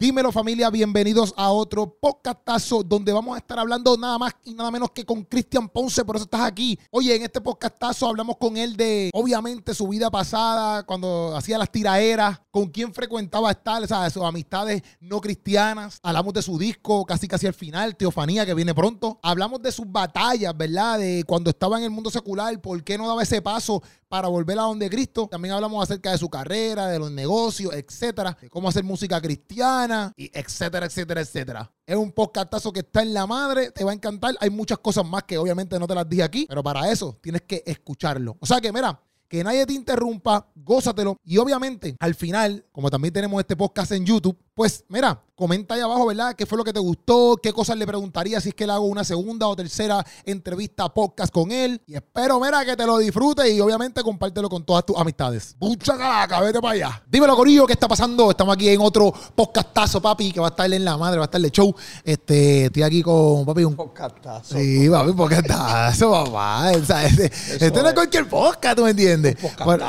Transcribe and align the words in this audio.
Dímelo 0.00 0.30
familia, 0.30 0.70
bienvenidos 0.70 1.34
a 1.36 1.50
otro 1.50 1.98
podcastazo 1.98 2.84
donde 2.84 3.12
vamos 3.12 3.34
a 3.34 3.38
estar 3.38 3.58
hablando 3.58 3.96
nada 3.96 4.16
más 4.16 4.32
y 4.44 4.54
nada 4.54 4.70
menos 4.70 4.92
que 4.92 5.04
con 5.04 5.24
Cristian 5.24 5.68
Ponce, 5.68 6.04
por 6.04 6.14
eso 6.14 6.24
estás 6.26 6.42
aquí. 6.42 6.78
Oye, 6.92 7.16
en 7.16 7.24
este 7.24 7.40
podcastazo 7.40 8.06
hablamos 8.06 8.36
con 8.36 8.56
él 8.56 8.76
de, 8.76 9.10
obviamente, 9.12 9.74
su 9.74 9.88
vida 9.88 10.08
pasada, 10.08 10.84
cuando 10.84 11.34
hacía 11.34 11.58
las 11.58 11.72
tiraeras, 11.72 12.40
con 12.52 12.68
quién 12.68 12.94
frecuentaba 12.94 13.50
estar, 13.50 13.82
o 13.82 13.86
sea, 13.88 14.08
sus 14.08 14.22
amistades 14.22 14.82
no 15.00 15.20
cristianas. 15.20 15.98
Hablamos 16.04 16.32
de 16.32 16.42
su 16.42 16.58
disco 16.58 17.04
casi 17.04 17.26
casi 17.26 17.48
al 17.48 17.54
final, 17.54 17.96
Teofanía, 17.96 18.46
que 18.46 18.54
viene 18.54 18.76
pronto. 18.76 19.18
Hablamos 19.20 19.60
de 19.62 19.72
sus 19.72 19.90
batallas, 19.90 20.56
¿verdad? 20.56 21.00
De 21.00 21.24
cuando 21.26 21.50
estaba 21.50 21.76
en 21.76 21.82
el 21.82 21.90
mundo 21.90 22.08
secular, 22.10 22.60
por 22.60 22.84
qué 22.84 22.98
no 22.98 23.08
daba 23.08 23.24
ese 23.24 23.42
paso 23.42 23.82
para 24.08 24.28
volver 24.28 24.58
a 24.58 24.62
donde 24.62 24.88
Cristo. 24.88 25.28
También 25.30 25.54
hablamos 25.54 25.82
acerca 25.82 26.12
de 26.12 26.18
su 26.18 26.28
carrera, 26.28 26.88
de 26.88 26.98
los 26.98 27.10
negocios, 27.10 27.72
etcétera, 27.74 28.36
de 28.40 28.48
cómo 28.48 28.68
hacer 28.68 28.84
música 28.84 29.20
cristiana 29.20 30.12
y 30.16 30.30
etcétera, 30.32 30.86
etcétera, 30.86 31.20
etcétera. 31.20 31.72
Es 31.86 31.96
un 31.96 32.12
podcastazo 32.12 32.72
que 32.72 32.80
está 32.80 33.02
en 33.02 33.14
la 33.14 33.26
madre, 33.26 33.70
te 33.70 33.84
va 33.84 33.92
a 33.92 33.94
encantar. 33.94 34.34
Hay 34.40 34.50
muchas 34.50 34.78
cosas 34.78 35.06
más 35.06 35.24
que 35.24 35.38
obviamente 35.38 35.78
no 35.78 35.86
te 35.86 35.94
las 35.94 36.08
dije 36.08 36.22
aquí, 36.22 36.46
pero 36.48 36.62
para 36.62 36.90
eso 36.90 37.18
tienes 37.20 37.42
que 37.42 37.62
escucharlo. 37.66 38.36
O 38.40 38.46
sea 38.46 38.60
que, 38.60 38.72
mira, 38.72 39.00
que 39.28 39.44
nadie 39.44 39.66
te 39.66 39.74
interrumpa, 39.74 40.48
gózatelo. 40.54 41.16
Y 41.22 41.36
obviamente, 41.36 41.96
al 42.00 42.14
final, 42.14 42.64
como 42.72 42.90
también 42.90 43.12
tenemos 43.12 43.38
este 43.40 43.56
podcast 43.56 43.92
en 43.92 44.06
YouTube, 44.06 44.36
pues 44.58 44.84
mira, 44.88 45.22
comenta 45.36 45.76
ahí 45.76 45.80
abajo, 45.80 46.06
¿verdad? 46.06 46.34
¿Qué 46.34 46.44
fue 46.44 46.58
lo 46.58 46.64
que 46.64 46.72
te 46.72 46.80
gustó? 46.80 47.38
¿Qué 47.40 47.52
cosas 47.52 47.76
le 47.76 47.86
preguntaría 47.86 48.40
si 48.40 48.48
es 48.48 48.54
que 48.56 48.66
le 48.66 48.72
hago 48.72 48.86
una 48.86 49.04
segunda 49.04 49.46
o 49.46 49.54
tercera 49.54 50.04
entrevista 50.24 50.92
podcast 50.92 51.32
con 51.32 51.52
él? 51.52 51.80
Y 51.86 51.94
espero, 51.94 52.40
mira, 52.40 52.64
que 52.64 52.74
te 52.74 52.84
lo 52.84 52.98
disfrutes 52.98 53.48
y 53.48 53.60
obviamente 53.60 54.02
compártelo 54.02 54.48
con 54.48 54.64
todas 54.64 54.84
tus 54.84 54.98
amistades. 54.98 55.54
Mucha 55.60 55.96
calaca, 55.96 56.40
vete 56.40 56.60
para 56.60 56.72
allá. 56.74 57.02
Dímelo, 57.08 57.36
Corillo, 57.36 57.68
¿qué 57.68 57.74
está 57.74 57.86
pasando? 57.86 58.32
Estamos 58.32 58.52
aquí 58.52 58.68
en 58.68 58.80
otro 58.80 59.12
podcastazo, 59.36 60.02
papi, 60.02 60.32
que 60.32 60.40
va 60.40 60.48
a 60.48 60.50
estar 60.50 60.72
en 60.72 60.84
la 60.84 60.96
madre, 60.96 61.18
va 61.18 61.26
a 61.26 61.26
estar 61.26 61.40
de 61.40 61.52
show. 61.52 61.72
Este, 62.02 62.64
estoy 62.64 62.82
aquí 62.82 63.00
con 63.00 63.46
papi, 63.46 63.62
un 63.62 63.76
podcastazo. 63.76 64.58
Sí, 64.58 64.88
papi, 64.90 65.12
podcastazo, 65.12 66.10
papá. 66.24 66.72
este, 66.72 67.26
este 67.26 67.80
no 67.80 67.86
es 67.86 67.94
cualquier 67.94 68.28
podcast, 68.28 68.76
¿tú 68.76 68.82
me 68.82 68.90
entiendes? 68.90 69.36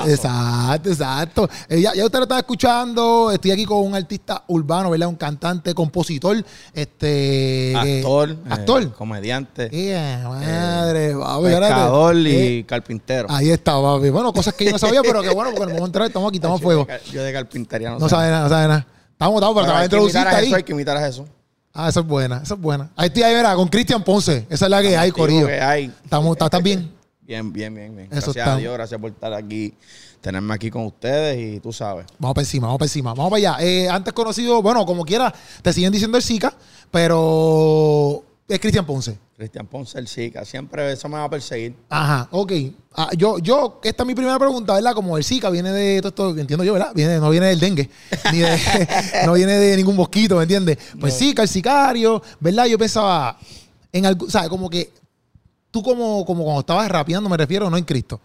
exacto, 0.06 0.90
exacto. 0.92 1.50
Eh, 1.68 1.82
ya, 1.82 1.96
ya 1.96 2.06
usted 2.06 2.20
lo 2.20 2.26
está 2.26 2.38
escuchando. 2.38 3.32
Estoy 3.32 3.50
aquí 3.50 3.66
con 3.66 3.80
un 3.80 3.96
artista 3.96 4.44
urbano, 4.60 4.90
¿verdad? 4.90 5.08
Un 5.08 5.16
cantante, 5.16 5.74
compositor, 5.74 6.44
este. 6.74 7.74
Actor. 7.76 8.38
actor. 8.50 8.84
Eh, 8.84 8.90
comediante. 8.98 9.70
Yeah, 9.70 10.28
madre, 10.30 11.16
papi, 11.16 11.44
pescador 11.44 12.16
y 12.16 12.36
eh, 12.36 12.66
carpintero. 12.68 13.28
Ahí 13.30 13.50
está, 13.50 13.82
papi. 13.82 14.10
Bueno, 14.10 14.32
cosas 14.34 14.54
que 14.54 14.66
yo 14.66 14.72
no 14.72 14.80
sabía, 14.80 15.02
pero 15.02 15.22
que 15.22 15.30
bueno, 15.30 15.52
porque 15.52 15.64
en 15.64 15.70
el 15.70 15.76
momento 15.76 16.04
estamos 16.04 16.30
aquí, 16.30 16.38
estamos 16.38 16.60
a 16.60 16.64
fuego. 16.64 16.88
Yo 17.12 17.24
de 17.24 17.34
carpintería 17.34 17.92
no, 17.92 18.00
no 18.00 18.10
sabe 18.10 18.30
nada, 18.30 18.44
no 18.44 18.50
sabe 18.50 18.68
nada. 18.68 18.88
Estamos, 19.12 19.36
estamos, 19.36 19.64
pero, 19.64 19.78
te 19.78 19.84
introduciste 19.84 20.28
ahí. 20.30 20.48
Eso, 20.48 20.56
hay 20.56 20.64
que 20.64 20.72
imitar 20.72 20.96
a 20.96 21.02
Jesús. 21.02 21.26
Ah, 21.74 21.90
esa 21.90 22.00
es 22.00 22.06
buena, 22.06 22.42
esa 22.44 22.54
es 22.54 22.60
buena. 22.60 22.90
Ahí 22.96 23.08
estoy 23.08 23.24
ahí, 23.24 23.34
verá, 23.34 23.56
con 23.56 23.68
Cristian 23.68 24.04
Ponce. 24.04 24.46
Esa 24.50 24.66
es 24.66 24.72
la 24.72 24.82
que 24.82 24.98
hay, 24.98 25.12
Corillo. 25.12 25.48
Que 25.48 25.62
hay. 25.62 25.94
Estamos, 26.04 26.38
¿Estás 26.38 26.64
bien? 26.64 26.92
Bien, 27.22 27.54
bien, 27.54 27.76
bien, 27.76 27.96
bien. 27.96 28.10
Gracias 28.10 28.48
a 28.48 28.56
Dios, 28.56 28.74
gracias 28.74 29.00
por 29.00 29.12
estar 29.12 29.34
aquí, 29.34 29.74
tenerme 30.22 30.54
aquí 30.54 30.70
con 30.70 30.86
ustedes 30.86 31.38
y 31.40 31.60
tú 31.60 31.72
sabes. 31.72 32.06
Vamos 32.18 32.36
para 32.36 32.44
encima, 32.44 32.68
vamos 32.68 32.80
para 32.80 32.88
encima. 32.88 33.14
Vamos 33.14 33.32
para 33.32 33.54
allá. 33.54 33.66
Eh, 33.66 33.90
antes 33.90 34.14
conocido, 34.14 34.62
bueno, 34.62 34.86
como 34.86 35.06
quiera, 35.06 35.34
te 35.62 35.74
siguen 35.74 35.92
diciendo 35.92 36.18
el 36.18 36.24
Zika, 36.24 36.54
pero 36.92 38.24
es 38.48 38.60
Cristian 38.60 38.86
Ponce. 38.86 39.18
Cristian 39.38 39.68
Ponce, 39.68 39.98
el 39.98 40.08
Zika. 40.08 40.44
Siempre 40.44 40.92
eso 40.92 41.08
me 41.08 41.16
va 41.16 41.24
a 41.26 41.30
perseguir. 41.30 41.76
Ajá, 41.90 42.28
ok. 42.32 42.52
Ah, 42.94 43.10
yo, 43.16 43.40
yo, 43.40 43.80
esta 43.84 44.04
es 44.04 44.08
mi 44.08 44.16
primera 44.16 44.38
pregunta, 44.38 44.74
¿verdad? 44.74 44.94
Como 44.94 45.18
el 45.18 45.24
Zika 45.24 45.50
viene 45.50 45.72
de 45.72 46.02
todo 46.02 46.32
esto, 46.32 46.40
entiendo 46.42 46.64
yo, 46.64 46.74
¿verdad? 46.74 46.92
Viene, 46.94 47.20
no 47.20 47.30
viene 47.30 47.48
del 47.48 47.60
dengue, 47.60 47.90
ni 48.34 48.40
de, 48.40 48.60
no 49.26 49.34
viene 49.34 49.54
de 49.54 49.78
ningún 49.78 49.96
mosquito, 49.96 50.36
¿me 50.36 50.44
entiendes? 50.44 50.78
Pues 51.00 51.18
Zika, 51.18 51.44
el 51.44 51.48
sicario, 51.48 52.22
¿verdad? 52.40 52.66
Yo 52.66 52.78
pensaba 52.78 53.38
en 53.94 54.06
algo, 54.06 54.30
¿sabes? 54.30 54.50
Como 54.50 54.70
que 54.70 54.92
tú 55.72 55.84
como, 55.84 56.26
como 56.26 56.44
cuando 56.44 56.62
estabas 56.62 56.90
rapeando, 56.90 57.30
me 57.30 57.38
refiero, 57.38 57.70
no 57.70 57.78
en 57.78 57.84
Cristo, 57.86 58.20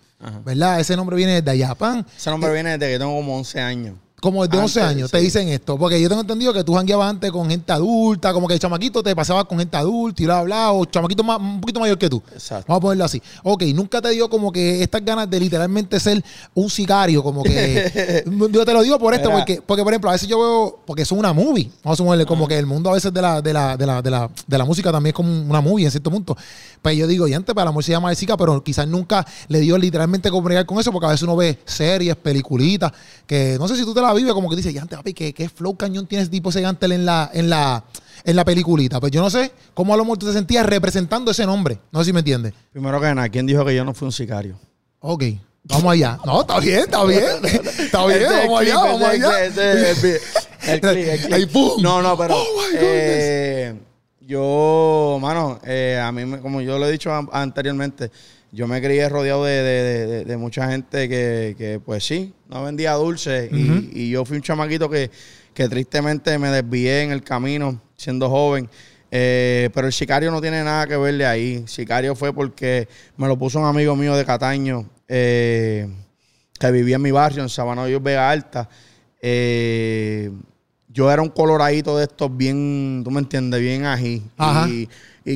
¿verdad? 0.45 0.81
Ese 0.81 0.97
nombre 0.97 1.17
viene 1.17 1.43
de 1.43 1.67
Japón. 1.67 2.07
Ese 2.17 2.31
nombre 2.31 2.53
viene 2.53 2.79
desde 2.79 2.93
que 2.93 2.99
tengo 2.99 3.15
como 3.15 3.37
11 3.37 3.61
años. 3.61 3.97
Como 4.21 4.47
desde 4.47 4.63
11 4.63 4.81
años 4.81 5.11
te 5.11 5.19
dicen 5.19 5.49
esto. 5.49 5.77
Porque 5.77 6.01
yo 6.01 6.09
tengo 6.09 6.23
entendido 6.23 6.53
que 6.53 6.65
tú 6.65 6.75
jangueabas 6.75 7.11
antes 7.11 7.31
con 7.31 7.49
gente 7.51 7.73
adulta, 7.73 8.33
como 8.33 8.49
que 8.49 8.55
el 8.55 8.61
chamaquito 8.61 9.03
te 9.03 9.15
pasaba 9.15 9.45
con 9.45 9.59
gente 9.59 9.77
adulta 9.77 10.23
y 10.23 10.27
bla, 10.27 10.43
bla, 10.43 10.73
o 10.73 10.85
chamaquito 10.87 11.23
más, 11.23 11.39
un 11.39 11.61
poquito 11.61 11.81
mayor 11.81 11.99
que 11.99 12.09
tú. 12.09 12.23
Exacto. 12.33 12.65
Vamos 12.69 12.79
a 12.79 12.83
ponerlo 12.83 13.05
así. 13.05 13.21
Ok, 13.43 13.65
nunca 13.75 14.01
te 14.01 14.11
dio 14.11 14.31
como 14.31 14.51
que 14.51 14.83
estas 14.83 15.05
ganas 15.05 15.29
de 15.29 15.39
literalmente 15.41 16.01
ser 16.01 16.25
un 16.55 16.71
sicario, 16.71 17.23
como 17.23 17.43
que. 17.43 18.25
yo 18.51 18.65
te 18.65 18.73
lo 18.73 18.83
digo 18.83 18.99
por 18.99 19.13
esto, 19.13 19.31
porque, 19.31 19.61
porque 19.61 19.83
por 19.83 19.93
ejemplo, 19.93 20.11
a 20.11 20.15
veces 20.15 20.29
yo 20.29 20.39
veo, 20.39 20.81
porque 20.87 21.03
es 21.03 21.13
una 21.13 21.33
movie, 21.33 21.71
vamos 21.83 21.97
a 21.97 22.03
sumarle, 22.03 22.25
como 22.25 22.49
que 22.49 22.59
el 22.59 22.67
mundo 22.67 22.91
a 22.91 22.95
veces 22.95 23.13
de 23.13 23.21
la, 23.21 23.43
de 23.43 23.53
la, 23.53 23.77
de 23.77 23.87
la, 23.87 24.01
de 24.01 24.11
la, 24.11 24.31
de 24.47 24.59
la 24.59 24.65
música 24.65 24.91
también 24.91 25.11
es 25.11 25.15
como 25.15 25.31
una 25.31 25.61
movie 25.61 25.85
en 25.85 25.91
cierto 25.91 26.11
punto. 26.11 26.37
Pues 26.81 26.97
yo 26.97 27.07
digo, 27.07 27.27
y 27.29 27.35
antes 27.35 27.55
para 27.55 27.67
la 27.67 27.73
música 27.73 27.87
se 27.87 27.93
llama 27.93 28.15
Zika, 28.15 28.37
pero 28.37 28.63
quizás 28.63 28.87
nunca 28.87 29.27
le 29.49 29.61
dio 29.61 29.77
literalmente 29.77 30.31
como 30.31 30.49
con 30.67 30.79
eso, 30.79 30.93
porque 30.93 31.07
a 31.07 31.11
veces 31.11 31.23
uno 31.23 31.37
ve 31.37 31.59
series, 31.65 32.17
peliculitas, 32.17 32.93
que 33.27 33.57
no 33.59 33.69
sé 33.69 33.77
si 33.77 33.85
tú 33.85 33.95
te 33.95 34.01
la 34.01 34.13
vives, 34.13 34.33
como 34.33 34.51
que 34.51 34.57
dices, 34.57 34.75
y 34.75 34.79
antes, 34.79 34.97
papi, 34.97 35.15
¿qué, 35.15 35.33
¿qué, 35.33 35.49
flow 35.49 35.77
cañón 35.77 36.07
tienes 36.07 36.31
tipo 36.31 36.51
ese 36.51 36.61
Gantel 36.61 36.93
en 36.93 37.07
la, 37.07 37.31
en 37.33 37.49
la, 37.49 37.85
en 38.25 38.37
la 38.37 38.45
peliculita? 38.45 39.01
Pues 39.01 39.13
yo 39.13 39.23
no 39.23 39.31
sé 39.31 39.53
cómo 39.73 39.95
a 39.95 39.97
lo 39.97 40.05
mejor 40.05 40.19
tú 40.19 40.27
te 40.27 40.33
sentías 40.33 40.67
representando 40.67 41.31
ese 41.31 41.47
nombre. 41.47 41.79
No 41.93 42.01
sé 42.01 42.07
si 42.07 42.13
me 42.13 42.21
entiendes. 42.21 42.55
Primero 42.73 43.01
que 43.01 43.15
nada, 43.15 43.29
¿quién 43.29 43.47
dijo 43.47 43.65
que 43.65 43.75
yo 43.75 43.85
no 43.85 43.95
fui 43.95 44.07
un 44.07 44.13
sicario? 44.13 44.59
Ok. 45.01 45.25
Vamos 45.65 45.93
allá. 45.93 46.19
No, 46.27 46.43
está 46.43 46.61
bien, 46.61 46.81
está 46.81 47.05
bien. 47.05 47.23
Está 47.79 48.07
bien, 48.07 48.23
vamos 48.29 48.61
allá, 48.61 48.75
vamos 48.77 49.03
allá. 49.03 49.45
El 49.47 50.81
clip, 50.81 51.09
el 51.09 51.21
clip. 51.21 51.51
No, 51.81 52.03
no, 52.03 52.17
pero... 52.19 52.37
Oh, 52.37 52.63
eh, 52.75 53.75
yo, 54.21 55.19
mano, 55.21 55.61
eh, 55.65 56.01
a 56.03 56.11
mí, 56.13 56.39
como 56.39 56.61
yo 56.61 56.79
lo 56.79 56.87
he 56.87 56.93
dicho 56.93 57.11
anteriormente, 57.33 58.11
yo 58.55 58.69
me 58.69 58.81
crié 58.81 59.09
rodeado 59.09 59.45
de, 59.45 60.37
mucha 60.39 60.71
gente 60.71 61.09
que, 61.09 61.81
pues 61.85 62.05
sí, 62.05 62.33
no 62.49 62.63
vendía 62.63 62.93
dulces. 62.93 63.51
y, 63.53 64.11
yo 64.11 64.25
fui 64.25 64.37
un 64.37 64.43
chamaquito 64.43 64.89
que, 64.89 65.11
tristemente 65.55 66.39
me 66.39 66.49
desvié 66.49 67.03
en 67.03 67.11
el 67.11 67.23
camino 67.23 67.81
siendo 67.97 68.31
joven. 68.31 68.69
Eh, 69.11 69.71
pero 69.75 69.87
el 69.87 69.93
sicario 69.93 70.31
no 70.31 70.41
tiene 70.41 70.63
nada 70.63 70.87
que 70.87 70.97
verle 70.97 71.27
ahí. 71.27 71.65
Sicario 71.67 72.15
fue 72.15 72.33
porque 72.33 72.89
me 73.17 73.27
lo 73.27 73.37
puso 73.37 73.59
un 73.59 73.67
amigo 73.67 73.95
mío 73.97 74.17
de 74.17 74.25
Cataño, 74.25 74.89
eh, 75.09 75.89
que 76.59 76.71
vivía 76.71 76.97
en 76.97 77.03
mi 77.03 77.11
barrio, 77.11 77.43
en 77.43 77.49
Sabana 77.49 77.85
Vega 77.85 78.31
Alta. 78.31 78.69
Eh, 79.21 80.31
yo 80.89 81.11
era 81.11 81.23
un 81.23 81.29
coloradito 81.29 81.97
de 81.97 82.05
estos 82.05 82.37
bien, 82.37 83.03
tú 83.05 83.11
me 83.11 83.19
entiendes, 83.19 83.61
bien 83.61 83.85
ají. 83.85 84.23
Y, 84.69 84.89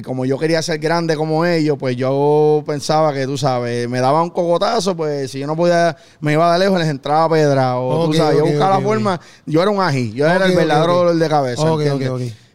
como 0.04 0.26
yo 0.26 0.38
quería 0.38 0.60
ser 0.60 0.78
grande 0.78 1.16
como 1.16 1.46
ellos, 1.46 1.76
pues 1.78 1.96
yo 1.96 2.62
pensaba 2.66 3.12
que, 3.14 3.26
tú 3.26 3.38
sabes, 3.38 3.88
me 3.88 4.00
daba 4.00 4.22
un 4.22 4.30
cocotazo, 4.30 4.94
pues 4.94 5.30
si 5.30 5.38
yo 5.38 5.46
no 5.46 5.56
podía, 5.56 5.96
me 6.20 6.34
iba 6.34 6.52
de 6.52 6.58
lejos, 6.58 6.78
les 6.78 6.88
entraba 6.88 7.28
pedra. 7.30 7.78
O 7.78 8.06
tú 8.06 8.12
sabes, 8.12 8.38
yo 8.38 8.44
buscaba 8.44 8.78
la 8.78 8.84
forma. 8.84 9.20
Yo 9.46 9.62
era 9.62 9.70
un 9.70 9.80
ají, 9.80 10.12
yo 10.12 10.26
era 10.26 10.46
el 10.46 10.54
verdadero 10.54 10.94
dolor 10.94 11.16
de 11.16 11.28
cabeza. 11.28 11.66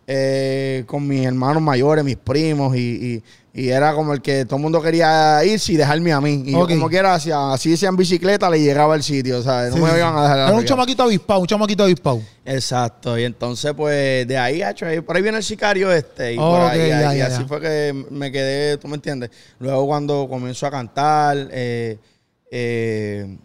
Eh, 0.05 0.83
con 0.85 1.07
mis 1.07 1.25
hermanos 1.25 1.63
mayores, 1.63 2.03
mis 2.03 2.17
primos 2.17 2.75
y 2.75 2.81
y 2.81 3.23
era 3.53 3.93
como 3.93 4.13
el 4.13 4.21
que 4.21 4.45
todo 4.45 4.55
el 4.55 4.63
mundo 4.63 4.81
quería 4.81 5.45
irse 5.45 5.73
y 5.73 5.77
dejarme 5.77 6.11
a 6.11 6.19
mí. 6.19 6.43
Y 6.43 6.53
yo 6.53 6.67
como 6.67 6.89
quiera, 6.89 7.13
así 7.13 7.69
decía 7.69 7.89
en 7.89 7.95
bicicleta, 7.95 8.49
le 8.49 8.59
llegaba 8.59 8.95
al 8.95 9.03
sitio, 9.03 9.43
¿sabes? 9.43 9.75
No 9.75 9.85
me 9.85 9.95
iban 9.95 10.17
a 10.17 10.23
dejar. 10.23 10.37
Era 10.49 10.57
un 10.57 10.65
chamaquito 10.65 11.03
avispado, 11.03 11.39
un 11.39 11.45
chamaquito 11.45 11.83
avispado. 11.83 12.19
Exacto. 12.43 13.17
Y 13.17 13.25
entonces, 13.25 13.71
pues, 13.77 14.27
de 14.27 14.37
ahí, 14.39 14.63
hecho, 14.63 14.87
por 15.05 15.15
ahí 15.15 15.21
viene 15.21 15.37
el 15.37 15.43
sicario 15.43 15.91
este. 15.91 16.33
Y, 16.33 16.37
por 16.37 16.61
ahí, 16.61 16.87
y 17.17 17.21
así 17.21 17.43
fue 17.43 17.61
que 17.61 18.05
me 18.09 18.31
quedé, 18.31 18.77
¿tú 18.77 18.87
me 18.87 18.95
entiendes? 18.95 19.29
Luego 19.59 19.85
cuando 19.85 20.27
comienzo 20.27 20.65
a 20.65 20.71
cantar, 20.71 21.37
eh, 21.51 21.99
eh 22.49 23.37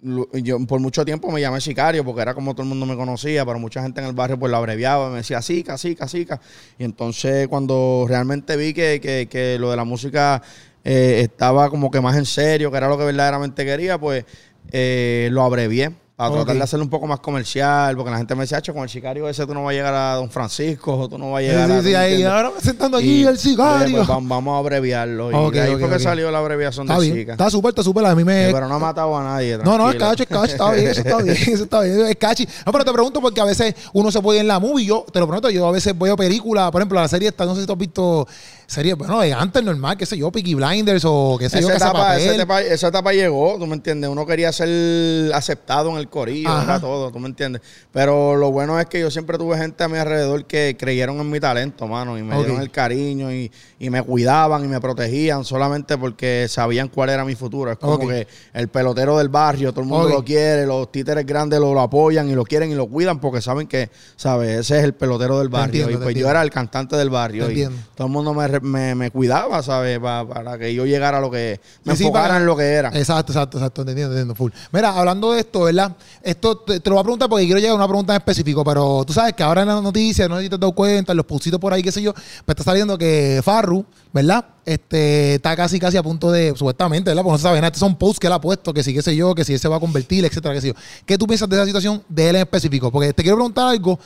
yo 0.00 0.58
por 0.66 0.80
mucho 0.80 1.04
tiempo 1.04 1.30
me 1.30 1.40
llamé 1.40 1.60
sicario 1.60 2.04
porque 2.04 2.22
era 2.22 2.34
como 2.34 2.54
todo 2.54 2.62
el 2.62 2.68
mundo 2.68 2.86
me 2.86 2.96
conocía, 2.96 3.44
pero 3.44 3.58
mucha 3.58 3.82
gente 3.82 4.00
en 4.00 4.06
el 4.06 4.12
barrio 4.12 4.38
pues 4.38 4.50
lo 4.50 4.56
abreviaba, 4.56 5.10
me 5.10 5.18
decía 5.18 5.42
Sica, 5.42 5.78
Sica, 5.78 6.06
Sica. 6.06 6.40
Y 6.78 6.84
entonces 6.84 7.48
cuando 7.48 8.06
realmente 8.08 8.56
vi 8.56 8.74
que, 8.74 9.00
que, 9.00 9.26
que 9.30 9.58
lo 9.58 9.70
de 9.70 9.76
la 9.76 9.84
música 9.84 10.42
eh, 10.84 11.20
estaba 11.22 11.70
como 11.70 11.90
que 11.90 12.00
más 12.00 12.16
en 12.16 12.26
serio, 12.26 12.70
que 12.70 12.76
era 12.76 12.88
lo 12.88 12.98
que 12.98 13.04
verdaderamente 13.04 13.64
quería, 13.64 13.98
pues 13.98 14.24
eh, 14.70 15.28
lo 15.32 15.42
abrevié 15.42 15.92
para 16.16 16.32
tratar 16.32 16.56
de 16.56 16.62
hacerlo 16.62 16.84
un 16.84 16.90
poco 16.90 17.06
más 17.06 17.20
comercial, 17.20 17.94
porque 17.94 18.10
la 18.10 18.16
gente 18.16 18.34
me 18.34 18.46
decía, 18.46 18.62
con 18.72 18.82
el 18.82 18.88
sicario 18.88 19.28
ese 19.28 19.46
tú 19.46 19.52
no 19.52 19.64
vas 19.64 19.72
a 19.72 19.74
llegar 19.74 19.94
a 19.94 20.14
Don 20.14 20.30
Francisco, 20.30 21.06
tú 21.10 21.18
no 21.18 21.32
vas 21.32 21.40
a 21.40 21.42
llegar 21.42 21.70
a... 21.70 21.82
Sí, 21.82 21.94
ahí, 21.94 22.22
ahora 22.22 22.52
sentando 22.58 22.96
aquí 22.96 23.22
el 23.22 23.36
sicario. 23.36 23.98
Pues, 23.98 24.08
vamos 24.08 24.54
a 24.54 24.58
abreviarlo. 24.58 25.52
y 25.52 25.58
ahí 25.58 25.76
fue 25.76 25.90
que 25.90 25.98
salió 25.98 26.30
la 26.30 26.38
abreviación 26.38 26.86
está 26.86 26.98
de 26.98 27.12
bien, 27.12 27.30
Está 27.30 27.50
súper, 27.50 27.68
está 27.68 27.82
súper. 27.82 28.06
A 28.06 28.14
mí 28.14 28.24
me... 28.24 28.48
pero 28.50 28.66
no 28.66 28.76
ha 28.76 28.78
matado 28.78 29.14
a 29.14 29.22
nadie. 29.22 29.58
No, 29.58 29.76
no, 29.76 29.90
es 29.90 29.96
cachi, 29.96 30.22
es 30.22 30.28
cachi. 30.28 30.52
Está 30.52 30.72
bien, 30.72 30.88
eso 30.88 31.00
está 31.02 31.18
bien, 31.18 31.36
eso 31.36 31.64
está 31.64 31.80
bien. 31.82 32.06
Es 32.06 32.16
cachi. 32.16 32.48
No, 32.64 32.72
pero 32.72 32.84
te 32.84 32.92
pregunto 32.92 33.20
porque 33.20 33.40
a 33.42 33.44
veces 33.44 33.74
uno 33.92 34.10
se 34.10 34.22
puede 34.22 34.38
ir 34.38 34.40
en 34.40 34.48
la 34.48 34.58
movie. 34.58 34.86
Yo 34.86 35.04
te 35.12 35.20
lo 35.20 35.26
pregunto, 35.26 35.50
yo 35.50 35.66
a 35.66 35.70
veces 35.70 35.92
a 35.94 36.16
películas, 36.16 36.70
por 36.70 36.80
ejemplo, 36.80 36.98
la 36.98 37.08
serie 37.08 37.28
esta, 37.28 37.44
no 37.44 37.54
sé 37.54 37.60
si 37.60 37.66
tú 37.66 37.74
has 37.74 37.78
visto 37.78 38.26
serie, 38.66 38.94
bueno, 38.94 39.20
antes 39.20 39.62
normal, 39.62 39.96
qué 39.96 40.06
sé 40.06 40.18
yo, 40.18 40.30
Peaky 40.30 40.54
Blinders 40.54 41.04
o 41.06 41.36
qué 41.38 41.48
sé 41.48 41.60
yo, 41.60 41.70
etapa, 41.70 42.16
esa, 42.18 42.34
etapa, 42.34 42.62
esa 42.62 42.88
etapa 42.88 43.12
llegó, 43.12 43.56
tú 43.58 43.66
me 43.66 43.74
entiendes. 43.74 44.10
Uno 44.10 44.26
quería 44.26 44.52
ser 44.52 45.32
aceptado 45.32 45.90
en 45.90 45.98
el 45.98 46.08
corillo, 46.08 46.50
todo, 46.80 47.10
tú 47.12 47.18
me 47.18 47.28
entiendes. 47.28 47.62
Pero 47.92 48.36
lo 48.36 48.50
bueno 48.50 48.78
es 48.80 48.86
que 48.86 49.00
yo 49.00 49.10
siempre 49.10 49.38
tuve 49.38 49.56
gente 49.56 49.84
a 49.84 49.88
mi 49.88 49.98
alrededor 49.98 50.44
que 50.46 50.76
creyeron 50.78 51.18
en 51.20 51.30
mi 51.30 51.40
talento, 51.40 51.86
mano, 51.86 52.18
y 52.18 52.22
me 52.22 52.36
dieron 52.36 52.60
el 52.60 52.70
cariño 52.70 53.32
y, 53.32 53.50
y, 53.78 53.90
me 53.90 54.02
cuidaban 54.02 54.64
y 54.64 54.68
me 54.68 54.80
protegían 54.80 55.44
solamente 55.44 55.96
porque 55.96 56.46
sabían 56.48 56.88
cuál 56.88 57.10
era 57.10 57.24
mi 57.24 57.34
futuro. 57.34 57.72
Es 57.72 57.78
como 57.78 57.98
que 58.06 58.26
el 58.52 58.68
pelotero 58.68 59.18
del 59.18 59.28
barrio, 59.28 59.72
todo 59.72 59.82
el 59.82 59.88
mundo 59.88 60.08
lo 60.08 60.24
quiere, 60.24 60.66
los 60.66 60.90
títeres 60.90 61.24
grandes 61.24 61.60
lo, 61.60 61.76
apoyan 61.80 62.28
y 62.28 62.34
lo 62.34 62.44
quieren 62.44 62.70
y 62.70 62.74
lo 62.74 62.86
cuidan 62.86 63.20
porque 63.20 63.40
saben 63.40 63.66
que, 63.66 63.90
¿sabes? 64.16 64.60
Ese 64.60 64.78
es 64.78 64.84
el 64.84 64.94
pelotero 64.94 65.38
del 65.38 65.48
barrio. 65.48 65.90
y 65.90 65.96
pues 65.96 66.14
yo 66.14 66.28
era 66.28 66.42
el 66.42 66.50
cantante 66.50 66.96
del 66.96 67.10
barrio. 67.10 67.50
Y 67.50 67.68
todo 67.94 68.06
el 68.06 68.12
mundo 68.12 68.34
me, 68.34 68.48
me, 68.60 69.10
cuidaba, 69.10 69.62
¿sabes? 69.62 69.98
Para, 69.98 70.58
que 70.58 70.74
yo 70.74 70.86
llegara 70.86 71.18
a 71.18 71.20
lo 71.20 71.30
que. 71.30 71.60
Me 71.84 71.92
enfocara 71.92 72.36
en 72.36 72.46
lo 72.46 72.56
que 72.56 72.64
era. 72.64 72.88
Exacto, 72.88 73.32
exacto, 73.32 73.58
exacto. 73.58 73.82
Entendiendo, 73.82 74.12
entendiendo, 74.12 74.34
full. 74.34 74.50
Mira, 74.72 74.90
hablando 74.90 75.32
de 75.32 75.40
esto, 75.40 75.62
¿verdad? 75.62 75.96
Esto 76.22 76.58
te, 76.58 76.80
lo 76.84 76.94
voy 76.94 77.00
a 77.00 77.02
preguntar 77.02 77.28
porque 77.28 77.44
quiero 77.44 77.58
llegar 77.58 77.72
a 77.72 77.76
una 77.76 77.88
pregunta 77.88 78.14
en 78.14 78.18
específico, 78.18 78.64
pero 78.64 79.04
tú 79.06 79.12
sabes 79.12 79.34
que 79.34 79.42
ahora 79.42 79.62
en 79.62 79.68
las 79.68 79.82
noticias, 79.82 80.28
no 80.28 80.36
sé 80.36 80.44
si 80.44 80.48
te 80.48 80.54
has 80.54 80.60
dado 80.60 80.72
cuenta, 80.72 81.12
en 81.12 81.16
los 81.16 81.26
pulsitos 81.26 81.60
por 81.60 81.72
ahí, 81.72 81.82
qué 81.82 81.92
sé 81.92 82.02
yo, 82.02 82.12
pues 82.12 82.44
está 82.48 82.64
saliendo 82.64 82.98
que 82.98 83.40
Farru, 83.44 83.84
¿verdad? 84.12 84.44
Este, 84.64 85.34
está 85.34 85.54
casi, 85.54 85.78
casi 85.78 85.96
a 85.96 86.02
punto 86.02 86.32
de, 86.32 86.54
supuestamente, 86.56 87.10
¿verdad? 87.10 87.22
Porque 87.22 87.34
no 87.34 87.38
se 87.38 87.42
sabe, 87.42 87.58
estos 87.58 87.78
son 87.80 87.96
posts 87.96 88.18
que 88.18 88.26
él 88.26 88.32
ha 88.32 88.40
puesto, 88.40 88.74
que 88.74 88.82
sí, 88.82 88.92
qué 88.92 89.02
sé 89.02 89.14
yo, 89.14 89.34
que 89.34 89.44
si 89.44 89.52
él 89.52 89.60
se 89.60 89.68
va 89.68 89.76
a 89.76 89.80
convertir, 89.80 90.24
etcétera, 90.24 90.54
qué 90.54 90.60
sé 90.60 90.68
yo. 90.68 90.74
¿Qué 91.04 91.16
tú 91.16 91.26
piensas 91.26 91.48
de 91.48 91.56
esa 91.56 91.66
situación 91.66 92.02
de 92.08 92.30
él 92.30 92.36
en 92.36 92.42
específico? 92.42 92.90
Porque 92.90 93.12
te 93.12 93.22
quiero 93.22 93.36
preguntar 93.36 93.68
algo 93.68 93.98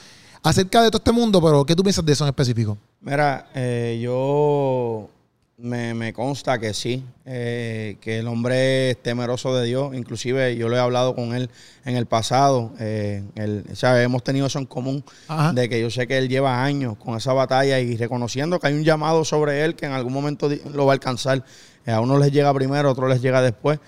acerca 0.43 0.83
de 0.83 0.91
todo 0.91 0.99
este 0.99 1.13
mundo, 1.13 1.41
pero 1.41 1.65
¿qué 1.65 1.75
tú 1.75 1.83
piensas 1.83 2.05
de 2.05 2.13
eso 2.13 2.25
en 2.25 2.29
específico? 2.29 2.77
Mira, 3.03 3.47
eh, 3.55 3.99
yo 4.03 5.09
me, 5.57 6.13
consta 6.13 6.59
que 6.59 6.75
sí, 6.75 7.03
eh, 7.25 7.97
que 7.99 8.19
el 8.19 8.29
hombre 8.29 8.91
es 8.91 9.03
temeroso 9.03 9.55
de 9.57 9.67
Dios. 9.67 9.95
Inclusive 9.95 10.55
yo 10.57 10.69
lo 10.69 10.77
he 10.77 10.81
hablado 10.81 11.15
con 11.15 11.35
él 11.35 11.49
en 11.87 11.97
el 11.97 12.05
pasado. 12.05 12.73
Eh, 12.79 13.23
hemos 13.35 14.23
tenido 14.23 14.47
eso 14.49 14.59
en 14.59 14.67
común, 14.67 15.03
de 15.55 15.69
que 15.71 15.81
yo 15.81 15.91
sé 15.91 16.07
que 16.07 16.19
él 16.19 16.29
lleva 16.29 16.63
años 16.63 16.99
con 16.99 17.17
esa 17.17 17.33
batalla 17.33 17.81
y 17.81 17.97
reconociendo 17.97 18.61
que 18.61 18.67
hay 18.67 18.75
un 18.75 18.85
llamado 18.85 19.25
sobre 19.25 19.65
él 19.65 19.77
que 19.77 19.87
en 19.87 19.93
algún 19.93 20.13
momento 20.13 20.51
lo 20.75 20.85
va 20.85 20.93
a 20.93 20.95
alcanzar. 20.95 21.43
a 21.87 22.01
uno 22.01 22.19
les 22.19 22.33
llega 22.33 22.53
primero, 22.53 22.91
a 22.91 22.93
otro 22.93 23.09
les 23.09 23.23
llega 23.23 23.41
después. 23.41 23.81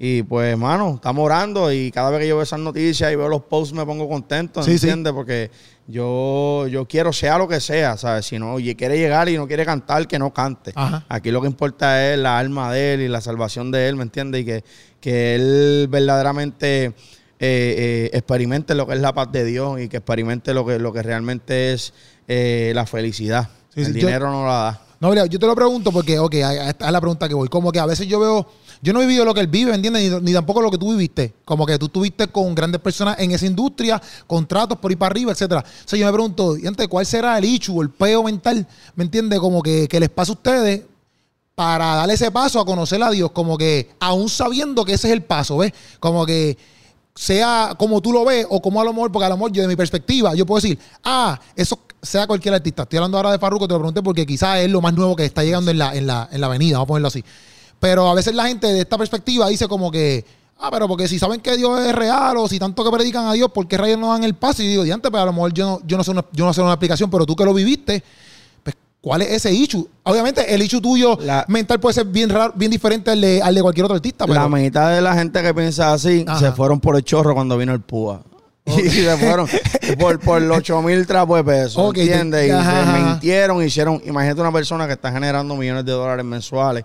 Y 0.00 0.22
pues, 0.22 0.52
hermano, 0.52 0.94
estamos 0.94 1.24
orando 1.24 1.72
y 1.72 1.90
cada 1.90 2.10
vez 2.10 2.20
que 2.20 2.28
yo 2.28 2.36
veo 2.36 2.44
esas 2.44 2.60
noticias 2.60 3.12
y 3.12 3.16
veo 3.16 3.28
los 3.28 3.42
posts 3.42 3.74
me 3.74 3.84
pongo 3.84 4.08
contento, 4.08 4.64
¿entiendes? 4.64 5.12
Porque 5.12 5.50
yo, 5.88 6.68
yo 6.68 6.86
quiero, 6.86 7.12
sea 7.12 7.36
lo 7.36 7.48
que 7.48 7.58
sea, 7.58 7.96
¿sabes? 7.96 8.26
Si 8.26 8.38
no 8.38 8.56
quiere 8.76 8.96
llegar 8.96 9.28
y 9.28 9.36
no 9.36 9.48
quiere 9.48 9.64
cantar, 9.64 10.06
que 10.06 10.16
no 10.16 10.32
cante. 10.32 10.72
Aquí 11.08 11.32
lo 11.32 11.40
que 11.40 11.48
importa 11.48 12.12
es 12.12 12.18
la 12.18 12.38
alma 12.38 12.72
de 12.72 12.94
él 12.94 13.00
y 13.00 13.08
la 13.08 13.20
salvación 13.20 13.72
de 13.72 13.88
él, 13.88 13.96
¿me 13.96 14.04
entiendes? 14.04 14.42
Y 14.42 14.44
que, 14.44 14.64
que 15.00 15.34
él 15.34 15.88
verdaderamente 15.90 16.84
eh, 16.84 16.94
eh, 17.40 18.10
experimente 18.12 18.76
lo 18.76 18.86
que 18.86 18.94
es 18.94 19.00
la 19.00 19.12
paz 19.12 19.32
de 19.32 19.44
Dios 19.44 19.80
y 19.80 19.88
que 19.88 19.96
experimente 19.96 20.54
lo 20.54 20.64
que, 20.64 20.78
lo 20.78 20.92
que 20.92 21.02
realmente 21.02 21.72
es 21.72 21.92
eh, 22.28 22.70
la 22.72 22.86
felicidad. 22.86 23.48
el 23.74 23.92
dinero 23.92 24.30
no 24.30 24.46
la 24.46 24.52
da. 24.52 24.82
No, 25.00 25.10
mira, 25.10 25.26
yo 25.26 25.38
te 25.38 25.46
lo 25.46 25.54
pregunto 25.54 25.92
porque, 25.92 26.18
ok, 26.18 26.34
esta 26.34 26.86
es 26.86 26.92
la 26.92 27.00
pregunta 27.00 27.28
que 27.28 27.34
voy. 27.34 27.48
Como 27.48 27.70
que 27.72 27.78
a 27.78 27.86
veces 27.86 28.06
yo 28.08 28.18
veo 28.18 28.48
yo 28.80 28.92
no 28.92 29.02
he 29.02 29.06
vivido 29.06 29.24
lo 29.24 29.34
que 29.34 29.40
él 29.40 29.46
vive, 29.46 29.74
¿entiendes? 29.74 30.22
Ni, 30.22 30.32
tampoco 30.32 30.60
lo 30.62 30.70
que 30.70 30.78
tú 30.78 30.90
viviste. 30.90 31.34
Como 31.44 31.66
que 31.66 31.78
tú 31.78 31.88
tuviste 31.88 32.28
con 32.28 32.54
grandes 32.54 32.80
personas 32.80 33.18
en 33.18 33.32
esa 33.32 33.46
industria, 33.46 34.00
contratos 34.26 34.78
por 34.78 34.90
ahí 34.90 34.96
para 34.96 35.12
arriba, 35.12 35.32
etcétera. 35.32 35.60
O 35.60 35.88
sea, 35.88 35.98
yo 35.98 36.06
me 36.06 36.12
pregunto, 36.12 36.56
¿cuál 36.88 37.06
será 37.06 37.38
el 37.38 37.60
o 37.70 37.82
el 37.82 37.90
peo 37.90 38.22
mental, 38.22 38.66
¿me 38.94 39.04
entiendes? 39.04 39.40
Como 39.40 39.62
que, 39.62 39.88
les 39.90 40.08
pasa 40.10 40.32
a 40.32 40.34
ustedes 40.34 40.82
para 41.54 41.96
darle 41.96 42.14
ese 42.14 42.30
paso 42.30 42.60
a 42.60 42.64
conocer 42.64 43.02
a 43.02 43.10
Dios, 43.10 43.32
como 43.32 43.58
que 43.58 43.90
aún 43.98 44.28
sabiendo 44.28 44.84
que 44.84 44.92
ese 44.92 45.08
es 45.08 45.12
el 45.12 45.22
paso, 45.22 45.56
¿ves? 45.56 45.72
Como 45.98 46.24
que 46.24 46.56
sea 47.16 47.74
como 47.76 48.00
tú 48.00 48.12
lo 48.12 48.24
ves 48.24 48.46
o 48.48 48.62
como 48.62 48.80
a 48.80 48.84
lo 48.84 48.92
mejor, 48.92 49.10
porque 49.10 49.26
a 49.26 49.28
lo 49.28 49.36
mejor 49.36 49.50
yo 49.50 49.62
de 49.62 49.68
mi 49.68 49.74
perspectiva, 49.74 50.36
yo 50.36 50.46
puedo 50.46 50.60
decir, 50.60 50.78
ah, 51.02 51.40
eso 51.56 51.80
sea 52.00 52.28
cualquier 52.28 52.54
artista. 52.54 52.84
Estoy 52.84 52.98
hablando 52.98 53.16
ahora 53.16 53.32
de 53.32 53.40
Farruko, 53.40 53.66
te 53.66 53.74
lo 53.74 53.80
pregunté 53.80 54.02
porque 54.02 54.24
quizás 54.24 54.60
es 54.60 54.70
lo 54.70 54.80
más 54.80 54.94
nuevo 54.94 55.16
que 55.16 55.24
está 55.24 55.42
llegando 55.42 55.72
en 55.72 55.78
la, 55.78 55.96
en 55.96 56.06
la, 56.06 56.28
en 56.30 56.40
la 56.40 56.46
avenida, 56.46 56.76
vamos 56.76 56.86
a 56.86 56.88
ponerlo 56.88 57.08
así. 57.08 57.24
Pero 57.80 58.08
a 58.08 58.14
veces 58.14 58.34
la 58.34 58.46
gente 58.46 58.66
de 58.66 58.80
esta 58.80 58.98
perspectiva 58.98 59.48
dice 59.48 59.68
como 59.68 59.90
que, 59.90 60.24
ah, 60.58 60.68
pero 60.70 60.88
porque 60.88 61.08
si 61.08 61.18
saben 61.18 61.40
que 61.40 61.56
Dios 61.56 61.80
es 61.80 61.94
real 61.94 62.36
o 62.36 62.48
si 62.48 62.58
tanto 62.58 62.84
que 62.84 62.90
predican 62.90 63.26
a 63.26 63.32
Dios, 63.32 63.50
¿por 63.50 63.66
qué 63.68 63.76
rayos 63.76 63.98
no 63.98 64.12
dan 64.12 64.24
el 64.24 64.34
paso? 64.34 64.62
Y 64.62 64.68
digo, 64.68 64.82
diante, 64.82 65.10
pero 65.10 65.12
pues 65.12 65.22
a 65.22 65.26
lo 65.26 65.32
mejor 65.32 65.52
yo 65.52 65.66
no, 65.66 65.80
yo 65.86 65.96
no 65.96 66.04
sé 66.04 66.10
una, 66.10 66.24
yo 66.32 66.44
no 66.44 66.52
sé 66.52 66.60
una 66.60 66.72
explicación, 66.72 67.10
pero 67.10 67.24
tú 67.24 67.36
que 67.36 67.44
lo 67.44 67.54
viviste, 67.54 68.02
pues, 68.62 68.76
¿cuál 69.00 69.22
es 69.22 69.30
ese 69.30 69.52
issue? 69.52 69.88
Obviamente, 70.02 70.52
el 70.52 70.60
issue 70.62 70.80
tuyo 70.80 71.18
mental 71.46 71.78
puede 71.78 71.94
ser 71.94 72.06
bien 72.06 72.30
raro, 72.30 72.52
bien 72.56 72.70
diferente 72.70 73.12
al 73.12 73.20
de, 73.20 73.40
al 73.40 73.54
de 73.54 73.62
cualquier 73.62 73.84
otro 73.84 73.96
artista. 73.96 74.26
La 74.26 74.48
mitad 74.48 74.94
de 74.94 75.00
la 75.00 75.14
gente 75.14 75.40
que 75.42 75.54
piensa 75.54 75.92
así 75.92 76.24
se 76.38 76.52
fueron 76.52 76.80
por 76.80 76.96
el 76.96 77.04
chorro 77.04 77.34
cuando 77.34 77.56
vino 77.56 77.72
el 77.72 77.80
púa. 77.80 78.22
Y 78.68 78.90
se 78.90 79.16
fueron 79.16 79.48
por, 79.98 80.20
por 80.20 80.42
los 80.42 80.58
8 80.58 80.82
mil 80.82 81.06
trapos 81.06 81.38
de 81.38 81.44
pesos. 81.44 81.96
¿Entiendes? 81.96 82.48
Y 82.48 82.50
se 82.50 82.98
mintieron, 83.02 83.64
hicieron. 83.64 84.02
Imagínate 84.04 84.42
una 84.42 84.52
persona 84.52 84.86
que 84.86 84.92
está 84.92 85.10
generando 85.10 85.56
millones 85.56 85.86
de 85.86 85.92
dólares 85.92 86.22
mensuales 86.22 86.84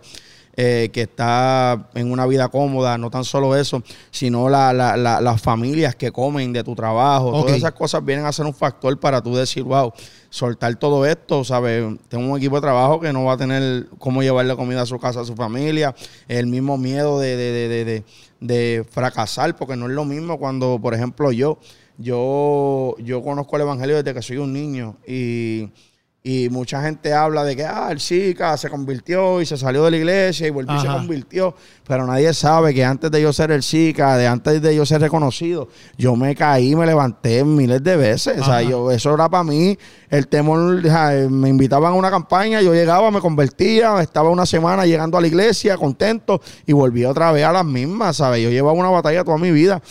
eh, 0.55 0.89
que 0.94 1.01
está 1.01 1.89
en 1.95 2.11
una 2.11 2.27
vida 2.27 2.47
cómoda, 2.47 2.97
no 3.00 3.09
tan 3.09 3.23
solo 3.23 3.55
eso, 3.55 3.81
sino 4.11 4.50
las 4.50 5.41
familias 5.41 5.95
que 5.95 6.11
comen 6.11 6.53
de 6.53 6.63
tu 6.63 6.75
trabajo, 6.75 7.31
todas 7.31 7.57
esas 7.57 7.71
cosas 7.71 8.05
vienen 8.05 8.25
a 8.25 8.31
ser 8.31 8.45
un 8.45 8.53
factor 8.53 9.00
para 9.00 9.21
tú 9.21 9.35
decir, 9.35 9.63
wow, 9.63 9.91
soltar 10.29 10.75
todo 10.75 11.05
esto, 11.05 11.44
¿sabes? 11.44 11.83
Tengo 12.07 12.31
un 12.31 12.38
equipo 12.38 12.55
de 12.55 12.61
trabajo 12.61 13.00
que 13.00 13.11
no 13.11 13.23
va 13.25 13.33
a 13.33 13.38
tener 13.38 13.88
cómo 13.97 14.21
llevarle 14.21 14.55
comida 14.55 14.83
a 14.83 14.85
su 14.85 15.00
casa, 15.00 15.21
a 15.21 15.25
su 15.25 15.35
familia, 15.35 15.95
el 16.27 16.45
mismo 16.45 16.77
miedo 16.77 17.19
de, 17.19 17.35
de, 17.35 18.03
de 18.39 18.85
fracasar, 18.91 19.55
porque 19.55 19.75
no 19.75 19.88
es 19.88 19.94
lo 19.94 20.05
mismo 20.05 20.38
cuando, 20.38 20.77
por 20.79 20.94
ejemplo, 20.94 21.31
yo, 21.31 21.57
yo, 21.97 22.95
yo 23.00 23.23
conozco 23.23 23.55
el 23.55 23.63
Evangelio 23.63 23.95
desde 23.95 24.13
que 24.13 24.21
soy 24.21 24.38
un 24.38 24.53
niño 24.53 24.97
y 25.07 25.69
y 26.25 26.47
mucha 26.49 26.81
gente 26.81 27.13
habla 27.13 27.43
de 27.43 27.53
que, 27.53 27.65
ah, 27.65 27.89
el 27.91 27.99
Zika 27.99 28.55
se 28.55 28.69
convirtió 28.69 29.41
y 29.41 29.45
se 29.45 29.57
salió 29.57 29.83
de 29.83 29.91
la 29.91 29.97
iglesia 29.97 30.47
y 30.47 30.51
volvió 30.51 30.77
y 30.77 30.79
se 30.79 30.87
convirtió. 30.87 31.53
Pero 31.85 32.07
nadie 32.07 32.33
sabe 32.33 32.73
que 32.73 32.85
antes 32.85 33.11
de 33.11 33.21
yo 33.21 33.33
ser 33.33 33.51
el 33.51 33.61
Zika, 33.61 34.15
de 34.15 34.25
antes 34.25 34.61
de 34.61 34.73
yo 34.73 34.85
ser 34.85 35.01
reconocido, 35.01 35.67
yo 35.97 36.15
me 36.15 36.33
caí, 36.33 36.77
me 36.77 36.85
levanté 36.85 37.43
miles 37.43 37.83
de 37.83 37.97
veces. 37.97 38.39
O 38.39 38.45
sea, 38.45 38.61
yo, 38.61 38.89
eso 38.89 39.13
era 39.13 39.27
para 39.27 39.43
mí 39.43 39.77
el 40.09 40.29
temor. 40.29 40.81
me 41.29 41.49
invitaban 41.49 41.91
a 41.91 41.95
una 41.95 42.09
campaña, 42.09 42.61
yo 42.61 42.73
llegaba, 42.73 43.11
me 43.11 43.19
convertía, 43.19 44.01
estaba 44.01 44.29
una 44.29 44.45
semana 44.45 44.85
llegando 44.85 45.17
a 45.17 45.21
la 45.21 45.27
iglesia 45.27 45.75
contento 45.75 46.39
y 46.65 46.71
volví 46.71 47.03
otra 47.03 47.33
vez 47.33 47.43
a 47.43 47.51
las 47.51 47.65
mismas, 47.65 48.15
¿sabes? 48.15 48.41
Yo 48.41 48.49
llevaba 48.49 48.71
una 48.71 48.89
batalla 48.89 49.25
toda 49.25 49.37
mi 49.37 49.51
vida 49.51 49.81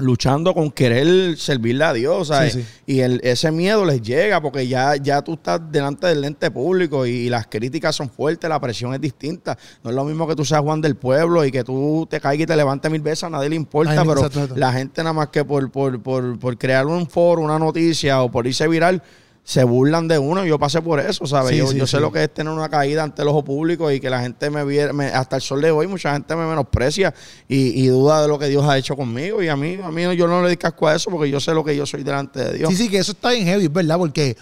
luchando 0.00 0.54
con 0.54 0.70
querer 0.70 1.36
servirle 1.36 1.84
a 1.84 1.92
Dios, 1.92 2.28
¿sabes? 2.28 2.58
Y 2.86 3.00
el, 3.00 3.20
ese 3.22 3.50
miedo 3.50 3.84
les 3.84 4.02
llega 4.02 4.40
porque 4.40 4.66
ya, 4.66 4.96
ya 4.96 5.22
tú 5.22 5.34
estás 5.34 5.60
delante 5.70 6.06
del 6.06 6.22
lente 6.22 6.50
público 6.50 7.06
y, 7.06 7.30
las 7.30 7.46
críticas 7.46 7.94
son 7.94 8.10
fuertes, 8.10 8.50
la 8.50 8.60
presión 8.60 8.92
es 8.94 9.00
distinta. 9.00 9.56
No 9.84 9.90
es 9.90 9.96
lo 9.96 10.04
mismo 10.04 10.26
que 10.26 10.34
tú 10.34 10.44
seas 10.44 10.60
Juan 10.60 10.80
del 10.80 10.96
Pueblo 10.96 11.44
y 11.44 11.52
que 11.52 11.62
tú 11.62 12.06
te 12.10 12.20
caigas 12.20 12.44
y 12.44 12.46
te 12.46 12.56
levantes 12.56 12.90
mil 12.90 13.02
veces, 13.02 13.24
a 13.24 13.30
nadie 13.30 13.48
le 13.48 13.56
importa, 13.56 14.04
pero 14.04 14.28
la 14.56 14.72
gente 14.72 15.02
nada 15.02 15.12
más 15.12 15.28
que 15.28 15.44
por, 15.44 15.70
por, 15.70 16.02
por, 16.02 16.38
por 16.38 16.58
crear 16.58 16.86
un 16.86 17.08
foro, 17.08 17.42
una 17.42 17.58
noticia 17.58 18.22
o 18.22 18.30
por 18.30 18.46
irse 18.46 18.66
viral, 18.66 19.02
se 19.44 19.64
burlan 19.64 20.08
de 20.08 20.18
uno. 20.18 20.44
Yo 20.44 20.58
pasé 20.58 20.80
por 20.82 21.00
eso, 21.00 21.26
¿sabes? 21.26 21.56
yo, 21.56 21.86
sé 21.86 22.00
lo 22.00 22.12
que 22.12 22.24
es 22.24 22.34
tener 22.34 22.52
una 22.52 22.68
caída 22.68 23.02
ante 23.02 23.22
el 23.22 23.28
ojo 23.28 23.44
público 23.44 23.90
y 23.90 24.00
que 24.00 24.10
la 24.10 24.20
gente 24.20 24.50
me 24.50 24.64
viera, 24.64 24.92
hasta 25.18 25.36
el 25.36 25.42
sol 25.42 25.60
de 25.60 25.70
hoy, 25.70 25.86
mucha 25.86 26.12
gente 26.12 26.36
me 26.36 26.46
menosprecia 26.46 27.12
y, 27.48 27.86
duda 27.88 28.22
de 28.22 28.28
lo 28.28 28.38
que 28.38 28.46
Dios 28.46 28.64
ha 28.64 28.78
hecho 28.78 28.96
conmigo. 28.96 29.42
Y 29.42 29.48
a 29.48 29.56
mí, 29.56 29.78
a 29.82 29.90
mí 29.90 30.16
yo 30.16 30.26
no 30.26 30.42
le 30.42 30.56
casco 30.56 30.88
a 30.88 30.94
eso 30.94 31.10
porque 31.10 31.30
yo 31.30 31.40
sé 31.40 31.52
lo 31.52 31.64
que 31.64 31.76
yo 31.76 31.86
soy 31.86 32.02
delante 32.02 32.44
de 32.44 32.58
Dios. 32.58 32.70
Sí, 32.70 32.76
sí, 32.76 32.88
que 32.88 32.98
eso 32.98 33.12
está 33.12 33.30
bien 33.30 33.46
heavy, 33.46 33.68
¿verdad? 33.68 33.98
Porque, 33.98 34.36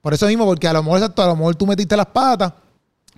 por 0.00 0.14
eso 0.14 0.26
mismo, 0.26 0.46
porque 0.46 0.68
a 0.68 0.72
lo 0.72 0.82
mejor, 0.82 1.02
a 1.02 1.26
lo 1.26 1.36
mejor 1.36 1.54
tú 1.54 1.66
metiste 1.66 1.96
las 1.96 2.06
patas 2.06 2.52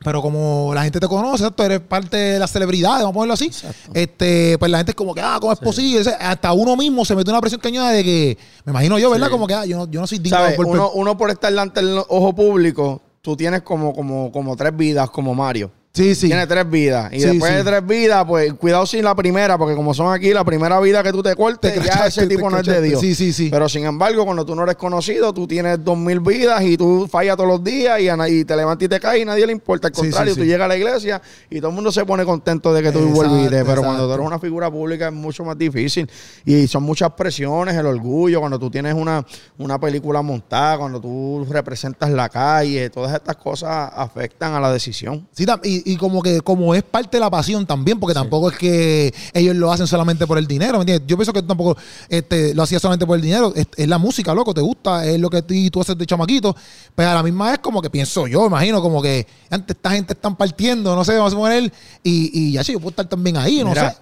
pero 0.03 0.23
como 0.23 0.73
la 0.75 0.83
gente 0.85 1.01
te 1.01 1.09
conoce, 1.09 1.51
tú 1.51 1.63
eres 1.63 1.81
parte 1.81 2.17
de 2.17 2.39
la 2.39 2.47
celebridad, 2.47 2.93
vamos 2.93 3.11
a 3.11 3.13
ponerlo 3.13 3.35
así, 3.35 3.51
este, 3.95 4.57
pues 4.59 4.71
la 4.71 4.79
gente 4.79 4.93
es 4.93 4.97
como 4.97 5.15
que, 5.15 5.21
ah, 5.21 5.39
¿cómo 5.41 5.53
es 5.53 5.59
posible? 5.59 6.03
hasta 6.19 6.53
uno 6.53 6.77
mismo 6.77 7.05
se 7.05 7.15
mete 7.15 7.31
una 7.31 7.41
presión 7.41 7.61
cañada 7.61 7.91
de 7.91 8.05
que, 8.05 8.39
me 8.65 8.71
imagino 8.71 8.99
yo, 8.99 9.11
¿verdad? 9.11 9.31
Como 9.31 9.47
que, 9.47 9.55
ah, 9.55 9.67
yo 9.67 9.77
no, 9.77 9.91
yo 9.91 10.01
no 10.01 10.07
soy 10.07 10.19
digno 10.19 10.39
por... 10.57 10.67
Uno, 10.67 10.91
uno 10.93 11.17
por 11.17 11.31
estar 11.31 11.51
delante 11.51 11.83
del 11.83 11.99
ojo 12.09 12.35
público, 12.35 13.03
tú 13.21 13.37
tienes 13.37 13.63
como, 13.63 13.95
como, 13.95 14.33
como 14.33 14.57
tres 14.57 14.77
vidas 14.77 15.11
como 15.11 15.35
Mario. 15.35 15.71
Sí, 16.01 16.15
sí. 16.15 16.27
Tiene 16.29 16.47
tres 16.47 16.69
vidas. 16.69 17.13
Y 17.13 17.19
después 17.21 17.55
de 17.55 17.63
tres 17.63 17.87
vidas, 17.87 18.25
pues 18.27 18.55
cuidado 18.55 18.87
sin 18.87 19.05
la 19.05 19.15
primera, 19.15 19.59
porque 19.59 19.75
como 19.75 19.93
son 19.93 20.13
aquí, 20.13 20.33
la 20.33 20.45
primera 20.45 20.81
vida 20.81 21.03
que 21.03 21.13
tú 21.13 21.23
te 21.23 21.37
cortes, 21.37 21.75
ya 21.85 22.07
ese 22.07 22.27
tipo 22.27 22.49
no 22.49 22.59
es 22.59 22.67
de 22.67 22.81
Dios. 22.81 23.01
Sí, 23.01 23.15
sí, 23.15 23.33
sí. 23.33 23.49
Pero 23.51 23.69
sin 23.69 23.85
embargo, 23.85 24.25
cuando 24.25 24.47
tú 24.47 24.55
no 24.55 24.63
eres 24.63 24.77
conocido, 24.77 25.35
tú 25.35 25.47
tienes 25.47 25.85
dos 25.85 25.99
mil 25.99 26.21
vidas 26.21 26.63
y 26.63 26.77
tú 26.77 27.07
fallas 27.11 27.37
todos 27.37 27.49
los 27.49 27.63
días 27.63 28.01
y, 28.01 28.45
te 28.45 28.57
levantas 28.57 28.87
y 28.87 28.89
te 28.89 28.99
caes 28.99 29.23
y 29.23 29.25
nadie 29.25 29.47
le 29.47 29.53
importa. 29.53 29.89
Al 29.89 29.93
contrario, 29.93 30.35
tú 30.35 30.45
llegas 30.45 30.65
a 30.65 30.69
la 30.69 30.77
iglesia 30.77 31.21
y 31.51 31.59
todo 31.59 31.69
el 31.69 31.75
mundo 31.75 31.93
se 31.93 32.05
pone 32.07 32.25
contento 32.25 32.73
de 32.73 32.83
que 32.83 32.93
tú 32.93 33.01
volviste. 33.01 33.65
Pero 33.65 33.83
cuando 33.83 34.07
tú 34.07 34.15
eres 34.15 34.27
una 34.27 34.39
figura 34.39 34.71
pública 34.71 35.09
es 35.09 35.13
mucho 35.13 35.45
más 35.45 35.59
difícil. 35.59 36.09
Y 36.47 36.67
son 36.67 36.83
muchas 36.83 37.13
presiones, 37.13 37.75
el 37.75 37.85
orgullo, 37.85 38.41
cuando 38.41 38.59
tú 38.59 38.71
tienes 38.71 38.95
una, 38.95 39.25
una 39.59 39.79
película 39.79 40.23
montada, 40.23 40.79
cuando 40.79 41.01
tú 41.01 41.47
representas 41.51 42.11
la 42.11 42.31
calle, 42.31 42.89
todas 42.89 43.15
estas 43.15 43.37
cosas 43.37 43.91
afectan 43.95 44.55
a 44.55 44.61
la 44.61 44.73
decisión. 44.73 45.29
Sí, 45.33 45.45
y, 45.63 45.90
y 45.91 45.97
como 45.97 46.23
que 46.23 46.41
como 46.41 46.75
es 46.75 46.83
parte 46.83 47.17
de 47.17 47.21
la 47.21 47.31
pasión 47.31 47.67
también, 47.67 47.99
porque 47.99 48.15
tampoco 48.15 48.51
es 48.51 48.57
que 48.57 49.15
ellos 49.35 49.57
lo 49.57 49.73
hacen 49.73 49.87
solamente 49.87 50.27
por 50.27 50.39
el 50.39 50.47
dinero, 50.47 50.75
¿me 50.75 50.83
entiendes? 50.83 51.07
Yo 51.07 51.17
pienso 51.17 51.33
que 51.33 51.43
tú 51.43 51.49
tampoco 51.49 51.77
este, 52.09 52.55
lo 52.55 52.63
hacías 52.63 52.81
solamente 52.81 53.07
por 53.07 53.17
el 53.17 53.23
dinero, 53.23 53.53
es, 53.55 53.67
la 53.89 53.99
música, 53.99 54.33
loco, 54.35 54.55
te 54.55 54.61
gusta, 54.61 55.05
es 55.05 55.19
lo 55.19 55.29
que 55.29 55.43
tú 55.43 55.81
haces 55.81 55.99
de 55.99 56.07
chamaquito, 56.07 56.55
pero 56.95 57.11
a 57.11 57.15
la 57.15 57.23
misma 57.23 57.51
vez 57.51 57.59
como 57.59 57.83
que 57.83 57.91
pienso 57.91 58.27
yo, 58.27 58.47
imagino, 58.47 58.81
como 58.81 59.03
que 59.03 59.27
antes 59.51 59.77
esta 59.77 59.91
gente 59.91 60.13
están 60.13 60.37
partiendo, 60.37 60.95
no 60.95 61.05
sé, 61.05 61.17
vamos 61.17 61.35
a 61.35 61.37
poner, 61.37 61.73
y, 62.03 62.31
y 62.33 62.53
ya 62.53 62.63
sí, 62.63 62.73
yo 62.73 62.79
puedo 62.79 62.91
estar 62.91 63.09
también 63.09 63.37
ahí, 63.37 63.65
no 63.65 63.75
sé. 63.75 63.93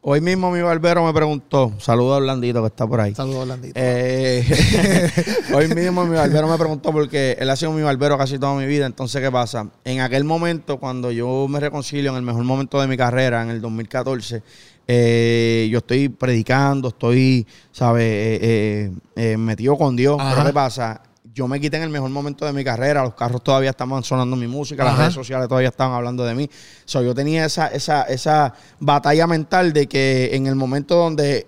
Hoy 0.00 0.20
mismo 0.20 0.52
mi 0.52 0.62
barbero 0.62 1.04
me 1.04 1.12
preguntó, 1.12 1.72
saludo 1.78 2.14
a 2.14 2.16
Orlandito 2.18 2.60
que 2.60 2.68
está 2.68 2.86
por 2.86 3.00
ahí. 3.00 3.14
Saludo 3.16 3.40
a 3.40 3.42
Orlandito. 3.42 3.72
Eh, 3.74 4.44
hoy 5.54 5.68
mismo 5.74 6.04
mi 6.04 6.14
barbero 6.14 6.46
me 6.48 6.56
preguntó 6.56 6.92
porque 6.92 7.36
él 7.38 7.50
ha 7.50 7.56
sido 7.56 7.72
mi 7.72 7.82
barbero 7.82 8.16
casi 8.16 8.38
toda 8.38 8.54
mi 8.54 8.66
vida. 8.66 8.86
Entonces, 8.86 9.20
¿qué 9.20 9.30
pasa? 9.30 9.68
En 9.84 10.00
aquel 10.00 10.22
momento, 10.22 10.78
cuando 10.78 11.10
yo 11.10 11.46
me 11.48 11.58
reconcilio, 11.58 12.12
en 12.12 12.16
el 12.16 12.22
mejor 12.22 12.44
momento 12.44 12.80
de 12.80 12.86
mi 12.86 12.96
carrera, 12.96 13.42
en 13.42 13.50
el 13.50 13.60
2014, 13.60 14.42
eh, 14.86 15.68
yo 15.70 15.78
estoy 15.78 16.08
predicando, 16.08 16.88
estoy, 16.88 17.44
¿sabes? 17.72 18.04
Eh, 18.06 19.36
metido 19.36 19.76
con 19.76 19.96
Dios. 19.96 20.16
Pero 20.16 20.46
¿qué 20.46 20.52
pasa? 20.52 21.02
Yo 21.38 21.46
me 21.46 21.60
quité 21.60 21.76
en 21.76 21.84
el 21.84 21.90
mejor 21.90 22.10
momento 22.10 22.44
de 22.44 22.52
mi 22.52 22.64
carrera, 22.64 23.04
los 23.04 23.14
carros 23.14 23.44
todavía 23.44 23.70
estaban 23.70 24.02
sonando 24.02 24.34
mi 24.34 24.48
música, 24.48 24.82
las 24.82 24.98
redes 24.98 25.14
sociales 25.14 25.46
todavía 25.46 25.68
estaban 25.68 25.94
hablando 25.94 26.24
de 26.24 26.34
mí. 26.34 26.50
So, 26.84 27.00
yo 27.00 27.14
tenía 27.14 27.44
esa, 27.44 27.68
esa, 27.68 28.02
esa 28.02 28.52
batalla 28.80 29.28
mental 29.28 29.72
de 29.72 29.86
que 29.86 30.34
en 30.34 30.48
el 30.48 30.56
momento 30.56 30.96
donde 30.96 31.46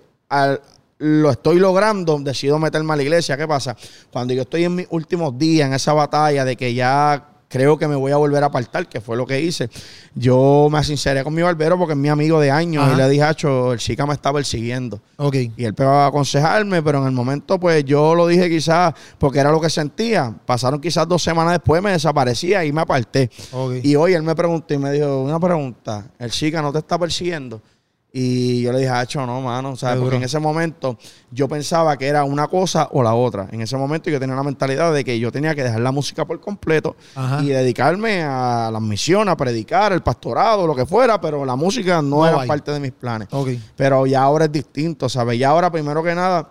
lo 0.99 1.29
estoy 1.29 1.59
logrando, 1.59 2.17
decido 2.19 2.57
meterme 2.57 2.93
a 2.93 2.95
la 2.95 3.03
iglesia. 3.03 3.35
¿Qué 3.35 3.45
pasa? 3.45 3.75
Cuando 4.11 4.33
yo 4.33 4.43
estoy 4.43 4.63
en 4.63 4.75
mis 4.75 4.87
últimos 4.91 5.37
días, 5.37 5.67
en 5.67 5.73
esa 5.73 5.91
batalla 5.91 6.45
de 6.45 6.55
que 6.55 6.73
ya 6.73 7.30
creo 7.51 7.77
que 7.77 7.87
me 7.87 7.95
voy 7.95 8.13
a 8.13 8.17
volver 8.17 8.41
a 8.43 8.47
apartar, 8.47 8.87
que 8.87 9.01
fue 9.01 9.17
lo 9.17 9.27
que 9.27 9.41
hice. 9.41 9.69
Yo 10.15 10.69
me 10.71 10.83
sinceré 10.83 11.23
con 11.23 11.33
mi 11.33 11.41
barbero 11.41 11.77
porque 11.77 11.93
es 11.93 11.99
mi 11.99 12.07
amigo 12.07 12.39
de 12.39 12.49
años 12.49 12.89
y 12.93 12.95
le 12.95 13.09
dije, 13.09 13.23
Hacho, 13.23 13.73
el 13.73 13.79
chica 13.79 14.05
me 14.05 14.13
estaba 14.13 14.37
persiguiendo. 14.37 15.01
Okay. 15.17 15.51
Y 15.57 15.65
él 15.65 15.73
pegó 15.73 15.91
a 15.91 16.07
aconsejarme, 16.07 16.81
pero 16.81 16.99
en 16.99 17.07
el 17.07 17.11
momento, 17.11 17.59
pues 17.59 17.83
yo 17.83 18.15
lo 18.15 18.25
dije 18.25 18.49
quizás 18.49 18.93
porque 19.19 19.39
era 19.39 19.51
lo 19.51 19.59
que 19.59 19.69
sentía. 19.69 20.33
Pasaron 20.45 20.79
quizás 20.79 21.07
dos 21.07 21.21
semanas 21.21 21.53
después, 21.53 21.83
me 21.83 21.91
desaparecía 21.91 22.63
y 22.63 22.71
me 22.71 22.81
aparté. 22.81 23.29
Y 23.83 23.95
hoy 23.95 24.13
él 24.13 24.23
me 24.23 24.33
preguntó 24.33 24.73
y 24.73 24.77
me 24.77 24.91
dijo, 24.93 25.21
una 25.21 25.39
pregunta, 25.39 26.09
¿el 26.17 26.31
chica 26.31 26.61
no 26.61 26.71
te 26.71 26.79
está 26.79 26.97
persiguiendo? 26.97 27.61
Y 28.13 28.61
yo 28.61 28.73
le 28.73 28.79
dije, 28.79 28.89
Hacho, 28.89 29.25
no, 29.25 29.39
mano, 29.39 29.75
¿sabes? 29.77 30.01
Porque 30.01 30.17
en 30.17 30.23
ese 30.23 30.39
momento 30.39 30.97
yo 31.31 31.47
pensaba 31.47 31.97
que 31.97 32.07
era 32.07 32.25
una 32.25 32.47
cosa 32.47 32.89
o 32.91 33.01
la 33.01 33.13
otra. 33.13 33.47
En 33.51 33.61
ese 33.61 33.77
momento 33.77 34.09
yo 34.09 34.19
tenía 34.19 34.33
una 34.33 34.43
mentalidad 34.43 34.93
de 34.93 35.05
que 35.05 35.17
yo 35.17 35.31
tenía 35.31 35.55
que 35.55 35.63
dejar 35.63 35.79
la 35.79 35.91
música 35.91 36.25
por 36.25 36.39
completo 36.41 36.95
y 37.41 37.47
dedicarme 37.47 38.23
a 38.23 38.69
las 38.71 38.81
misiones, 38.81 39.31
a 39.31 39.37
predicar, 39.37 39.93
el 39.93 40.01
pastorado, 40.01 40.67
lo 40.67 40.75
que 40.75 40.85
fuera, 40.85 41.21
pero 41.21 41.45
la 41.45 41.55
música 41.55 42.01
no, 42.01 42.27
era 42.27 42.45
parte 42.45 42.71
de 42.71 42.79
mis 42.79 42.91
planes. 42.91 43.29
Pero 43.77 44.05
ya 44.05 44.23
ahora 44.23 44.45
es 44.45 44.51
distinto, 44.51 45.07
¿sabes? 45.07 45.39
Ya 45.39 45.49
ahora, 45.49 45.71
primero 45.71 46.03
que 46.03 46.13
nada, 46.13 46.49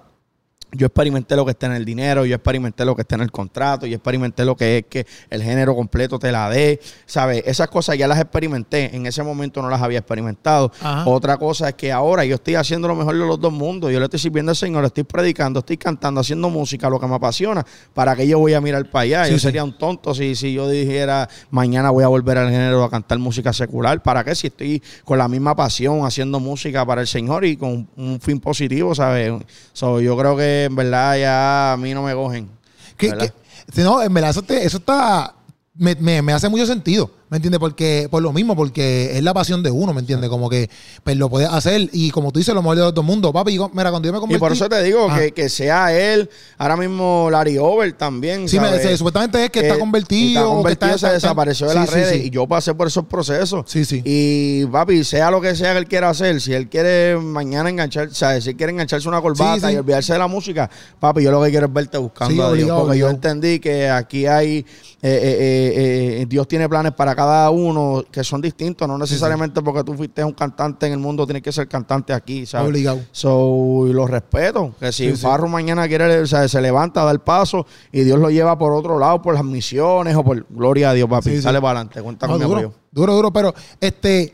yo 0.72 0.86
experimenté 0.86 1.36
lo 1.36 1.44
que 1.44 1.52
está 1.52 1.66
en 1.66 1.72
el 1.72 1.84
dinero, 1.84 2.24
yo 2.24 2.34
experimenté 2.34 2.84
lo 2.84 2.94
que 2.94 3.02
está 3.02 3.16
en 3.16 3.22
el 3.22 3.30
contrato, 3.30 3.86
yo 3.86 3.96
experimenté 3.96 4.44
lo 4.44 4.56
que 4.56 4.78
es 4.78 4.84
que 4.86 5.06
el 5.28 5.42
género 5.42 5.74
completo 5.74 6.18
te 6.18 6.30
la 6.30 6.48
dé, 6.48 6.80
¿sabes? 7.06 7.42
Esas 7.46 7.68
cosas 7.68 7.98
ya 7.98 8.06
las 8.06 8.20
experimenté, 8.20 8.94
en 8.94 9.06
ese 9.06 9.22
momento 9.22 9.62
no 9.62 9.68
las 9.68 9.82
había 9.82 9.98
experimentado. 9.98 10.72
Otra 11.04 11.36
cosa 11.36 11.70
es 11.70 11.74
que 11.74 11.92
ahora 11.92 12.24
yo 12.24 12.36
estoy 12.36 12.54
haciendo 12.54 12.88
lo 12.88 12.94
mejor 12.94 13.14
de 13.14 13.26
los 13.26 13.40
dos 13.40 13.52
mundos, 13.52 13.92
yo 13.92 13.98
le 13.98 14.04
estoy 14.04 14.20
sirviendo 14.20 14.50
al 14.50 14.56
Señor, 14.56 14.84
estoy 14.84 15.04
predicando, 15.04 15.60
estoy 15.60 15.76
cantando, 15.76 16.20
haciendo 16.20 16.50
música, 16.50 16.88
lo 16.88 17.00
que 17.00 17.06
me 17.06 17.14
apasiona, 17.14 17.64
¿para 17.94 18.14
que 18.14 18.26
yo 18.26 18.38
voy 18.38 18.54
a 18.54 18.60
mirar 18.60 18.88
para 18.90 19.02
allá? 19.02 19.28
yo 19.28 19.38
sería 19.38 19.64
un 19.64 19.76
tonto 19.76 20.14
si, 20.14 20.34
si 20.34 20.52
yo 20.52 20.68
dijera, 20.68 21.28
mañana 21.50 21.90
voy 21.90 22.04
a 22.04 22.08
volver 22.08 22.38
al 22.38 22.50
género 22.50 22.84
a 22.84 22.90
cantar 22.90 23.18
música 23.18 23.52
secular, 23.52 24.02
¿para 24.02 24.24
qué? 24.24 24.34
Si 24.34 24.48
estoy 24.48 24.82
con 25.04 25.18
la 25.18 25.28
misma 25.28 25.54
pasión 25.54 26.04
haciendo 26.04 26.40
música 26.40 26.84
para 26.86 27.00
el 27.00 27.06
Señor 27.06 27.44
y 27.44 27.56
con 27.56 27.88
un 27.96 28.20
fin 28.20 28.40
positivo, 28.40 28.94
¿sabes? 28.94 29.32
So, 29.72 30.00
yo 30.00 30.16
creo 30.16 30.36
que 30.36 30.59
en 30.64 30.76
verdad 30.76 31.18
ya 31.18 31.72
a 31.72 31.76
mí 31.76 31.94
no 31.94 32.02
me 32.02 32.14
cogen. 32.14 32.48
¿Qué, 32.96 33.32
no, 33.76 34.02
en 34.02 34.12
verdad 34.12 34.30
eso, 34.30 34.44
eso 34.48 34.78
está, 34.78 35.34
me, 35.74 35.94
me, 35.94 36.32
hace 36.32 36.48
mucho 36.48 36.66
sentido. 36.66 37.10
¿Me 37.30 37.36
entiendes? 37.36 37.60
Porque, 37.60 38.08
por 38.10 38.20
lo 38.22 38.32
mismo, 38.32 38.56
porque 38.56 39.16
es 39.16 39.22
la 39.22 39.32
pasión 39.32 39.62
de 39.62 39.70
uno, 39.70 39.94
¿me 39.94 40.00
entiendes? 40.00 40.28
Como 40.28 40.50
que 40.50 40.68
pues 41.04 41.16
lo 41.16 41.30
puedes 41.30 41.48
hacer 41.48 41.88
y 41.92 42.10
como 42.10 42.32
tú 42.32 42.40
dices, 42.40 42.52
lo 42.52 42.60
mejor 42.60 42.76
de 42.76 42.82
todo 42.82 43.02
el 43.02 43.06
mundo. 43.06 43.32
Papi, 43.32 43.56
mira, 43.72 43.90
cuando 43.90 44.08
yo 44.08 44.12
me 44.12 44.18
convertí... 44.18 44.34
Y 44.34 44.38
por 44.40 44.50
eso 44.50 44.68
te 44.68 44.82
digo 44.82 45.06
que, 45.14 45.30
que, 45.30 45.48
sea 45.48 45.96
él, 45.96 46.28
ahora 46.58 46.76
mismo 46.76 47.28
Larry 47.30 47.56
Over 47.56 47.92
también, 47.92 48.48
Sí, 48.48 48.58
supuestamente 48.96 49.44
es 49.44 49.50
que 49.50 49.60
está 49.60 49.78
convertido. 49.78 50.40
Está 50.40 50.54
convertido, 50.54 50.98
se 50.98 51.08
desapareció 51.08 51.68
de 51.68 51.76
las 51.76 51.92
redes 51.92 52.24
y 52.24 52.30
yo 52.30 52.48
pasé 52.48 52.74
por 52.74 52.88
esos 52.88 53.04
procesos. 53.04 53.64
Sí, 53.68 53.84
sí. 53.84 54.02
Y, 54.04 54.66
papi, 54.66 55.04
sea 55.04 55.30
lo 55.30 55.40
que 55.40 55.54
sea 55.54 55.72
que 55.72 55.78
él 55.78 55.86
quiera 55.86 56.10
hacer, 56.10 56.40
si 56.40 56.52
él 56.52 56.68
quiere 56.68 57.16
mañana 57.16 57.70
enganchar, 57.70 58.08
o 58.08 58.14
sea, 58.14 58.40
si 58.40 58.56
quiere 58.56 58.72
engancharse 58.72 59.08
una 59.08 59.20
corbata 59.20 59.70
y 59.70 59.76
olvidarse 59.76 60.14
de 60.14 60.18
la 60.18 60.26
música, 60.26 60.68
papi, 60.98 61.22
yo 61.22 61.30
lo 61.30 61.40
que 61.44 61.50
quiero 61.50 61.66
es 61.66 61.72
verte 61.72 61.96
buscando 61.96 62.44
a 62.44 62.52
Dios. 62.54 62.80
Porque 62.80 62.98
yo 62.98 63.08
entendí 63.08 63.60
que 63.60 63.88
aquí 63.88 64.26
hay... 64.26 64.66
Eh, 65.02 65.18
eh, 65.22 66.20
eh, 66.20 66.26
Dios 66.28 66.46
tiene 66.46 66.68
planes 66.68 66.92
para 66.92 67.14
cada 67.20 67.50
uno 67.50 68.02
que 68.10 68.24
son 68.24 68.40
distintos, 68.40 68.88
no 68.88 68.96
necesariamente 68.96 69.60
porque 69.60 69.84
tú 69.84 69.92
fuiste 69.92 70.24
un 70.24 70.32
cantante 70.32 70.86
en 70.86 70.94
el 70.94 70.98
mundo, 70.98 71.26
tienes 71.26 71.42
que 71.42 71.52
ser 71.52 71.68
cantante 71.68 72.14
aquí, 72.14 72.46
¿sabes? 72.46 72.68
Obligado. 72.68 73.02
So, 73.12 73.84
y 73.86 73.92
lo 73.92 74.06
respeto, 74.06 74.74
que 74.80 74.90
si 74.90 75.12
Farro 75.12 75.46
mañana 75.46 75.86
quiere, 75.86 76.20
o 76.20 76.26
sea, 76.26 76.48
se 76.48 76.58
levanta, 76.62 77.04
da 77.04 77.10
el 77.10 77.18
paso 77.18 77.66
y 77.92 78.04
Dios 78.04 78.18
lo 78.18 78.30
lleva 78.30 78.56
por 78.56 78.72
otro 78.72 78.98
lado, 78.98 79.20
por 79.20 79.34
las 79.34 79.44
misiones 79.44 80.16
o 80.16 80.24
por, 80.24 80.46
gloria 80.48 80.88
a 80.88 80.92
Dios, 80.94 81.10
papi, 81.10 81.42
sale 81.42 81.60
para 81.60 81.80
adelante, 81.80 82.00
cuenta 82.00 82.26
con 82.26 82.40
duro, 82.40 82.52
apoyo. 82.52 82.72
Duro, 82.90 83.14
duro, 83.14 83.30
pero 83.30 83.54
este, 83.78 84.32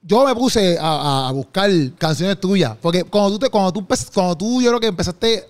yo 0.00 0.24
me 0.24 0.34
puse 0.34 0.78
a, 0.80 1.30
buscar 1.34 1.68
canciones 1.98 2.40
tuyas, 2.40 2.78
porque 2.80 3.04
cuando 3.04 3.32
tú, 3.32 3.40
te, 3.40 3.50
cuando, 3.50 3.72
tú, 3.72 3.86
cuando 4.14 4.38
tú, 4.38 4.62
yo 4.62 4.70
creo 4.70 4.80
que 4.80 4.86
empezaste 4.86 5.44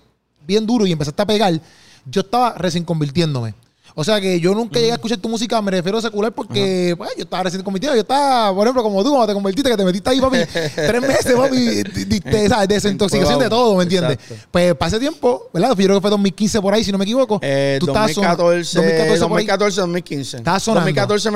bien 0.45 0.67
duro 0.67 0.85
y 0.85 0.91
empezaste 0.91 1.23
a 1.23 1.27
pegar, 1.27 1.61
yo 2.07 2.23
estaba 2.23 2.55
recién 2.55 2.83
convirtiéndome. 2.83 3.55
O 3.95 4.05
sea 4.05 4.21
que 4.21 4.41
yo 4.41 4.55
nunca 4.55 4.79
llegué 4.79 4.93
a 4.93 4.95
escuchar 4.95 5.19
tu 5.19 5.29
música, 5.29 5.61
me 5.61 5.71
refiero 5.71 5.99
a 5.99 6.03
secular 6.03 6.33
porque 6.33 6.95
pues, 6.97 7.11
yo 7.17 7.25
estaba 7.25 7.43
recién 7.45 7.63
convertido. 7.63 7.95
Yo 7.95 8.01
estaba, 8.01 8.55
por 8.55 8.67
ejemplo, 8.67 8.83
como 8.83 9.03
tú, 9.03 9.11
cuando 9.11 9.27
te 9.27 9.35
convertiste, 9.35 9.71
que 9.71 9.77
te 9.77 9.85
metiste 9.85 10.11
ahí, 10.11 10.21
papi, 10.21 10.39
tres 10.75 11.01
meses, 11.03 11.35
papi, 11.35 12.49
¿sabes? 12.49 12.69
desintoxicación 12.69 13.39
de 13.39 13.49
todo, 13.49 13.77
¿me 13.77 13.85
entiendes? 13.85 14.19
Pues 14.51 14.75
pasé 14.75 14.99
tiempo, 14.99 15.49
¿verdad? 15.53 15.71
Yo 15.71 15.77
creo 15.77 15.97
que 15.97 16.01
fue 16.01 16.11
2015 16.11 16.61
por 16.61 16.75
ahí, 16.75 16.85
si 16.85 16.93
no 16.93 16.99
me 16.99 17.05
equivoco. 17.05 17.39
Eh, 17.43 17.77
tú 17.81 17.87
2014, 17.87 18.79
2014, 18.79 19.21
2014, 19.21 19.81
2015. 19.81 20.37
Estás 20.39 20.63
sonando. 20.63 20.87
2014 20.87 21.31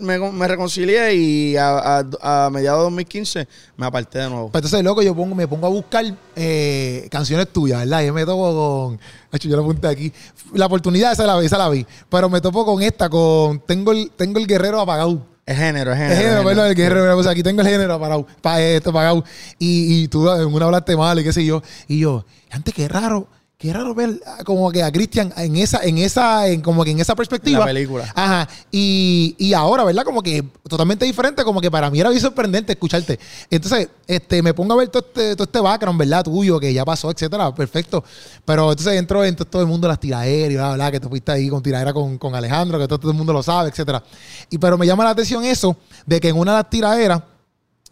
me, 0.00 0.18
me, 0.30 0.48
reconcilié 0.48 1.14
y 1.14 1.56
a, 1.56 2.04
a, 2.20 2.50
mediados 2.50 2.80
de 2.80 2.84
2015 2.84 3.48
me 3.76 3.86
aparté 3.86 4.20
de 4.20 4.30
nuevo. 4.30 4.50
Pues 4.50 4.64
entonces, 4.64 4.84
loco, 4.84 5.02
yo 5.02 5.14
pongo, 5.14 5.34
me 5.34 5.46
pongo 5.46 5.66
a 5.66 5.70
buscar 5.70 6.04
eh, 6.36 7.08
canciones 7.10 7.48
tuyas, 7.48 7.80
¿verdad? 7.80 8.02
Yo 8.04 8.14
me 8.14 8.24
toco 8.24 8.54
con 8.88 8.98
yo 9.32 9.56
lo 9.56 9.62
apunté 9.62 9.88
aquí. 9.88 10.12
La 10.54 10.66
oportunidad 10.66 11.12
esa 11.12 11.26
la 11.26 11.38
vi, 11.38 11.46
esa 11.46 11.58
la 11.58 11.68
vi. 11.68 11.86
Pero 12.08 12.28
me 12.28 12.40
topo 12.40 12.64
con 12.64 12.82
esta, 12.82 13.08
con 13.08 13.60
tengo 13.60 13.92
el, 13.92 14.10
tengo 14.16 14.38
el 14.38 14.46
guerrero 14.46 14.80
apagado. 14.80 15.26
Es 15.44 15.56
género, 15.56 15.92
es 15.92 15.98
género. 15.98 16.14
Es 16.14 16.20
género, 16.20 16.44
perdón, 16.44 16.66
el 16.66 16.74
guerrero. 16.74 17.28
aquí 17.28 17.42
tengo 17.42 17.62
el 17.62 17.68
género 17.68 17.94
apagado. 17.94 18.26
Pa, 18.42 18.60
esto 18.60 18.90
apagado. 18.90 19.24
Y, 19.58 20.02
y 20.02 20.08
tú 20.08 20.30
en 20.30 20.52
una 20.52 20.66
hablaste 20.66 20.96
mal 20.96 21.18
y 21.18 21.24
qué 21.24 21.32
sé 21.32 21.44
yo. 21.44 21.62
Y 21.86 22.00
yo, 22.00 22.24
antes 22.50 22.74
qué 22.74 22.88
raro 22.88 23.28
Qué 23.60 23.72
raro 23.72 23.92
ver 23.92 24.20
ah, 24.24 24.44
como 24.44 24.70
que 24.70 24.84
a 24.84 24.92
Christian 24.92 25.32
en 25.36 25.56
esa, 25.56 25.82
en 25.82 25.98
esa, 25.98 26.46
en 26.46 26.60
como 26.60 26.84
que 26.84 26.92
en 26.92 27.00
esa 27.00 27.16
perspectiva. 27.16 27.58
La 27.58 27.64
película. 27.64 28.04
Ajá. 28.14 28.48
Y, 28.70 29.34
y, 29.36 29.52
ahora, 29.52 29.82
¿verdad? 29.82 30.04
Como 30.04 30.22
que 30.22 30.44
totalmente 30.68 31.04
diferente, 31.04 31.42
como 31.42 31.60
que 31.60 31.68
para 31.68 31.90
mí 31.90 31.98
era 31.98 32.08
bien 32.08 32.22
sorprendente 32.22 32.74
escucharte. 32.74 33.18
Entonces, 33.50 33.88
este, 34.06 34.44
me 34.44 34.54
pongo 34.54 34.74
a 34.74 34.76
ver 34.76 34.90
todo 34.90 35.04
este, 35.04 35.34
todo 35.34 35.42
este 35.42 35.58
background, 35.58 35.98
¿verdad? 35.98 36.22
Tuyo, 36.22 36.60
que 36.60 36.72
ya 36.72 36.84
pasó, 36.84 37.10
etcétera. 37.10 37.52
Perfecto. 37.52 38.04
Pero 38.44 38.70
entonces 38.70 38.94
entro 38.94 39.24
en 39.24 39.34
todo 39.34 39.60
el 39.60 39.66
mundo 39.66 39.88
de 39.88 39.90
las 39.90 39.98
tiraderas, 39.98 40.70
¿verdad? 40.70 40.92
Que 40.92 41.00
te 41.00 41.08
fuiste 41.08 41.32
ahí 41.32 41.48
con 41.48 41.60
tiradera 41.60 41.92
con, 41.92 42.16
con 42.16 42.36
Alejandro, 42.36 42.78
que 42.78 42.86
todo, 42.86 43.00
todo 43.00 43.10
el 43.10 43.16
mundo 43.16 43.32
lo 43.32 43.42
sabe, 43.42 43.70
etcétera. 43.70 44.04
Y 44.50 44.58
pero 44.58 44.78
me 44.78 44.86
llama 44.86 45.02
la 45.02 45.10
atención 45.10 45.44
eso, 45.44 45.76
de 46.06 46.20
que 46.20 46.28
en 46.28 46.36
una 46.36 46.52
de 46.52 46.58
las 46.58 46.70
tiraderas 46.70 47.22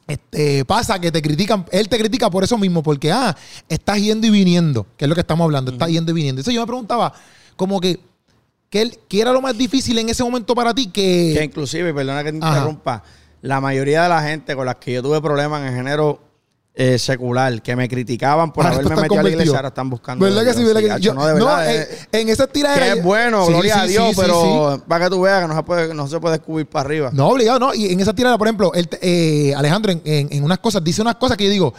este, 0.07 0.65
pasa 0.65 1.01
que 1.01 1.11
te 1.11 1.21
critican, 1.21 1.67
él 1.73 1.89
te 1.89 1.99
critica 1.99 2.31
por 2.31 2.45
eso 2.45 2.57
mismo, 2.59 2.83
porque, 2.83 3.11
ah, 3.11 3.37
estás 3.69 3.99
yendo 3.99 4.27
y 4.27 4.31
viniendo, 4.31 4.87
que 4.97 5.05
es 5.05 5.09
lo 5.09 5.15
que 5.15 5.23
estamos 5.23 5.45
hablando, 5.45 5.73
estás 5.73 5.89
yendo 5.89 6.13
y 6.13 6.15
viniendo. 6.15 6.41
Entonces 6.41 6.55
yo 6.55 6.61
me 6.61 6.67
preguntaba, 6.67 7.13
como 7.57 7.81
que, 7.81 7.99
¿qué, 8.71 8.91
era 9.11 9.33
lo 9.33 9.41
más 9.41 9.57
difícil 9.59 9.99
en 9.99 10.09
ese 10.09 10.23
momento 10.23 10.55
para 10.55 10.73
ti? 10.73 10.89
Que, 10.89 11.35
que 11.37 11.45
inclusive, 11.45 11.93
perdona 11.93 12.23
que 12.23 12.31
te 12.31 12.37
interrumpa, 12.37 13.03
la 13.43 13.61
mayoría 13.61 14.05
de 14.05 14.09
la 14.09 14.23
gente 14.23 14.55
con 14.55 14.67
las 14.67 14.77
que 14.77 14.93
yo 14.93 15.03
tuve 15.03 15.21
problemas 15.21 15.63
en 15.63 15.69
el 15.69 15.75
género 15.75 16.21
eh, 16.79 16.99
secular, 16.99 17.63
que 17.63 17.75
me 17.75 17.89
criticaban 17.89 18.53
por 18.53 18.67
haberme 18.67 18.97
metido 18.97 19.21
a 19.21 19.23
la 19.23 19.31
iglesia, 19.31 19.57
ahora 19.57 19.69
están 19.69 19.89
buscando. 19.89 20.23
¿Verdad 20.23 20.45
que 20.45 20.53
sí? 20.53 20.63
¿Verdad 20.63 20.97
que 20.97 21.01
Yo, 21.01 21.15
no, 21.15 21.27
de 21.27 21.33
verdad, 21.33 21.75
eh, 21.75 21.89
en, 22.13 22.29
esa 22.29 22.47
tiradera. 22.47 22.93
Que 22.93 22.99
es 22.99 23.03
bueno, 23.03 23.47
gloria 23.47 23.81
a 23.81 23.87
Dios, 23.87 24.15
pero 24.15 24.83
para 24.87 25.07
que 25.07 25.11
tú 25.11 25.23
veas 25.23 25.41
que 25.41 25.49
no 25.49 25.57
se 25.57 25.63
puede, 25.63 25.95
no 25.95 26.07
se 26.07 26.21
puede 26.21 26.37
descubrir 26.37 26.67
para 26.67 26.87
arriba. 26.87 27.11
No, 27.15 27.29
obligado, 27.29 27.59
no. 27.59 27.75
Y 27.75 27.91
en 27.91 28.01
esa 28.01 28.13
tirada, 28.13 28.37
por 28.37 28.47
ejemplo, 28.47 28.75
el, 28.75 28.91
eh, 29.01 29.55
Alejandro, 29.57 29.91
en, 29.91 30.03
en, 30.05 30.45
unas 30.45 30.59
cosas, 30.59 30.85
dice 30.85 31.01
unas 31.01 31.17
cosas 31.17 31.39
que 31.39 31.45
yo 31.45 31.51
digo, 31.51 31.73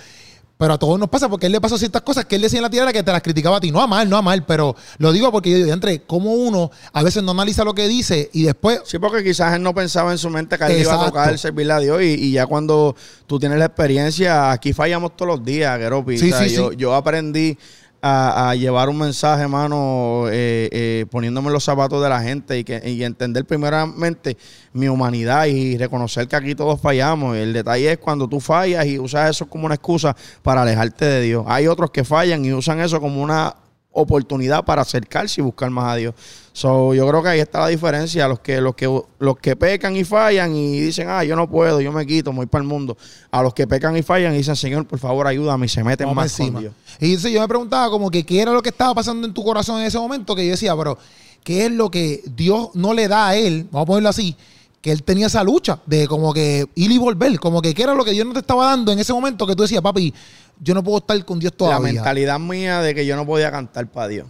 pero 0.57 0.73
a 0.73 0.77
todos 0.77 0.99
nos 0.99 1.09
pasa 1.09 1.29
porque 1.29 1.45
él 1.45 1.51
le 1.51 1.61
pasó 1.61 1.77
ciertas 1.77 2.01
cosas 2.01 2.25
que 2.25 2.35
él 2.35 2.41
decía 2.41 2.57
en 2.59 2.63
la 2.63 2.69
tierra 2.69 2.91
que 2.91 3.03
te 3.03 3.11
las 3.11 3.21
criticaba 3.21 3.57
a 3.57 3.59
ti. 3.59 3.71
No 3.71 3.81
a 3.81 3.87
mal, 3.87 4.09
no 4.09 4.17
a 4.17 4.21
mal, 4.21 4.43
pero 4.45 4.75
lo 4.97 5.11
digo 5.11 5.31
porque 5.31 5.51
yo 5.51 5.57
digo, 5.57 5.71
entre 5.71 6.01
cómo 6.01 6.33
uno 6.33 6.71
a 6.93 7.03
veces 7.03 7.23
no 7.23 7.31
analiza 7.31 7.63
lo 7.63 7.75
que 7.75 7.87
dice 7.87 8.29
y 8.33 8.43
después. 8.43 8.81
Sí, 8.85 8.97
porque 8.97 9.23
quizás 9.23 9.55
él 9.55 9.61
no 9.61 9.73
pensaba 9.75 10.11
en 10.11 10.17
su 10.17 10.29
mente 10.29 10.57
que 10.57 10.65
él 10.65 10.81
iba 10.81 11.01
a 11.01 11.05
tocar, 11.05 11.37
servirle 11.37 11.73
a 11.73 11.79
Dios. 11.79 12.01
Y, 12.01 12.31
ya 12.31 12.45
cuando 12.47 12.95
tú 13.27 13.39
tienes 13.39 13.59
la 13.59 13.65
experiencia, 13.65 14.51
aquí 14.51 14.73
fallamos 14.73 15.15
todos 15.15 15.37
los 15.37 15.45
días, 15.45 15.77
Geropi. 15.77 16.17
Sí, 16.17 16.31
sí, 16.31 16.55
yo, 16.55 16.71
yo 16.73 16.95
aprendí 16.95 17.57
a, 18.01 18.55
llevar 18.55 18.89
un 18.89 18.97
mensaje, 18.97 19.43
hermano, 19.43 20.25
eh, 20.29 20.69
eh, 20.71 21.05
poniéndome 21.09 21.51
los 21.51 21.63
zapatos 21.63 22.01
de 22.01 22.09
la 22.09 22.21
gente 22.21 22.57
y, 22.57 22.63
que, 22.63 22.81
y 22.89 23.03
entender 23.03 23.45
primeramente 23.45 24.37
mi 24.73 24.87
humanidad 24.87 25.45
y 25.45 25.77
reconocer 25.77 26.27
que 26.27 26.35
aquí 26.35 26.55
todos 26.55 26.79
fallamos. 26.79 27.35
El 27.35 27.53
detalle 27.53 27.91
es 27.91 27.97
cuando 27.97 28.27
tú 28.27 28.39
fallas 28.39 28.85
y 28.85 28.99
usas 28.99 29.29
eso 29.29 29.47
como 29.47 29.65
una 29.65 29.75
excusa 29.75 30.15
para 30.41 30.61
alejarte 30.61 31.05
de 31.05 31.21
Dios. 31.21 31.45
Hay 31.47 31.67
otros 31.67 31.91
que 31.91 32.03
fallan 32.03 32.45
y 32.45 32.53
usan 32.53 32.79
eso 32.79 33.01
como 33.01 33.21
una 33.21 33.55
oportunidad 33.99 34.63
para 34.63 34.83
acercarse 34.83 35.41
y 35.41 35.43
buscar 35.43 35.69
más 35.71 35.93
a 35.93 35.95
Dios. 35.95 36.15
So, 36.53 36.93
yo 36.93 37.07
creo 37.07 37.23
que 37.23 37.29
ahí 37.29 37.39
está 37.39 37.61
la 37.61 37.67
diferencia. 37.67 38.27
Los 38.27 38.39
que, 38.39 38.61
los 38.61 38.75
que, 38.75 39.01
los 39.19 39.37
que 39.37 39.55
pecan 39.55 39.95
y 39.95 40.03
fallan 40.03 40.55
y 40.55 40.79
dicen, 40.79 41.09
ah, 41.09 41.23
yo 41.23 41.35
no 41.35 41.49
puedo, 41.49 41.81
yo 41.81 41.91
me 41.91 42.05
quito, 42.05 42.31
me 42.31 42.37
voy 42.37 42.45
para 42.45 42.61
el 42.61 42.67
mundo. 42.67 42.97
A 43.31 43.41
los 43.41 43.53
que 43.53 43.65
pecan 43.67 43.97
y 43.97 44.03
fallan 44.03 44.33
y 44.33 44.37
dicen, 44.37 44.55
Señor, 44.55 44.85
por 44.85 44.99
favor, 44.99 45.27
ayúdame 45.27 45.65
y 45.65 45.69
se 45.69 45.83
meten 45.83 46.13
más 46.13 46.35
con 46.37 46.59
Dios. 46.59 46.73
Y 46.99 47.07
entonces 47.07 47.31
yo 47.31 47.41
me 47.41 47.47
preguntaba 47.47 47.89
como 47.89 48.09
que 48.11 48.23
qué 48.25 48.41
era 48.41 48.51
lo 48.51 48.61
que 48.61 48.69
estaba 48.69 48.93
pasando 48.93 49.27
en 49.27 49.33
tu 49.33 49.43
corazón 49.43 49.79
en 49.81 49.87
ese 49.87 49.97
momento, 49.97 50.35
que 50.35 50.45
yo 50.45 50.51
decía, 50.51 50.75
pero 50.75 50.97
¿qué 51.43 51.65
es 51.65 51.71
lo 51.71 51.89
que 51.89 52.21
Dios 52.35 52.69
no 52.75 52.93
le 52.93 53.07
da 53.07 53.29
a 53.29 53.35
él? 53.35 53.67
Vamos 53.71 53.83
a 53.83 53.87
ponerlo 53.87 54.09
así 54.09 54.35
que 54.81 54.91
él 54.91 55.03
tenía 55.03 55.27
esa 55.27 55.43
lucha 55.43 55.79
de 55.85 56.07
como 56.07 56.33
que 56.33 56.65
ir 56.75 56.91
y 56.91 56.97
volver, 56.97 57.39
como 57.39 57.61
que 57.61 57.73
qué 57.73 57.83
era 57.83 57.93
lo 57.93 58.05
que 58.05 58.11
Dios 58.11 58.25
no 58.25 58.33
te 58.33 58.39
estaba 58.39 58.67
dando 58.67 58.91
en 58.91 58.99
ese 58.99 59.13
momento 59.13 59.47
que 59.47 59.55
tú 59.55 59.63
decías, 59.63 59.81
papi, 59.81 60.13
yo 60.59 60.73
no 60.73 60.83
puedo 60.83 60.99
estar 60.99 61.23
con 61.25 61.39
Dios 61.39 61.53
todavía. 61.53 61.87
La 61.87 61.93
mentalidad 61.93 62.39
mía 62.39 62.81
de 62.81 62.95
que 62.95 63.05
yo 63.05 63.15
no 63.15 63.25
podía 63.25 63.51
cantar 63.51 63.87
para 63.87 64.07
Dios. 64.07 64.27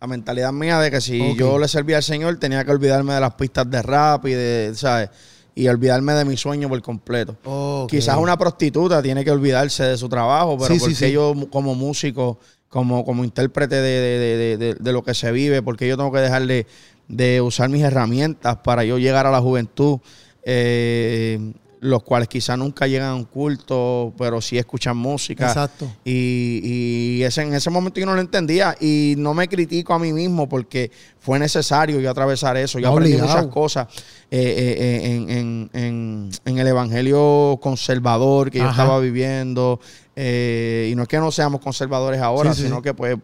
La 0.00 0.06
mentalidad 0.06 0.52
mía 0.52 0.78
de 0.80 0.90
que 0.90 1.00
si 1.00 1.34
yo 1.36 1.58
le 1.58 1.68
servía 1.68 1.96
al 1.96 2.02
Señor 2.02 2.36
tenía 2.38 2.64
que 2.64 2.70
olvidarme 2.70 3.14
de 3.14 3.20
las 3.20 3.34
pistas 3.34 3.70
de 3.70 3.80
rap 3.80 4.26
y 4.26 4.32
de, 4.32 4.72
¿sabes? 4.74 5.08
Y 5.54 5.68
olvidarme 5.68 6.12
de 6.14 6.24
mi 6.24 6.36
sueño 6.36 6.68
por 6.68 6.82
completo. 6.82 7.86
Quizás 7.88 8.18
una 8.18 8.36
prostituta 8.36 9.00
tiene 9.00 9.24
que 9.24 9.30
olvidarse 9.30 9.84
de 9.84 9.96
su 9.96 10.08
trabajo, 10.08 10.58
pero 10.58 10.76
porque 10.78 11.12
yo 11.12 11.34
como 11.50 11.74
músico, 11.74 12.38
como, 12.68 13.04
como 13.04 13.24
intérprete 13.24 13.76
de, 13.76 14.76
de, 14.78 14.92
lo 14.92 15.02
que 15.04 15.14
se 15.14 15.30
vive, 15.30 15.62
porque 15.62 15.86
yo 15.88 15.96
tengo 15.96 16.10
que 16.12 16.18
dejarle 16.18 16.66
de 17.08 17.40
usar 17.40 17.68
mis 17.68 17.82
herramientas 17.82 18.56
para 18.58 18.84
yo 18.84 18.98
llegar 18.98 19.26
a 19.26 19.30
la 19.30 19.40
juventud. 19.40 19.98
Eh, 20.44 21.54
los 21.84 22.02
cuales 22.02 22.28
quizá 22.28 22.56
nunca 22.56 22.86
llegan 22.86 23.10
a 23.10 23.14
un 23.14 23.24
culto, 23.24 24.14
pero 24.16 24.40
sí 24.40 24.56
escuchan 24.56 24.96
música. 24.96 25.48
Exacto. 25.48 25.86
Y, 26.02 26.60
y 27.18 27.22
ese, 27.22 27.42
en 27.42 27.52
ese 27.52 27.68
momento 27.68 28.00
yo 28.00 28.06
no 28.06 28.14
lo 28.14 28.22
entendía 28.22 28.74
y 28.80 29.16
no 29.18 29.34
me 29.34 29.48
critico 29.48 29.92
a 29.92 29.98
mí 29.98 30.10
mismo 30.10 30.48
porque 30.48 30.90
fue 31.20 31.38
necesario 31.38 32.00
yo 32.00 32.10
atravesar 32.10 32.56
eso. 32.56 32.78
Yo 32.78 32.90
aprendí 32.90 33.18
muchas 33.18 33.48
cosas 33.48 33.88
eh, 34.30 34.40
eh, 34.40 34.76
eh, 34.78 35.14
en, 35.14 35.70
en, 35.74 36.30
en, 36.46 36.58
el 36.58 36.66
evangelio 36.66 37.58
conservador 37.60 38.50
que 38.50 38.60
yo 38.60 38.70
estaba 38.70 38.98
viviendo. 38.98 39.78
y 40.16 40.94
no 40.96 41.02
es 41.02 41.08
que 41.08 41.18
no 41.18 41.30
seamos 41.30 41.60
conservadores 41.60 42.22
ahora, 42.22 42.54
sino 42.54 42.80
que 42.80 42.94
pues 42.94 43.18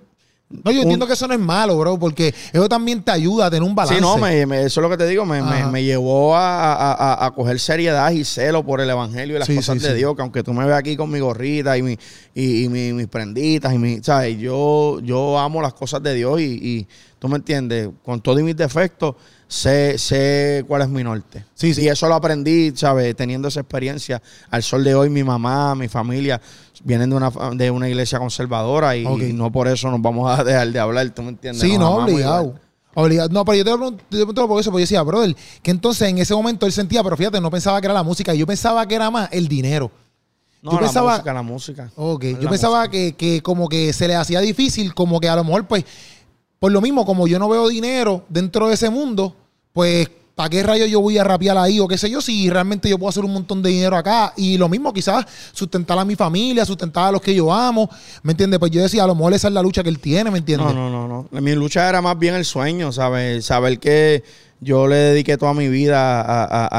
no, 0.51 0.73
yo 0.73 0.83
entiendo 0.83 1.07
que 1.07 1.13
eso 1.13 1.29
no 1.29 1.35
es 1.35 1.39
malo, 1.39 1.79
bro, 1.79 1.97
porque 1.97 2.35
eso 2.53 2.69
también 2.69 3.05
te 3.05 3.13
ayuda 3.13 3.47
a 3.47 3.51
tener 3.51 3.63
un 3.63 3.73
balance. 3.73 3.95
Sí, 3.95 4.01
no, 4.01 4.19
me, 4.19 4.43
eso 4.43 4.81
es 4.81 4.83
lo 4.83 4.91
que 4.91 4.97
te 4.97 5.07
digo, 5.07 5.25
me, 5.25 5.41
me, 5.43 5.85
llevó 5.85 6.35
a, 6.35 7.25
a, 7.25 7.31
coger 7.31 7.61
seriedad 7.61 8.11
y 8.11 8.25
celo 8.25 8.65
por 8.65 8.81
el 8.81 8.91
evangelio 8.91 9.37
y 9.37 9.39
las 9.39 9.49
cosas 9.49 9.81
de 9.81 9.95
Dios, 9.95 10.17
que 10.17 10.23
aunque 10.23 10.43
tú 10.43 10.53
me 10.53 10.67
veas 10.67 10.81
aquí 10.81 10.97
con 10.97 11.09
mi 11.09 11.21
gorrita 11.21 11.79
y, 11.79 11.83
mi, 11.83 11.97
y, 12.35 12.69
mis 12.69 13.07
prenditas, 13.07 13.73
y 13.73 13.79
mi, 13.79 14.03
¿sabes? 14.03 14.39
Yo, 14.39 14.99
yo 15.01 15.39
amo 15.39 15.63
las 15.63 15.73
cosas 15.73 16.03
de 16.03 16.15
Dios 16.15 16.41
y, 16.41 16.45
y 16.45 16.89
tú 17.21 17.29
me 17.29 17.37
entiendes, 17.37 17.89
con 18.05 18.21
todos 18.21 18.43
mis 18.43 18.57
defectos, 18.57 19.15
sé, 19.47 19.99
sé 19.99 20.65
cuál 20.67 20.83
es 20.83 20.89
mi 20.89 21.05
norte. 21.05 21.45
Sí, 21.55 21.75
sí. 21.75 21.83
Y 21.83 21.89
eso 21.89 22.09
lo 22.09 22.15
aprendí, 22.15 22.73
¿sabes? 22.75 23.15
Teniendo 23.15 23.49
esa 23.49 23.61
experiencia. 23.61 24.23
Al 24.49 24.63
sol 24.63 24.83
de 24.85 24.95
hoy, 24.95 25.11
mi 25.11 25.23
mamá, 25.23 25.75
mi 25.75 25.89
familia 25.89 26.41
vienen 26.85 27.11
de 27.11 27.17
una, 27.17 27.31
de 27.55 27.71
una 27.71 27.89
iglesia 27.89 28.19
conservadora 28.19 28.97
y, 28.97 29.05
no 29.33 29.51
por 29.53 29.69
eso 29.69 29.91
nos 29.91 30.01
vamos 30.01 30.31
a 30.31 30.45
dejar 30.45 30.71
de 30.73 30.79
hablar, 30.79 31.09
¿tú 31.11 31.23
me 31.23 31.31
entiendes? 31.31 31.63
Sí, 31.63 31.77
no, 31.79 31.97
obligado. 31.97 32.55
Obligado. 32.95 33.29
No, 33.29 33.45
pero 33.45 33.57
yo 33.57 33.65
te 33.65 33.71
pregunto, 34.11 34.49
por 34.49 34.61
eso, 34.61 34.71
porque 34.71 34.83
yo 34.83 34.87
decía, 34.87 35.03
brother, 35.03 35.37
que 35.63 35.71
entonces 35.71 36.09
en 36.09 36.19
ese 36.19 36.35
momento 36.35 36.67
él 36.67 36.73
sentía, 36.73 37.03
pero 37.03 37.17
fíjate, 37.17 37.41
no 37.41 37.51
pensaba 37.51 37.81
que 37.81 37.87
era 37.87 37.95
la 37.95 38.03
música, 38.03 38.35
yo 38.35 38.47
pensaba 38.47 38.87
que 38.87 38.95
era 38.95 39.11
más 39.11 39.29
el 39.33 39.49
dinero. 39.49 39.91
No, 40.63 40.73
yo 40.73 40.77
la 40.81 40.87
pensaba, 40.87 41.13
música, 41.13 41.33
la 41.33 41.43
música. 41.43 41.91
Ok, 41.97 42.25
yo 42.41 42.49
pensaba 42.49 42.89
que, 42.89 43.15
que 43.15 43.43
como 43.43 43.69
que 43.69 43.93
se 43.93 44.09
le 44.09 44.17
hacía 44.17 44.41
difícil, 44.41 44.95
como 44.95 45.21
que 45.21 45.29
a 45.29 45.37
lo 45.37 45.45
mejor, 45.45 45.67
pues, 45.67 45.85
por 46.59 46.73
lo 46.73 46.81
mismo, 46.81 47.07
como 47.07 47.27
yo 47.27 47.39
no 47.39 47.49
veo 47.49 47.69
dinero 47.69 48.25
dentro 48.29 48.69
de 48.69 48.75
ese 48.75 48.91
mundo, 48.91 49.35
pues 49.73 50.09
¿para 50.41 50.49
qué 50.49 50.63
rayos 50.63 50.89
yo 50.89 51.03
voy 51.03 51.19
a 51.19 51.23
rapear 51.23 51.59
ahí 51.59 51.81
o 51.81 51.87
qué 51.87 51.99
sé 51.99 52.09
yo 52.09 52.23
si 52.23 52.49
realmente 52.49 52.89
yo 52.89 52.99
puedo 52.99 53.11
hacer 53.11 53.27
un 53.27 53.33
montón 53.35 53.61
de 53.61 53.69
dinero 53.69 53.95
acá? 53.95 54.33
Y 54.39 54.57
lo 54.57 54.71
mismo, 54.71 54.91
quizás 54.91 55.27
sustentar 55.53 55.99
a 55.99 56.05
mi 56.07 56.17
familia, 56.17 56.65
sustentar 56.65 57.09
a 57.09 57.13
los 57.13 57.21
que 57.21 57.35
yo 57.35 57.53
amo, 57.53 57.91
¿me 58.23 58.33
entiendes? 58.33 58.59
Pues 58.59 58.73
yo 58.73 58.81
decía, 58.81 59.05
a 59.05 59.07
lo 59.07 59.15
mejor 59.15 59.35
esa 59.35 59.49
es 59.49 59.53
la 59.53 59.61
lucha 59.61 59.83
que 59.83 59.91
él 59.91 59.99
tiene, 59.99 60.31
¿me 60.31 60.39
entiendes? 60.39 60.75
No, 60.75 60.91
no, 60.91 61.07
no, 61.07 61.29
no. 61.31 61.41
Mi 61.43 61.55
lucha 61.55 61.87
era 61.87 62.01
más 62.01 62.19
bien 62.19 62.35
el 62.35 62.47
sueño, 62.47 62.91
¿sabes? 62.91 63.45
Saber 63.45 63.79
que 63.79 64.25
yo 64.61 64.89
le 64.89 64.97
dediqué 64.97 65.37
toda 65.37 65.53
mi 65.53 65.69
vida 65.69 66.25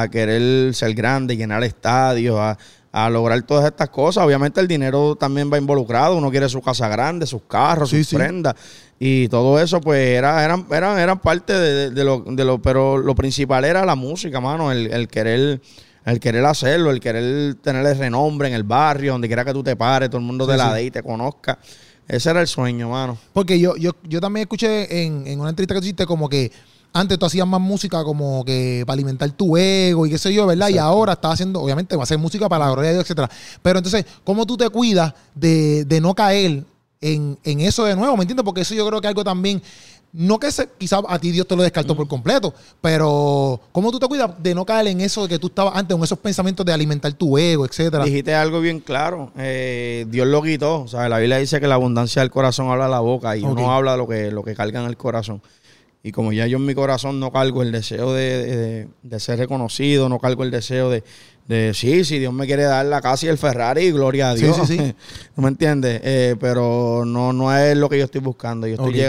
a, 0.01 0.07
querer 0.09 0.73
ser 0.73 0.95
grande, 0.95 1.37
llenar 1.37 1.63
estadios, 1.63 2.39
a, 2.39 2.57
a 2.91 3.09
lograr 3.09 3.41
todas 3.43 3.65
estas 3.65 3.89
cosas. 3.89 4.23
Obviamente 4.25 4.59
el 4.59 4.67
dinero 4.67 5.15
también 5.15 5.51
va 5.51 5.57
involucrado. 5.57 6.17
Uno 6.17 6.29
quiere 6.29 6.49
su 6.49 6.61
casa 6.61 6.87
grande, 6.87 7.25
sus 7.25 7.43
carros, 7.43 7.89
sus 7.89 8.07
prendas. 8.07 8.55
Y 8.99 9.27
todo 9.29 9.59
eso, 9.59 9.81
pues, 9.81 9.99
era, 9.99 10.43
eran, 10.43 10.65
eran, 10.71 10.99
eran 10.99 11.19
parte 11.19 11.53
de, 11.53 12.03
lo, 12.03 12.19
de 12.19 12.45
lo, 12.45 12.61
pero 12.61 12.97
lo 12.97 13.15
principal 13.15 13.65
era 13.65 13.85
la 13.85 13.95
música, 13.95 14.39
mano, 14.39 14.71
el, 14.71 14.93
el 14.93 15.07
querer, 15.07 15.59
el 16.05 16.19
querer 16.19 16.45
hacerlo, 16.45 16.91
el 16.91 16.99
querer 16.99 17.55
tener 17.55 17.85
el 17.85 17.97
renombre 17.97 18.49
en 18.49 18.53
el 18.53 18.63
barrio, 18.63 19.13
donde 19.13 19.27
quiera 19.27 19.43
que 19.43 19.53
tú 19.53 19.63
te 19.63 19.75
pares, 19.75 20.09
todo 20.09 20.19
el 20.19 20.25
mundo 20.25 20.45
de 20.45 20.57
la 20.57 20.73
de 20.73 20.83
y 20.83 20.91
te 20.91 21.01
conozca. 21.01 21.57
Ese 22.07 22.29
era 22.29 22.41
el 22.41 22.47
sueño, 22.47 22.89
mano. 22.89 23.17
Porque 23.33 23.59
yo, 23.59 23.75
yo, 23.77 23.95
yo 24.03 24.19
también 24.19 24.43
escuché 24.43 25.03
en, 25.03 25.25
en 25.25 25.39
una 25.39 25.49
entrevista 25.49 25.73
que 25.73 25.79
tú 25.79 25.85
hiciste 25.85 26.05
como 26.05 26.27
que 26.27 26.51
antes 26.93 27.17
tú 27.17 27.25
hacías 27.25 27.47
más 27.47 27.61
música 27.61 28.03
como 28.03 28.43
que 28.43 28.83
para 28.85 28.95
alimentar 28.95 29.29
tu 29.31 29.57
ego 29.57 30.05
y 30.05 30.09
qué 30.09 30.17
sé 30.17 30.33
yo, 30.33 30.45
¿verdad? 30.45 30.69
Y 30.69 30.77
ahora 30.77 31.13
estás 31.13 31.33
haciendo, 31.33 31.61
obviamente, 31.61 31.95
va 31.95 32.01
a 32.01 32.05
hacer 32.05 32.17
música 32.17 32.49
para 32.49 32.65
la 32.65 32.71
gloria 32.71 32.89
de 32.89 32.95
Dios, 32.95 33.05
etcétera. 33.05 33.29
Pero 33.61 33.79
entonces, 33.79 34.05
¿cómo 34.23 34.45
tú 34.45 34.57
te 34.57 34.69
cuidas 34.69 35.13
de, 35.35 35.85
de 35.85 36.01
no 36.01 36.13
caer 36.13 36.65
en, 37.01 37.37
eso 37.43 37.85
de 37.85 37.95
nuevo, 37.95 38.15
¿me 38.15 38.23
entiendes? 38.23 38.45
Porque 38.45 38.61
eso 38.61 38.75
yo 38.75 38.87
creo 38.87 39.01
que 39.01 39.07
algo 39.07 39.23
también, 39.23 39.61
no 40.13 40.39
que 40.39 40.51
se, 40.51 40.69
quizás 40.77 41.01
a 41.07 41.17
ti 41.17 41.31
Dios 41.31 41.47
te 41.47 41.55
lo 41.55 41.63
descartó 41.63 41.95
por 41.95 42.07
completo, 42.07 42.53
pero 42.79 43.59
¿cómo 43.71 43.91
tú 43.91 43.99
te 43.99 44.07
cuidas 44.07 44.31
de 44.37 44.53
no 44.53 44.65
caer 44.65 44.87
en 44.87 45.01
eso 45.01 45.23
de 45.23 45.29
que 45.29 45.39
tú 45.39 45.47
estabas 45.47 45.75
antes, 45.75 45.97
en 45.97 46.03
esos 46.03 46.19
pensamientos 46.19 46.65
de 46.65 46.73
alimentar 46.73 47.11
tu 47.13 47.37
ego, 47.37 47.65
etcétera? 47.65 48.03
Dijiste 48.03 48.35
algo 48.35 48.61
bien 48.61 48.79
claro, 48.79 49.31
eh, 49.37 50.05
Dios 50.09 50.27
lo 50.27 50.41
quitó, 50.43 50.81
o 50.81 50.87
sea, 50.87 51.09
la 51.09 51.17
Biblia 51.17 51.37
dice 51.37 51.59
que 51.59 51.67
la 51.67 51.75
abundancia 51.75 52.21
del 52.21 52.29
corazón 52.29 52.69
habla 52.69 52.87
la 52.87 52.99
boca 52.99 53.35
y 53.35 53.41
uno 53.41 53.71
habla 53.71 53.97
lo 53.97 54.07
que, 54.07 54.31
lo 54.31 54.43
que 54.43 54.53
carga 54.53 54.81
en 54.81 54.87
el 54.87 54.97
corazón. 54.97 55.41
Y 56.03 56.11
como 56.11 56.33
ya 56.33 56.47
yo 56.47 56.57
en 56.57 56.65
mi 56.65 56.73
corazón 56.73 57.19
no 57.19 57.31
cargo 57.31 57.61
el 57.61 57.71
deseo 57.71 58.11
de, 58.13 58.87
ser 59.17 59.37
reconocido, 59.37 60.09
no 60.09 60.17
cargo 60.17 60.43
el 60.43 60.49
deseo 60.49 60.89
de, 60.89 61.03
de, 61.47 61.73
sí, 61.75 62.03
sí, 62.03 62.17
Dios 62.17 62.33
me 62.33 62.47
quiere 62.47 62.63
dar 62.63 62.85
la 62.87 63.01
casa 63.01 63.27
y 63.27 63.29
el 63.29 63.37
Ferrari, 63.37 63.91
gloria 63.91 64.31
a 64.31 64.35
Dios. 64.35 64.55
Sí, 64.55 64.65
sí, 64.65 64.77
sí. 64.77 64.95
¿No 65.35 65.43
me 65.43 65.49
entiendes? 65.49 66.01
Eh, 66.03 66.35
pero 66.39 67.03
no, 67.05 67.33
no 67.33 67.55
es 67.55 67.77
lo 67.77 67.87
que 67.87 67.99
yo 67.99 68.05
estoy 68.05 68.21
buscando. 68.21 68.65
Yo 68.65 68.73
estoy 68.73 68.99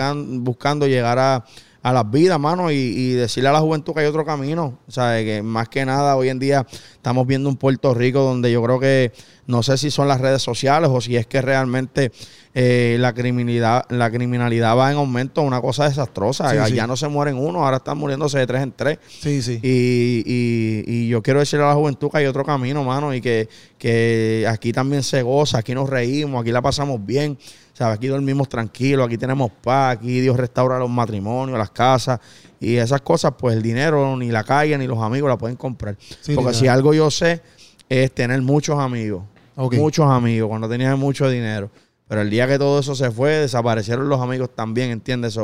buscando 0.41 0.87
llegar 0.87 1.19
a, 1.19 1.45
a 1.83 1.93
las 1.93 2.11
vidas, 2.11 2.39
mano, 2.39 2.71
y, 2.71 2.77
y, 2.77 3.13
decirle 3.13 3.49
a 3.49 3.53
la 3.53 3.61
juventud 3.61 3.93
que 3.93 4.01
hay 4.01 4.07
otro 4.07 4.25
camino. 4.25 4.79
O 4.87 4.91
sea, 4.91 5.17
que 5.23 5.43
más 5.43 5.69
que 5.69 5.85
nada 5.85 6.17
hoy 6.17 6.29
en 6.29 6.39
día 6.39 6.67
estamos 6.95 7.27
viendo 7.27 7.49
un 7.49 7.57
Puerto 7.57 7.93
Rico 7.93 8.21
donde 8.21 8.53
yo 8.53 8.63
creo 8.63 8.79
que 8.79 9.13
no 9.47 9.63
sé 9.63 9.77
si 9.77 9.91
son 9.91 10.07
las 10.07 10.21
redes 10.21 10.41
sociales 10.43 10.89
o 10.93 11.01
si 11.01 11.17
es 11.17 11.27
que 11.27 11.43
realmente 11.43 12.13
eh, 12.55 12.97
la 13.01 13.13
criminalidad 13.13 13.85
la 13.91 14.11
criminalidad 14.11 14.77
va 14.77 14.91
en 14.91 14.99
aumento, 14.99 15.43
una 15.43 15.61
cosa 15.61 15.89
desastrosa. 15.89 16.69
ya 16.69 16.87
no 16.87 16.97
se 16.97 17.09
mueren 17.09 17.37
uno, 17.37 17.65
ahora 17.65 17.79
están 17.79 17.99
muriéndose 17.99 18.39
de 18.39 18.47
tres 18.47 18.63
en 18.63 18.73
tres. 18.73 18.99
Sí, 19.09 19.43
sí. 19.43 19.59
Y, 19.63 20.23
y, 20.25 20.85
y, 20.87 21.09
yo 21.09 21.23
quiero 21.23 21.41
decirle 21.41 21.65
a 21.65 21.69
la 21.69 21.75
juventud 21.75 22.11
que 22.11 22.19
hay 22.19 22.27
otro 22.27 22.45
camino, 22.45 22.85
mano, 22.85 23.15
y 23.15 23.21
que, 23.21 23.49
que 23.79 24.47
aquí 24.49 24.73
también 24.73 25.03
se 25.03 25.23
goza, 25.23 25.59
aquí 25.59 25.75
nos 25.75 25.89
reímos, 25.89 26.41
aquí 26.43 26.53
la 26.53 26.63
pasamos 26.63 27.05
bien. 27.05 27.37
¿Sabes? 27.73 27.97
Aquí 27.97 28.07
dormimos 28.07 28.49
tranquilos, 28.49 29.07
aquí 29.07 29.19
tenemos 29.19 29.51
paz, 29.63 29.97
aquí 29.97 30.21
Dios 30.21 30.37
restaura 30.37 30.79
los 30.79 30.91
matrimonios, 30.91 31.59
las 31.59 31.71
casas 31.71 32.21
y 32.61 32.77
esas 32.77 33.01
cosas, 33.01 33.33
pues 33.39 33.57
el 33.57 33.63
dinero, 33.63 34.17
ni 34.17 34.31
la 34.31 34.45
calle, 34.45 34.77
ni 34.79 34.87
los 34.87 34.99
amigos 34.99 35.29
la 35.29 35.39
pueden 35.39 35.57
comprar. 35.57 35.97
Porque 36.35 36.55
si 36.55 36.69
algo 36.69 36.95
yo 36.95 37.11
sé 37.11 37.43
es 37.89 38.13
tener 38.13 38.41
muchos 38.43 38.79
amigos. 38.79 39.25
Muchos 39.57 40.07
amigos, 40.09 40.49
cuando 40.49 40.69
tenías 40.69 40.97
mucho 40.99 41.29
dinero. 41.29 41.71
Pero 42.09 42.21
el 42.21 42.31
día 42.31 42.47
que 42.47 42.59
todo 42.59 42.81
eso 42.81 42.95
se 42.95 43.11
fue, 43.11 43.31
desaparecieron 43.31 44.09
los 44.09 44.21
amigos 44.21 44.51
también, 44.55 44.91
¿entiendes? 44.91 45.39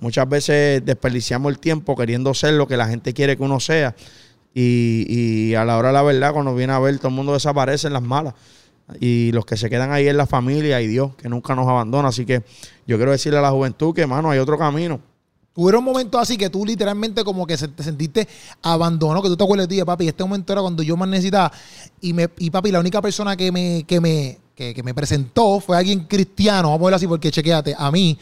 Muchas 0.00 0.28
veces 0.28 0.84
desperdiciamos 0.84 1.50
el 1.50 1.58
tiempo 1.58 1.96
queriendo 1.96 2.32
ser 2.32 2.54
lo 2.54 2.68
que 2.68 2.76
la 2.76 2.86
gente 2.86 3.12
quiere 3.12 3.36
que 3.36 3.42
uno 3.42 3.58
sea. 3.58 3.96
Y, 4.54 5.06
y 5.08 5.54
a 5.54 5.64
la 5.64 5.78
hora 5.78 5.88
de 5.88 5.94
la 5.94 6.02
verdad, 6.02 6.32
cuando 6.32 6.54
viene 6.54 6.72
a 6.74 6.78
ver, 6.78 6.96
todo 6.98 7.08
el 7.08 7.14
mundo 7.14 7.32
desaparece 7.32 7.88
en 7.88 7.94
las 7.94 8.02
malas. 8.02 8.34
Y 9.00 9.32
los 9.32 9.44
que 9.44 9.56
se 9.56 9.70
quedan 9.70 9.92
ahí 9.92 10.06
es 10.06 10.14
la 10.14 10.26
familia 10.26 10.80
y 10.80 10.86
Dios, 10.86 11.14
que 11.16 11.28
nunca 11.28 11.54
nos 11.54 11.68
abandona. 11.68 12.08
Así 12.08 12.26
que 12.26 12.42
yo 12.86 12.96
quiero 12.96 13.12
decirle 13.12 13.38
a 13.38 13.42
la 13.42 13.50
juventud 13.50 13.94
que, 13.94 14.02
hermano, 14.02 14.30
hay 14.30 14.38
otro 14.38 14.58
camino. 14.58 15.00
Tuvieron 15.54 15.84
momentos 15.84 16.18
así 16.18 16.38
que 16.38 16.48
tú 16.48 16.64
literalmente 16.64 17.22
como 17.24 17.46
que 17.46 17.58
te 17.58 17.82
sentiste 17.82 18.26
abandonado, 18.62 19.22
que 19.22 19.28
tú 19.28 19.36
te 19.36 19.44
acuerdas 19.44 19.68
de 19.68 19.76
ti, 19.76 19.84
papi, 19.84 20.08
este 20.08 20.22
momento 20.22 20.50
era 20.52 20.62
cuando 20.62 20.82
yo 20.82 20.96
más 20.96 21.08
necesitaba. 21.08 21.52
Y, 22.00 22.14
me, 22.14 22.28
y 22.38 22.50
papi, 22.50 22.72
la 22.72 22.80
única 22.80 23.02
persona 23.02 23.36
que 23.36 23.52
me, 23.52 23.84
que 23.86 24.00
me, 24.00 24.38
que, 24.54 24.82
me 24.82 24.94
presentó 24.94 25.60
fue 25.60 25.76
alguien 25.76 26.04
cristiano, 26.04 26.70
vamos 26.70 26.80
a 26.80 26.84
verlo 26.84 26.96
así, 26.96 27.06
porque 27.06 27.30
chequéate, 27.30 27.74
a 27.76 27.90
mí, 27.90 28.18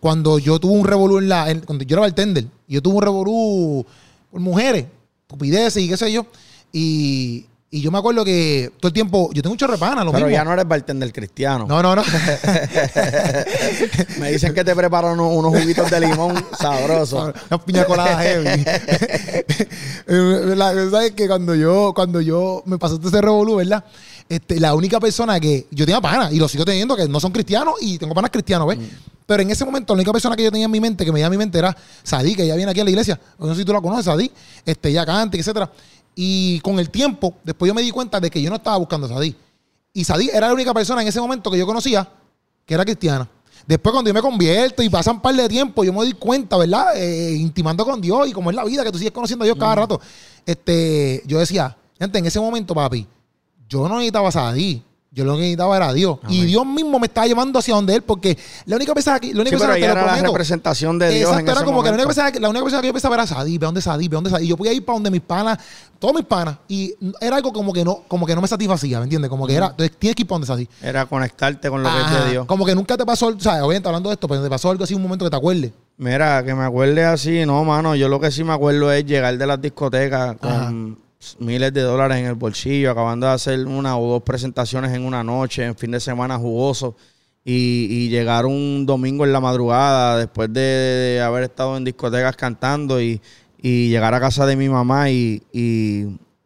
cuando 0.00 0.38
yo 0.38 0.58
tuve 0.58 0.72
un 0.72 0.86
revolú 0.86 1.18
en 1.18 1.28
la, 1.28 1.46
cuando 1.66 1.84
yo 1.84 1.94
era 1.94 2.02
bartender, 2.02 2.46
yo 2.66 2.80
tuve 2.80 2.96
un 2.96 3.02
revolú 3.02 3.86
por 4.30 4.40
mujeres, 4.40 4.86
estupideces 5.22 5.82
y 5.82 5.88
qué 5.88 5.96
sé 5.98 6.10
yo, 6.10 6.26
y, 6.72 7.46
y 7.74 7.80
yo 7.80 7.90
me 7.90 7.96
acuerdo 7.96 8.22
que 8.22 8.70
todo 8.78 8.88
el 8.88 8.92
tiempo, 8.92 9.30
yo 9.32 9.40
tengo 9.40 9.54
mucho 9.54 9.66
repana, 9.66 10.04
lo 10.04 10.12
Pero 10.12 10.28
ya 10.28 10.44
no 10.44 10.52
eres 10.52 10.68
bartender 10.68 11.10
cristiano. 11.10 11.64
No, 11.66 11.82
no, 11.82 11.96
no. 11.96 12.02
me 14.20 14.30
dicen 14.30 14.52
que 14.52 14.62
te 14.62 14.76
preparan 14.76 15.18
unos, 15.18 15.58
juguitos 15.58 15.90
de 15.90 16.00
limón 16.00 16.34
sabrosos. 16.60 17.32
Unas 17.50 17.64
piña 17.64 17.86
coladas 17.86 18.22
heavy. 18.22 18.64
la 20.54 20.72
es 21.02 21.12
que 21.12 21.26
cuando 21.26 21.54
yo, 21.54 21.94
cuando 21.94 22.20
yo 22.20 22.62
me 22.66 22.76
pasó 22.76 23.00
ese 23.02 23.22
revolú, 23.22 23.56
¿verdad? 23.56 23.82
Este, 24.28 24.60
la 24.60 24.74
única 24.74 25.00
persona 25.00 25.40
que 25.40 25.66
yo 25.70 25.86
tenía 25.86 26.02
pana 26.02 26.30
y 26.30 26.36
lo 26.36 26.48
sigo 26.48 26.66
teniendo, 26.66 26.94
que 26.94 27.08
no 27.08 27.20
son 27.20 27.32
cristianos 27.32 27.76
y 27.80 27.96
tengo 27.96 28.12
panas 28.12 28.30
cristianos, 28.30 28.68
¿ves? 28.68 28.80
Mm. 28.80 29.12
Pero 29.24 29.44
en 29.44 29.50
ese 29.50 29.64
momento, 29.64 29.94
la 29.94 29.96
única 29.96 30.12
persona 30.12 30.36
que 30.36 30.42
yo 30.42 30.50
tenía 30.50 30.66
en 30.66 30.70
mi 30.70 30.80
mente, 30.80 31.06
que 31.06 31.12
me 31.12 31.20
dio 31.20 31.26
a 31.26 31.30
mi 31.30 31.38
mente, 31.38 31.58
era 31.58 31.74
Sadí, 32.02 32.34
que 32.34 32.42
ella 32.42 32.54
viene 32.54 32.70
aquí 32.70 32.80
a 32.80 32.84
la 32.84 32.90
iglesia. 32.90 33.18
No 33.38 33.48
sé 33.54 33.60
si 33.60 33.64
tú 33.64 33.72
la 33.72 33.80
conoces, 33.80 34.04
Sadí. 34.04 34.30
Este, 34.66 34.90
ella 34.90 35.06
canta, 35.06 35.38
etcétera. 35.38 35.70
Y 36.14 36.60
con 36.60 36.78
el 36.78 36.90
tiempo, 36.90 37.34
después 37.42 37.68
yo 37.68 37.74
me 37.74 37.82
di 37.82 37.90
cuenta 37.90 38.20
de 38.20 38.30
que 38.30 38.40
yo 38.40 38.50
no 38.50 38.56
estaba 38.56 38.76
buscando 38.76 39.06
a 39.06 39.10
Sadí. 39.10 39.34
Y 39.94 40.04
Sadí 40.04 40.30
era 40.32 40.48
la 40.48 40.54
única 40.54 40.74
persona 40.74 41.02
en 41.02 41.08
ese 41.08 41.20
momento 41.20 41.50
que 41.50 41.58
yo 41.58 41.66
conocía 41.66 42.08
que 42.64 42.74
era 42.74 42.84
cristiana. 42.84 43.28
Después, 43.66 43.92
cuando 43.92 44.08
yo 44.08 44.14
me 44.14 44.20
convierto 44.20 44.82
y 44.82 44.88
pasan 44.88 45.16
un 45.16 45.22
par 45.22 45.34
de 45.34 45.48
tiempo, 45.48 45.84
yo 45.84 45.92
me 45.92 45.98
doy 45.98 46.12
cuenta, 46.12 46.56
¿verdad? 46.56 46.96
Eh, 46.96 47.36
intimando 47.36 47.84
con 47.84 48.00
Dios 48.00 48.28
y 48.28 48.32
como 48.32 48.50
es 48.50 48.56
la 48.56 48.64
vida, 48.64 48.82
que 48.82 48.90
tú 48.90 48.98
sigues 48.98 49.12
conociendo 49.12 49.44
a 49.44 49.46
Dios 49.46 49.56
cada 49.58 49.74
rato. 49.74 50.00
Este, 50.44 51.22
yo 51.26 51.38
decía, 51.38 51.76
gente, 51.98 52.18
en 52.18 52.26
ese 52.26 52.40
momento, 52.40 52.74
papi, 52.74 53.06
yo 53.68 53.88
no 53.88 53.96
necesitaba 53.96 54.28
a 54.28 54.32
Sadí. 54.32 54.82
Yo 55.14 55.26
lo 55.26 55.34
que 55.34 55.40
necesitaba 55.40 55.76
era 55.76 55.88
a 55.88 55.92
Dios. 55.92 56.18
Y 56.28 56.46
Dios 56.46 56.64
mismo 56.64 56.98
me 56.98 57.06
estaba 57.06 57.26
llevando 57.26 57.58
hacia 57.58 57.74
donde 57.74 57.94
Él, 57.96 58.02
porque 58.02 58.38
la 58.64 58.76
única 58.76 58.94
persona 58.94 59.20
que. 59.20 59.34
La 59.34 59.42
única 59.42 59.58
sí, 59.58 59.62
pero 59.62 59.74
que 59.74 59.84
era 59.84 60.06
la 60.06 60.22
representación 60.22 60.98
de 60.98 61.10
Dios. 61.10 61.30
Exacto, 61.30 61.52
era 61.52 61.64
como 61.64 61.82
que 61.82 61.90
la 61.90 61.96
única, 61.96 62.06
persona, 62.06 62.32
la 62.40 62.48
única 62.48 62.64
persona 62.64 62.80
que 62.80 62.88
yo 62.88 62.92
pensaba 62.94 63.14
era 63.16 63.26
Sadí, 63.26 63.58
ve 63.58 63.66
dónde 63.66 63.82
Sadí, 63.82 64.08
ve 64.08 64.14
dónde 64.14 64.30
Sadí. 64.30 64.46
Y 64.46 64.48
yo 64.48 64.56
podía 64.56 64.72
ir 64.72 64.82
para 64.82 64.96
donde 64.96 65.10
mis 65.10 65.20
panas, 65.20 65.58
todos 65.98 66.14
mis 66.14 66.24
panas, 66.24 66.56
y 66.66 66.94
era 67.20 67.36
algo 67.36 67.52
como 67.52 67.74
que 67.74 67.84
no, 67.84 68.04
como 68.08 68.24
que 68.24 68.34
no 68.34 68.40
me 68.40 68.48
satisfacía, 68.48 69.00
¿me 69.00 69.04
entiendes? 69.04 69.28
Como 69.28 69.46
que 69.46 69.54
era, 69.54 69.66
entonces 69.66 69.94
tienes 69.98 70.16
que 70.16 70.22
ir 70.22 70.26
para 70.26 70.36
donde 70.36 70.46
Sadí. 70.46 70.68
Era 70.80 71.04
conectarte 71.04 71.68
con 71.68 71.82
lo 71.82 71.90
que 71.90 72.00
es 72.00 72.24
de 72.24 72.30
Dios. 72.30 72.46
Como 72.46 72.64
que 72.64 72.74
nunca 72.74 72.96
te 72.96 73.04
pasó, 73.04 73.26
o 73.26 73.40
sea, 73.40 73.66
obviamente 73.66 73.88
hablando 73.88 74.08
de 74.08 74.14
esto, 74.14 74.26
pero 74.26 74.42
te 74.42 74.48
pasó 74.48 74.70
algo 74.70 74.82
así 74.82 74.94
un 74.94 75.02
momento 75.02 75.26
que 75.26 75.30
te 75.30 75.36
acuerdes. 75.36 75.72
Mira, 75.98 76.42
que 76.42 76.54
me 76.54 76.64
acuerde 76.64 77.04
así, 77.04 77.44
no, 77.44 77.62
mano. 77.64 77.94
Yo 77.94 78.08
lo 78.08 78.18
que 78.18 78.30
sí 78.30 78.44
me 78.44 78.54
acuerdo 78.54 78.90
es 78.90 79.04
llegar 79.04 79.36
de 79.36 79.46
las 79.46 79.60
discotecas 79.60 80.36
con 80.38 80.98
miles 81.38 81.72
de 81.72 81.82
dólares 81.82 82.18
en 82.18 82.26
el 82.26 82.34
bolsillo, 82.34 82.90
acabando 82.90 83.26
de 83.26 83.32
hacer 83.32 83.66
una 83.66 83.96
o 83.98 84.10
dos 84.10 84.22
presentaciones 84.22 84.92
en 84.92 85.04
una 85.04 85.22
noche, 85.22 85.64
en 85.64 85.76
fin 85.76 85.90
de 85.90 86.00
semana 86.00 86.38
jugoso, 86.38 86.96
y, 87.44 88.08
llegar 88.08 88.46
un 88.46 88.86
domingo 88.86 89.24
en 89.24 89.32
la 89.32 89.40
madrugada 89.40 90.18
después 90.18 90.52
de, 90.52 91.20
haber 91.24 91.44
estado 91.44 91.76
en 91.76 91.84
discotecas 91.84 92.36
cantando 92.36 93.00
y, 93.00 93.20
llegar 93.62 94.14
a 94.14 94.20
casa 94.20 94.46
de 94.46 94.56
mi 94.56 94.68
mamá 94.68 95.10
y, 95.10 95.42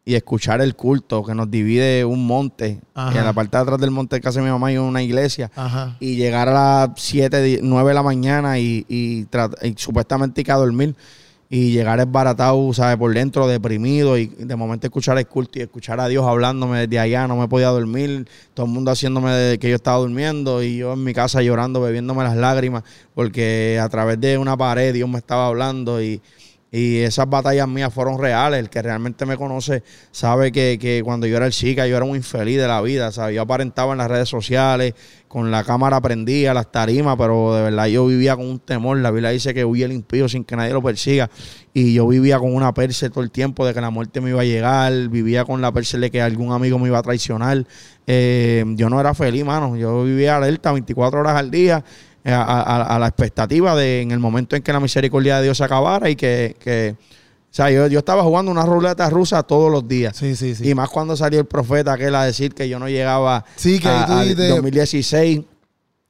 escuchar 0.05 0.61
el 0.61 0.73
culto 0.75 1.21
que 1.21 1.35
nos 1.35 1.51
divide 1.51 2.05
un 2.05 2.25
monte, 2.25 2.79
y 2.95 3.17
en 3.17 3.25
la 3.25 3.33
parte 3.33 3.57
de 3.57 3.63
atrás 3.63 3.79
del 3.79 3.91
monte 3.91 4.15
de 4.15 4.21
casa 4.21 4.39
de 4.39 4.45
mi 4.45 4.51
mamá 4.51 4.67
hay 4.67 4.77
una 4.77 5.03
iglesia, 5.03 5.51
y 5.99 6.15
llegar 6.15 6.49
a 6.49 6.53
las 6.87 6.89
7, 6.95 7.59
9 7.61 7.89
de 7.89 7.93
la 7.93 8.03
mañana 8.03 8.59
y, 8.59 8.85
y, 8.87 9.27
supuestamente 9.75 10.41
ir 10.41 10.51
a 10.51 10.55
dormir 10.55 10.95
y 11.49 11.71
llegar 11.71 11.99
esbaratado, 11.99 12.73
¿sabes? 12.73 12.97
Por 12.97 13.13
dentro, 13.13 13.47
deprimido 13.47 14.17
y 14.17 14.27
de 14.27 14.55
momento 14.55 14.87
escuchar 14.87 15.17
el 15.17 15.27
culto 15.27 15.59
y 15.59 15.61
escuchar 15.61 15.99
a 15.99 16.07
Dios 16.07 16.25
hablándome 16.25 16.79
desde 16.79 16.99
allá, 16.99 17.27
no 17.27 17.37
me 17.37 17.47
podía 17.47 17.67
dormir, 17.67 18.27
todo 18.53 18.65
el 18.65 18.71
mundo 18.71 18.91
haciéndome 18.91 19.31
de 19.31 19.57
que 19.57 19.69
yo 19.69 19.75
estaba 19.75 19.97
durmiendo 19.97 20.61
y 20.61 20.77
yo 20.77 20.93
en 20.93 21.03
mi 21.03 21.13
casa 21.13 21.41
llorando, 21.41 21.81
bebiéndome 21.81 22.23
las 22.23 22.35
lágrimas, 22.35 22.83
porque 23.15 23.79
a 23.81 23.87
través 23.87 24.19
de 24.19 24.37
una 24.37 24.57
pared 24.57 24.93
Dios 24.93 25.09
me 25.09 25.19
estaba 25.19 25.47
hablando 25.47 26.01
y, 26.01 26.21
y 26.69 26.97
esas 26.97 27.29
batallas 27.29 27.67
mías 27.67 27.93
fueron 27.93 28.19
reales. 28.19 28.59
El 28.59 28.69
que 28.69 28.81
realmente 28.81 29.25
me 29.25 29.37
conoce 29.37 29.83
sabe 30.11 30.51
que, 30.51 31.01
cuando 31.03 31.25
yo 31.25 31.37
era 31.37 31.45
el 31.45 31.53
chica, 31.53 31.87
yo 31.87 31.95
era 31.95 32.05
un 32.05 32.15
infeliz 32.15 32.57
de 32.57 32.67
la 32.67 32.81
vida. 32.81 33.09
Yo 33.31 33.41
aparentaba 33.41 33.93
en 33.93 33.99
las 33.99 34.09
redes 34.09 34.27
sociales, 34.27 34.93
con 35.29 35.49
la 35.49 35.63
cámara 35.63 36.01
prendida, 36.01 36.53
las 36.53 36.71
tarimas, 36.71 37.15
pero 37.17 37.55
de 37.55 37.63
verdad 37.63 37.87
yo 37.87 38.05
vivía 38.05 38.35
con 38.35 38.47
un 38.47 38.59
temor. 38.59 38.97
La 38.97 39.11
Biblia 39.11 39.29
dice 39.29 39.53
que 39.53 39.63
huye 39.63 39.85
el 39.85 39.93
impío 39.93 40.27
sin 40.27 40.43
que 40.43 40.55
nadie 40.57 40.73
lo 40.73 40.81
persiga. 40.81 41.29
Y 41.73 41.93
yo 41.93 42.07
vivía 42.07 42.37
con 42.39 42.53
una 42.53 42.73
perse 42.73 43.09
todo 43.09 43.23
el 43.23 43.31
tiempo 43.31 43.65
de 43.65 43.73
que 43.73 43.79
la 43.79 43.89
muerte 43.89 44.19
me 44.19 44.31
iba 44.31 44.41
a 44.41 44.45
llegar. 44.45 44.91
Vivía 45.09 45.45
con 45.45 45.61
la 45.61 45.71
perse 45.71 45.97
de 45.97 46.11
que 46.11 46.21
algún 46.21 46.51
amigo 46.51 46.77
me 46.79 46.87
iba 46.87 46.99
a 46.99 47.03
traicionar. 47.03 47.65
Eh, 48.07 48.65
yo 48.75 48.89
no 48.89 48.99
era 48.99 49.13
feliz, 49.13 49.45
mano. 49.45 49.77
Yo 49.77 50.03
vivía 50.03 50.35
alerta 50.35 50.73
24 50.73 51.19
horas 51.21 51.35
al 51.37 51.49
día 51.49 51.83
eh, 52.23 52.33
a, 52.33 52.97
la 52.99 53.07
expectativa 53.07 53.75
de 53.75 54.01
en 54.01 54.11
el 54.11 54.19
momento 54.19 54.55
en 54.55 54.61
que 54.61 54.73
la 54.73 54.79
misericordia 54.79 55.37
de 55.37 55.43
Dios 55.43 55.57
se 55.57 55.63
acabara 55.63 56.09
y 56.09 56.15
que, 56.15 56.95
o 57.49 57.53
sea, 57.53 57.71
yo, 57.71 57.85
estaba 57.85 58.23
jugando 58.23 58.51
una 58.51 58.65
ruleta 58.65 59.09
rusa 59.09 59.43
todos 59.43 59.71
los 59.71 59.87
días. 59.87 60.15
Sí, 60.17 60.35
sí, 60.35 60.53
sí. 60.55 60.69
Y 60.69 60.75
más 60.75 60.89
cuando 60.89 61.15
salió 61.15 61.39
el 61.39 61.45
profeta 61.45 61.93
aquel 61.93 62.13
a 62.15 62.23
decir 62.23 62.53
que 62.53 62.67
yo 62.67 62.79
no 62.79 62.89
llegaba 62.89 63.45
sí, 63.55 63.79
que 63.79 63.87
a, 63.87 64.25
2016. 64.25 65.41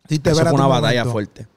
Sí, 0.10 0.20
te 0.20 0.32
eso 0.32 0.42
fue 0.42 0.54
una 0.54 0.68
batalla 0.68 1.06
fuerte. 1.06 1.48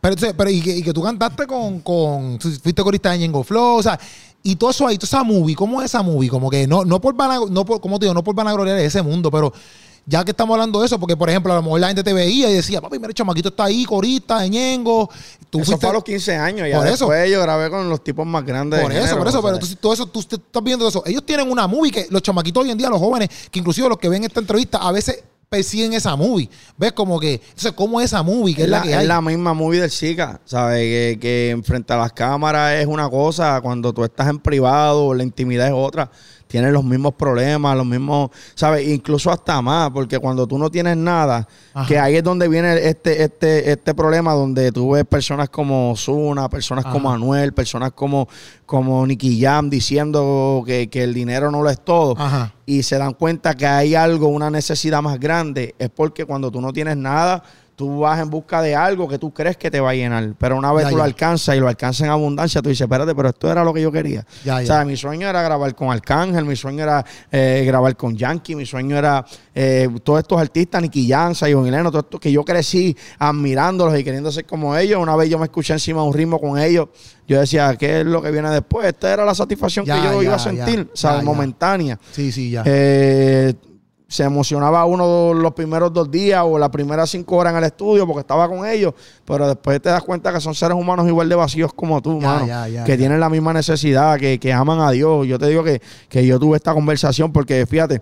Pero, 0.00 0.16
pero 0.36 0.50
y, 0.50 0.60
que, 0.60 0.76
y, 0.76 0.82
que, 0.82 0.92
tú 0.92 1.02
cantaste 1.02 1.46
con, 1.46 1.80
con 1.80 2.40
fuiste 2.40 2.82
corista 2.82 3.12
de 3.12 3.18
Ñengo 3.18 3.44
Flow, 3.44 3.76
o 3.76 3.82
sea, 3.82 3.98
y 4.42 4.56
todo 4.56 4.70
eso 4.70 4.86
ahí, 4.86 4.96
toda 4.96 5.06
esa 5.06 5.24
movie, 5.24 5.56
¿cómo 5.56 5.80
es 5.80 5.86
esa 5.86 6.02
movie? 6.02 6.28
Como 6.28 6.48
que 6.48 6.66
no, 6.66 6.84
no 6.84 7.00
por 7.00 7.14
no 7.50 7.64
por, 7.64 7.80
como 7.80 7.98
te 7.98 8.06
digo, 8.06 8.14
no 8.14 8.22
por 8.22 8.34
vanagloriar 8.34 8.78
ese 8.78 9.02
mundo, 9.02 9.30
pero 9.30 9.52
ya 10.08 10.24
que 10.24 10.30
estamos 10.30 10.54
hablando 10.54 10.78
de 10.80 10.86
eso, 10.86 11.00
porque 11.00 11.16
por 11.16 11.28
ejemplo, 11.28 11.52
a 11.52 11.56
lo 11.56 11.62
mejor 11.62 11.80
la 11.80 11.88
gente 11.88 12.04
te 12.04 12.12
veía 12.12 12.48
y 12.48 12.54
decía, 12.54 12.80
papi, 12.80 12.96
mira, 12.96 13.08
el 13.08 13.14
chamaquito 13.14 13.48
está 13.48 13.64
ahí, 13.64 13.84
corista, 13.84 14.40
de 14.40 14.48
Ñengo. 14.48 15.10
Tú 15.50 15.60
eso 15.60 15.76
fue 15.76 15.90
a 15.90 15.94
los 15.94 16.04
15 16.04 16.36
años, 16.36 16.68
ya 16.68 16.76
por 16.76 16.86
después 16.88 17.24
eso. 17.24 17.32
yo 17.32 17.42
grabé 17.42 17.68
con 17.70 17.88
los 17.88 18.02
tipos 18.04 18.24
más 18.24 18.44
grandes. 18.46 18.80
Por 18.80 18.92
eso, 18.92 19.18
por 19.18 19.26
eso, 19.26 19.42
pero 19.42 19.58
tú, 19.58 19.66
todo 19.80 19.92
eso, 19.92 20.06
tú 20.06 20.20
estás 20.20 20.62
viendo 20.62 20.86
eso. 20.86 21.02
Ellos 21.06 21.26
tienen 21.26 21.50
una 21.50 21.66
movie 21.66 21.90
que 21.90 22.06
los 22.10 22.22
chamaquitos 22.22 22.62
hoy 22.62 22.70
en 22.70 22.78
día, 22.78 22.88
los 22.88 23.00
jóvenes, 23.00 23.28
que 23.50 23.58
inclusive 23.58 23.88
los 23.88 23.98
que 23.98 24.08
ven 24.08 24.22
esta 24.22 24.38
entrevista, 24.38 24.78
a 24.78 24.92
veces 24.92 25.24
persiguen 25.48 25.92
esa 25.92 26.14
movie. 26.14 26.48
¿Ves? 26.76 26.92
Como 26.92 27.18
que, 27.18 27.34
entonces, 27.34 27.72
¿cómo 27.72 28.00
es 28.00 28.06
esa 28.06 28.22
movie? 28.22 28.54
Que 28.54 28.62
es, 28.62 28.68
la, 28.68 28.82
que 28.82 28.92
es 28.92 29.06
la 29.06 29.20
misma 29.20 29.54
movie 29.54 29.80
del 29.80 29.90
chica, 29.90 30.40
¿sabes? 30.44 30.78
Que, 30.78 31.18
que 31.20 31.60
frente 31.64 31.92
a 31.92 31.96
las 31.96 32.12
cámaras 32.12 32.74
es 32.74 32.86
una 32.86 33.10
cosa, 33.10 33.60
cuando 33.60 33.92
tú 33.92 34.04
estás 34.04 34.28
en 34.28 34.38
privado, 34.38 35.14
la 35.14 35.24
intimidad 35.24 35.66
es 35.66 35.72
otra 35.74 36.10
tienes 36.46 36.72
los 36.72 36.84
mismos 36.84 37.14
problemas, 37.14 37.76
los 37.76 37.86
mismos, 37.86 38.30
¿sabes? 38.54 38.86
Incluso 38.86 39.30
hasta 39.30 39.60
más, 39.62 39.90
porque 39.90 40.18
cuando 40.18 40.46
tú 40.46 40.58
no 40.58 40.70
tienes 40.70 40.96
nada, 40.96 41.46
que 41.86 41.98
ahí 41.98 42.16
es 42.16 42.24
donde 42.24 42.48
viene 42.48 42.88
este, 42.88 43.22
este, 43.22 43.70
este 43.70 43.94
problema, 43.94 44.32
donde 44.32 44.72
tú 44.72 44.92
ves 44.92 45.04
personas 45.04 45.48
como 45.48 45.94
Zuna, 45.96 46.48
personas 46.48 46.84
como 46.86 47.10
Anuel, 47.10 47.52
personas 47.52 47.92
como, 47.92 48.28
como 48.64 49.06
Nicky 49.06 49.40
Jam 49.40 49.68
diciendo 49.68 50.62
que, 50.66 50.88
que 50.88 51.02
el 51.02 51.14
dinero 51.14 51.50
no 51.50 51.62
lo 51.62 51.70
es 51.70 51.84
todo, 51.84 52.16
y 52.64 52.82
se 52.82 52.98
dan 52.98 53.14
cuenta 53.14 53.54
que 53.54 53.66
hay 53.66 53.94
algo, 53.94 54.28
una 54.28 54.50
necesidad 54.50 55.02
más 55.02 55.18
grande, 55.18 55.74
es 55.78 55.90
porque 55.90 56.24
cuando 56.24 56.50
tú 56.50 56.60
no 56.60 56.72
tienes 56.72 56.96
nada, 56.96 57.42
tú 57.76 58.00
vas 58.00 58.18
en 58.20 58.30
busca 58.30 58.62
de 58.62 58.74
algo 58.74 59.06
que 59.06 59.18
tú 59.18 59.32
crees 59.32 59.58
que 59.58 59.70
te 59.70 59.80
va 59.80 59.90
a 59.90 59.94
llenar, 59.94 60.34
pero 60.38 60.56
una 60.56 60.72
vez 60.72 60.88
tú 60.88 60.96
lo 60.96 61.02
alcanzas 61.02 61.54
y 61.56 61.60
lo 61.60 61.68
alcanzas 61.68 62.06
en 62.06 62.10
abundancia, 62.10 62.62
tú 62.62 62.70
dices, 62.70 62.80
espérate, 62.80 63.14
pero 63.14 63.28
esto 63.28 63.52
era 63.52 63.62
lo 63.62 63.74
que 63.74 63.82
yo 63.82 63.92
quería. 63.92 64.26
o 64.46 64.66
sea, 64.66 64.84
mi 64.86 64.96
sueño 64.96 65.28
era 65.28 65.42
grabar 65.42 65.74
con 65.74 65.90
Arcángel, 65.90 66.46
mi 66.46 66.56
sueño 66.56 66.82
era 66.82 67.04
eh, 67.30 67.64
grabar 67.66 67.94
con 67.94 68.16
Yankee, 68.16 68.54
mi 68.54 68.64
sueño 68.64 68.96
era 68.96 69.24
eh, 69.54 69.88
todos 70.02 70.20
estos 70.20 70.40
artistas, 70.40 70.80
Nicky 70.80 71.06
Janza, 71.06 71.50
Ivonne 71.50 71.68
Hileno, 71.68 71.90
todo 71.90 72.00
esto 72.00 72.18
que 72.18 72.32
yo 72.32 72.44
crecí 72.44 72.96
admirándolos 73.18 73.98
y 73.98 74.02
queriendo 74.02 74.32
ser 74.32 74.46
como 74.46 74.74
ellos. 74.74 74.98
Una 74.98 75.14
vez 75.14 75.28
yo 75.28 75.38
me 75.38 75.44
escuché 75.44 75.74
encima 75.74 76.00
de 76.00 76.08
un 76.08 76.14
ritmo 76.14 76.40
con 76.40 76.58
ellos, 76.58 76.88
yo 77.28 77.38
decía, 77.38 77.76
¿qué 77.76 78.00
es 78.00 78.06
lo 78.06 78.22
que 78.22 78.30
viene 78.30 78.48
después? 78.48 78.86
Esta 78.86 79.12
era 79.12 79.24
la 79.26 79.34
satisfacción 79.34 79.84
que 79.84 79.92
yo 79.92 80.22
iba 80.22 80.36
a 80.36 80.38
sentir, 80.38 80.88
o 80.92 80.96
sea, 80.96 81.20
momentánea. 81.20 81.98
Sí, 82.12 82.32
sí, 82.32 82.50
ya. 82.50 82.62
Eh, 82.64 83.52
se 84.08 84.22
emocionaba 84.22 84.84
uno 84.84 85.34
los 85.34 85.52
primeros 85.52 85.92
dos 85.92 86.10
días 86.10 86.42
o 86.44 86.58
las 86.58 86.68
primeras 86.70 87.10
cinco 87.10 87.36
horas 87.36 87.52
en 87.52 87.58
el 87.58 87.64
estudio 87.64 88.06
porque 88.06 88.20
estaba 88.20 88.48
con 88.48 88.66
ellos, 88.66 88.94
pero 89.24 89.48
después 89.48 89.82
te 89.82 89.88
das 89.88 90.02
cuenta 90.02 90.32
que 90.32 90.40
son 90.40 90.54
seres 90.54 90.76
humanos 90.76 91.08
igual 91.08 91.28
de 91.28 91.34
vacíos 91.34 91.72
como 91.72 92.00
tú, 92.00 92.20
mano, 92.20 92.46
que 92.84 92.96
tienen 92.96 93.18
la 93.18 93.28
misma 93.28 93.52
necesidad, 93.52 94.18
que, 94.18 94.38
que, 94.38 94.52
aman 94.52 94.80
a 94.80 94.92
Dios. 94.92 95.26
Yo 95.26 95.38
te 95.38 95.48
digo 95.48 95.64
que, 95.64 95.82
que 96.08 96.24
yo 96.24 96.38
tuve 96.38 96.56
esta 96.56 96.72
conversación 96.72 97.32
porque, 97.32 97.66
fíjate, 97.66 98.00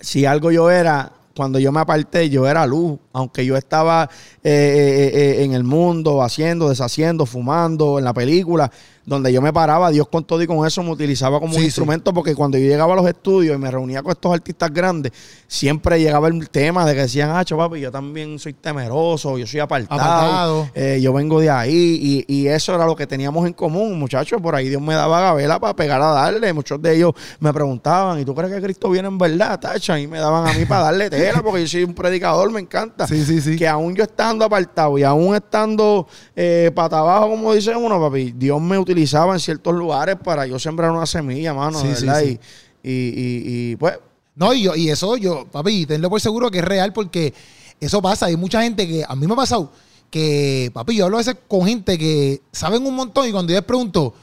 si 0.00 0.26
algo 0.26 0.50
yo 0.50 0.70
era, 0.70 1.12
cuando 1.38 1.60
yo 1.60 1.70
me 1.70 1.78
aparté, 1.80 2.28
yo 2.28 2.48
era 2.48 2.66
luz. 2.66 2.98
Aunque 3.12 3.46
yo 3.46 3.56
estaba 3.56 4.10
eh, 4.42 4.50
eh, 4.50 5.10
eh, 5.14 5.44
en 5.44 5.52
el 5.52 5.62
mundo, 5.62 6.22
haciendo, 6.22 6.68
deshaciendo, 6.68 7.26
fumando, 7.26 7.98
en 7.98 8.04
la 8.04 8.12
película, 8.12 8.70
donde 9.08 9.32
yo 9.32 9.40
me 9.40 9.52
paraba, 9.52 9.90
Dios 9.90 10.06
con 10.08 10.22
todo 10.24 10.42
y 10.42 10.46
con 10.46 10.66
eso 10.66 10.82
me 10.82 10.90
utilizaba 10.90 11.40
como 11.40 11.56
un 11.56 11.64
instrumento, 11.64 12.12
porque 12.12 12.34
cuando 12.34 12.58
yo 12.58 12.68
llegaba 12.68 12.92
a 12.92 12.96
los 12.96 13.08
estudios 13.08 13.56
y 13.56 13.58
me 13.58 13.70
reunía 13.70 14.02
con 14.02 14.12
estos 14.12 14.32
artistas 14.32 14.70
grandes, 14.70 15.12
siempre 15.46 15.98
llegaba 15.98 16.28
el 16.28 16.50
tema 16.50 16.84
de 16.84 16.94
que 16.94 17.00
decían, 17.00 17.30
ah, 17.30 17.42
papi, 17.48 17.80
yo 17.80 17.90
también 17.90 18.38
soy 18.38 18.52
temeroso, 18.52 19.38
yo 19.38 19.46
soy 19.46 19.60
apartado, 19.60 20.68
yo 21.00 21.12
vengo 21.14 21.40
de 21.40 21.48
ahí, 21.48 22.24
y, 22.28 22.34
y, 22.34 22.48
eso 22.48 22.74
era 22.74 22.84
lo 22.84 22.94
que 22.94 23.06
teníamos 23.06 23.46
en 23.46 23.54
común, 23.54 23.98
muchachos, 23.98 24.40
por 24.42 24.54
ahí 24.54 24.68
Dios 24.68 24.82
me 24.82 24.94
daba 24.94 25.20
gabela 25.20 25.58
para 25.58 25.74
pegar 25.74 26.02
a 26.02 26.08
darle, 26.08 26.52
muchos 26.52 26.80
de 26.82 26.96
ellos 26.96 27.12
me 27.40 27.52
preguntaban, 27.52 28.20
¿y 28.20 28.24
tú 28.24 28.34
crees 28.34 28.52
que 28.52 28.60
Cristo 28.60 28.90
viene 28.90 29.08
en 29.08 29.16
verdad, 29.16 29.58
tacha? 29.58 29.98
Y 29.98 30.06
me 30.06 30.18
daban 30.18 30.46
a 30.46 30.52
mí 30.52 30.66
para 30.66 30.82
darle 30.82 31.08
tela, 31.08 31.42
porque 31.42 31.62
yo 31.62 31.68
soy 31.68 31.84
un 31.84 31.94
predicador, 31.94 32.50
me 32.50 32.60
encanta. 32.60 33.06
Sí, 33.06 33.24
sí, 33.24 33.40
sí. 33.40 33.56
Que 33.56 33.66
aún 33.66 33.94
yo 33.94 34.04
estando 34.04 34.44
apartado 34.44 34.98
y 34.98 35.02
aún 35.02 35.34
estando 35.34 36.06
eh, 36.36 36.70
pata 36.74 36.98
abajo, 36.98 37.30
como 37.30 37.54
dice 37.54 37.74
uno, 37.74 38.00
papi, 38.00 38.32
Dios 38.36 38.60
me 38.60 38.78
utilizaba 38.78 38.97
en 39.02 39.40
ciertos 39.40 39.74
lugares 39.74 40.16
para 40.22 40.46
yo 40.46 40.58
sembrar 40.58 40.90
una 40.90 41.06
semilla, 41.06 41.54
mano, 41.54 41.82
¿verdad? 41.82 42.22
Y, 42.22 42.38
y, 42.82 43.76
pues. 43.76 43.98
No, 44.34 44.54
y, 44.54 44.62
yo, 44.62 44.76
y 44.76 44.88
eso 44.88 45.16
yo, 45.16 45.46
papi, 45.50 45.84
tenlo 45.86 46.08
por 46.08 46.20
seguro 46.20 46.50
que 46.50 46.58
es 46.58 46.64
real 46.64 46.92
porque 46.92 47.34
eso 47.80 48.00
pasa. 48.00 48.26
Hay 48.26 48.36
mucha 48.36 48.62
gente 48.62 48.86
que, 48.86 49.04
a 49.06 49.16
mí 49.16 49.26
me 49.26 49.32
ha 49.32 49.36
pasado, 49.36 49.72
que, 50.10 50.70
papi, 50.72 50.96
yo 50.96 51.06
hablo 51.06 51.16
a 51.16 51.20
veces 51.20 51.36
con 51.48 51.66
gente 51.66 51.98
que 51.98 52.42
saben 52.52 52.86
un 52.86 52.94
montón 52.94 53.28
y 53.28 53.32
cuando 53.32 53.52
yo 53.52 53.58
les 53.58 53.66
pregunto, 53.66 54.14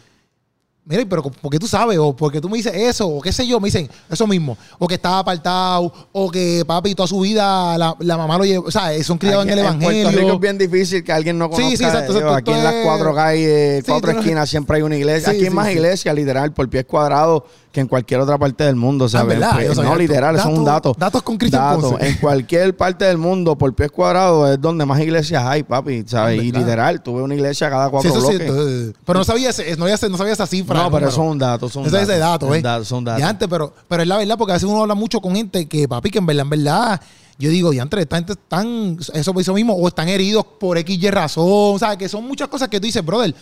Mira, 0.87 1.03
pero 1.09 1.23
¿por 1.23 1.51
qué 1.51 1.57
tú 1.57 1.67
sabes? 1.67 1.97
O 1.97 2.15
porque 2.15 2.39
tú 2.39 2.47
me 2.47 2.57
dices 2.57 2.71
eso, 2.75 3.07
o 3.07 3.19
qué 3.19 3.31
sé 3.31 3.47
yo, 3.47 3.59
me 3.59 3.69
dicen 3.69 3.89
eso 4.07 4.27
mismo. 4.27 4.55
O 4.77 4.87
que 4.87 4.93
estaba 4.93 5.17
apartado, 5.17 5.91
o 6.11 6.29
que 6.29 6.63
papi 6.65 6.93
toda 6.93 7.07
su 7.07 7.21
vida 7.21 7.75
la, 7.75 7.95
la 7.99 8.17
mamá 8.17 8.37
lo 8.37 8.45
llevó. 8.45 8.67
O 8.67 8.71
sea, 8.71 8.91
son 9.03 9.17
criados 9.17 9.45
en 9.45 9.53
el 9.53 9.59
evangelio. 9.59 9.89
En 9.89 10.03
Puerto 10.03 10.19
Rico 10.19 10.33
es 10.35 10.39
bien 10.39 10.57
difícil 10.59 11.03
que 11.03 11.11
alguien 11.11 11.39
no 11.39 11.49
conozca. 11.49 11.71
Sí, 11.71 11.77
sí, 11.77 11.83
exacto. 11.83 12.33
aquí 12.35 12.51
en 12.51 12.63
las 12.63 12.75
cuatro 12.83 13.15
calles, 13.15 13.83
cuatro 13.83 14.11
esquinas, 14.11 14.47
siempre 14.47 14.77
hay 14.77 14.83
una 14.83 14.95
iglesia. 14.95 15.31
aquí 15.31 15.45
hay 15.45 15.49
más 15.49 15.71
iglesias, 15.71 16.13
literal, 16.13 16.53
por 16.53 16.69
pies 16.69 16.85
cuadrados 16.85 17.41
que 17.75 17.81
en 17.81 17.87
cualquier 17.87 18.21
otra 18.21 18.37
parte 18.37 18.63
del 18.63 18.77
mundo, 18.77 19.09
¿sabes? 19.09 19.37
Ah, 19.43 19.51
pues, 19.53 19.77
no, 19.77 19.95
literal, 19.97 20.39
son 20.39 20.63
datos. 20.63 20.95
Datos 20.97 21.21
con 21.23 21.37
Cristian 21.37 21.61
datos. 21.61 21.95
En 21.99 22.15
cualquier 22.19 22.77
parte 22.77 23.03
del 23.03 23.17
mundo, 23.17 23.57
por 23.57 23.75
pies 23.75 23.91
cuadrados, 23.91 24.49
es 24.51 24.61
donde 24.61 24.85
más 24.85 24.97
iglesias 25.01 25.43
hay, 25.45 25.63
papi, 25.63 26.05
¿sabes? 26.07 26.41
Y 26.41 26.53
literal, 26.53 27.01
tuve 27.01 27.21
una 27.21 27.35
iglesia 27.35 27.69
cada 27.69 27.89
cuatro 27.89 28.09
sí, 28.09 28.17
bloques. 28.17 28.49
Eh, 28.49 28.93
pero 29.05 29.19
no 29.19 29.25
sabía, 29.25 29.49
no, 29.77 29.87
no 29.87 30.17
sabía 30.17 30.31
esa 30.31 30.47
cifra. 30.47 30.74
No, 30.75 30.91
pero 30.91 31.07
eso 31.09 31.23
es 31.23 31.31
un 31.31 31.37
dato, 31.37 31.69
son 31.69 31.83
datos. 31.83 32.01
ese 32.01 32.17
dato, 32.17 32.53
¿eh? 32.53 32.63
Son 32.83 33.03
datos. 33.03 33.21
Y 33.21 33.23
antes, 33.23 33.47
pero, 33.47 33.73
pero 33.87 34.03
es 34.03 34.07
la 34.07 34.17
verdad, 34.17 34.37
porque 34.37 34.51
a 34.51 34.55
veces 34.55 34.69
uno 34.69 34.81
habla 34.81 34.95
mucho 34.95 35.19
con 35.21 35.35
gente 35.35 35.67
que, 35.67 35.87
papi, 35.87 36.09
que 36.09 36.19
en 36.19 36.25
verdad, 36.25 36.43
en 36.43 36.49
verdad 36.49 37.01
yo 37.37 37.49
digo, 37.49 37.73
y 37.73 37.79
entre 37.79 38.01
esta 38.01 38.15
gente 38.15 38.33
están, 38.33 38.97
eso, 39.13 39.33
eso 39.39 39.53
mismo, 39.53 39.73
o 39.73 39.87
están 39.87 40.07
heridos 40.07 40.45
por 40.59 40.77
X 40.77 40.97
y 41.01 41.09
razón, 41.09 41.79
¿sabes? 41.79 41.97
Que 41.97 42.07
son 42.07 42.25
muchas 42.25 42.47
cosas 42.47 42.69
que 42.69 42.79
tú 42.79 42.85
dices, 42.85 43.03
brother, 43.03 43.35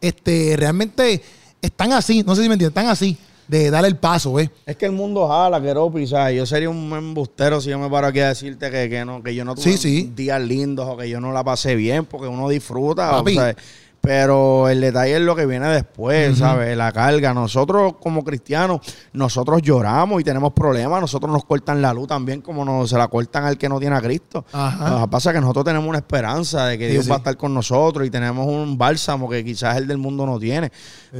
este, 0.00 0.54
realmente 0.56 1.22
están 1.62 1.92
así, 1.92 2.22
no 2.22 2.34
sé 2.34 2.42
si 2.42 2.48
me 2.48 2.54
entiendes, 2.54 2.76
están 2.76 2.88
así 2.88 3.16
de 3.48 3.70
darle 3.70 3.88
el 3.88 3.96
paso, 3.96 4.38
¿eh? 4.38 4.50
Es 4.66 4.76
que 4.76 4.84
el 4.84 4.92
mundo 4.92 5.26
jala, 5.26 5.58
quiero 5.60 5.90
pisar. 5.90 6.30
Yo 6.32 6.44
sería 6.44 6.68
un 6.68 6.92
embustero 6.92 7.60
si 7.62 7.70
yo 7.70 7.78
me 7.78 7.88
paro 7.88 8.08
aquí 8.08 8.20
a 8.20 8.28
decirte 8.28 8.70
que, 8.70 8.90
que 8.90 9.04
no, 9.06 9.22
que 9.22 9.34
yo 9.34 9.44
no 9.44 9.54
tuve 9.54 10.10
días 10.14 10.40
lindos 10.42 10.86
o 10.86 10.98
que 10.98 11.08
yo 11.08 11.18
no 11.18 11.32
la 11.32 11.42
pasé 11.42 11.74
bien, 11.74 12.04
porque 12.04 12.28
uno 12.28 12.48
disfruta. 12.50 13.18
O 13.18 13.26
sea, 13.26 13.56
pero 14.08 14.70
el 14.70 14.80
detalle 14.80 15.16
es 15.16 15.20
lo 15.20 15.36
que 15.36 15.44
viene 15.44 15.68
después, 15.68 16.38
¿sabes? 16.38 16.74
La 16.78 16.92
carga. 16.92 17.34
Nosotros 17.34 17.96
como 18.00 18.24
cristianos, 18.24 18.80
nosotros 19.12 19.60
lloramos 19.60 20.22
y 20.22 20.24
tenemos 20.24 20.54
problemas. 20.54 20.98
Nosotros 20.98 21.30
nos 21.30 21.44
cortan 21.44 21.82
la 21.82 21.92
luz 21.92 22.08
también 22.08 22.40
como 22.40 22.64
nos, 22.64 22.88
se 22.88 22.96
la 22.96 23.08
cortan 23.08 23.44
al 23.44 23.58
que 23.58 23.68
no 23.68 23.78
tiene 23.78 23.96
a 23.96 24.00
Cristo. 24.00 24.46
Lo 24.50 25.02
que 25.02 25.08
pasa 25.10 25.28
es 25.28 25.34
que 25.34 25.40
nosotros 25.42 25.62
tenemos 25.66 25.86
una 25.86 25.98
esperanza 25.98 26.64
de 26.64 26.78
que 26.78 26.88
Dios 26.88 27.10
va 27.10 27.16
a 27.16 27.18
estar 27.18 27.36
con 27.36 27.52
nosotros 27.52 28.06
y 28.06 28.08
tenemos 28.08 28.46
un 28.46 28.78
bálsamo 28.78 29.28
que 29.28 29.44
quizás 29.44 29.76
el 29.76 29.86
del 29.86 29.98
mundo 29.98 30.24
no 30.24 30.38
tiene. 30.38 30.72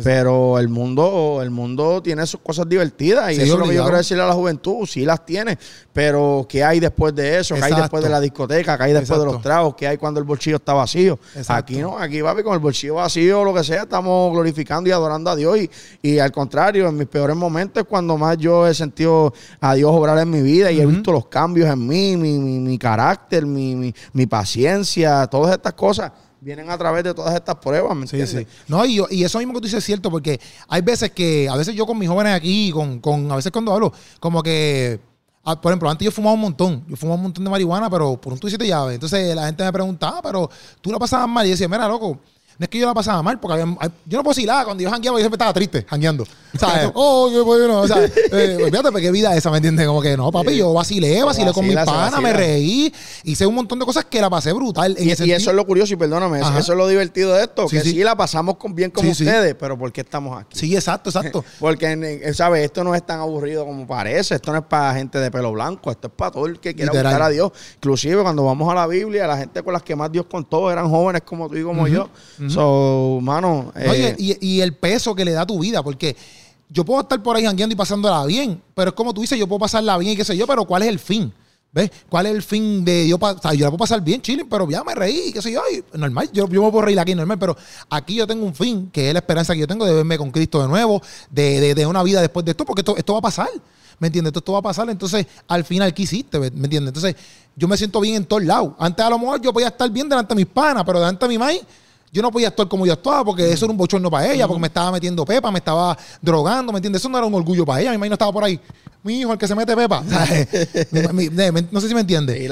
Pero 0.03 0.59
el 0.59 0.70
mundo, 0.70 1.40
el 1.42 1.51
mundo 1.51 2.01
tiene 2.03 2.24
sus 2.24 2.40
cosas 2.40 2.66
divertidas 2.70 3.33
y 3.33 3.42
eso 3.42 3.53
es 3.53 3.59
lo 3.59 3.68
que 3.68 3.74
yo 3.74 3.83
quiero 3.83 3.98
decirle 3.98 4.22
a 4.22 4.29
la 4.29 4.33
juventud. 4.33 4.87
Sí 4.87 5.05
las 5.05 5.27
tiene, 5.27 5.59
pero 5.99 6.47
¿qué 6.49 6.63
hay 6.63 6.79
después 6.79 7.13
de 7.13 7.41
eso? 7.41 7.57
¿Qué 7.57 7.65
hay 7.65 7.75
después 7.75 8.05
de 8.05 8.09
la 8.09 8.21
discoteca? 8.21 8.79
¿Qué 8.79 8.85
hay 8.85 8.93
después 8.93 9.19
de 9.19 9.27
los 9.27 9.43
tragos? 9.43 9.75
¿Qué 9.75 9.89
hay 9.89 9.97
cuando 9.97 10.21
el 10.21 10.25
bolsillo 10.25 10.59
está 10.59 10.73
vacío? 10.73 11.19
Aquí 11.49 11.79
no, 11.79 11.99
aquí 11.99 12.21
va 12.21 12.41
con 12.41 12.55
el 12.55 12.61
bolsillo 12.61 12.95
vacío 12.95 13.43
lo 13.43 13.53
que 13.53 13.65
sea, 13.65 13.83
estamos 13.83 14.33
glorificando 14.33 14.89
y 14.89 14.93
adorando 14.93 15.29
a 15.29 15.35
Dios. 15.35 15.59
Y, 16.01 16.21
al 16.21 16.31
contrario, 16.31 16.89
en 16.89 16.97
mis 16.97 17.09
peores 17.09 17.35
momentos 17.35 17.83
es 17.83 17.89
cuando 17.89 18.17
más 18.17 18.39
yo 18.39 18.69
he 18.69 18.75
sentido 18.75 19.35
a 19.61 19.75
Dios 19.75 19.91
obrar 19.91 20.17
en 20.19 20.31
mi 20.31 20.41
vida 20.41 20.71
y 20.71 20.81
he 20.81 20.87
visto 20.87 21.11
los 21.11 21.27
cambios 21.27 21.69
en 21.69 21.85
mí, 21.85 22.17
mi, 22.17 22.39
mi, 22.39 22.79
carácter, 22.79 23.45
mi, 23.45 23.93
mi, 24.13 24.27
paciencia, 24.27 25.27
todas 25.27 25.53
estas 25.53 25.73
cosas 25.73 26.13
vienen 26.41 26.71
a 26.71 26.79
través 26.79 27.03
de 27.03 27.13
todas 27.13 27.35
estas 27.35 27.57
pruebas, 27.57 27.97
¿me 27.97 28.07
sí, 28.07 28.25
sí. 28.25 28.47
No, 28.69 28.87
y, 28.87 29.03
y, 29.11 29.25
eso 29.25 29.41
mismo 29.41 29.55
que 29.55 29.59
tú 29.59 29.65
dices 29.65 29.79
es 29.79 29.85
cierto, 29.85 30.13
porque 30.13 30.39
hay 30.69 30.81
veces 30.81 31.11
que, 31.11 31.49
a 31.49 31.57
veces 31.57 31.75
yo 31.75 31.87
con 31.87 31.99
mis 31.99 32.09
jóvenes 32.09 32.35
aquí, 32.35 32.71
con, 32.71 33.01
con 33.01 33.33
a 33.33 33.35
veces 33.35 33.51
cuando 33.51 33.73
hablo, 33.73 33.93
como 34.21 34.45
que 34.45 35.08
por 35.57 35.71
ejemplo, 35.71 35.89
antes 35.91 36.05
yo 36.05 36.11
fumaba 36.11 36.35
un 36.35 36.41
montón. 36.41 36.85
Yo 36.89 36.97
fumaba 36.97 37.17
un 37.17 37.23
montón 37.23 37.45
de 37.45 37.51
marihuana, 37.51 37.89
pero 37.89 38.21
por 38.21 38.33
un 38.33 38.39
tuit 38.39 38.57
de 38.57 38.67
llave. 38.67 38.95
Entonces 38.95 39.35
la 39.35 39.47
gente 39.47 39.65
me 39.65 39.73
preguntaba, 39.73 40.21
pero 40.23 40.51
tú 40.81 40.91
la 40.93 40.99
pasabas 40.99 41.29
mal. 41.29 41.47
Y 41.47 41.51
yo 41.51 41.53
decía, 41.53 41.69
mira, 41.69 41.89
loco, 41.89 42.19
no 42.59 42.64
es 42.64 42.68
que 42.68 42.79
yo 42.79 42.87
la 42.87 42.94
pasaba 42.94 43.23
mal, 43.23 43.38
porque 43.38 43.61
había, 43.61 43.77
yo 44.05 44.18
no 44.18 44.25
puedo 44.25 44.35
decir 44.35 44.49
nada. 44.49 44.64
Cuando 44.64 44.83
yo 44.83 44.90
jangueaba, 44.90 45.18
yo 45.18 45.23
siempre 45.23 45.37
estaba 45.37 45.53
triste, 45.53 45.87
jangueando. 45.88 46.27
¿Sabes? 46.59 46.90
oh, 46.94 47.29
qué 47.31 47.40
bueno. 47.40 47.83
O 47.83 47.87
sea, 47.87 48.05
eh, 48.05 48.59
fíjate, 48.64 48.90
pues, 48.90 49.05
qué 49.05 49.11
vida 49.12 49.37
esa, 49.37 49.51
¿me 49.51 49.59
entiendes? 49.59 49.87
Como 49.87 50.03
que 50.03 50.16
no, 50.16 50.33
papi, 50.33 50.57
yo 50.57 50.73
vacilé, 50.73 51.23
vacilé 51.23 51.53
con 51.53 51.66
mis 51.66 51.77
panas, 51.77 52.21
me 52.21 52.33
reí, 52.33 52.92
hice 53.23 53.47
un 53.47 53.55
montón 53.55 53.79
de 53.79 53.85
cosas 53.85 54.07
que 54.07 54.21
la 54.21 54.29
pasé 54.29 54.53
brutal. 54.53 54.97
y, 54.99 55.11
eso 55.11 55.25
es 55.25 55.57
lo 55.57 55.66
curioso, 55.66 55.94
y 55.94 55.97
perdóname, 55.97 56.40
eso 56.40 56.59
es 56.59 56.68
lo 56.68 56.88
divertido 56.88 57.35
de 57.35 57.44
esto, 57.44 57.66
que 57.68 57.81
sí, 57.81 58.03
la 58.03 58.16
pasamos 58.16 58.57
con, 58.57 58.75
bien 58.75 58.90
con 58.90 59.07
ustedes, 59.07 59.55
pero 59.55 59.79
¿por 59.79 59.92
qué 59.92 60.01
estamos 60.01 60.40
aquí? 60.40 60.59
Sí, 60.59 60.75
exacto, 60.75 61.11
exacto. 61.11 61.44
porque, 61.61 62.33
¿sabes? 62.35 62.64
Esto 62.64 62.83
no 62.83 62.94
es 62.94 63.05
tan 63.05 63.21
aburrido 63.21 63.64
como 63.64 63.87
parece. 63.87 64.35
Esto 64.35 64.53
no 64.53 64.59
es 64.59 64.64
para 64.64 64.94
gente 64.94 65.18
de 65.18 65.31
pelo 65.31 65.53
blanco, 65.53 65.90
esto 65.90 66.09
es 66.09 66.12
para 66.12 66.31
todo 66.31 66.47
el 66.47 66.59
que 66.59 66.75
quiera 66.75 66.92
buscar 66.92 67.23
a 67.23 67.29
Dios. 67.29 67.53
Inclusive 67.77 68.23
cuando 68.23 68.44
vamos 68.44 68.71
a 68.71 68.75
la 68.75 68.87
Biblia, 68.87 69.27
la 69.27 69.37
gente 69.37 69.62
con 69.62 69.73
las 69.73 69.83
que 69.83 69.94
más 69.94 70.11
Dios 70.11 70.27
contó 70.31 70.71
eran 70.71 70.88
jóvenes 70.88 71.23
como 71.23 71.49
tú 71.49 71.57
y 71.57 71.62
como 71.62 71.87
yo. 71.87 72.09
So, 72.49 73.19
mano. 73.23 73.73
Eh, 73.77 74.15
y, 74.19 74.61
el 74.61 74.75
peso 74.75 75.15
que 75.15 75.25
le 75.25 75.33
da 75.33 75.47
tu 75.47 75.59
vida, 75.59 75.83
porque 75.83 76.17
yo 76.69 76.85
puedo 76.85 77.01
estar 77.01 77.23
por 77.23 77.37
ahí 77.37 77.45
jangueando 77.45 77.73
y 77.73 77.77
pasándola 77.77 78.25
bien, 78.27 78.61
pero 78.75 78.91
es 78.91 78.95
como 78.95 79.15
tú 79.15 79.21
dices, 79.21 79.39
yo 79.39 79.47
puedo 79.47 79.61
pasarla 79.61 79.97
bien 79.99 80.13
y 80.13 80.17
qué 80.17 80.25
sé 80.25 80.37
yo, 80.37 80.47
pero 80.47 80.65
¿cuál 80.65 80.83
es 80.83 80.89
el 80.89 80.99
fin? 80.99 81.33
¿Ves? 81.71 81.91
¿Cuál 82.09 82.27
es 82.27 82.35
el 82.35 82.43
fin 82.43 82.85
de 82.85 83.07
yo? 83.07 83.17
O 83.21 83.39
sea, 83.39 83.53
yo 83.53 83.65
la 83.65 83.71
puedo 83.71 83.79
pasar 83.79 84.01
bien, 84.03 84.23
chile, 84.23 84.47
pero 84.49 84.69
ya 84.71 84.83
me 84.83 84.95
reí, 84.95 85.33
qué 85.33 85.43
sé 85.43 85.53
yo, 85.53 85.61
normal, 85.93 86.31
yo, 86.33 86.49
yo 86.49 86.63
me 86.63 86.71
puedo 86.71 86.83
reír 86.83 86.99
aquí, 86.99 87.15
normal, 87.15 87.39
pero 87.39 87.57
aquí 87.91 88.15
yo 88.15 88.27
tengo 88.27 88.45
un 88.47 88.55
fin, 88.55 88.91
que 88.91 89.09
es 89.09 89.13
la 89.13 89.21
esperanza 89.21 89.53
que 89.53 89.61
yo 89.61 89.67
tengo 89.67 89.85
de 89.85 89.93
verme 89.93 90.17
con 90.17 90.31
Cristo 90.31 90.63
de 90.63 90.69
nuevo, 90.69 91.03
de, 91.31 91.75
de, 91.75 91.87
una 91.87 92.03
vida 92.03 92.21
después 92.21 92.45
de 92.45 92.53
esto, 92.53 92.65
porque 92.65 92.81
esto, 92.81 92.97
esto 92.97 93.13
va 93.13 93.19
a 93.19 93.23
pasar. 93.23 93.49
¿Me 93.99 94.07
entiendes? 94.07 94.31
Esto, 94.31 94.39
esto, 94.39 94.53
va 94.53 94.61
a 94.61 94.63
pasar. 94.63 94.89
Entonces, 94.89 95.27
al 95.49 95.65
final, 95.65 95.93
¿qué 95.93 96.03
hiciste? 96.03 96.39
¿Me 96.39 96.47
entiendes? 96.47 96.95
Entonces, 96.95 97.17
yo 97.57 97.67
me 97.67 97.77
siento 97.77 98.01
bien 98.01 98.15
en 98.15 98.25
todos 98.27 98.45
lados. 98.45 98.75
Antes, 98.79 99.05
a 99.05 99.11
lo 99.11 99.19
mejor, 99.19 99.43
yo 99.43 99.53
podía 99.53 99.69
estar 99.69 99.91
bien 99.91 100.09
delante 100.09 100.35
de 100.35 100.37
mis 100.37 100.47
panas, 100.47 100.85
pero 100.87 101.01
delante 101.01 101.25
de 101.25 101.29
mi 101.29 101.37
maíz 101.37 101.63
yo 102.12 102.23
no 102.23 102.31
podía 102.31 102.49
actuar 102.49 102.68
como 102.68 102.87
yo 102.87 102.92
actuaba 102.92 103.25
porque 103.25 103.51
eso 103.53 103.64
era 103.64 103.73
un 103.73 103.79
bochorno 103.79 104.11
para 104.11 104.33
ella, 104.33 104.47
porque 104.47 104.61
me 104.61 104.66
estaba 104.68 104.92
metiendo 104.92 105.25
pepa, 105.25 105.51
me 105.51 105.59
estaba 105.59 105.97
drogando, 106.21 106.73
¿me 106.73 106.79
entiendes? 106.79 107.03
Eso 107.03 107.09
no 107.09 107.18
era 107.18 107.27
un 107.27 107.35
orgullo 107.35 107.66
para 107.66 107.81
ella. 107.81 107.90
Mi 107.90 107.99
mamá 107.99 108.09
no 108.09 108.14
estaba 108.14 108.33
por 108.33 108.44
ahí. 108.44 108.59
Mi 109.03 109.21
hijo, 109.21 109.33
el 109.33 109.38
que 109.38 109.47
se 109.47 109.55
mete 109.55 109.77
pepa. 109.77 110.03
no 111.71 111.81
sé 111.81 111.88
si 111.88 111.94
me 111.94 112.01
entiende. 112.01 112.49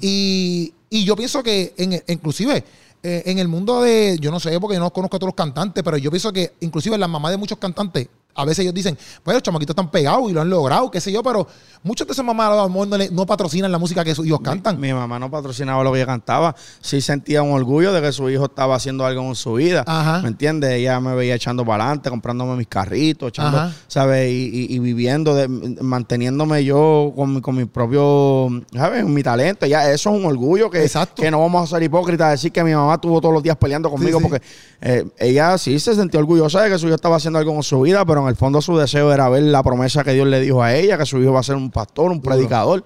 Y, 0.00 0.72
y, 0.90 1.04
yo 1.04 1.16
pienso 1.16 1.42
que, 1.42 1.74
en, 1.76 2.02
inclusive, 2.08 2.64
eh, 3.02 3.22
en 3.26 3.38
el 3.38 3.48
mundo 3.48 3.82
de, 3.82 4.18
yo 4.20 4.30
no 4.30 4.40
sé, 4.40 4.58
porque 4.60 4.74
yo 4.76 4.80
no 4.80 4.92
conozco 4.92 5.16
a 5.16 5.18
todos 5.18 5.28
los 5.28 5.36
cantantes, 5.36 5.82
pero 5.82 5.96
yo 5.96 6.10
pienso 6.10 6.32
que 6.32 6.54
inclusive 6.60 6.96
las 6.98 7.08
mamás 7.08 7.32
de 7.32 7.36
muchos 7.36 7.58
cantantes 7.58 8.08
a 8.40 8.44
veces 8.44 8.60
ellos 8.60 8.74
dicen, 8.74 8.96
pues 9.22 9.34
los 9.34 9.42
chamaquitos 9.42 9.74
están 9.74 9.90
pegados 9.90 10.30
y 10.30 10.32
lo 10.32 10.40
han 10.40 10.50
logrado, 10.50 10.90
qué 10.90 11.00
sé 11.00 11.12
yo, 11.12 11.22
pero 11.22 11.46
muchos 11.82 12.06
de 12.06 12.12
esos 12.12 12.24
mamás 12.24 12.50
no, 12.70 12.86
no, 13.10 13.26
patrocinan 13.26 13.70
la 13.70 13.78
música 13.78 14.04
que 14.04 14.14
sus 14.14 14.26
hijos 14.26 14.40
cantan. 14.40 14.78
Mi, 14.80 14.92
mamá 14.92 15.18
no 15.18 15.30
patrocinaba 15.30 15.82
lo 15.84 15.92
que 15.92 15.98
ella 15.98 16.06
cantaba. 16.06 16.54
Sí 16.80 17.00
sentía 17.00 17.42
un 17.42 17.52
orgullo 17.52 17.92
de 17.92 18.02
que 18.02 18.12
su 18.12 18.28
hijo 18.30 18.46
estaba 18.46 18.74
haciendo 18.74 19.04
algo 19.06 19.22
en 19.22 19.34
su 19.34 19.54
vida. 19.54 19.84
¿Me 20.22 20.28
entiendes? 20.28 20.72
Ella 20.72 21.00
me 21.00 21.14
veía 21.14 21.34
echando 21.34 21.64
para 21.64 21.84
adelante, 21.84 22.10
comprándome 22.10 22.56
mis 22.56 22.66
carritos, 22.66 23.28
echando, 23.28 23.72
¿sabes? 23.88 24.30
Y, 24.30 24.78
viviendo, 24.78 25.34
de, 25.34 25.48
manteniéndome 25.48 26.64
yo 26.64 27.12
con 27.14 27.34
mi, 27.34 27.40
con 27.40 27.56
mi 27.56 27.64
propio, 27.64 28.48
¿sabes? 28.72 29.04
Mi 29.04 29.22
talento. 29.22 29.66
Ya, 29.66 29.90
eso 29.90 30.10
es 30.10 30.16
un 30.16 30.24
orgullo 30.24 30.70
que, 30.70 30.90
que 31.14 31.30
no 31.30 31.40
vamos 31.40 31.64
a 31.64 31.76
ser 31.76 31.82
hipócritas, 31.82 32.32
decir 32.32 32.52
que 32.52 32.64
mi 32.64 32.74
mamá 32.74 32.94
estuvo 32.94 33.20
todos 33.20 33.34
los 33.34 33.42
días 33.42 33.56
peleando 33.56 33.90
conmigo 33.90 34.20
porque 34.20 34.42
eh, 34.80 35.06
ella 35.18 35.58
sí 35.58 35.78
se 35.78 35.94
sentía 35.94 36.20
orgullosa 36.20 36.62
de 36.62 36.70
que 36.70 36.78
su 36.78 36.86
hijo 36.86 36.94
estaba 36.94 37.16
haciendo 37.16 37.38
algo 37.38 37.52
en 37.52 37.62
su 37.62 37.80
vida, 37.80 38.04
pero 38.04 38.22
en 38.22 38.29
el 38.30 38.36
fondo 38.36 38.62
su 38.62 38.76
deseo 38.76 39.12
era 39.12 39.28
ver 39.28 39.42
la 39.42 39.62
promesa 39.62 40.02
que 40.02 40.12
Dios 40.12 40.26
le 40.26 40.40
dijo 40.40 40.62
a 40.62 40.74
ella, 40.74 40.96
que 40.96 41.04
su 41.04 41.20
hijo 41.20 41.32
va 41.32 41.40
a 41.40 41.42
ser 41.42 41.56
un 41.56 41.70
pastor, 41.70 42.10
un 42.10 42.22
predicador. 42.22 42.84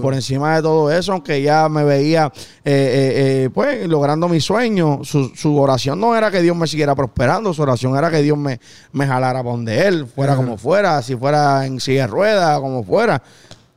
Por 0.00 0.14
encima 0.14 0.56
de 0.56 0.62
todo 0.62 0.90
eso, 0.90 1.12
aunque 1.12 1.36
ella 1.36 1.68
me 1.68 1.84
veía 1.84 2.32
eh, 2.64 2.72
eh, 2.72 3.44
eh, 3.44 3.50
pues 3.52 3.86
logrando 3.86 4.28
mi 4.28 4.40
sueño, 4.40 5.00
su, 5.04 5.56
oración 5.58 6.00
no 6.00 6.16
era 6.16 6.30
que 6.30 6.40
Dios 6.40 6.56
me 6.56 6.66
siguiera 6.66 6.94
prosperando, 6.94 7.52
su 7.52 7.62
oración 7.62 7.96
era 7.96 8.10
que 8.10 8.22
Dios 8.22 8.38
me, 8.38 8.60
me 8.92 9.06
jalara 9.06 9.42
por 9.42 9.52
donde 9.52 9.86
él, 9.86 10.06
fuera 10.06 10.36
como 10.36 10.56
fuera, 10.56 11.02
si 11.02 11.16
fuera 11.16 11.66
en 11.66 11.80
silla 11.80 12.02
de 12.02 12.06
ruedas, 12.06 12.60
como 12.60 12.82
fuera. 12.82 13.22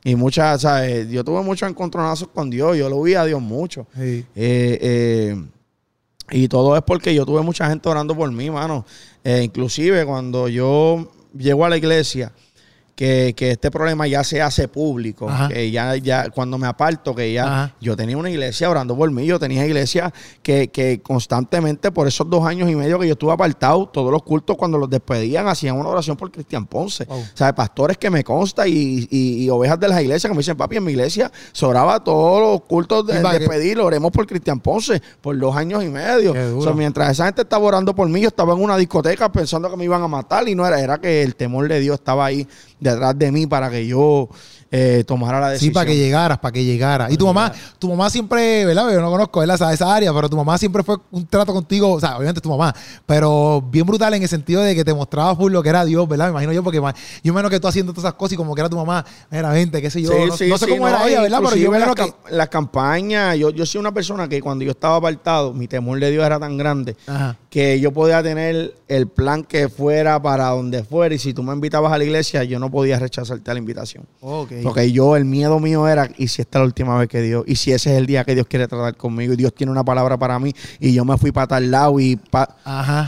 Y 0.04 0.16
muchas, 0.16 0.62
¿sabes? 0.62 1.08
Yo 1.08 1.22
tuve 1.22 1.42
muchos 1.42 1.68
encontronazos 1.68 2.28
con 2.28 2.50
Dios. 2.50 2.76
Yo 2.76 2.88
lo 2.88 3.00
vi 3.02 3.14
a 3.14 3.24
Dios 3.24 3.40
mucho. 3.40 3.86
Eh, 3.96 4.24
eh, 4.34 5.40
y 6.32 6.48
todo 6.48 6.76
es 6.76 6.82
porque 6.82 7.14
yo 7.14 7.26
tuve 7.26 7.42
mucha 7.42 7.68
gente 7.68 7.88
orando 7.88 8.16
por 8.16 8.30
mí, 8.32 8.50
mano. 8.50 8.84
Eh, 9.22 9.42
inclusive 9.44 10.04
cuando 10.06 10.48
yo 10.48 11.12
llego 11.36 11.64
a 11.64 11.68
la 11.68 11.76
iglesia 11.76 12.32
que, 12.94 13.34
que, 13.34 13.52
este 13.52 13.70
problema 13.70 14.06
ya 14.06 14.22
se 14.22 14.42
hace 14.42 14.68
público, 14.68 15.28
que 15.48 15.70
ya, 15.70 15.96
ya 15.96 16.28
cuando 16.30 16.58
me 16.58 16.66
aparto, 16.66 17.14
que 17.14 17.32
ya 17.32 17.74
yo 17.80 17.96
tenía 17.96 18.16
una 18.16 18.30
iglesia 18.30 18.68
orando 18.68 18.96
por 18.96 19.10
mí, 19.10 19.24
yo 19.24 19.38
tenía 19.38 19.66
iglesia 19.66 20.12
que, 20.42 20.68
que, 20.68 21.00
constantemente 21.00 21.90
por 21.90 22.06
esos 22.06 22.28
dos 22.28 22.44
años 22.44 22.70
y 22.70 22.74
medio 22.74 22.98
que 22.98 23.06
yo 23.06 23.12
estuve 23.12 23.32
apartado, 23.32 23.86
todos 23.86 24.12
los 24.12 24.22
cultos 24.22 24.56
cuando 24.56 24.78
los 24.78 24.90
despedían 24.90 25.48
hacían 25.48 25.76
una 25.76 25.88
oración 25.88 26.16
por 26.16 26.30
Cristian 26.30 26.66
Ponce. 26.66 27.06
O 27.08 27.22
sea, 27.34 27.54
pastores 27.54 27.96
que 27.96 28.10
me 28.10 28.22
consta 28.22 28.68
y, 28.68 29.08
y, 29.10 29.48
ovejas 29.48 29.80
de 29.80 29.88
las 29.88 30.00
iglesias 30.00 30.30
que 30.30 30.34
me 30.34 30.40
dicen, 30.40 30.56
papi, 30.56 30.76
en 30.76 30.84
mi 30.84 30.92
iglesia 30.92 31.30
se 31.52 31.64
oraba 31.64 32.02
todos 32.04 32.40
los 32.40 32.62
cultos 32.62 33.06
de, 33.06 33.20
despedir, 33.20 33.80
oremos 33.80 34.10
por 34.10 34.26
Cristian 34.26 34.60
Ponce 34.60 35.00
por 35.20 35.38
dos 35.38 35.56
años 35.56 35.82
y 35.82 35.88
medio. 35.88 36.34
O 36.58 36.62
sea, 36.62 36.72
mientras 36.72 37.10
esa 37.10 37.26
gente 37.26 37.42
estaba 37.42 37.64
orando 37.64 37.94
por 37.94 38.08
mí, 38.08 38.20
yo 38.20 38.28
estaba 38.28 38.52
en 38.52 38.62
una 38.62 38.76
discoteca 38.76 39.32
pensando 39.32 39.70
que 39.70 39.76
me 39.76 39.84
iban 39.84 40.02
a 40.02 40.08
matar 40.08 40.48
y 40.48 40.54
no 40.54 40.66
era, 40.66 40.80
era 40.80 40.98
que 40.98 41.22
el 41.22 41.34
temor 41.36 41.68
de 41.68 41.80
Dios 41.80 41.94
estaba 41.94 42.26
ahí 42.26 42.46
detrás 42.82 43.16
de 43.18 43.30
mí 43.30 43.46
para 43.46 43.70
que 43.70 43.86
yo 43.86 44.28
eh, 44.74 45.04
tomara 45.06 45.38
la 45.38 45.50
decisión. 45.50 45.70
Sí, 45.70 45.74
para 45.74 45.84
que 45.84 45.96
llegaras, 45.96 46.38
para 46.38 46.52
que 46.52 46.64
llegara. 46.64 47.10
Y 47.10 47.18
tu 47.18 47.26
mamá, 47.26 47.52
tu 47.78 47.90
mamá 47.90 48.08
siempre, 48.08 48.64
¿verdad? 48.64 48.90
Yo 48.90 49.02
no 49.02 49.10
conozco 49.10 49.42
esa, 49.42 49.70
esa 49.70 49.94
área, 49.94 50.14
pero 50.14 50.30
tu 50.30 50.36
mamá 50.36 50.56
siempre 50.56 50.82
fue 50.82 50.96
un 51.10 51.26
trato 51.26 51.52
contigo, 51.52 51.92
o 51.92 52.00
sea, 52.00 52.16
obviamente 52.16 52.40
tu 52.40 52.48
mamá, 52.48 52.74
pero 53.04 53.62
bien 53.70 53.84
brutal 53.84 54.14
en 54.14 54.22
el 54.22 54.28
sentido 54.30 54.62
de 54.62 54.74
que 54.74 54.82
te 54.82 54.94
mostraba 54.94 55.36
por 55.36 55.52
lo 55.52 55.62
que 55.62 55.68
era 55.68 55.84
Dios, 55.84 56.08
¿verdad? 56.08 56.24
Me 56.26 56.30
imagino 56.30 56.54
yo, 56.54 56.62
porque 56.62 56.80
yo 57.22 57.34
menos 57.34 57.50
que 57.50 57.60
tú 57.60 57.68
haciendo 57.68 57.92
todas 57.92 58.08
esas 58.08 58.18
cosas 58.18 58.32
y 58.32 58.36
como 58.36 58.54
que 58.54 58.62
era 58.62 58.70
tu 58.70 58.76
mamá, 58.76 59.04
era 59.30 59.52
gente, 59.54 59.82
qué 59.82 59.90
sé 59.90 60.00
yo. 60.00 60.10
no, 60.26 60.36
sé 60.36 60.48
cómo 60.66 60.88
era 60.88 61.06
ella, 61.06 61.20
¿verdad? 61.20 61.40
Pero 61.44 61.56
yo 61.56 61.70
menos 61.70 61.94
que. 61.94 62.12
Las 62.30 62.48
campañas, 62.48 63.36
yo, 63.36 63.50
yo 63.50 63.66
soy 63.66 63.78
una 63.78 63.92
persona 63.92 64.26
que 64.26 64.40
cuando 64.40 64.64
yo 64.64 64.70
estaba 64.70 64.96
apartado, 64.96 65.52
mi 65.52 65.68
temor 65.68 66.00
de 66.00 66.10
Dios 66.10 66.24
era 66.24 66.40
tan 66.40 66.56
grande 66.56 66.96
que 67.50 67.78
yo 67.78 67.92
podía 67.92 68.22
tener 68.22 68.74
el 68.88 69.08
plan 69.08 69.44
que 69.44 69.68
fuera 69.68 70.20
para 70.22 70.48
donde 70.48 70.84
fuera 70.84 71.14
y 71.14 71.18
si 71.18 71.34
tú 71.34 71.42
me 71.42 71.52
invitabas 71.52 71.92
a 71.92 71.98
la 71.98 72.04
iglesia, 72.04 72.44
yo 72.44 72.58
no 72.58 72.70
podía 72.70 72.98
rechazarte 72.98 73.52
la 73.52 73.58
invitación. 73.58 74.06
Porque 74.62 74.92
yo, 74.92 75.16
el 75.16 75.24
miedo 75.24 75.58
mío 75.60 75.86
era, 75.88 76.08
¿y 76.16 76.28
si 76.28 76.42
esta 76.42 76.58
es 76.58 76.60
la 76.60 76.66
última 76.66 76.98
vez 76.98 77.08
que 77.08 77.20
Dios? 77.20 77.44
¿Y 77.46 77.56
si 77.56 77.72
ese 77.72 77.92
es 77.92 77.98
el 77.98 78.06
día 78.06 78.24
que 78.24 78.34
Dios 78.34 78.46
quiere 78.46 78.68
tratar 78.68 78.96
conmigo? 78.96 79.32
Y 79.32 79.36
Dios 79.36 79.54
tiene 79.54 79.72
una 79.72 79.84
palabra 79.84 80.18
para 80.18 80.38
mí 80.38 80.52
y 80.80 80.92
yo 80.92 81.04
me 81.04 81.16
fui 81.18 81.32
para 81.32 81.46
tal 81.46 81.70
lado 81.70 81.98
y 82.00 82.18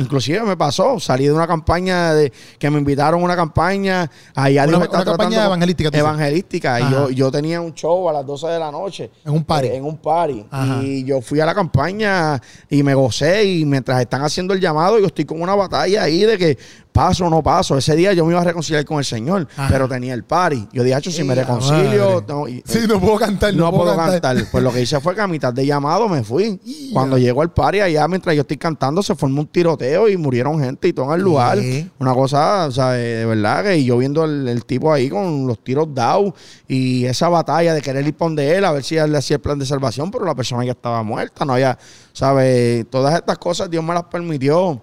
inclusive 0.01 0.43
me 0.43 0.57
pasó, 0.57 0.99
salí 1.01 1.27
de 1.27 1.33
una 1.33 1.47
campaña 1.47 2.15
de 2.15 2.33
que 2.59 2.71
me 2.71 2.79
invitaron 2.79 3.21
a 3.21 3.25
una 3.25 3.37
campaña, 3.37 4.11
allá 4.35 4.65
una, 4.67 4.79
una 4.79 5.05
campaña 5.05 5.45
evangelística. 5.47 5.97
Evangelística. 5.97 6.81
Y 6.81 6.91
yo, 6.91 7.11
yo 7.11 7.31
tenía 7.31 7.61
un 7.61 7.75
show 7.75 8.09
a 8.09 8.13
las 8.13 8.27
12 8.27 8.47
de 8.49 8.59
la 8.59 8.71
noche. 8.71 9.11
En 9.25 9.33
un 9.33 9.45
party. 9.45 9.69
en 9.69 9.85
un 9.85 9.97
party. 9.97 10.47
Y 10.83 11.05
yo 11.05 11.21
fui 11.21 11.41
a 11.41 11.47
la 11.47 11.55
campaña 11.55 12.41
y 12.69 12.83
me 12.83 12.95
gocé 12.95 13.45
y 13.45 13.65
mientras 13.65 14.01
están 14.01 14.23
haciendo 14.23 14.55
el 14.55 14.61
llamado, 14.61 14.99
yo 14.99 15.07
estoy 15.07 15.25
con 15.25 15.41
una 15.41 15.55
batalla 15.55 16.03
ahí 16.03 16.25
de 16.25 16.39
que 16.39 16.59
paso 16.93 17.27
o 17.27 17.31
no 17.31 17.43
paso. 17.43 17.77
Ese 17.77 17.97
día 17.97 18.13
yo 18.13 18.25
me 18.25 18.33
iba 18.33 18.41
a 18.41 18.45
reconciliar 18.45 18.85
con 18.85 18.99
el 18.99 19.05
Señor, 19.05 19.49
pero 19.69 19.89
tenía 19.89 20.15
el 20.15 20.25
party. 20.25 20.69
Yo 20.73 20.83
dije, 20.83 21.11
si 21.11 21.25
me 21.25 21.35
reconcilio. 21.45 22.25
No, 22.27 22.47
sí, 22.65 22.81
no 22.89 23.01
puedo 23.01 23.17
cantar. 23.17 23.55
No, 23.55 23.71
puedo, 23.71 23.97
cantar. 23.97 24.37
Pues 24.51 24.63
lo 24.65 24.73
que 24.73 24.83
hice 24.83 25.01
fue 25.01 25.15
que 25.15 25.21
a 25.21 25.27
mitad 25.27 25.53
de 25.53 25.67
llamado 25.67 26.09
me 26.09 26.23
fui. 26.25 26.61
Cuando 26.93 27.19
llegó 27.19 27.43
el 27.43 27.51
party, 27.51 27.81
allá 27.81 28.07
mientras 28.09 28.35
yo 28.35 28.43
estoy 28.43 28.57
cantando, 28.57 29.03
se 29.03 29.15
formó 29.15 29.43
un 29.43 29.47
tiroteo 29.47 30.09
y 30.09 30.17
murieron 30.17 30.61
gente 30.61 30.89
y 30.89 30.93
todo 30.93 31.07
en 31.07 31.21
el 31.21 31.23
lugar. 31.23 31.59
Una 31.99 32.15
cosa, 32.15 32.67
o 32.67 32.71
sea, 32.71 32.93
de, 32.93 33.25
verdad 33.27 33.65
que 33.65 33.85
yo 33.85 33.99
viendo 33.99 34.25
el, 34.25 34.65
tipo 34.65 34.93
ahí 34.93 35.09
con 35.09 35.47
los 35.47 35.63
tiros 35.63 35.89
dados 35.95 36.33
y 36.67 37.05
esa 37.05 37.29
batalla 37.29 37.75
de 37.75 37.83
querer 37.83 38.07
ir 38.07 38.15
de 38.15 38.57
él 38.57 38.65
a 38.65 38.73
ver 38.73 38.83
si 38.83 38.97
él 38.97 39.13
le 39.13 39.19
hacía 39.19 39.37
el 39.37 39.43
plan 39.43 39.59
de 39.59 39.67
salvación, 39.67 40.11
pero 40.11 40.25
la 40.25 40.35
persona 40.35 40.65
ya 40.65 40.73
estaba 40.73 41.03
muerta. 41.03 41.45
No 41.45 41.55
había, 41.55 41.77
¿sabes? 42.13 42.87
Todas 42.89 43.15
estas 43.15 43.39
cosas 43.39 43.69
Dios 43.69 43.85
me 43.85 43.93
las 43.93 44.05
permitió 44.05 44.81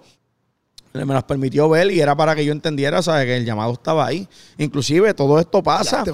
me 0.92 1.14
las 1.14 1.24
permitió 1.24 1.68
ver 1.70 1.90
y 1.90 2.00
era 2.00 2.14
para 2.14 2.34
que 2.34 2.44
yo 2.44 2.52
entendiera, 2.52 3.00
¿sabes? 3.00 3.24
Que 3.24 3.36
el 3.38 3.46
llamado 3.46 3.72
estaba 3.72 4.06
ahí. 4.06 4.28
Inclusive 4.58 5.14
todo 5.14 5.38
esto 5.38 5.62
pasa. 5.62 6.04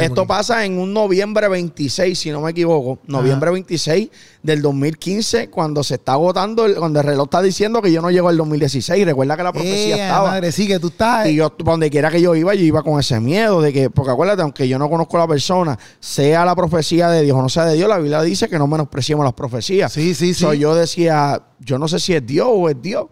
esto 0.00 0.26
pasa 0.26 0.64
en 0.64 0.78
un 0.78 0.92
noviembre 0.92 1.46
26, 1.48 2.18
si 2.18 2.30
no 2.30 2.40
me 2.40 2.50
equivoco. 2.50 2.98
Noviembre 3.06 3.52
26 3.52 4.08
del 4.42 4.62
2015, 4.62 5.48
cuando 5.48 5.84
se 5.84 5.94
está 5.94 6.12
agotando, 6.12 6.66
cuando 6.76 7.00
el 7.00 7.06
reloj 7.06 7.24
está 7.24 7.40
diciendo 7.40 7.80
que 7.80 7.92
yo 7.92 8.02
no 8.02 8.10
llego 8.10 8.28
al 8.28 8.36
2016. 8.36 9.04
Recuerda 9.04 9.36
que 9.36 9.42
la 9.44 9.52
profecía 9.52 10.06
estaba. 10.06 10.30
Madre, 10.30 10.50
sí, 10.50 10.66
que 10.66 10.80
tú 10.80 10.88
estás. 10.88 11.28
Y 11.28 11.36
yo, 11.36 11.54
donde 11.58 11.88
quiera 11.88 12.10
que 12.10 12.20
yo 12.20 12.34
iba, 12.34 12.52
yo 12.54 12.64
iba 12.64 12.82
con 12.82 12.98
ese 12.98 13.20
miedo 13.20 13.62
de 13.62 13.72
que, 13.72 13.90
porque 13.90 14.10
acuérdate, 14.10 14.42
aunque 14.42 14.66
yo 14.66 14.78
no 14.78 14.90
conozco 14.90 15.16
a 15.18 15.20
la 15.20 15.28
persona, 15.28 15.78
sea 16.00 16.44
la 16.44 16.56
profecía 16.56 17.08
de 17.10 17.22
Dios 17.22 17.36
o 17.36 17.42
no 17.42 17.48
sea 17.48 17.64
de 17.64 17.76
Dios, 17.76 17.88
la 17.88 17.98
Biblia 17.98 18.22
dice 18.22 18.48
que 18.48 18.58
no 18.58 18.66
menospreciemos 18.66 19.24
las 19.24 19.34
profecías. 19.34 19.92
Sí, 19.92 20.14
sí, 20.14 20.34
sí. 20.34 20.46
yo 20.58 20.74
decía, 20.74 21.42
yo 21.60 21.78
no 21.78 21.86
sé 21.86 22.00
si 22.00 22.14
es 22.14 22.26
Dios 22.26 22.48
o 22.50 22.68
es 22.68 22.80
Dios 22.82 23.06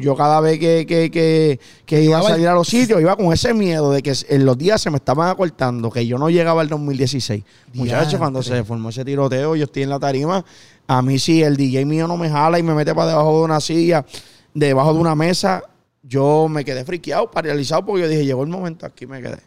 yo 0.00 0.16
cada 0.16 0.40
vez 0.40 0.58
que, 0.58 0.86
que, 0.86 1.60
que, 1.84 2.02
iba 2.02 2.18
a 2.18 2.22
salir 2.22 2.48
a 2.48 2.54
los 2.54 2.66
sitios, 2.66 3.00
iba 3.00 3.16
con 3.16 3.32
ese 3.32 3.52
miedo 3.52 3.92
de 3.92 4.02
que 4.02 4.14
en 4.28 4.44
los 4.44 4.56
días 4.56 4.80
se 4.80 4.90
me 4.90 4.96
estaban 4.96 5.28
acortando, 5.28 5.90
que 5.90 6.06
yo 6.06 6.18
no 6.18 6.30
llegaba 6.30 6.62
al 6.62 6.68
2016. 6.68 7.44
Muchachos, 7.74 8.18
cuando 8.18 8.42
se 8.42 8.64
formó 8.64 8.88
ese 8.88 9.04
tiroteo, 9.04 9.56
yo 9.56 9.64
estoy 9.64 9.82
en 9.82 9.90
la 9.90 9.98
tarima. 9.98 10.44
A 10.86 11.02
mí 11.02 11.18
si 11.18 11.42
el 11.42 11.56
DJ 11.56 11.84
mío 11.84 12.06
no 12.06 12.16
me 12.16 12.30
jala 12.30 12.58
y 12.58 12.62
me 12.62 12.74
mete 12.74 12.94
para 12.94 13.08
debajo 13.08 13.38
de 13.38 13.44
una 13.44 13.60
silla, 13.60 14.04
debajo 14.54 14.94
de 14.94 15.00
una 15.00 15.14
mesa, 15.14 15.62
yo 16.02 16.46
me 16.48 16.64
quedé 16.64 16.84
friqueado, 16.84 17.30
paralizado, 17.30 17.84
porque 17.84 18.02
yo 18.02 18.08
dije, 18.08 18.24
llegó 18.24 18.42
el 18.42 18.48
momento, 18.48 18.86
aquí 18.86 19.06
me 19.06 19.20
quedé. 19.20 19.38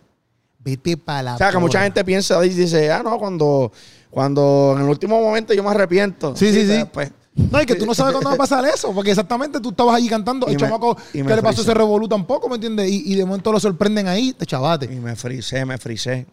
Vete 0.60 0.98
para 0.98 1.24
la 1.24 1.36
O 1.36 1.38
sea, 1.38 1.52
que 1.52 1.58
mucha 1.58 1.82
gente 1.82 2.04
piensa 2.04 2.46
y 2.46 2.50
dice, 2.50 2.92
ah, 2.92 3.02
no, 3.02 3.18
cuando, 3.18 3.72
cuando 4.10 4.74
en 4.76 4.84
el 4.84 4.90
último 4.90 5.22
momento 5.22 5.54
yo 5.54 5.64
me 5.64 5.70
arrepiento. 5.70 6.36
Sí, 6.36 6.52
sí, 6.52 6.68
sí. 6.68 6.84
Pues, 6.92 7.12
no, 7.52 7.62
y 7.62 7.66
que 7.66 7.76
tú 7.76 7.86
no 7.86 7.94
sabes 7.94 8.14
cuándo 8.14 8.30
va 8.30 8.36
a 8.36 8.38
pasar 8.50 8.66
eso, 8.66 8.94
porque 8.94 9.12
exactamente 9.12 9.60
tú 9.60 9.70
estabas 9.70 9.96
allí 9.96 10.08
cantando, 10.08 10.48
el 10.48 10.58
chamaco 10.58 10.96
que 11.12 11.24
le 11.24 11.42
pasó 11.42 11.62
ese 11.62 11.74
revolú 11.74 12.08
tampoco, 12.08 12.50
¿me 12.50 12.56
entiendes? 12.56 12.90
Y, 12.90 13.16
de 13.16 13.26
momento 13.26 13.52
lo 13.52 13.60
sorprenden 13.60 14.08
ahí, 14.08 14.34
te 14.34 14.46
chavate. 14.46 14.86
Y 14.86 15.00
me 15.00 15.16
frisé, 15.16 15.66
me 15.66 15.78
frisé. 15.78 16.26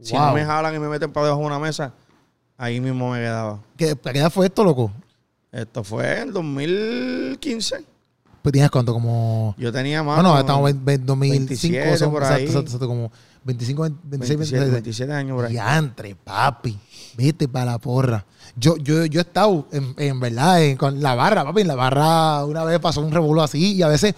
Si 0.00 0.14
no 0.14 0.32
me 0.32 0.44
jalan 0.44 0.74
y 0.74 0.78
me 0.78 0.88
meten 0.88 1.12
para 1.12 1.26
debajo 1.26 1.42
de 1.42 1.46
una 1.46 1.58
mesa, 1.58 1.94
ahí 2.56 2.80
mismo 2.80 3.10
me 3.12 3.18
quedaba. 3.18 3.60
¿Qué, 3.76 3.96
¿Qué 3.96 4.18
edad 4.18 4.30
fue 4.30 4.46
esto, 4.46 4.64
loco? 4.64 4.90
Esto 5.52 5.84
fue 5.84 6.20
en 6.20 6.32
2015. 6.32 7.84
Pues 8.42 8.52
tienes 8.52 8.70
cuánto, 8.70 8.92
como... 8.92 9.54
Yo 9.56 9.72
tenía 9.72 10.02
más... 10.02 10.16
Bueno, 10.16 10.38
estamos 10.38 10.68
en 10.68 11.06
2005, 11.06 11.72
27 11.72 12.08
por 12.08 12.24
ahí. 12.24 12.42
Exacto, 12.42 12.60
exacto, 12.60 12.86
como 12.86 13.10
25, 13.44 13.82
26, 14.02 14.38
27, 14.38 14.70
27 14.70 15.12
años 15.14 15.36
por 15.36 15.46
ahí. 15.46 15.56
entre 15.78 16.14
papi. 16.14 16.78
Vete 17.16 17.48
para 17.48 17.72
la 17.72 17.78
porra. 17.78 18.26
Yo, 18.56 18.76
yo, 18.76 19.04
yo 19.06 19.20
he 19.20 19.22
estado, 19.22 19.66
en, 19.72 20.20
verdad, 20.20 20.76
con 20.76 21.02
la 21.02 21.14
barra, 21.14 21.44
papi. 21.44 21.62
En 21.62 21.68
la 21.68 21.74
barra 21.74 22.44
una 22.44 22.64
vez 22.64 22.78
pasó 22.78 23.00
un 23.00 23.10
revuelo 23.10 23.42
así 23.42 23.74
y 23.74 23.82
a 23.82 23.88
veces 23.88 24.14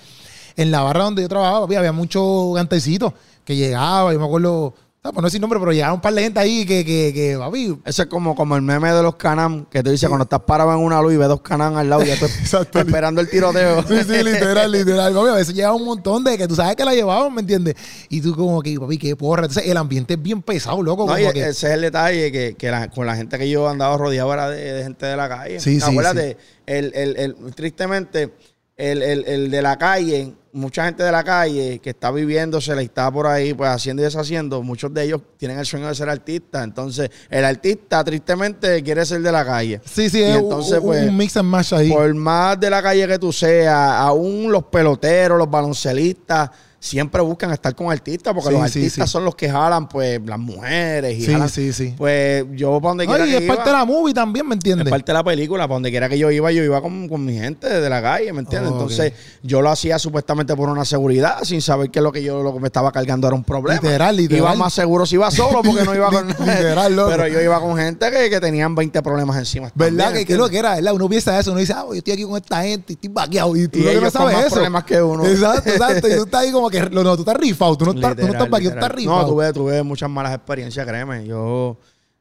en 0.57 0.71
la 0.71 0.83
barra 0.83 1.05
donde 1.05 1.23
yo 1.23 1.29
trabajaba, 1.29 1.63
papi, 1.63 1.77
había 1.77 1.93
muchos 1.93 2.55
gantecitos 2.55 3.13
que 3.45 3.57
llegaba. 3.57 4.13
Yo 4.13 4.19
me 4.19 4.27
acuerdo 4.27 4.75
pues 5.13 5.23
no 5.23 5.27
decir 5.27 5.41
nombre, 5.41 5.59
pero 5.59 5.73
llegaron 5.73 5.97
un 5.97 6.01
par 6.01 6.15
de 6.15 6.23
gente 6.23 6.41
ahí 6.41 6.65
que, 6.67 6.85
que, 6.85 7.13
que 7.13 7.37
papi. 7.39 7.79
Eso 7.85 8.03
es 8.03 8.09
como, 8.09 8.35
como 8.35 8.57
el 8.57 8.63
meme 8.63 8.93
de 8.93 9.03
los 9.03 9.17
canam, 9.17 9.67
que 9.67 9.83
te 9.83 9.91
dice 9.91 10.09
cuando 10.09 10.25
estás 10.25 10.41
parado 10.41 10.73
en 10.73 10.79
una 10.79 11.01
luz 11.03 11.15
y 11.15 11.17
ves 11.17 11.29
dos 11.29 11.41
canam 11.41 11.77
al 11.77 11.89
lado 11.89 12.03
y 12.03 12.07
ya 12.07 12.15
estás 12.15 12.69
esperando 12.75 13.21
el 13.21 13.29
tiroteo. 13.29 13.83
sí, 13.83 13.97
sí, 14.03 14.23
literal, 14.25 14.71
literal. 14.71 15.15
Papi, 15.15 15.29
a 15.29 15.35
veces 15.35 15.55
llega 15.55 15.73
un 15.75 15.85
montón 15.85 16.25
de 16.25 16.37
que 16.37 16.49
tú 16.49 16.55
sabes 16.55 16.77
que 16.77 16.85
la 16.85 16.95
llevaban, 16.95 17.35
¿me 17.35 17.41
entiendes? 17.41 17.75
Y 18.09 18.21
tú 18.21 18.35
como 18.35 18.63
que, 18.63 18.79
papi, 18.79 18.99
qué 18.99 19.17
porra. 19.17 19.45
Entonces 19.45 19.71
el 19.71 19.77
ambiente 19.77 20.15
es 20.15 20.23
bien 20.23 20.43
pesado, 20.43 20.83
loco. 20.83 21.07
No, 21.07 21.17
ese 21.17 21.49
es 21.49 21.65
el 21.65 21.81
detalle, 21.81 22.33
que, 22.33 22.55
que 22.57 22.89
con 22.95 23.07
la 23.07 23.17
gente 23.17 23.39
que 23.39 23.49
yo 23.49 23.69
andaba 23.69 23.97
rodeado 23.97 24.33
era 24.33 24.49
de, 24.51 24.83
gente 24.83 25.07
de 25.07 25.17
la 25.17 25.29
calle. 25.29 25.61
Sí, 25.61 25.81
sí, 25.81 25.91
Acuérdate, 25.91 26.37
El, 26.67 26.93
el, 26.95 27.17
el, 27.17 27.55
tristemente, 27.55 28.33
el, 28.77 29.03
el, 29.03 29.25
el 29.27 29.51
de 29.51 29.63
la 29.63 29.77
calle 29.77 30.35
mucha 30.57 30.87
gente 30.87 31.03
de 31.03 31.13
la 31.13 31.23
calle 31.23 31.79
que 31.81 31.91
está 31.91 32.11
viviéndose, 32.11 32.75
la 32.75 32.83
está 32.83 33.11
por 33.11 33.27
ahí, 33.27 33.55
pues 33.55 33.71
haciendo 33.71 34.03
y 34.03 34.07
deshaciendo, 34.07 34.63
muchos 34.63 34.93
de 34.93 35.05
ellos 35.05 35.21
tienen 35.37 35.59
el 35.59 35.67
sueño 35.67 35.87
de 35.87 35.95
ser 35.95 36.09
artistas. 36.09 36.65
Entonces, 36.65 37.11
el 37.29 37.45
artista, 37.45 38.03
tristemente, 38.03 38.83
quiere 38.83 39.05
ser 39.05 39.21
de 39.21 39.31
la 39.31 39.45
calle. 39.45 39.81
Sí, 39.85 40.09
sí, 40.09 40.23
es 40.23 40.37
entonces, 40.37 40.79
un, 40.79 40.87
pues, 40.87 41.13
mix 41.13 41.37
and 41.37 41.49
match 41.49 41.73
ahí. 41.75 41.91
Por 41.91 42.13
más 42.15 42.59
de 42.59 42.71
la 42.71 42.83
calle 42.83 43.07
que 43.07 43.19
tú 43.19 43.33
seas, 43.33 43.93
aún 43.93 44.51
los 44.51 44.65
peloteros, 44.65 45.39
los 45.39 45.51
baloncelistas, 45.51 46.51
siempre 46.79 47.21
buscan 47.23 47.51
estar 47.53 47.75
con 47.75 47.91
artistas 47.91 48.35
porque 48.35 48.51
los 48.51 48.63
artistas 48.63 49.11
son 49.11 49.25
los 49.25 49.35
que 49.35 49.51
jalan 49.51 49.89
pues 49.89 50.21
las 50.25 50.39
mujeres 50.39 51.19
y 51.19 51.23
sí, 51.23 51.35
sí, 51.49 51.73
sí. 51.73 51.95
pues 51.97 52.45
yo 52.53 52.81
para 52.81 52.91
donde 52.91 53.07
quiera 53.07 53.27
y 53.27 53.35
es 53.35 53.43
parte 53.43 53.71
de 53.71 53.77
la 53.77 53.85
movie 53.85 54.15
también, 54.15 54.47
¿me 54.47 54.55
entiendes? 54.55 54.87
Es 54.87 54.91
parte 54.91 55.13
de 55.13 55.15
la 55.15 55.25
película, 55.25 55.65
para 55.65 55.77
donde 55.77 55.91
quiera 55.91 56.09
que 56.09 56.19
yo 56.19 56.31
iba, 56.31 56.53
yo 56.53 56.63
iba 56.63 56.81
con, 56.81 57.25
mi 57.25 57.35
gente 57.35 57.69
de 57.69 57.91
la 57.91 58.03
calle, 58.03 58.33
¿me 58.33 58.41
entiendes? 58.41 58.73
Entonces 58.73 59.13
yo 59.43 59.63
lo 59.63 59.71
hacía 59.71 59.99
supuestamente 59.99 60.55
por 60.55 60.69
una 60.69 60.85
seguridad, 60.85 61.43
sin 61.43 61.63
saber 61.63 61.91
que 61.91 62.01
lo 62.01 62.13
que 62.13 62.23
yo 62.23 62.43
lo 62.43 62.55
que 62.55 62.61
me 62.61 62.67
estaba 62.67 62.93
cargando 62.93 63.27
era 63.27 63.35
un 63.35 63.45
problema. 63.45 63.81
Literal, 63.81 64.17
literal. 64.17 64.45
Iba 64.45 64.55
más 64.55 64.75
seguro 64.75 65.07
si 65.07 65.17
iba 65.17 65.31
solo 65.31 65.63
porque 65.63 65.85
no 65.85 65.95
iba 65.95 66.11
con 66.11 66.29
literal, 66.29 66.95
loco. 66.95 67.11
Pero 67.11 67.29
yo 67.29 67.41
iba 67.41 67.61
con 67.61 67.77
gente 67.77 68.11
que, 68.11 68.31
que 68.31 68.41
tenían 68.41 68.75
20 68.75 69.03
problemas 69.03 69.37
encima. 69.37 69.73
¿Verdad? 69.75 70.13
que, 70.13 70.25
que 70.25 70.37
lo 70.37 70.49
que 70.49 70.59
era, 70.59 70.77
¿verdad? 70.77 70.93
Uno 70.93 71.09
piensa 71.09 71.39
eso, 71.39 71.51
uno 71.51 71.61
dice, 71.61 71.73
ah, 71.73 71.85
yo 71.89 71.95
estoy 71.95 72.13
aquí 72.13 72.25
con 72.25 72.37
esta 72.37 72.63
gente 72.63 72.93
y 72.93 72.95
estoy 72.95 73.11
vaqueado. 73.11 73.57
Y 73.57 73.69
tú 73.69 73.79
y 73.79 74.01
no 74.01 74.11
sabes 74.11 74.39
eso. 74.39 74.55
problemas 74.55 74.85
que 74.85 75.03
uno. 75.03 75.27
Exacto, 75.27 75.71
exacto. 75.71 76.09
y 76.09 76.17
tú 76.17 76.25
estás 76.25 76.43
ahí 76.43 76.53
como 76.53 76.66
que, 76.69 76.81
no, 76.91 77.15
tú 77.17 77.23
estás 77.23 77.37
rifado. 77.37 77.77
Tú 77.77 77.85
no 77.87 77.93
estás, 77.93 78.17
tú 78.17 78.23
no 78.23 78.33
estás 78.33 78.51
vaqueado, 78.51 78.75
estás 78.75 78.93
rifado. 78.93 79.23
No, 79.23 79.29
tuve, 79.29 79.53
tuve 79.53 79.83
muchas 79.83 80.11
malas 80.11 80.35
experiencias, 80.35 80.87
créeme. 80.87 81.27
Yo 81.27 81.79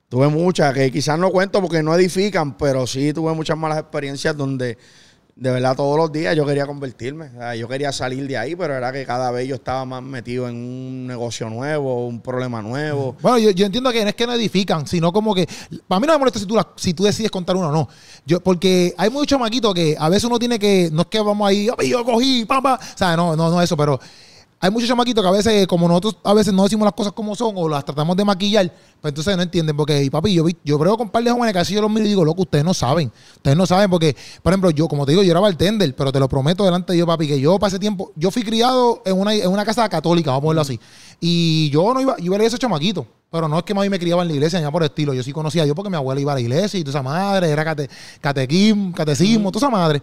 tuve 0.09 0.27
muchas 0.27 0.73
que 0.73 0.91
quizás 0.91 1.17
no 1.19 1.31
cuento 1.31 1.61
porque 1.61 1.83
no 1.83 1.95
edifican, 1.95 2.57
pero 2.57 2.85
sí 2.87 3.13
tuve 3.13 3.33
muchas 3.33 3.57
malas 3.57 3.79
experiencias 3.79 4.35
donde 4.35 4.77
de 5.35 5.51
verdad 5.51 5.75
todos 5.75 5.97
los 5.97 6.11
días 6.13 6.33
yo 6.35 6.45
quería 6.45 6.65
convertirme. 6.65 7.29
yo 7.57 7.67
quería 7.67 7.91
salir 7.91 8.25
de 8.25 8.37
ahí, 8.37 8.55
pero 8.55 8.73
era 8.73 8.91
que 8.93 9.05
cada 9.05 9.31
vez 9.31 9.47
yo 9.47 9.55
estaba 9.55 9.83
más 9.83 10.01
metido 10.01 10.47
en 10.47 10.55
un 10.55 11.07
negocio 11.07 11.49
nuevo, 11.49 12.07
un 12.07 12.21
problema 12.21 12.61
nuevo. 12.61 13.17
Bueno, 13.21 13.37
yo, 13.37 13.65
entiendo 13.65 13.91
que 13.91 14.03
no 14.03 14.09
es 14.09 14.15
que 14.15 14.25
no 14.25 14.33
edifican, 14.33 14.87
sino 14.87 15.11
como 15.11 15.35
que. 15.35 15.47
Para 15.87 15.99
mí 15.99 16.07
no 16.07 16.13
me 16.13 16.19
molesta 16.19 16.39
si 16.39 16.45
tú, 16.45 16.57
si 16.77 16.93
tú 16.93 17.03
decides 17.03 17.31
contar 17.31 17.57
uno 17.57 17.67
o 17.67 17.71
no. 17.71 17.89
Yo, 18.25 18.39
porque 18.39 18.93
hay 18.97 19.09
muchos 19.09 19.37
maquitos 19.37 19.73
que 19.73 19.95
a 19.99 20.07
veces 20.07 20.23
uno 20.23 20.39
tiene 20.39 20.57
que. 20.57 20.89
No 20.91 21.01
es 21.01 21.07
que 21.07 21.19
vamos 21.19 21.47
ahí, 21.47 21.67
yo 21.85 22.05
cogí, 22.05 22.45
papá. 22.45 22.79
O 22.81 22.97
sea, 22.97 23.17
no, 23.17 23.35
no, 23.35 23.49
no 23.49 23.61
eso, 23.61 23.75
pero 23.75 23.99
hay 24.59 24.71
muchos 24.71 24.87
chamaquitos 24.87 25.21
que 25.21 25.27
a 25.27 25.31
veces, 25.31 25.67
como 25.67 25.87
nosotros 25.87 26.17
a 26.23 26.33
veces 26.33 26.53
no 26.53 26.63
decimos 26.63 26.85
las 26.85 26.93
cosas 26.93 27.13
como 27.13 27.35
son 27.35 27.53
o 27.57 27.67
las 27.67 27.83
tratamos 27.83 28.15
de 28.15 28.23
maquillar, 28.23 28.71
pues 29.01 29.11
entonces 29.11 29.35
no 29.35 29.43
entienden. 29.43 29.75
Porque, 29.75 30.03
y 30.03 30.09
papi, 30.09 30.33
yo, 30.33 30.45
yo 30.63 30.79
creo 30.79 30.97
con 30.97 31.07
un 31.07 31.11
par 31.11 31.23
de 31.23 31.31
jóvenes 31.31 31.53
que 31.53 31.59
así 31.59 31.73
yo 31.73 31.81
los 31.81 31.91
miro 31.91 32.05
y 32.05 32.09
digo, 32.09 32.23
loco, 32.23 32.43
ustedes 32.43 32.63
no 32.63 32.73
saben. 32.73 33.11
Ustedes 33.35 33.57
no 33.57 33.65
saben 33.65 33.89
porque, 33.89 34.15
por 34.41 34.53
ejemplo, 34.53 34.71
yo, 34.71 34.87
como 34.87 35.05
te 35.05 35.11
digo, 35.11 35.23
yo 35.23 35.31
era 35.31 35.39
bartender, 35.39 35.95
pero 35.95 36.11
te 36.11 36.19
lo 36.19 36.29
prometo 36.29 36.63
delante 36.63 36.93
de 36.93 36.99
yo, 36.99 37.05
papi, 37.05 37.27
que 37.27 37.39
yo 37.39 37.59
pasé 37.59 37.79
tiempo, 37.79 38.11
yo 38.15 38.31
fui 38.31 38.43
criado 38.43 39.01
en 39.05 39.19
una, 39.19 39.33
en 39.33 39.49
una 39.49 39.65
casa 39.65 39.87
católica, 39.89 40.31
vamos 40.31 40.41
a 40.41 40.45
ponerlo 40.45 40.61
así. 40.61 40.79
Y 41.19 41.69
yo 41.69 41.93
no 41.93 42.01
iba, 42.01 42.17
yo 42.17 42.33
iba 42.33 42.37
a 42.37 42.43
ese 42.43 42.57
chamaquito. 42.57 43.05
Pero 43.29 43.49
no 43.49 43.57
es 43.57 43.65
que 43.65 43.73
mami 43.73 43.89
me 43.89 43.99
criaba 43.99 44.21
en 44.21 44.29
la 44.29 44.33
iglesia, 44.33 44.61
ya 44.61 44.71
por 44.71 44.83
estilo. 44.83 45.13
Yo 45.13 45.21
sí 45.21 45.33
conocía 45.33 45.63
a 45.63 45.65
Dios 45.65 45.75
porque 45.75 45.89
mi 45.89 45.97
abuela 45.97 46.21
iba 46.21 46.31
a 46.31 46.35
la 46.35 46.41
iglesia 46.41 46.79
y 46.79 46.83
toda 46.83 46.99
esa 46.99 47.03
madre, 47.03 47.49
era 47.49 47.65
cate, 47.65 47.89
catequismo, 48.21 48.93
catecismo, 48.93 49.51
toda 49.51 49.67
esa 49.67 49.75
madre. 49.75 50.01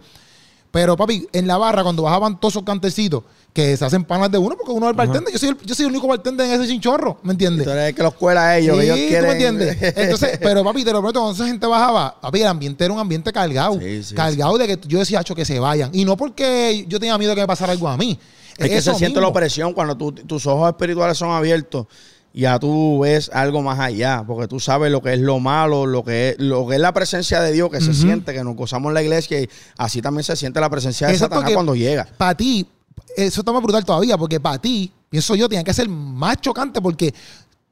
Pero, 0.73 0.97
papi, 0.97 1.27
en 1.33 1.45
la 1.45 1.57
barra, 1.57 1.83
cuando 1.83 2.03
bajaban 2.03 2.39
todos 2.39 2.53
esos 2.53 2.63
cantecitos, 2.63 3.23
que 3.53 3.77
se 3.77 3.85
hacen 3.85 4.03
panas 4.03 4.31
de 4.31 4.39
uno, 4.39 4.55
porque 4.57 4.71
uno 4.71 4.87
es 4.87 4.91
el 4.91 4.97
bartender. 4.97 5.31
Yo 5.31 5.39
soy 5.39 5.49
el, 5.49 5.57
yo 5.63 5.75
soy 5.75 5.85
el 5.85 5.91
único 5.91 6.07
bartender 6.07 6.47
en 6.47 6.59
ese 6.59 6.71
chinchorro, 6.71 7.19
¿me 7.23 7.33
entiendes? 7.33 7.65
Tú 7.65 7.71
eres 7.71 7.93
que 7.93 8.01
los 8.01 8.15
cuela 8.15 8.49
a 8.49 8.57
ellos, 8.57 8.79
ellos 8.79 8.97
quieren... 8.97 9.23
me 9.23 9.31
entiendes? 9.31 9.77
Entonces, 9.95 10.39
pero 10.41 10.63
papi, 10.63 10.83
te 10.83 10.91
lo 10.91 10.99
prometo, 10.99 11.19
cuando 11.21 11.35
esa 11.35 11.47
gente 11.47 11.67
bajaba, 11.67 12.19
papi, 12.19 12.41
el 12.41 12.47
ambiente 12.47 12.83
era 12.83 12.93
un 12.93 12.99
ambiente 12.99 13.31
cargado. 13.31 13.79
cargado 14.15 14.57
de 14.57 14.67
que 14.67 14.87
yo 14.87 14.99
decía, 14.99 15.19
hacho, 15.19 15.35
que 15.35 15.45
se 15.45 15.59
vayan. 15.59 15.91
Y 15.93 16.03
no 16.03 16.17
porque 16.17 16.85
yo 16.87 16.99
tenía 16.99 17.17
miedo 17.17 17.29
de 17.29 17.35
que 17.35 17.41
me 17.41 17.47
pasara 17.47 17.73
algo 17.73 17.87
a 17.87 17.95
mí. 17.95 18.19
Es, 18.57 18.69
que 18.69 18.81
se 18.81 18.93
siente 18.95 19.21
la 19.21 19.27
opresión 19.27 19.73
cuando 19.73 19.95
tus 19.95 20.45
ojos 20.45 20.69
espirituales 20.69 21.17
son 21.17 21.31
abiertos 21.31 21.87
ya 22.33 22.59
tú 22.59 23.01
ves 23.01 23.29
algo 23.31 23.61
más 23.61 23.79
allá, 23.79 24.23
porque 24.25 24.47
tú 24.47 24.59
sabes 24.59 24.91
lo 24.91 25.01
que 25.01 25.13
es 25.13 25.19
lo 25.19 25.39
malo, 25.39 25.85
lo 25.85 26.03
que 26.03 26.29
es, 26.29 26.39
lo 26.39 26.67
que 26.67 26.75
es 26.75 26.81
la 26.81 26.91
presencia 26.91 27.39
de 27.41 27.51
Dios 27.51 27.69
que 27.69 27.79
se 27.79 27.93
siente, 27.93 28.33
que 28.33 28.43
nos 28.43 28.55
gozamos 28.55 28.89
en 28.89 28.95
la 28.95 29.03
iglesia 29.03 29.39
y 29.39 29.49
así 29.77 30.01
también 30.01 30.23
se 30.23 30.35
siente 30.35 30.59
la 30.59 30.69
presencia 30.69 31.07
de 31.07 31.17
Satanás 31.17 31.51
cuando 31.53 31.75
llega. 31.75 32.07
Para 32.17 32.35
ti, 32.35 32.67
eso 33.15 33.41
está 33.41 33.51
más 33.51 33.61
brutal 33.61 33.85
todavía, 33.85 34.17
porque 34.17 34.39
para 34.39 34.57
ti, 34.57 34.91
pienso 35.09 35.35
yo, 35.35 35.47
tenía 35.47 35.63
que 35.63 35.73
ser 35.73 35.87
más 35.89 36.37
chocante 36.41 36.81
porque 36.81 37.13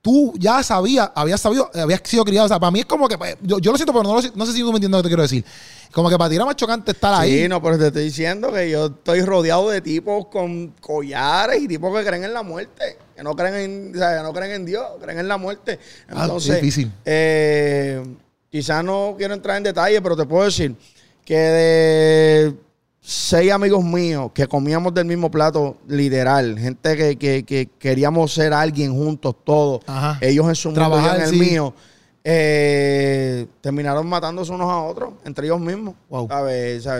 tú 0.01 0.34
ya 0.38 0.63
sabías, 0.63 1.11
habías 1.13 1.39
sabido, 1.39 1.69
habías 1.74 2.01
sido 2.03 2.26
criado. 2.26 2.45
O 2.45 2.49
sea, 2.49 2.59
para 2.59 2.72
mí 2.72 2.80
es 2.80 2.86
como 2.86 3.07
que, 3.07 3.17
pues, 3.17 3.38
yo, 3.41 3.59
lo 3.59 3.78
siento, 3.78 3.93
pero 3.93 4.03
no, 4.03 4.22
no 4.36 4.45
sé 4.45 4.53
si 4.53 4.59
tú 4.59 4.72
me 4.72 4.78
entiendes 4.78 4.97
lo 4.97 4.97
que 4.97 5.03
te 5.03 5.09
quiero 5.09 5.24
decir. 5.24 5.45
Como 5.91 6.09
que 6.09 6.17
para 6.17 6.30
ti 6.30 6.36
era 6.36 6.45
más 6.45 6.55
chocante 6.55 6.91
estar 6.91 7.13
ahí. 7.13 7.43
Sí, 7.43 7.49
no, 7.49 7.61
pero 7.61 7.78
te 7.78 7.88
estoy 7.88 8.05
diciendo 8.05 8.51
que 8.51 8.69
yo 8.69 8.86
estoy 8.88 9.22
rodeado 9.22 9.69
de 9.69 9.82
tipos 9.82 10.28
con 10.28 10.69
collares 10.80 11.61
y 11.61 11.67
tipos 11.67 11.95
que 11.97 12.05
creen 12.05 12.24
en 12.24 12.34
la 12.34 12.43
muerte 12.43 12.97
que 13.15 13.24
no 13.24 13.36
creen 13.36 13.55
en, 13.55 13.95
o 13.95 13.97
sea, 13.97 14.24
no 14.24 14.34
creen 14.34 14.51
en 14.51 14.65
Dios, 14.65 14.84
creen 15.01 15.19
en 15.19 15.28
la 15.28 15.38
muerte. 15.38 15.80
Ah, 16.09 16.24
Entonces, 16.24 16.55
difícil. 16.55 16.91
Eh, 17.05 18.01
quizás 18.49 18.84
no 18.84 19.15
quiero 19.17 19.34
entrar 19.34 19.57
en 19.57 19.63
detalle, 19.63 20.01
pero 20.01 20.15
te 20.15 20.26
puedo 20.26 20.45
decir 20.45 20.76
que 21.24 21.38
de 21.38 22.55
seis 23.02 23.52
amigos 23.52 23.84
míos 23.84 24.32
que 24.34 24.47
comíamos 24.47 24.93
del 24.93 25.06
mismo 25.06 25.32
plato, 25.32 25.78
literal, 25.88 26.58
gente 26.58 27.18
que, 27.18 27.70
queríamos 27.80 28.34
ser 28.34 28.54
alguien 28.54 28.93
juntos, 28.93 29.36
todos, 29.43 29.82
ellos 30.22 30.47
en 30.47 30.56
su 30.56 30.72
mundo 30.72 30.99
en 31.16 31.22
el 31.22 31.34
mío. 31.34 31.74
Eh, 32.24 33.47
terminaron 33.62 34.08
matándose 34.08 34.52
unos 34.52 34.70
a 34.70 34.80
otros, 34.84 35.14
entre 35.26 35.47
ellos 35.47 35.60
mismos. 35.60 35.95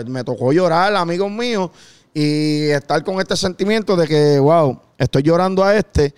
Me 0.06 0.24
tocó 0.24 0.52
llorar, 0.52 0.94
amigos 0.96 1.30
míos, 1.30 1.70
y 2.12 2.64
estar 2.70 3.02
con 3.04 3.20
este 3.20 3.36
sentimiento 3.36 3.96
de 3.96 4.08
que, 4.08 4.38
wow, 4.40 4.78
estoy 4.98 5.22
llorando 5.22 5.62
a 5.64 5.76
este, 5.76 6.12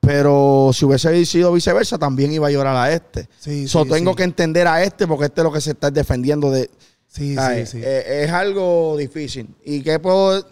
pero 0.00 0.70
si 0.74 0.84
hubiese 0.84 1.24
sido 1.24 1.52
viceversa, 1.52 1.96
también 1.96 2.32
iba 2.32 2.48
a 2.48 2.50
llorar 2.50 2.76
a 2.76 2.92
este. 2.92 3.28
Sí, 3.38 3.66
tengo 3.88 4.14
que 4.14 4.24
entender 4.24 4.66
a 4.66 4.82
este 4.82 5.06
porque 5.06 5.26
este 5.26 5.40
es 5.40 5.44
lo 5.44 5.52
que 5.52 5.60
se 5.60 5.70
está 5.70 5.90
defendiendo 5.90 6.50
de. 6.50 6.68
Sí, 7.12 7.36
sí, 7.36 7.66
sí. 7.66 7.80
Eh, 7.84 8.24
es 8.24 8.30
algo 8.30 8.96
difícil. 8.96 9.46
¿Y 9.64 9.82
qué 9.82 9.98
puedo 9.98 10.46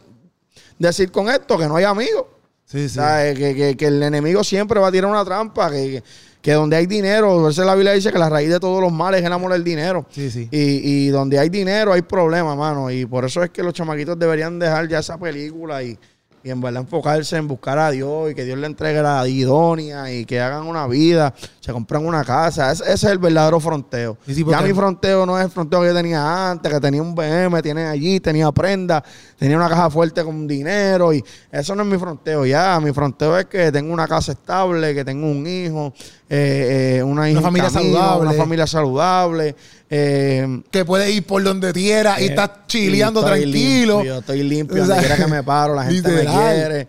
decir 0.78 1.10
con 1.10 1.30
esto? 1.30 1.56
Que 1.56 1.66
no 1.66 1.76
hay 1.76 1.84
amigos. 1.84 2.26
Sí, 2.66 2.86
sí. 2.86 2.98
Que, 2.98 3.74
que, 3.78 3.86
el 3.86 4.02
enemigo 4.02 4.44
siempre 4.44 4.78
va 4.78 4.88
a 4.88 4.92
tirar 4.92 5.10
una 5.10 5.24
trampa, 5.24 5.70
que, 5.70 6.02
que 6.42 6.52
donde 6.52 6.76
hay 6.76 6.86
dinero, 6.86 7.46
a 7.46 7.64
la 7.64 7.74
Biblia 7.74 7.92
dice 7.92 8.12
que 8.12 8.18
la 8.18 8.28
raíz 8.28 8.50
de 8.50 8.60
todos 8.60 8.82
los 8.82 8.92
males 8.92 9.20
es 9.20 9.26
el 9.26 9.32
amor 9.32 9.54
al 9.54 9.64
dinero. 9.64 10.06
Sí, 10.10 10.30
sí. 10.30 10.48
Y, 10.50 11.06
y 11.06 11.08
donde 11.08 11.38
hay 11.38 11.48
dinero 11.48 11.94
hay 11.94 12.02
problemas, 12.02 12.54
mano. 12.58 12.90
Y 12.90 13.06
por 13.06 13.24
eso 13.24 13.42
es 13.42 13.48
que 13.48 13.62
los 13.62 13.72
chamaquitos 13.72 14.18
deberían 14.18 14.58
dejar 14.58 14.86
ya 14.86 14.98
esa 14.98 15.16
película 15.16 15.82
y 15.82 15.98
y 16.42 16.50
en 16.50 16.60
verdad 16.60 16.82
enfocarse 16.82 17.36
en 17.36 17.46
buscar 17.46 17.78
a 17.78 17.90
Dios 17.90 18.30
y 18.30 18.34
que 18.34 18.44
Dios 18.44 18.58
le 18.58 18.66
entregue 18.66 19.02
la 19.02 19.26
idónea 19.28 20.12
y 20.12 20.24
que 20.24 20.40
hagan 20.40 20.66
una 20.66 20.86
vida, 20.86 21.34
se 21.60 21.72
compren 21.72 22.06
una 22.06 22.24
casa. 22.24 22.72
Ese, 22.72 22.92
es 22.92 23.04
el 23.04 23.18
verdadero 23.18 23.60
fronteo. 23.60 24.16
ya 24.26 24.60
mi 24.62 24.72
fronteo 24.72 25.26
no 25.26 25.38
es 25.38 25.44
el 25.44 25.50
fronteo 25.50 25.80
que 25.80 25.88
yo 25.88 25.94
tenía 25.94 26.50
antes, 26.50 26.72
que 26.72 26.80
tenía 26.80 27.02
un 27.02 27.14
BM, 27.14 27.60
tiene 27.62 27.86
allí, 27.86 28.20
tenía 28.20 28.50
prenda, 28.52 29.04
tenía 29.40 29.56
una 29.56 29.70
caja 29.70 29.88
fuerte 29.88 30.22
con 30.22 30.46
dinero 30.46 31.14
y 31.14 31.24
eso 31.50 31.74
no 31.74 31.82
es 31.82 31.88
mi 31.88 31.96
fronteo. 31.96 32.44
Ya 32.44 32.78
mi 32.78 32.92
fronteo 32.92 33.38
es 33.38 33.46
que 33.46 33.72
tengo 33.72 33.90
una 33.90 34.06
casa 34.06 34.32
estable, 34.32 34.94
que 34.94 35.02
tengo 35.02 35.30
un 35.30 35.46
hijo, 35.46 35.94
eh, 36.28 36.98
eh, 36.98 37.02
una, 37.02 37.22
familia 37.40 37.70
saludable. 37.70 38.28
Una 38.28 38.36
familia 38.36 38.66
saludable. 38.66 39.56
Eh, 39.88 40.62
que 40.70 40.84
puedes 40.84 41.10
ir 41.10 41.24
por 41.24 41.42
donde 41.42 41.72
quieras 41.72 42.20
y 42.20 42.26
estás 42.26 42.50
chileando 42.66 43.24
tranquilo. 43.24 44.04
yo 44.04 44.18
estoy 44.18 44.42
limpio, 44.42 44.84
donde 44.84 44.98
quiera 44.98 45.16
que 45.16 45.26
me 45.26 45.42
paro, 45.42 45.74
la 45.74 45.84
gente 45.90 46.10
me 46.10 46.26
quiere. 46.26 46.88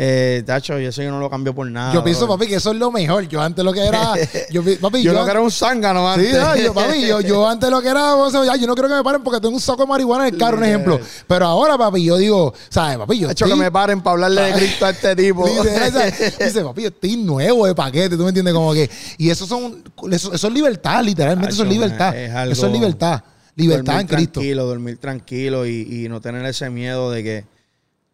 Eh, 0.00 0.44
tacho, 0.46 0.78
y 0.78 0.84
eso 0.84 1.02
yo 1.02 1.10
no 1.10 1.18
lo 1.18 1.28
cambio 1.28 1.52
por 1.52 1.68
nada. 1.68 1.92
Yo 1.92 2.04
pienso, 2.04 2.28
papi, 2.28 2.46
que 2.46 2.54
eso 2.54 2.70
es 2.70 2.76
lo 2.76 2.92
mejor. 2.92 3.26
Yo 3.26 3.40
antes 3.42 3.64
lo 3.64 3.72
que 3.72 3.84
era. 3.84 4.14
Yo, 4.50 4.62
papi, 4.80 5.02
yo, 5.02 5.12
lo 5.12 5.24
que 5.24 5.30
era 5.32 5.40
un 5.40 5.50
zángano 5.50 6.08
antes. 6.08 6.30
Sí, 6.30 6.62
yo, 6.62 6.72
papi, 6.72 7.06
yo, 7.26 7.48
antes 7.48 7.68
lo 7.68 7.82
que 7.82 7.88
era. 7.88 8.14
O 8.14 8.30
sea, 8.30 8.54
yo 8.54 8.66
no 8.68 8.76
creo 8.76 8.88
que 8.88 8.94
me 8.94 9.02
paren 9.02 9.24
porque 9.24 9.40
tengo 9.40 9.56
un 9.56 9.60
saco 9.60 9.82
de 9.82 9.88
marihuana 9.88 10.28
en 10.28 10.34
el 10.34 10.40
carro, 10.40 10.58
un 10.58 10.64
ejemplo. 10.64 11.00
Pero 11.26 11.46
ahora, 11.46 11.76
papi, 11.76 12.04
yo 12.04 12.16
digo, 12.16 12.54
¿sabes, 12.68 12.96
papi? 12.96 13.18
Yo. 13.18 13.26
De 13.26 13.32
hecho, 13.32 13.46
que 13.46 13.56
me 13.56 13.72
paren 13.72 14.00
para 14.00 14.12
hablarle 14.12 14.42
de 14.42 14.52
Cristo 14.52 14.86
a 14.86 14.90
este 14.90 15.16
tipo. 15.16 15.48
Dice, 16.38 16.62
papi, 16.62 16.82
yo 16.82 16.88
estoy 16.88 17.16
nuevo 17.16 17.66
de 17.66 17.74
paquete, 17.74 18.16
¿tú 18.16 18.22
me 18.22 18.28
entiendes? 18.28 18.54
Como 18.54 18.72
que. 18.72 18.88
Y 19.16 19.30
eso 19.30 19.46
son. 19.46 19.82
Eso, 20.12 20.32
es 20.32 20.44
libertad, 20.52 21.02
literalmente, 21.02 21.52
eso 21.52 21.64
es 21.64 21.68
libertad. 21.68 22.16
eso 22.16 22.66
es 22.66 22.72
libertad. 22.72 23.20
Libertad 23.56 24.00
en 24.00 24.06
Cristo. 24.06 24.32
Tranquilo, 24.34 24.64
dormir 24.64 24.98
tranquilo 24.98 25.66
y, 25.66 26.04
y 26.04 26.08
no 26.08 26.20
tener 26.20 26.46
ese 26.46 26.70
miedo 26.70 27.10
de 27.10 27.24
que 27.24 27.57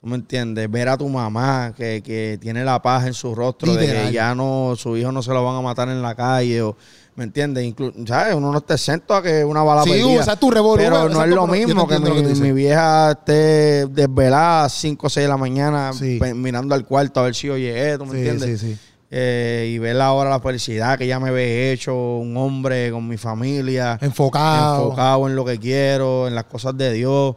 me 0.04 0.16
entiendes? 0.16 0.70
Ver 0.70 0.88
a 0.88 0.96
tu 0.96 1.08
mamá 1.08 1.72
que, 1.76 2.02
que 2.02 2.38
tiene 2.40 2.64
la 2.64 2.80
paz 2.82 3.06
en 3.06 3.14
su 3.14 3.34
rostro 3.34 3.74
de 3.74 3.86
que 3.86 4.12
ya 4.12 4.34
no, 4.34 4.74
su 4.76 4.96
hijo 4.96 5.12
no 5.12 5.22
se 5.22 5.30
lo 5.30 5.44
van 5.44 5.56
a 5.56 5.60
matar 5.60 5.88
en 5.88 6.02
la 6.02 6.14
calle 6.14 6.62
o, 6.62 6.76
¿me 7.16 7.24
entiendes? 7.24 7.74
¿sabes? 8.06 8.34
Uno 8.34 8.50
no 8.50 8.58
está 8.58 8.74
exento 8.74 9.14
a 9.14 9.22
que 9.22 9.44
una 9.44 9.62
bala 9.62 9.84
sí, 9.84 10.02
usa 10.04 10.36
tu 10.36 10.50
revólver. 10.50 10.90
Pero 10.90 11.08
no 11.08 11.22
es 11.22 11.30
lo 11.30 11.46
mismo 11.46 11.86
que, 11.86 11.98
mi, 11.98 12.52
vieja 12.52 13.12
esté 13.12 13.86
desvelada 13.86 14.64
a 14.64 14.68
5 14.68 15.06
o 15.06 15.10
6 15.10 15.24
de 15.24 15.28
la 15.28 15.36
mañana 15.36 15.92
mirando 16.34 16.74
al 16.74 16.84
cuarto 16.84 17.20
a 17.20 17.24
ver 17.24 17.34
si 17.34 17.48
oye 17.48 17.92
esto, 17.92 18.04
¿me 18.06 18.18
entiendes? 18.18 18.60
Sí, 18.60 18.72
sí. 18.72 18.78
Eh, 19.16 19.70
y 19.72 19.78
ver 19.78 20.00
ahora 20.00 20.28
la 20.28 20.40
felicidad 20.40 20.98
que 20.98 21.06
ya 21.06 21.20
me 21.20 21.30
ve 21.30 21.70
hecho 21.70 21.94
un 21.94 22.36
hombre 22.36 22.90
con 22.90 23.06
mi 23.06 23.16
familia. 23.16 23.96
Enfocado. 24.00 24.86
Enfocado 24.86 25.28
en 25.28 25.36
lo 25.36 25.44
que 25.44 25.58
quiero, 25.60 26.26
en 26.26 26.34
las 26.34 26.44
cosas 26.44 26.76
de 26.76 26.92
Dios. 26.92 27.36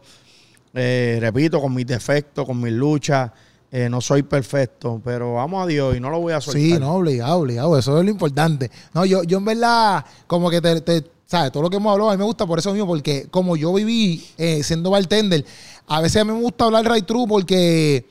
Eh, 0.74 1.18
repito, 1.20 1.60
con 1.60 1.74
mis 1.74 1.86
defectos, 1.86 2.44
con 2.46 2.60
mis 2.60 2.72
luchas. 2.72 3.30
Eh, 3.70 3.88
no 3.90 4.00
soy 4.00 4.22
perfecto, 4.22 5.00
pero 5.04 5.34
vamos 5.34 5.62
a 5.62 5.66
Dios 5.66 5.94
y 5.94 6.00
no 6.00 6.08
lo 6.08 6.20
voy 6.20 6.32
a 6.32 6.40
soltar. 6.40 6.62
Sí, 6.62 6.78
no, 6.78 6.94
obligado, 6.94 7.40
obligado. 7.40 7.78
Eso 7.78 7.98
es 7.98 8.04
lo 8.04 8.10
importante. 8.10 8.70
No, 8.94 9.04
yo, 9.04 9.22
yo 9.24 9.38
en 9.38 9.44
verdad, 9.44 10.04
como 10.26 10.48
que 10.48 10.60
te, 10.60 11.04
¿sabes? 11.26 11.52
Todo 11.52 11.64
lo 11.64 11.70
que 11.70 11.76
hemos 11.76 11.92
hablado 11.92 12.10
a 12.10 12.14
mí 12.14 12.18
me 12.18 12.24
gusta 12.24 12.46
por 12.46 12.58
eso 12.58 12.72
mismo, 12.72 12.86
porque 12.86 13.26
como 13.30 13.56
yo 13.56 13.74
viví 13.74 14.26
eh, 14.38 14.62
siendo 14.62 14.90
bartender, 14.90 15.44
a 15.86 16.00
veces 16.00 16.22
a 16.22 16.24
mí 16.24 16.32
me 16.32 16.40
gusta 16.40 16.64
hablar 16.64 16.90
right 16.90 17.04
true 17.04 17.26
porque, 17.28 18.06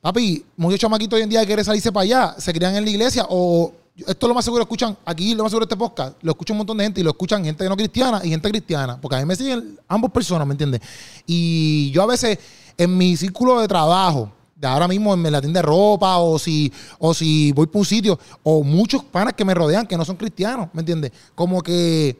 papi, 0.00 0.44
muchos 0.56 0.80
chamaquitos 0.80 1.16
hoy 1.16 1.22
en 1.22 1.28
día 1.30 1.46
quieren 1.46 1.64
salirse 1.64 1.92
para 1.92 2.02
allá, 2.02 2.34
se 2.38 2.52
crían 2.52 2.74
en 2.74 2.84
la 2.84 2.90
iglesia 2.90 3.26
o 3.28 3.72
esto 3.96 4.28
lo 4.28 4.34
más 4.34 4.44
seguro 4.44 4.62
escuchan, 4.62 4.96
aquí 5.04 5.34
lo 5.34 5.42
más 5.42 5.50
seguro 5.50 5.64
este 5.64 5.76
podcast, 5.76 6.16
lo 6.22 6.32
escucha 6.32 6.52
un 6.52 6.58
montón 6.58 6.76
de 6.76 6.84
gente 6.84 7.00
y 7.00 7.04
lo 7.04 7.10
escuchan 7.10 7.44
gente 7.44 7.66
no 7.68 7.76
cristiana 7.76 8.20
y 8.22 8.28
gente 8.28 8.48
cristiana, 8.50 9.00
porque 9.00 9.16
a 9.16 9.20
mí 9.20 9.24
me 9.24 9.36
siguen 9.36 9.78
ambos 9.88 10.10
personas, 10.10 10.46
¿me 10.46 10.52
entiendes? 10.52 10.80
Y 11.26 11.90
yo 11.92 12.02
a 12.02 12.06
veces 12.06 12.38
en 12.76 12.96
mi 12.96 13.16
círculo 13.16 13.60
de 13.60 13.68
trabajo, 13.68 14.30
de 14.54 14.66
ahora 14.66 14.88
mismo 14.88 15.14
en 15.14 15.30
la 15.30 15.40
tienda 15.40 15.60
de 15.60 15.66
ropa 15.66 16.18
o 16.18 16.38
si, 16.38 16.72
o 16.98 17.14
si 17.14 17.52
voy 17.52 17.66
por 17.66 17.80
un 17.80 17.86
sitio, 17.86 18.18
o 18.42 18.62
muchos 18.62 19.02
panas 19.04 19.34
que 19.34 19.44
me 19.44 19.54
rodean 19.54 19.86
que 19.86 19.96
no 19.96 20.04
son 20.04 20.16
cristianos, 20.16 20.68
¿me 20.72 20.80
entiendes? 20.80 21.12
Como 21.34 21.62
que 21.62 22.18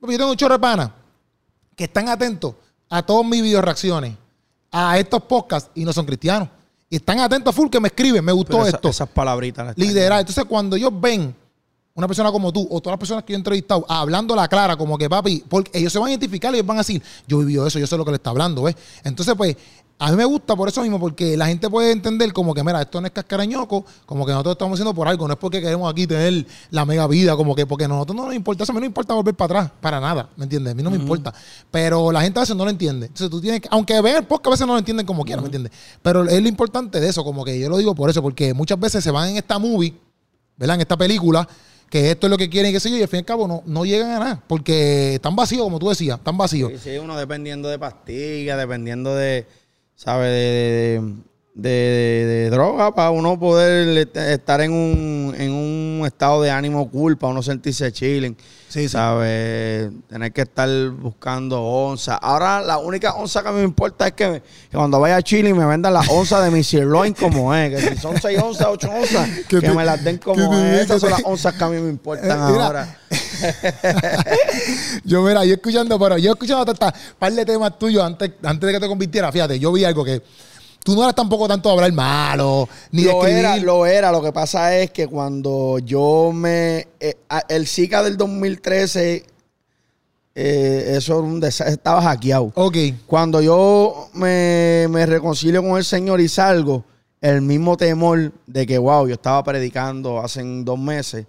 yo 0.00 0.08
tengo 0.18 0.30
un 0.30 0.36
chorro 0.36 0.54
de 0.54 0.60
panas 0.60 0.90
que 1.74 1.84
están 1.84 2.08
atentos 2.08 2.54
a 2.90 3.02
todas 3.02 3.26
mis 3.26 3.42
video 3.42 3.62
reacciones, 3.62 4.14
a 4.70 4.98
estos 4.98 5.22
podcasts 5.22 5.70
y 5.74 5.84
no 5.84 5.92
son 5.92 6.04
cristianos. 6.04 6.48
Y 6.94 6.98
están 6.98 7.18
atentos 7.18 7.52
a 7.52 7.56
full 7.56 7.68
que 7.68 7.80
me 7.80 7.88
escriben, 7.88 8.24
me 8.24 8.30
gustó 8.30 8.64
esto. 8.64 8.88
Esas 8.88 9.08
palabritas. 9.08 9.76
Liderar. 9.76 10.20
Entonces, 10.20 10.44
cuando 10.44 10.76
ellos 10.76 10.92
ven 10.94 11.34
una 11.92 12.06
persona 12.06 12.30
como 12.30 12.52
tú 12.52 12.68
o 12.70 12.80
todas 12.80 12.92
las 12.92 13.00
personas 13.00 13.24
que 13.24 13.32
yo 13.32 13.36
he 13.36 13.38
entrevistado 13.40 13.84
hablando 13.88 14.36
la 14.36 14.46
clara, 14.46 14.76
como 14.76 14.96
que 14.96 15.10
papi, 15.10 15.42
porque 15.48 15.76
ellos 15.76 15.92
se 15.92 15.98
van 15.98 16.06
a 16.06 16.10
identificar 16.12 16.52
y 16.52 16.58
ellos 16.58 16.66
van 16.68 16.76
a 16.76 16.80
decir, 16.82 17.02
yo 17.26 17.42
he 17.42 17.44
vivido 17.46 17.66
eso, 17.66 17.80
yo 17.80 17.88
sé 17.88 17.96
lo 17.96 18.04
que 18.04 18.12
le 18.12 18.18
está 18.18 18.30
hablando, 18.30 18.62
¿ves? 18.62 18.76
Entonces, 19.02 19.34
pues, 19.36 19.56
a 19.98 20.10
mí 20.10 20.16
me 20.16 20.24
gusta 20.24 20.56
por 20.56 20.68
eso 20.68 20.82
mismo, 20.82 20.98
porque 20.98 21.36
la 21.36 21.46
gente 21.46 21.70
puede 21.70 21.92
entender 21.92 22.32
como 22.32 22.52
que, 22.52 22.64
mira, 22.64 22.82
esto 22.82 23.00
no 23.00 23.06
es 23.06 23.12
cascarañoco, 23.12 23.84
como 24.06 24.26
que 24.26 24.32
nosotros 24.32 24.54
estamos 24.54 24.76
haciendo 24.76 24.92
por 24.92 25.06
algo, 25.06 25.26
no 25.28 25.34
es 25.34 25.38
porque 25.38 25.60
queremos 25.60 25.90
aquí 25.90 26.06
tener 26.06 26.46
la 26.70 26.84
mega 26.84 27.06
vida, 27.06 27.36
como 27.36 27.54
que 27.54 27.64
porque 27.64 27.84
a 27.84 27.88
nosotros 27.88 28.16
no 28.16 28.26
nos 28.26 28.34
importa, 28.34 28.64
eso 28.64 28.72
a 28.72 28.74
mí 28.74 28.78
no 28.78 28.82
me 28.82 28.86
importa 28.88 29.14
volver 29.14 29.34
para 29.34 29.60
atrás, 29.60 29.72
para 29.80 30.00
nada, 30.00 30.28
¿me 30.36 30.44
entiendes? 30.44 30.72
A 30.72 30.74
mí 30.74 30.82
no 30.82 30.90
me 30.90 30.96
importa. 30.96 31.32
Pero 31.70 32.10
la 32.10 32.22
gente 32.22 32.38
a 32.38 32.42
veces 32.42 32.56
no 32.56 32.64
lo 32.64 32.70
entiende. 32.70 33.06
Entonces 33.06 33.30
tú 33.30 33.40
tienes 33.40 33.60
que, 33.60 33.68
aunque 33.70 34.00
vean 34.00 34.16
el 34.16 34.24
podcast, 34.24 34.48
a 34.48 34.50
veces 34.50 34.66
no 34.66 34.72
lo 34.72 34.78
entienden 34.80 35.06
como 35.06 35.24
quieran, 35.24 35.44
¿me 35.44 35.48
entiendes? 35.48 35.72
Pero 36.02 36.24
es 36.28 36.42
lo 36.42 36.48
importante 36.48 37.00
de 37.00 37.08
eso, 37.08 37.22
como 37.22 37.44
que 37.44 37.58
yo 37.58 37.68
lo 37.68 37.76
digo 37.76 37.94
por 37.94 38.10
eso, 38.10 38.20
porque 38.20 38.52
muchas 38.52 38.78
veces 38.80 39.04
se 39.04 39.10
van 39.10 39.30
en 39.30 39.36
esta 39.36 39.58
movie, 39.58 39.94
¿verdad? 40.56 40.74
En 40.74 40.80
esta 40.80 40.96
película 40.96 41.48
que 41.88 42.10
esto 42.10 42.26
es 42.26 42.30
lo 42.30 42.36
que 42.36 42.50
quieren 42.50 42.70
y 42.70 42.74
qué 42.74 42.80
sé 42.80 42.90
yo, 42.90 42.96
y 42.96 43.02
al 43.02 43.08
fin 43.08 43.18
y 43.18 43.20
al 43.20 43.24
cabo 43.24 43.46
no, 43.46 43.62
no 43.66 43.84
llegan 43.84 44.10
a 44.10 44.18
nada, 44.18 44.42
porque 44.48 45.14
están 45.14 45.36
vacíos, 45.36 45.62
como 45.62 45.78
tú 45.78 45.88
decías, 45.88 46.18
están 46.18 46.36
vacíos. 46.36 46.72
Sí, 46.72 46.90
sí, 46.90 46.98
uno 46.98 47.16
dependiendo 47.16 47.68
de 47.68 47.78
pastillas, 47.78 48.58
dependiendo 48.58 49.14
de, 49.14 49.46
¿sabes? 49.96 50.30
de, 50.30 51.00
de, 51.54 51.70
de, 51.70 52.50
droga 52.50 52.94
para 52.94 53.10
uno 53.10 53.38
poder 53.38 54.08
estar 54.14 54.60
en 54.60 54.72
un, 54.72 55.34
en 55.38 55.52
un 55.52 56.06
estado 56.06 56.42
de 56.42 56.50
ánimo 56.50 56.90
culpa, 56.90 57.28
uno 57.28 57.42
sentirse 57.42 57.92
chilling. 57.92 58.36
Sí, 58.68 58.88
¿Sabes? 58.88 59.92
Tener 60.08 60.32
que 60.32 60.42
estar 60.42 60.68
buscando 60.90 61.62
onza. 61.62 62.16
Ahora, 62.16 62.60
la 62.60 62.78
única 62.78 63.14
onza 63.14 63.40
que 63.44 63.50
me 63.52 63.62
importa 63.62 64.08
es 64.08 64.14
que, 64.14 64.42
cuando 64.72 64.98
vaya 64.98 65.16
a 65.16 65.22
Chile 65.22 65.54
me 65.54 65.64
vendan 65.64 65.94
las 65.94 66.08
onzas 66.08 66.44
de 66.44 66.50
mi 66.50 66.64
sirloin 66.64 67.14
como 67.14 67.54
es. 67.54 67.70
Que 67.70 67.90
si 67.90 67.96
son 67.98 68.20
6 68.20 68.36
onzas, 68.42 68.66
8 68.68 68.90
onzas, 68.90 69.28
que, 69.48 69.60
me 69.70 69.84
las 69.84 70.02
den 70.02 70.18
como 70.18 70.52
es. 70.54 70.80
Esas 70.80 71.00
son 71.00 71.10
las 71.10 71.22
onzas 71.24 71.54
que 71.54 71.62
a 71.62 71.68
mí 71.68 71.80
me 71.80 71.88
importan 71.88 72.30
eh, 72.30 72.32
ahora. 72.32 72.98
yo, 75.04 75.22
mira, 75.22 75.44
yo 75.44 75.54
escuchando, 75.54 75.98
pero 75.98 76.18
yo 76.18 76.32
escuchando 76.32 76.70
hasta 76.70 76.86
un 76.86 77.18
par 77.18 77.32
de 77.32 77.44
temas 77.44 77.78
tuyos 77.78 78.02
antes, 78.02 78.32
antes 78.42 78.66
de 78.66 78.72
que 78.72 78.80
te 78.80 78.88
convirtiera. 78.88 79.32
Fíjate, 79.32 79.58
yo 79.58 79.72
vi 79.72 79.84
algo 79.84 80.04
que 80.04 80.22
tú 80.82 80.94
no 80.94 81.02
eras 81.02 81.14
tampoco 81.14 81.48
tanto 81.48 81.68
de 81.68 81.74
hablar 81.74 81.92
malo, 81.92 82.68
ni 82.92 83.04
lo 83.04 83.22
de 83.22 83.38
Era, 83.38 83.56
lo 83.56 83.86
era, 83.86 84.12
lo 84.12 84.22
que 84.22 84.32
pasa 84.32 84.76
es 84.76 84.90
que 84.90 85.08
cuando 85.08 85.78
yo 85.78 86.30
me... 86.32 86.88
Eh, 87.00 87.16
el 87.48 87.66
Zika 87.66 88.02
del 88.02 88.16
2013, 88.16 89.24
eh, 90.34 90.94
eso 90.96 91.20
un 91.20 91.42
estaba 91.42 92.02
hackeado. 92.02 92.52
Ok. 92.54 92.76
Cuando 93.06 93.40
yo 93.40 94.10
me, 94.12 94.86
me 94.90 95.06
reconcilio 95.06 95.62
con 95.62 95.78
el 95.78 95.84
Señor 95.84 96.20
y 96.20 96.28
salgo, 96.28 96.84
el 97.20 97.40
mismo 97.40 97.76
temor 97.76 98.32
de 98.46 98.66
que, 98.66 98.76
wow, 98.76 99.08
yo 99.08 99.14
estaba 99.14 99.42
predicando 99.42 100.20
hace 100.20 100.42
dos 100.44 100.78
meses 100.78 101.26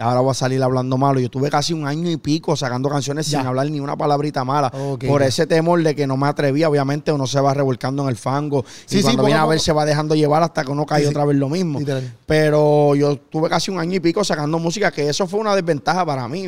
ahora 0.00 0.20
voy 0.20 0.30
a 0.30 0.34
salir 0.34 0.62
hablando 0.62 0.96
malo. 0.96 1.20
Yo 1.20 1.28
tuve 1.28 1.50
casi 1.50 1.72
un 1.72 1.86
año 1.86 2.10
y 2.10 2.16
pico 2.16 2.56
sacando 2.56 2.88
canciones 2.88 3.26
sin 3.26 3.40
hablar 3.40 3.70
ni 3.70 3.80
una 3.80 3.96
palabrita 3.96 4.44
mala. 4.44 4.70
por 4.70 5.22
ese 5.22 5.46
temor 5.46 5.82
de 5.82 5.94
que 5.94 6.06
no 6.06 6.16
me 6.16 6.26
atrevía, 6.26 6.68
obviamente 6.68 7.12
uno 7.12 7.26
se 7.26 7.40
va 7.40 7.54
revolcando 7.54 8.02
en 8.04 8.08
el 8.08 8.16
fango. 8.16 8.64
y 8.90 9.02
cuando 9.02 9.24
viene 9.24 9.40
a 9.40 9.46
ver 9.46 9.60
se 9.60 9.72
va 9.72 9.84
dejando 9.84 10.14
llevar 10.14 10.42
hasta 10.42 10.64
que 10.64 10.70
uno 10.70 10.86
cae 10.86 11.06
otra 11.06 11.24
vez 11.24 11.36
lo 11.36 11.48
mismo. 11.48 11.80
Pero 12.26 12.94
yo 12.94 13.16
tuve 13.16 13.48
casi 13.48 13.70
un 13.70 13.78
año 13.78 13.96
y 13.96 14.00
pico 14.00 14.24
sacando 14.24 14.58
música, 14.58 14.90
que 14.90 15.08
eso 15.08 15.26
fue 15.26 15.40
una 15.40 15.54
desventaja 15.54 16.04
para 16.04 16.26
mí 16.28 16.44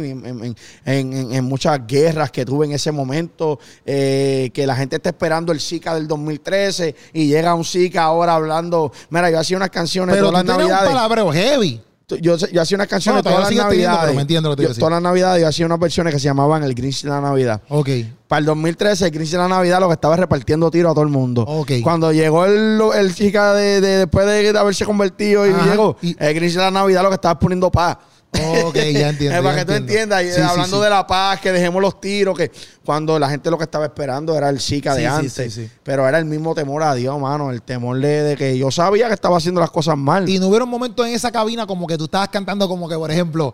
en, 0.85 1.45
muchas 1.45 1.87
guerras 1.87 2.31
que 2.31 2.45
tuve 2.45 2.67
en 2.67 2.73
ese 2.73 2.93
momento. 2.93 3.59
Eh, 3.85 4.51
que 4.55 4.67
la 4.67 4.77
gente 4.77 4.97
está 4.97 5.11
esperando 5.11 5.53
el 5.53 5.61
Zika 5.61 5.95
del 5.95 6.07
2013 6.07 6.95
y 7.13 7.27
llega 7.27 7.55
un 7.55 7.65
Zika 7.65 8.05
ahora 8.05 8.35
hablando. 8.35 8.93
Mira, 9.11 9.31
yo 9.31 9.39
hacía 9.39 9.57
unas 9.57 9.71
canciones 9.71 10.19
todas 10.19 10.33
las 10.33 10.45
navidades. 10.45 10.89
un 10.89 10.95
palabreo 10.95 11.33
heavy 11.33 11.81
yo, 12.17 12.37
yo 12.37 12.63
hacía 12.63 12.77
unas 12.77 12.89
canciones 12.89 13.23
todas 13.23 13.41
las 13.41 13.55
navidades. 13.55 14.15
me 14.15 14.23
entiendo 14.23 14.51
lo 14.51 14.57
que 14.57 14.67
Todas 14.67 14.93
las 14.93 15.03
navidades 15.03 15.43
yo 15.43 15.49
hacía 15.49 15.67
unas 15.67 15.79
versiones 15.79 16.13
que 16.13 16.21
se 16.21 16.25
llamaban 16.25 16.63
El 16.65 16.75
Grinch 16.75 17.03
de 17.03 17.11
la 17.11 17.21
Navidad. 17.21 17.61
Ok. 17.69 17.89
Para 18.29 18.41
el 18.41 18.47
2013, 18.47 19.07
el 19.07 19.11
Grinch 19.11 19.31
de 19.31 19.39
la 19.39 19.49
Navidad 19.49 19.81
lo 19.81 19.89
que 19.89 19.95
estaba 19.95 20.17
repartiendo 20.17 20.71
tiro 20.71 20.91
a 20.91 20.95
todo 20.95 21.05
el 21.05 21.11
mundo. 21.11 21.43
Ok. 21.43 21.73
Cuando 21.83 22.13
llegó 22.13 22.45
el, 22.47 22.81
el 22.95 23.15
chica 23.15 23.55
de, 23.55 23.81
después 23.81 24.27
de 24.27 24.59
haberse 24.59 24.85
convertido 24.85 25.47
y 25.47 25.53
llegó, 25.53 25.97
el 26.03 26.35
Grinch 26.35 26.55
de 26.55 26.61
la 26.61 26.71
Navidad 26.71 27.03
lo 27.03 27.09
que 27.09 27.17
estaba 27.17 27.39
poniendo 27.39 27.71
paz. 27.71 27.97
Ok, 28.33 28.77
ya 28.93 29.09
entiendo. 29.11 29.43
para 29.43 29.59
que 29.59 29.65
tú 29.65 29.73
entiendas, 29.73 30.39
hablando 30.39 30.81
de 30.81 30.91
la 30.91 31.07
paz, 31.07 31.41
que 31.41 31.53
dejemos 31.53 31.83
los 31.83 32.01
tiros, 32.01 32.37
que 32.37 32.51
cuando 32.85 33.19
la 33.19 33.29
gente 33.29 33.51
lo 33.51 33.59
que 33.59 33.65
estaba 33.65 33.85
esperando 33.85 34.37
era 34.37 34.49
el 34.49 34.61
Zika 34.61 34.95
de 34.95 35.07
antes. 35.07 35.61
Pero 35.83 36.09
era 36.09 36.19
el 36.19 36.25
mismo 36.25 36.55
temor 36.55 36.83
a 36.83 36.95
Dios, 36.95 37.19
mano. 37.21 37.51
El 37.51 37.63
temor 37.63 37.99
de, 38.01 38.35
que 38.39 38.57
yo 38.57 38.71
sabía 38.71 39.09
que 39.09 39.15
estaba 39.15 39.37
haciendo 39.37 39.61
las 39.61 39.71
cosas 39.71 39.97
mal. 39.99 40.29
Y 40.29 40.39
no 40.39 40.49
hubiera 40.49 40.65
un 40.65 40.71
momento 40.71 41.05
en 41.05 41.13
esa 41.15 41.31
cabina 41.31 41.67
como 41.67 41.87
que 41.87 41.99
tú 41.99 42.05
estabas 42.05 42.29
cantando 42.29 42.69
como 42.69 42.89
que, 42.89 42.97
por 42.97 43.11
ejemplo, 43.11 43.53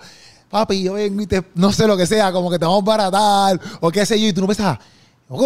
papi, 0.48 0.82
yo 0.82 0.94
no 1.54 1.72
sé 1.72 1.86
lo 1.86 1.96
que 1.96 2.06
sea, 2.06 2.32
como 2.32 2.50
que 2.50 2.58
te 2.58 2.64
vamos 2.64 2.82
a 2.82 2.84
baratar, 2.84 3.60
o 3.80 3.90
qué 3.90 4.06
sé 4.06 4.20
yo, 4.20 4.28
y 4.28 4.32
tú 4.32 4.42
no 4.42 4.46
pensabas 4.46 4.78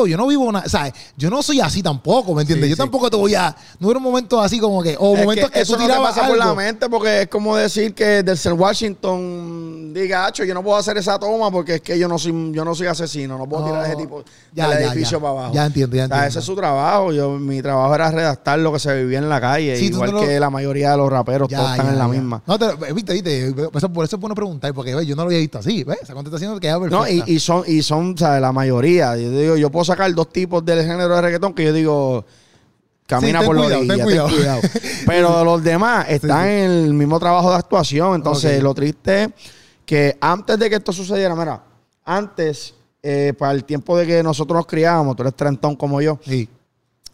yo 0.07 0.17
no 0.17 0.27
vivo 0.29 0.45
una, 0.45 0.69
¿sabes? 0.69 0.93
Yo 1.17 1.29
no 1.29 1.43
soy 1.43 1.61
así 1.61 1.83
tampoco, 1.83 2.35
¿me 2.35 2.43
entiendes? 2.43 2.71
yo 2.71 2.77
tampoco 2.77 3.11
te 3.11 3.17
voy 3.17 3.35
a. 3.35 3.55
No 3.81 3.89
hubo 3.89 3.99
momentos 3.99 4.43
así 4.45 4.61
como 4.61 4.83
que. 4.83 4.97
O 4.99 5.17
momentos 5.17 5.51
que, 5.51 5.61
eso 5.61 5.75
tú 5.75 5.83
tirabas. 5.83 6.11
No 6.11 6.15
te 6.15 6.21
pasa 6.21 6.29
por 6.29 6.39
la 6.39 6.55
mente 6.55 6.89
porque 6.89 7.23
es 7.23 7.29
como 7.29 7.57
decir 7.57 7.93
que 7.93 8.23
del 8.23 8.39
ser 8.39 8.53
Washington 8.53 9.93
diga, 9.93 10.27
Hacho, 10.27 10.45
yo 10.45 10.55
no 10.55 10.63
puedo 10.63 10.77
hacer 10.77 10.97
esa 10.99 11.19
toma 11.19 11.51
porque 11.51 11.77
es 11.77 11.81
que 11.81 11.99
yo 11.99 12.07
no 12.07 12.19
soy, 12.19 12.53
yo 12.53 12.65
no 12.65 12.75
soy 12.75 12.87
asesino, 12.87 13.37
no 13.37 13.49
puedo 13.49 13.67
tirar 13.67 13.85
ese 13.87 13.97
tipo 13.97 14.23
ya, 14.53 14.69
del 14.69 14.85
edificio 14.85 15.21
para 15.21 15.33
abajo. 15.33 15.55
Ya 15.55 15.67
entiendo, 15.67 15.97
ya 15.97 16.05
entiendo. 16.05 16.27
ese 16.27 16.39
es 16.39 16.45
su 16.45 16.55
trabajo. 16.55 17.13
Yo, 17.13 17.33
mi 17.33 17.61
trabajo 17.61 17.93
era 17.95 18.11
redactar 18.11 18.61
lo 18.61 18.73
que 18.73 18.79
se 18.79 18.95
vivía 19.03 19.19
en 19.19 19.29
la 19.29 19.41
calle, 19.41 19.79
igual 19.81 20.15
que 20.21 20.39
la 20.39 20.51
mayoría 20.51 20.93
de 20.93 20.97
los 20.97 21.11
raperos, 21.11 21.49
todos 21.49 21.71
están 21.73 21.89
en 21.89 21.99
la 21.99 22.07
misma. 22.07 22.41
No, 22.47 22.57
te, 22.57 22.93
viste, 22.93 23.15
viste. 23.15 23.53
Por 23.53 24.05
eso 24.05 24.17
es 24.17 24.21
bueno 24.21 24.35
preguntar, 24.37 24.73
porque 24.73 24.93
yo 25.05 25.17
no 25.17 25.23
lo 25.23 25.29
había 25.29 25.39
visto 25.39 25.59
así, 25.59 25.83
¿ves? 25.83 25.99
Esa 26.03 26.15
contestación 26.15 26.59
queda 26.61 26.79
perfecta. 26.79 26.97
No, 26.97 27.09
y, 27.09 27.23
y 27.27 27.41
son, 27.41 27.65
y 27.67 27.83
son, 27.83 28.17
¿sabes? 28.17 28.41
La 28.41 28.53
mayoría. 28.53 29.17
Yo 29.17 29.31
digo, 29.31 29.57
yo 29.57 29.72
puedo 29.73 29.85
sacar 29.85 30.15
dos 30.15 30.29
tipos 30.29 30.65
del 30.65 30.83
género 30.83 31.17
de 31.17 31.21
reggaetón 31.21 31.55
que 31.55 31.65
yo 31.65 31.73
digo, 31.73 32.25
camina 33.07 33.43
por 33.43 33.57
los 33.57 33.69
cuidado, 34.03 34.29
Pero 35.07 35.45
los 35.45 35.63
demás 35.63 36.07
están 36.09 36.49
en 36.49 36.71
el 36.71 36.95
mismo 36.95 37.19
trabajo 37.19 37.51
de 37.51 37.57
actuación. 37.57 38.15
Entonces, 38.15 38.63
lo 38.63 38.75
triste 38.75 39.25
es 39.25 39.31
que 39.85 40.17
antes 40.21 40.59
de 40.59 40.71
que 40.71 40.77
esto 40.77 40.93
sucediera, 40.93 41.35
mira, 41.35 41.63
antes, 42.05 42.75
eh, 43.03 43.33
para 43.37 43.53
el 43.53 43.65
tiempo 43.65 43.97
de 43.97 44.07
que 44.07 44.23
nosotros 44.23 44.57
nos 44.57 44.67
criábamos, 44.67 45.17
tú 45.17 45.23
eres 45.23 45.35
trentón 45.35 45.77
como 45.77 46.01
yo. 46.01 46.19
Sí. 46.25 46.49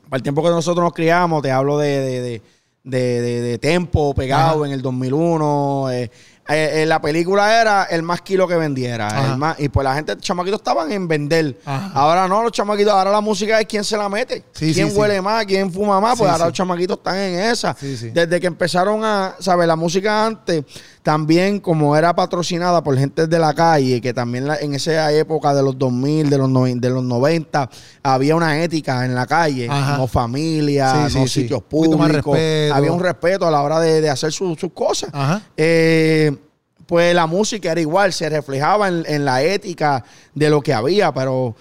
Para 0.08 0.18
el 0.18 0.22
tiempo 0.22 0.42
que 0.42 0.50
nosotros 0.50 0.84
nos 0.84 0.92
criábamos, 0.92 1.42
te 1.42 1.50
hablo 1.50 1.78
de, 1.78 2.00
de, 2.00 2.42
de, 2.84 3.40
de, 3.42 3.58
Tempo 3.58 4.14
pegado 4.14 4.64
en 4.64 4.72
el 4.72 4.80
2001. 4.80 5.90
Eh, 5.92 6.10
eh, 6.48 6.86
la 6.86 7.00
película 7.00 7.60
era 7.60 7.84
el 7.84 8.02
más 8.02 8.22
kilo 8.22 8.48
que 8.48 8.56
vendiera. 8.56 9.36
y 9.58 9.68
pues 9.68 9.84
la 9.84 9.94
gente, 9.94 10.14
los 10.14 10.22
chamaquitos 10.22 10.60
estaban 10.60 10.90
en 10.92 11.06
vender. 11.06 11.58
Ahora 11.64 12.26
no, 12.26 12.42
los 12.42 12.52
chamaquitos, 12.52 12.92
ahora 12.92 13.10
la 13.10 13.20
música 13.20 13.60
es 13.60 13.66
quién 13.66 13.84
se 13.84 13.96
la 13.96 14.08
mete. 14.08 14.44
quién 14.52 14.90
huele 14.96 15.20
más, 15.20 15.44
quién 15.44 15.70
fuma 15.72 16.00
más. 16.00 16.18
Pues 16.18 16.30
ahora 16.30 16.46
los 16.46 16.54
chamaquitos 16.54 16.98
están 16.98 17.16
en 17.16 17.40
esa. 17.40 17.76
Desde 17.80 18.40
que 18.40 18.46
empezaron 18.46 19.04
a, 19.04 19.36
¿sabes? 19.38 19.66
La 19.66 19.76
música 19.76 20.26
antes 20.26 20.64
también 21.08 21.58
como 21.58 21.96
era 21.96 22.14
patrocinada 22.14 22.84
por 22.84 22.94
gente 22.98 23.26
de 23.26 23.38
la 23.38 23.54
calle, 23.54 23.98
que 23.98 24.12
también 24.12 24.46
en 24.60 24.74
esa 24.74 25.10
época 25.10 25.54
de 25.54 25.62
los 25.62 25.78
2000, 25.78 26.28
de 26.28 26.36
los, 26.36 26.52
de 26.52 26.90
los 26.90 27.02
90, 27.02 27.70
había 28.02 28.36
una 28.36 28.62
ética 28.62 29.06
en 29.06 29.14
la 29.14 29.26
calle, 29.26 29.68
no 29.68 30.06
familia, 30.06 31.08
no 31.10 31.26
sitios 31.26 31.62
públicos, 31.62 32.38
había 32.70 32.92
un 32.92 33.00
respeto 33.00 33.48
a 33.48 33.50
la 33.50 33.62
hora 33.62 33.80
de, 33.80 34.10
hacer 34.10 34.32
sus 34.32 34.58
cosas. 34.74 35.08
Eh, 35.56 36.30
pues 36.84 37.14
la 37.14 37.26
música 37.26 37.72
era 37.72 37.80
igual, 37.80 38.12
se 38.12 38.28
reflejaba 38.28 38.88
en, 38.88 39.24
la 39.24 39.42
ética 39.42 40.04
de 40.34 40.50
lo 40.50 40.60
que 40.60 40.74
había, 40.74 41.10
pero 41.10 41.56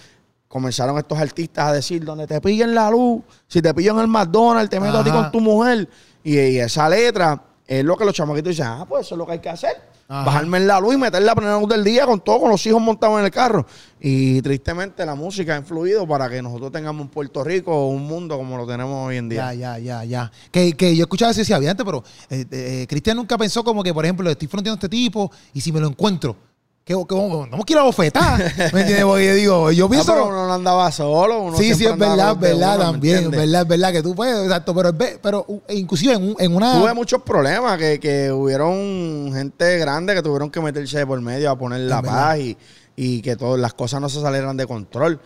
comenzaron 0.49 0.97
estos 0.97 1.17
artistas 1.17 1.69
a 1.69 1.71
decir, 1.71 2.03
donde 2.03 2.27
te 2.27 2.41
pillen 2.41 2.75
la 2.75 2.91
luz, 2.91 3.21
si 3.47 3.61
te 3.61 3.73
pillan 3.73 3.97
el 3.99 4.09
McDonald's, 4.09 4.69
te 4.69 4.81
meto 4.81 4.97
a 4.97 5.05
ti 5.05 5.09
con 5.09 5.31
tu 5.31 5.39
mujer, 5.39 5.87
y, 6.21 6.37
esa 6.57 6.89
letra 6.89 7.41
es 7.67 7.83
lo 7.83 7.97
que 7.97 8.05
los 8.05 8.13
chamaquitos 8.13 8.49
dicen, 8.49 8.65
ah, 8.65 8.85
pues 8.87 9.05
eso 9.05 9.15
es 9.15 9.19
lo 9.19 9.25
que 9.25 9.33
hay 9.33 9.39
que 9.39 9.49
hacer. 9.49 9.75
Bajarme 10.07 10.59
en 10.59 10.67
la 10.67 10.79
luz 10.79 10.95
y 10.95 10.97
meter 10.97 11.21
la 11.21 11.35
primera 11.35 11.59
luz 11.59 11.67
del 11.67 11.83
día 11.83 12.05
con 12.05 12.21
todo, 12.21 12.39
con 12.39 12.49
los 12.49 12.65
hijos 12.65 12.81
montados 12.81 13.19
en 13.19 13.25
el 13.25 13.31
carro. 13.31 13.65
Y 13.99 14.41
tristemente 14.41 15.05
la 15.05 15.15
música 15.15 15.53
ha 15.53 15.57
influido 15.57 16.07
para 16.07 16.29
que 16.29 16.41
nosotros 16.41 16.71
tengamos 16.71 17.01
un 17.01 17.09
Puerto 17.09 17.43
Rico 17.43 17.75
o 17.75 17.89
un 17.89 18.07
mundo 18.07 18.37
como 18.37 18.55
lo 18.55 18.65
tenemos 18.65 19.05
hoy 19.05 19.17
en 19.17 19.27
día. 19.27 19.53
Ya, 19.53 19.77
ya, 19.77 19.79
ya, 19.79 20.03
ya. 20.05 20.31
Que, 20.49 20.77
que 20.77 20.95
yo 20.95 21.03
escuchaba 21.03 21.33
decir, 21.33 21.53
antes, 21.53 21.85
pero 21.85 22.05
eh, 22.29 22.45
eh, 22.49 22.85
Cristian 22.87 23.17
nunca 23.17 23.37
pensó 23.37 23.65
como 23.65 23.83
que, 23.83 23.93
por 23.93 24.05
ejemplo, 24.05 24.29
estoy 24.29 24.47
fronteando 24.47 24.75
a 24.75 24.79
este 24.79 24.89
tipo 24.89 25.29
y 25.53 25.59
si 25.59 25.73
me 25.73 25.81
lo 25.81 25.87
encuentro, 25.87 26.37
que, 26.87 26.93
que 26.93 27.15
no 27.15 27.63
quiero 27.65 27.83
bofetar. 27.83 28.39
¿Me 28.73 28.81
entiendes? 28.81 29.03
Porque 29.03 29.25
yo 29.25 29.33
digo, 29.33 29.71
yo 29.73 29.89
pienso. 29.89 30.15
No, 30.15 30.27
uno 30.27 30.47
no 30.47 30.53
andaba 30.53 30.89
solo. 30.89 31.41
Uno 31.41 31.57
sí, 31.57 31.73
sí, 31.75 31.85
es 31.85 31.97
verdad, 31.97 32.31
es 32.31 32.39
verdad 32.39 32.79
también. 32.79 33.25
Es 33.25 33.29
verdad, 33.29 33.63
es 33.63 33.67
verdad 33.67 33.91
que 33.91 34.01
tú 34.01 34.15
puedes, 34.15 34.41
exacto. 34.41 34.73
Pero, 34.73 34.97
pero 35.21 35.45
inclusive 35.67 36.13
en, 36.13 36.33
en 36.39 36.55
una. 36.55 36.79
Tuve 36.79 36.93
muchos 36.93 37.21
problemas, 37.23 37.77
que, 37.77 37.99
que 37.99 38.31
hubieron 38.31 39.33
gente 39.33 39.77
grande 39.79 40.15
que 40.15 40.21
tuvieron 40.21 40.49
que 40.49 40.61
meterse 40.61 41.05
por 41.05 41.19
medio 41.19 41.51
a 41.51 41.57
poner 41.57 41.81
la 41.81 42.01
paz 42.01 42.39
y, 42.39 42.57
y 42.95 43.21
que 43.21 43.35
todas 43.35 43.59
las 43.59 43.73
cosas 43.73 43.99
no 43.99 44.07
se 44.07 44.21
salieran 44.21 44.55
de 44.55 44.65
control. 44.65 45.19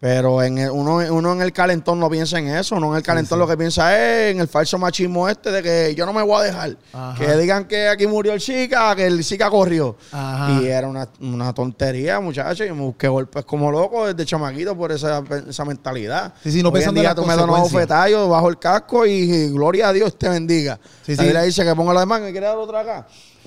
Pero 0.00 0.40
en 0.44 0.70
uno, 0.70 0.98
uno 1.12 1.32
en 1.32 1.42
el 1.42 1.52
calentón 1.52 1.98
no 1.98 2.08
piensa 2.08 2.38
en 2.38 2.48
eso, 2.48 2.76
uno 2.76 2.92
en 2.92 2.98
el 2.98 3.02
calentón 3.02 3.36
lo 3.40 3.48
que 3.48 3.56
piensa 3.56 3.96
es 3.96 4.32
en 4.32 4.40
el 4.40 4.46
falso 4.46 4.78
machismo 4.78 5.28
este 5.28 5.50
de 5.50 5.60
que 5.60 5.94
yo 5.96 6.06
no 6.06 6.12
me 6.12 6.22
voy 6.22 6.40
a 6.40 6.44
dejar. 6.44 6.76
Que 7.16 7.36
digan 7.36 7.64
que 7.64 7.88
aquí 7.88 8.06
murió 8.06 8.32
el 8.32 8.40
chica, 8.40 8.94
que 8.94 9.06
el 9.06 9.24
chica 9.24 9.50
corrió. 9.50 9.96
Y 10.60 10.66
era 10.66 10.86
una, 10.86 11.52
tontería, 11.52 12.20
muchachos. 12.20 12.64
Y 12.68 12.70
me 12.70 12.82
busqué 12.82 13.08
golpes 13.08 13.44
como 13.44 13.72
loco 13.72 14.06
desde 14.06 14.24
chamaquito 14.24 14.76
por 14.76 14.92
esa, 14.92 15.24
esa 15.48 15.64
mentalidad. 15.64 16.32
Sí, 16.44 16.52
sí, 16.52 16.62
no 16.62 16.68
Hoy 16.68 16.84
en 16.84 16.94
día 16.94 17.12
tú 17.12 17.24
me 17.24 17.34
das 17.34 17.44
un 17.44 18.30
bajo 18.30 18.48
el 18.48 18.58
casco 18.58 19.04
y, 19.04 19.48
gloria 19.50 19.88
a 19.88 19.92
Dios 19.92 20.16
te 20.16 20.28
bendiga. 20.28 20.78
Sí, 21.04 21.16
sí. 21.16 21.24
le 21.24 21.44
dice 21.44 21.64
que 21.64 21.74
ponga 21.74 21.92
la 21.92 22.00
demás, 22.00 22.20
que 22.20 22.30
quiere 22.30 22.46
dar 22.46 22.56
otra 22.56 22.80
acá. 22.80 23.06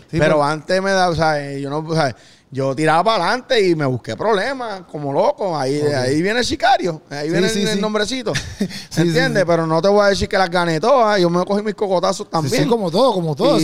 pero, 0.10 0.26
pero, 0.26 0.44
antes 0.44 0.82
me 0.82 0.92
da, 0.92 1.10
o 1.10 1.16
sea, 1.16 1.58
yo 1.58 1.70
no, 1.70 1.78
o 1.80 1.96
sea, 1.96 2.14
yo 2.54 2.76
tiraba 2.76 3.02
para 3.02 3.24
adelante 3.24 3.66
y 3.66 3.76
me 3.76 3.86
busqué 3.86 4.18
problemas 4.18 4.82
como 4.92 5.14
loco. 5.14 5.58
Ahí, 5.58 5.80
ahí 5.80 6.22
viene 6.22 6.40
el 6.40 6.46
sicario, 6.46 7.02
ahí 7.10 7.30
viene 7.30 7.48
el, 7.48 7.80
nombrecito. 7.80 8.34
¿Se 8.90 9.04
entiende? 9.04 9.46
Pero 9.46 9.66
no 9.66 9.82
te 9.82 9.88
voy 9.88 10.04
a 10.04 10.08
decir 10.08 10.28
que 10.28 10.38
las 10.38 10.50
gané 10.50 10.78
todas. 10.82 11.20
Yo 11.22 11.30
me 11.30 11.46
cogí 11.46 11.64
mis 11.64 11.76
cocotazos 11.76 12.30
también. 12.30 12.64
Sí, 12.64 12.70
como 12.70 12.92
todo, 12.92 13.14
como 13.14 13.36
todo. 13.38 13.58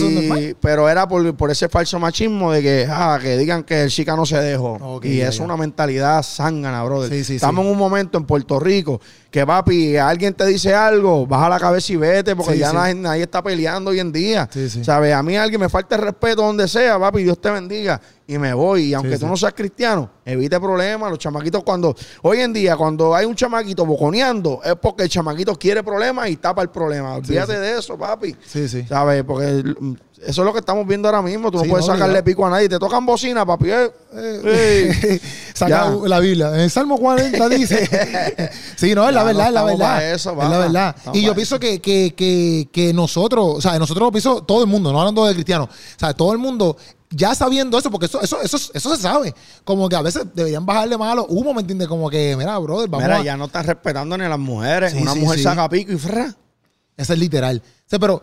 pero 0.58 0.88
era 0.88 1.06
por, 1.06 1.36
por, 1.36 1.50
ese 1.50 1.68
falso 1.68 1.98
machismo 1.98 2.50
de 2.50 2.62
que, 2.62 2.88
ah, 2.90 3.18
que 3.20 3.36
digan 3.36 3.62
que 3.62 3.82
el 3.82 3.90
chica 3.90 4.16
no 4.16 4.24
se 4.24 4.38
dejó. 4.38 5.00
y 5.02 5.20
es 5.20 5.38
una 5.38 5.58
mentalidad 5.58 6.22
zángana, 6.22 6.82
brother. 6.84 7.12
Estamos 7.12 7.66
en 7.66 7.70
un 7.70 7.76
momento 7.76 8.16
en 8.16 8.24
Puerto 8.24 8.58
Rico 8.58 9.02
que, 9.30 9.46
papi, 9.46 9.96
alguien 9.96 10.32
te 10.32 10.46
dice 10.46 10.74
algo, 10.74 11.26
baja 11.26 11.48
la 11.48 11.60
cabeza 11.60 11.92
y 11.92 11.96
vete, 11.96 12.34
porque 12.34 12.56
ya 12.56 12.72
nadie, 12.72 13.22
está 13.22 13.42
peleando 13.42 13.90
hoy 13.90 14.00
en 14.00 14.10
día. 14.10 14.48
¿Sabes? 14.82 15.12
A 15.14 15.22
mí 15.22 15.36
alguien 15.36 15.60
me 15.60 15.68
falta 15.68 15.96
el 15.96 16.02
respeto 16.02 16.42
donde 16.42 16.66
sea, 16.66 16.98
papi, 16.98 17.22
Dios 17.22 17.40
te 17.40 17.50
bendiga 17.50 18.00
y 18.26 18.38
me 18.38 18.54
voy. 18.54 18.84
Y 18.84 18.94
aunque 18.94 19.18
tú 19.18 19.26
no 19.26 19.36
seas 19.36 19.52
cristiano, 19.52 20.10
evite 20.28 20.60
problemas. 20.60 21.10
Los 21.10 21.18
chamaquitos, 21.18 21.62
cuando 21.64 21.96
hoy 22.22 22.40
en 22.40 22.52
día, 22.52 22.76
cuando 22.76 23.14
hay 23.14 23.26
un 23.26 23.34
chamaquito 23.34 23.84
boconeando, 23.86 24.60
es 24.64 24.74
porque 24.76 25.04
el 25.04 25.08
chamaquito 25.08 25.56
quiere 25.56 25.82
problemas 25.82 26.28
y 26.28 26.36
tapa 26.36 26.62
el 26.62 26.68
problema. 26.68 27.14
Olvídate 27.14 27.58
de 27.58 27.78
eso, 27.78 27.96
papi. 27.96 28.36
Sí, 28.46 28.68
sí. 28.68 28.84
¿Sabes? 28.86 29.24
Porque 29.24 29.64
eso 30.26 30.42
es 30.42 30.46
lo 30.46 30.52
que 30.52 30.58
estamos 30.58 30.86
viendo 30.86 31.08
ahora 31.08 31.22
mismo. 31.22 31.50
Tú 31.50 31.58
no 31.58 31.64
puedes 31.64 31.86
sacarle 31.86 32.22
pico 32.22 32.44
a 32.44 32.50
nadie. 32.50 32.68
Te 32.68 32.78
tocan 32.78 33.06
bocina, 33.06 33.46
papi. 33.46 33.70
Eh, 33.70 33.90
eh 34.14 35.20
Saca 35.54 35.90
la 35.90 36.20
Biblia. 36.20 36.48
En 36.54 36.60
el 36.60 36.70
Salmo 36.70 36.98
40 36.98 37.48
dice. 37.48 38.50
sí, 38.76 38.94
no, 38.94 39.08
es 39.08 39.14
la 39.14 39.22
verdad, 39.22 39.48
es 39.48 39.52
la 39.52 39.64
verdad. 39.64 40.12
es 40.12 40.24
la 40.24 40.58
verdad. 40.58 40.96
y 41.12 41.22
yo 41.22 41.34
pienso 41.34 41.58
que, 41.58 41.80
que, 41.80 42.14
que, 42.16 42.68
que, 42.72 42.92
nosotros, 42.92 43.58
o 43.58 43.60
sea, 43.60 43.78
nosotros 43.78 44.06
lo 44.06 44.12
pienso 44.12 44.42
todo 44.42 44.62
el 44.62 44.68
mundo, 44.68 44.92
no 44.92 45.00
hablando 45.00 45.24
de 45.24 45.34
cristianos. 45.34 45.68
O 45.68 45.98
sea, 45.98 46.14
todo 46.14 46.32
el 46.32 46.38
mundo 46.38 46.76
ya 47.10 47.34
sabiendo 47.34 47.78
eso, 47.78 47.90
porque 47.90 48.06
eso, 48.06 48.20
eso, 48.20 48.40
eso, 48.40 48.56
eso 48.72 48.96
se 48.96 49.02
sabe. 49.02 49.34
Como 49.64 49.88
que 49.88 49.96
a 49.96 50.02
veces 50.02 50.24
deberían 50.34 50.66
bajarle 50.66 50.96
más 50.96 51.12
a 51.12 51.14
los 51.16 51.26
humos, 51.28 51.54
¿me 51.54 51.60
entiendes? 51.60 51.88
Como 51.88 52.10
que, 52.10 52.36
mira, 52.36 52.58
brother, 52.58 52.88
vamos 52.88 53.06
Mira, 53.06 53.22
ya 53.22 53.36
no 53.36 53.46
estás 53.46 53.66
respetando 53.66 54.16
ni 54.18 54.24
a 54.24 54.28
las 54.28 54.38
mujeres. 54.38 54.94
Una 54.94 55.14
mujer 55.14 55.40
saca 55.40 55.68
pico 55.68 55.92
y 55.92 55.98
fra. 55.98 56.34
Eso 56.96 57.12
es 57.12 57.18
literal. 57.18 57.62
O 57.90 57.98
pero 57.98 58.22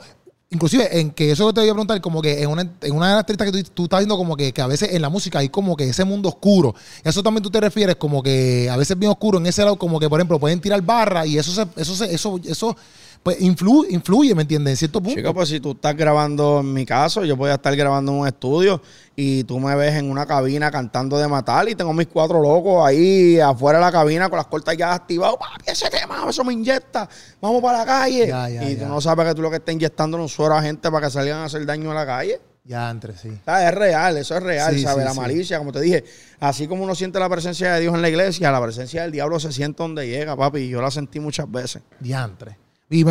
inclusive 0.50 1.00
en 1.00 1.12
que 1.12 1.32
eso 1.32 1.54
te 1.54 1.62
voy 1.62 1.70
a 1.70 1.74
preguntar, 1.74 2.00
como 2.02 2.22
que 2.22 2.42
en 2.42 2.50
una, 2.50 2.62
en 2.82 2.96
una 2.96 3.10
de 3.10 3.16
las 3.16 3.52
que 3.52 3.64
tú, 3.64 3.84
estás 3.84 4.00
viendo 4.00 4.18
como 4.18 4.36
que, 4.36 4.54
que, 4.54 4.62
a 4.62 4.68
veces 4.68 4.94
en 4.94 5.02
la 5.02 5.10
música 5.10 5.40
hay 5.40 5.50
como 5.50 5.76
que 5.76 5.90
ese 5.90 6.04
mundo 6.04 6.30
oscuro. 6.30 6.76
Eso 7.04 7.24
también 7.24 7.44
tú 7.44 7.50
te 7.50 7.60
refieres 7.60 7.96
como 7.96 8.22
que 8.22 8.70
a 8.70 8.78
veces 8.78 8.98
bien 8.98 9.12
oscuro 9.12 9.40
en 9.40 9.48
ese 9.48 9.64
lado, 9.64 9.78
como 9.78 10.00
que 10.00 10.10
por 10.10 10.20
ejemplo 10.20 10.40
pueden 10.40 10.62
tirar 10.62 10.82
barra 10.82 11.26
y 11.26 11.38
eso 11.38 11.52
se, 11.52 11.68
eso 11.82 11.96
se, 11.96 12.14
eso, 12.14 12.40
eso 12.46 12.78
pues 13.26 13.42
influye, 13.42 13.92
influye, 13.92 14.36
¿me 14.36 14.44
entiendes? 14.44 14.74
En 14.74 14.78
cierto 14.78 15.02
punto. 15.02 15.18
Chico, 15.18 15.34
pues 15.34 15.50
si 15.50 15.60
tú 15.60 15.72
estás 15.72 15.98
grabando, 15.98 16.60
en 16.60 16.72
mi 16.72 16.86
caso, 16.86 17.26
yo 17.26 17.36
voy 17.36 17.50
a 17.50 17.56
estar 17.56 17.76
grabando 17.76 18.12
en 18.12 18.20
un 18.20 18.28
estudio 18.28 18.80
y 19.16 19.44
tú 19.46 19.60
me 19.60 19.76
ves 19.76 19.96
en 19.96 20.12
una 20.12 20.28
cabina 20.28 20.70
cantando 20.70 21.18
de 21.18 21.28
matar 21.28 21.68
y 21.68 21.74
tengo 21.74 21.92
mis 21.92 22.06
cuatro 22.06 22.40
locos 22.40 22.86
ahí 22.86 23.40
afuera 23.40 23.80
de 23.80 23.86
la 23.86 23.92
cabina 23.92 24.30
con 24.30 24.38
las 24.38 24.46
cortas 24.46 24.78
ya 24.78 24.94
activadas. 24.94 25.38
Papi, 25.38 25.72
ese 25.72 25.90
tema, 25.90 26.24
eso 26.30 26.44
me 26.44 26.54
inyecta. 26.54 27.10
Vamos 27.42 27.64
para 27.64 27.80
la 27.80 27.86
calle. 27.88 28.32
y 28.70 28.76
tú 28.76 28.86
no 28.86 29.02
sabes 29.02 29.26
que 29.26 29.34
tú 29.34 29.42
lo 29.42 29.50
que 29.50 29.56
estás 29.56 29.74
inyectando 29.74 30.18
un 30.18 30.30
suero 30.30 30.54
a 30.54 30.62
gente 30.62 30.92
para 30.92 31.08
que 31.08 31.12
salgan 31.12 31.40
a 31.40 31.46
hacer 31.46 31.66
daño 31.66 31.90
a 31.90 31.96
la 31.96 32.06
calle. 32.06 32.40
Ya, 32.64 32.92
entre 32.92 33.18
sí. 33.18 33.30
es 33.30 33.74
real, 33.74 34.18
eso 34.18 34.38
es 34.38 34.44
real, 34.44 34.80
¿sabes? 34.80 35.04
la 35.04 35.16
malicia, 35.16 35.58
como 35.58 35.72
te 35.72 35.82
dije, 35.82 36.04
así 36.40 36.68
como 36.68 36.84
uno 36.84 36.94
siente 36.94 37.18
la 37.18 37.30
presencia 37.30 37.74
de 37.74 37.82
Dios 37.82 37.96
en 37.96 38.04
la 38.04 38.10
iglesia, 38.10 38.52
la 38.52 38.62
presencia 38.62 39.02
del 39.02 39.12
diablo 39.12 39.40
se 39.40 39.52
siente 39.52 39.82
donde 39.82 40.08
llega, 40.08 40.36
papi. 40.36 40.60
Y 40.60 40.70
yo 40.70 40.80
la 40.80 40.92
sentí 40.92 41.20
muchas 41.20 41.50
veces. 41.50 41.82
Diantre. 42.00 42.65
Y 42.88 43.04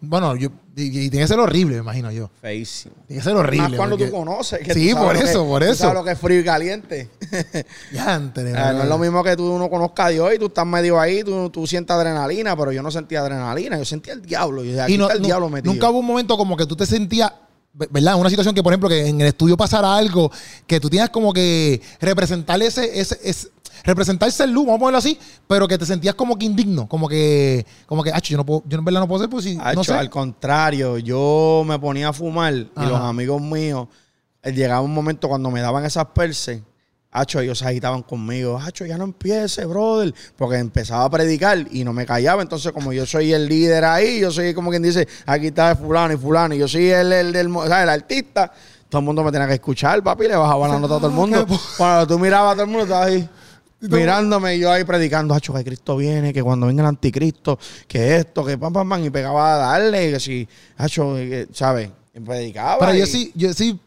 bueno, 0.00 0.36
yo, 0.36 0.50
y, 0.76 1.10
tiene 1.10 1.24
que 1.24 1.26
ser 1.26 1.40
horrible, 1.40 1.74
me 1.76 1.80
imagino 1.80 2.12
yo. 2.12 2.30
Feísimo. 2.40 2.94
Tiene 3.08 3.20
que 3.20 3.28
ser 3.28 3.36
horrible. 3.36 3.70
Más 3.70 3.76
cuando 3.76 3.96
tú 3.96 4.08
conoces. 4.10 4.60
sí, 4.72 4.94
por 4.94 5.16
eso, 5.16 5.44
por 5.44 5.62
eso. 5.64 5.74
sabes 5.74 5.94
lo 5.94 6.04
que 6.04 6.12
es 6.12 6.18
frío 6.18 6.40
y 6.40 6.44
caliente. 6.44 7.10
ya, 7.92 8.16
eh, 8.16 8.52
no 8.52 8.82
es 8.82 8.88
lo 8.88 8.98
mismo 8.98 9.24
que 9.24 9.36
tú 9.36 9.58
no 9.58 9.68
conozcas 9.68 10.06
a 10.06 10.08
Dios 10.10 10.34
y 10.34 10.38
tú 10.38 10.46
estás 10.46 10.66
medio 10.66 11.00
ahí, 11.00 11.24
tú, 11.24 11.50
tú 11.50 11.66
sientes 11.66 11.94
adrenalina, 11.96 12.56
pero 12.56 12.70
yo 12.70 12.82
no 12.82 12.90
sentía 12.92 13.20
adrenalina, 13.20 13.78
yo 13.78 13.84
sentía 13.84 14.12
el 14.12 14.22
diablo. 14.22 14.64
Y, 14.64 14.78
aquí 14.78 14.96
no, 14.96 15.06
está 15.06 15.16
el 15.16 15.22
diablo 15.24 15.48
metido. 15.48 15.72
Nunca 15.72 15.90
hubo 15.90 15.98
un 15.98 16.06
momento 16.06 16.36
como 16.36 16.56
que 16.56 16.66
tú 16.66 16.76
te 16.76 16.86
sentías 16.86 17.32
¿verdad? 17.90 18.16
Una 18.18 18.30
situación 18.30 18.54
que, 18.54 18.62
por 18.62 18.72
ejemplo, 18.72 18.88
que 18.88 19.06
en 19.06 19.20
el 19.20 19.28
estudio 19.28 19.56
pasara 19.56 19.96
algo, 19.96 20.30
que 20.66 20.80
tú 20.80 20.88
tienes 20.88 21.10
como 21.10 21.32
que 21.32 21.80
representar 22.00 22.60
ese, 22.62 22.98
ese, 22.98 23.18
ese 23.22 23.48
representar 23.84 24.30
ser 24.32 24.48
luz, 24.48 24.66
vamos 24.66 24.78
a 24.78 24.80
ponerlo 24.80 24.98
así, 24.98 25.18
pero 25.46 25.68
que 25.68 25.78
te 25.78 25.86
sentías 25.86 26.14
como 26.14 26.36
que 26.38 26.46
indigno, 26.46 26.88
como 26.88 27.08
que, 27.08 27.66
como 27.86 28.02
que, 28.02 28.12
yo 28.22 28.36
no 28.36 28.44
puedo, 28.44 28.62
yo 28.66 28.78
en 28.78 28.84
verdad 28.84 29.00
no 29.00 29.08
puedo 29.08 29.20
ser, 29.20 29.30
pues 29.30 29.44
si, 29.44 29.56
no 29.56 29.84
sé. 29.84 29.94
Al 29.94 30.10
contrario, 30.10 30.98
yo 30.98 31.64
me 31.66 31.78
ponía 31.78 32.08
a 32.08 32.12
fumar 32.12 32.52
y 32.54 32.68
los 32.74 33.00
amigos 33.00 33.40
míos, 33.40 33.88
eh, 34.42 34.52
llegaba 34.52 34.80
un 34.80 34.94
momento 34.94 35.28
cuando 35.28 35.50
me 35.50 35.60
daban 35.60 35.84
esas 35.84 36.06
perses, 36.06 36.62
Hacho, 37.18 37.40
ellos 37.40 37.58
se 37.58 37.66
agitaban 37.66 38.02
conmigo. 38.02 38.58
Hacho, 38.58 38.84
ya 38.84 38.98
no 38.98 39.04
empiece, 39.04 39.64
brother. 39.64 40.14
Porque 40.36 40.56
empezaba 40.58 41.04
a 41.04 41.10
predicar 41.10 41.66
y 41.70 41.82
no 41.82 41.92
me 41.92 42.04
callaba. 42.04 42.42
Entonces, 42.42 42.72
como 42.72 42.92
yo 42.92 43.06
soy 43.06 43.32
el 43.32 43.48
líder 43.48 43.84
ahí, 43.84 44.20
yo 44.20 44.30
soy 44.30 44.52
como 44.52 44.70
quien 44.70 44.82
dice, 44.82 45.08
aquí 45.24 45.46
está 45.46 45.74
fulano 45.76 46.12
y 46.12 46.16
fulano, 46.16 46.54
y 46.54 46.58
yo 46.58 46.68
soy 46.68 46.90
el, 46.90 47.12
el, 47.12 47.32
del, 47.32 47.46
el 47.46 47.72
artista, 47.88 48.52
todo 48.88 49.00
el 49.00 49.04
mundo 49.06 49.24
me 49.24 49.32
tenía 49.32 49.46
que 49.48 49.54
escuchar, 49.54 50.02
papi, 50.02 50.28
le 50.28 50.36
bajaba 50.36 50.68
la 50.68 50.78
nota 50.78 50.96
a 50.96 50.98
todo 50.98 51.08
el 51.08 51.14
mundo. 51.14 51.46
Cuando 51.78 52.06
tú 52.06 52.18
mirabas 52.18 52.52
a 52.52 52.54
todo 52.54 52.64
el 52.64 52.70
mundo, 52.70 52.84
estaba 52.84 53.04
ahí 53.06 53.28
mirándome 53.80 54.58
yo 54.58 54.70
ahí 54.70 54.84
predicando, 54.84 55.34
hacho, 55.34 55.52
que 55.54 55.64
Cristo 55.64 55.96
viene, 55.96 56.32
que 56.32 56.42
cuando 56.42 56.66
venga 56.66 56.82
el 56.82 56.88
anticristo, 56.88 57.58
que 57.86 58.16
esto, 58.16 58.44
que 58.44 58.58
pam, 58.58 58.72
pam, 58.72 58.88
pam, 58.88 59.04
y 59.04 59.10
pegaba 59.10 59.54
a 59.54 59.58
darle, 59.58 60.12
que 60.12 60.20
si, 60.20 60.48
hacho, 60.76 61.16
¿sabes? 61.52 61.90
Y 62.14 62.20
predicaba. 62.20 62.78
Pero 62.78 62.94
yo 62.94 63.06
sí, 63.06 63.32
yo 63.34 63.52
sí, 63.52 63.78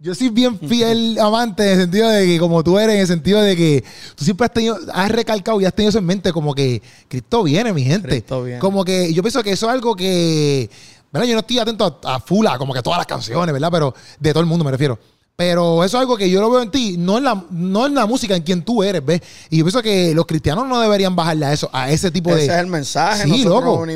yo 0.00 0.14
soy 0.14 0.28
bien 0.28 0.58
fiel 0.60 1.18
amante 1.18 1.64
en 1.64 1.70
el 1.70 1.84
sentido 1.84 2.08
de 2.08 2.24
que, 2.24 2.38
como 2.38 2.62
tú 2.62 2.78
eres, 2.78 2.94
en 2.94 3.00
el 3.00 3.06
sentido 3.06 3.40
de 3.40 3.56
que 3.56 3.84
tú 4.14 4.24
siempre 4.24 4.44
has 4.44 4.52
tenido, 4.52 4.78
has 4.92 5.10
recalcado 5.10 5.60
y 5.60 5.64
has 5.64 5.74
tenido 5.74 5.90
eso 5.90 5.98
en 5.98 6.06
mente, 6.06 6.32
como 6.32 6.54
que 6.54 6.80
Cristo 7.08 7.42
viene, 7.42 7.72
mi 7.72 7.82
gente. 7.82 8.08
Cristo 8.08 8.44
viene. 8.44 8.60
Como 8.60 8.84
que 8.84 9.12
yo 9.12 9.22
pienso 9.22 9.42
que 9.42 9.50
eso 9.50 9.66
es 9.66 9.72
algo 9.72 9.96
que, 9.96 10.70
¿verdad? 11.12 11.26
Yo 11.26 11.34
no 11.34 11.40
estoy 11.40 11.58
atento 11.58 12.00
a, 12.04 12.14
a 12.14 12.20
Fula, 12.20 12.58
como 12.58 12.72
que 12.72 12.80
todas 12.80 12.98
las 12.98 13.06
canciones, 13.06 13.52
¿verdad? 13.52 13.70
Pero 13.72 13.94
de 14.20 14.30
todo 14.32 14.40
el 14.40 14.46
mundo 14.46 14.64
me 14.64 14.70
refiero. 14.70 14.98
Pero 15.38 15.84
eso 15.84 15.96
es 15.96 16.00
algo 16.00 16.16
que 16.16 16.28
yo 16.28 16.40
lo 16.40 16.50
veo 16.50 16.62
en 16.62 16.70
ti, 16.72 16.96
no 16.98 17.16
en 17.16 17.22
la, 17.22 17.44
no 17.50 17.86
en 17.86 17.94
la 17.94 18.06
música, 18.06 18.34
en 18.34 18.42
quien 18.42 18.62
tú 18.62 18.82
eres, 18.82 19.06
¿ves? 19.06 19.20
Y 19.50 19.58
yo 19.58 19.64
pienso 19.64 19.80
que 19.80 20.12
los 20.12 20.26
cristianos 20.26 20.66
no 20.66 20.80
deberían 20.80 21.14
bajarle 21.14 21.46
a 21.46 21.52
eso, 21.52 21.70
a 21.72 21.92
ese 21.92 22.10
tipo 22.10 22.34
de. 22.34 22.42
Ese 22.42 22.54
es 22.54 22.58
el 22.58 22.66
mensaje. 22.66 23.22
Sí, 23.22 23.44
loco. 23.44 23.86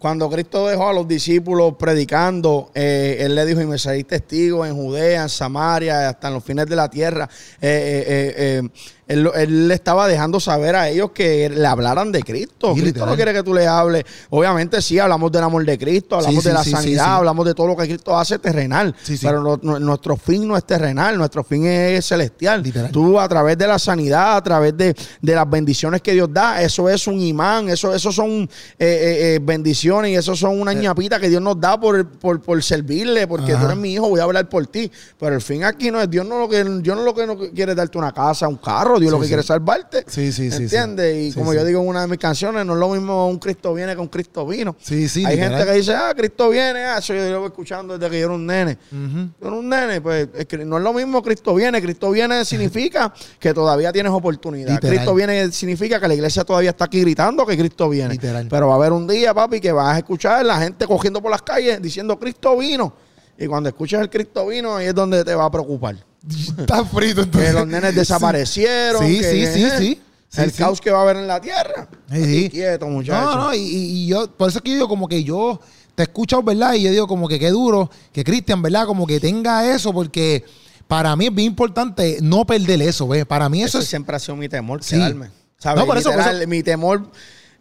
Cuando 0.00 0.28
Cristo 0.28 0.66
dejó 0.66 0.88
a 0.88 0.92
los 0.92 1.06
discípulos 1.06 1.74
predicando, 1.78 2.72
eh, 2.74 3.18
Él 3.20 3.36
le 3.36 3.46
dijo: 3.46 3.60
Y 3.60 3.66
me 3.66 3.78
seréis 3.78 4.04
testigos 4.04 4.66
en 4.66 4.74
Judea, 4.74 5.22
en 5.22 5.28
Samaria, 5.28 6.08
hasta 6.08 6.26
en 6.26 6.34
los 6.34 6.42
fines 6.42 6.66
de 6.66 6.74
la 6.74 6.90
tierra. 6.90 7.28
eh, 7.60 8.34
eh, 8.36 8.68
eh 9.10 9.30
él, 9.34 9.68
le 9.68 9.74
estaba 9.74 10.06
dejando 10.08 10.40
saber 10.40 10.76
a 10.76 10.88
ellos 10.88 11.10
que 11.12 11.48
le 11.48 11.66
hablaran 11.66 12.12
de 12.12 12.22
Cristo. 12.22 12.74
Cristo 12.74 13.06
no 13.06 13.16
quiere 13.16 13.32
que 13.32 13.42
tú 13.42 13.54
le 13.54 13.66
hables. 13.66 14.04
Obviamente 14.30 14.80
sí, 14.82 14.98
hablamos 14.98 15.32
del 15.32 15.42
amor 15.42 15.64
de 15.64 15.78
Cristo, 15.78 16.16
hablamos 16.16 16.44
de 16.44 16.52
la 16.52 16.64
sanidad, 16.64 17.16
hablamos 17.16 17.46
de 17.46 17.54
todo 17.54 17.68
lo 17.68 17.76
que 17.76 17.84
Cristo 17.84 18.16
hace 18.16 18.38
terrenal. 18.38 18.94
Pero 19.20 19.58
nuestro 19.62 20.16
fin 20.16 20.46
no 20.46 20.56
es 20.56 20.64
terrenal, 20.64 21.16
nuestro 21.18 21.44
fin 21.44 21.66
es 21.66 22.06
celestial. 22.06 22.62
Tú 22.92 23.18
a 23.18 23.28
través 23.28 23.58
de 23.58 23.66
la 23.66 23.78
sanidad, 23.78 24.36
a 24.36 24.42
través 24.42 24.76
de, 24.76 24.94
las 25.22 25.48
bendiciones 25.48 26.02
que 26.02 26.12
Dios 26.12 26.28
da, 26.32 26.62
eso 26.62 26.88
es 26.88 27.06
un 27.06 27.20
imán, 27.20 27.68
eso, 27.68 27.94
eso 27.94 28.12
son 28.12 28.30
eh, 28.30 28.48
eh, 28.78 29.34
eh, 29.34 29.40
bendiciones 29.42 30.10
y 30.10 30.14
eso 30.16 30.36
son 30.36 30.60
una 30.60 30.72
ñapita 30.72 31.18
que 31.18 31.28
Dios 31.28 31.42
nos 31.42 31.60
da 31.60 31.78
por, 31.78 32.06
por, 32.08 32.62
servirle, 32.62 33.26
porque 33.26 33.54
tú 33.54 33.64
eres 33.64 33.76
mi 33.76 33.94
hijo, 33.94 34.08
voy 34.08 34.20
a 34.20 34.24
hablar 34.24 34.48
por 34.48 34.66
ti. 34.66 34.90
Pero 35.18 35.34
el 35.34 35.40
fin 35.40 35.64
aquí 35.64 35.90
no 35.90 36.00
es 36.00 36.10
Dios 36.10 36.26
no 36.26 36.38
lo 36.38 36.48
que, 36.48 36.62
Dios 36.64 36.96
no 36.96 37.02
lo 37.02 37.14
que 37.14 37.26
no 37.26 37.38
quiere 37.38 37.74
darte 37.74 37.96
una 37.98 38.12
casa, 38.12 38.46
un 38.46 38.56
carro. 38.56 38.99
Dios 39.00 39.12
lo 39.12 39.20
que 39.20 39.26
quiere 39.26 39.40
es 39.40 39.46
salvarte. 39.46 40.04
Sí, 40.06 40.32
sí, 40.32 40.50
sí. 40.50 40.64
¿Entiendes? 40.64 41.30
Y 41.30 41.32
como 41.32 41.54
yo 41.54 41.64
digo 41.64 41.80
en 41.80 41.88
una 41.88 42.02
de 42.02 42.08
mis 42.08 42.18
canciones, 42.18 42.64
no 42.64 42.74
es 42.74 42.78
lo 42.78 42.88
mismo 42.90 43.28
un 43.28 43.38
Cristo 43.38 43.74
viene 43.74 43.94
que 43.94 44.00
un 44.00 44.08
Cristo 44.08 44.46
vino. 44.46 44.76
Sí, 44.80 45.08
sí. 45.08 45.24
Hay 45.24 45.38
gente 45.38 45.64
que 45.64 45.72
dice, 45.72 45.94
ah, 45.94 46.12
Cristo 46.16 46.50
viene, 46.50 46.80
ah, 46.84 46.98
eso 46.98 47.14
yo 47.14 47.28
lo 47.30 47.40
voy 47.40 47.48
escuchando 47.48 47.98
desde 47.98 48.10
que 48.10 48.20
yo 48.20 48.26
era 48.26 48.34
un 48.34 48.46
nene. 48.46 48.78
Yo 48.90 49.46
era 49.48 49.56
un 49.56 49.68
nene, 49.68 50.00
pues 50.00 50.28
no 50.64 50.78
es 50.78 50.82
lo 50.82 50.92
mismo 50.92 51.22
Cristo 51.22 51.54
viene. 51.54 51.80
Cristo 51.80 52.10
viene 52.10 52.44
significa 52.44 53.12
que 53.38 53.54
todavía 53.54 53.92
tienes 53.92 54.12
oportunidad. 54.12 54.80
Cristo 54.80 55.14
viene 55.14 55.50
significa 55.52 56.00
que 56.00 56.08
la 56.08 56.14
iglesia 56.14 56.44
todavía 56.44 56.70
está 56.70 56.84
aquí 56.84 57.00
gritando 57.00 57.46
que 57.46 57.56
Cristo 57.56 57.88
viene. 57.88 58.14
Literal. 58.14 58.46
Pero 58.48 58.68
va 58.68 58.74
a 58.74 58.76
haber 58.76 58.92
un 58.92 59.06
día, 59.06 59.34
papi, 59.34 59.60
que 59.60 59.72
vas 59.72 59.94
a 59.94 59.98
escuchar 59.98 60.44
la 60.44 60.58
gente 60.58 60.86
cogiendo 60.86 61.20
por 61.20 61.30
las 61.30 61.42
calles 61.42 61.80
diciendo 61.80 62.18
Cristo 62.18 62.56
vino. 62.56 62.92
Y 63.38 63.46
cuando 63.46 63.70
escuches 63.70 63.98
el 64.00 64.10
Cristo 64.10 64.46
vino, 64.46 64.76
ahí 64.76 64.86
es 64.86 64.94
donde 64.94 65.24
te 65.24 65.34
va 65.34 65.46
a 65.46 65.50
preocupar. 65.50 65.96
Está 66.58 66.84
frito 66.84 67.22
entonces. 67.22 67.50
Que 67.50 67.58
los 67.58 67.66
nenes 67.66 67.94
desaparecieron. 67.94 69.06
Sí, 69.06 69.22
sí, 69.22 69.46
sí, 69.46 69.68
sí. 69.78 70.02
El 70.36 70.52
caos 70.52 70.80
que 70.80 70.90
va 70.90 70.98
a 70.98 71.02
haber 71.02 71.16
en 71.16 71.26
la 71.26 71.40
tierra. 71.40 71.88
Sí, 72.12 72.48
quieto, 72.50 72.86
muchachos. 72.86 73.36
No, 73.36 73.44
no, 73.46 73.54
y, 73.54 74.06
yo, 74.06 74.30
por 74.30 74.48
eso 74.48 74.58
es 74.58 74.62
que 74.62 74.70
yo 74.70 74.76
digo 74.76 74.88
como 74.88 75.08
que 75.08 75.24
yo 75.24 75.60
te 75.94 76.02
he 76.02 76.04
escuchado, 76.04 76.42
¿verdad? 76.42 76.74
Y 76.74 76.82
yo 76.82 76.90
digo 76.90 77.08
como 77.08 77.26
que 77.26 77.38
qué 77.38 77.50
duro 77.50 77.90
que 78.12 78.22
Cristian, 78.22 78.62
¿verdad? 78.62 78.86
Como 78.86 79.06
que 79.06 79.18
tenga 79.18 79.74
eso, 79.74 79.92
porque 79.92 80.44
para 80.86 81.16
mí 81.16 81.26
es 81.26 81.34
bien 81.34 81.48
importante 81.48 82.18
no 82.22 82.46
perder 82.46 82.80
eso, 82.82 83.08
¿ves? 83.08 83.26
Para 83.26 83.48
mí 83.48 83.62
eso, 83.62 83.78
eso 83.78 83.88
siempre 83.88 84.14
ha 84.14 84.18
sido 84.20 84.36
mi 84.36 84.48
temor, 84.48 84.80
quedarme. 84.80 85.30
¿Sabes? 85.58 85.80
No, 85.80 85.86
por 85.86 85.98
eso, 85.98 86.10
mi 86.46 86.62
temor 86.62 87.10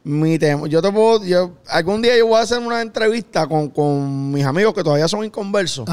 mi 0.04 0.40
tema, 0.40 0.68
yo 0.68 0.82
te 0.82 0.92
puedo, 0.92 1.24
yo, 1.26 1.58
algún 1.68 2.02
día 2.02 2.18
yo 2.18 2.28
voy 2.28 2.38
a 2.38 2.42
hacer 2.42 2.60
una 2.60 2.82
entrevista 2.82 3.48
con, 3.48 4.32
mis 4.32 4.46
amigos 4.46 4.74
que 4.74 4.84
todavía 4.84 5.08
son 5.08 5.26
inconversos, 5.26 5.88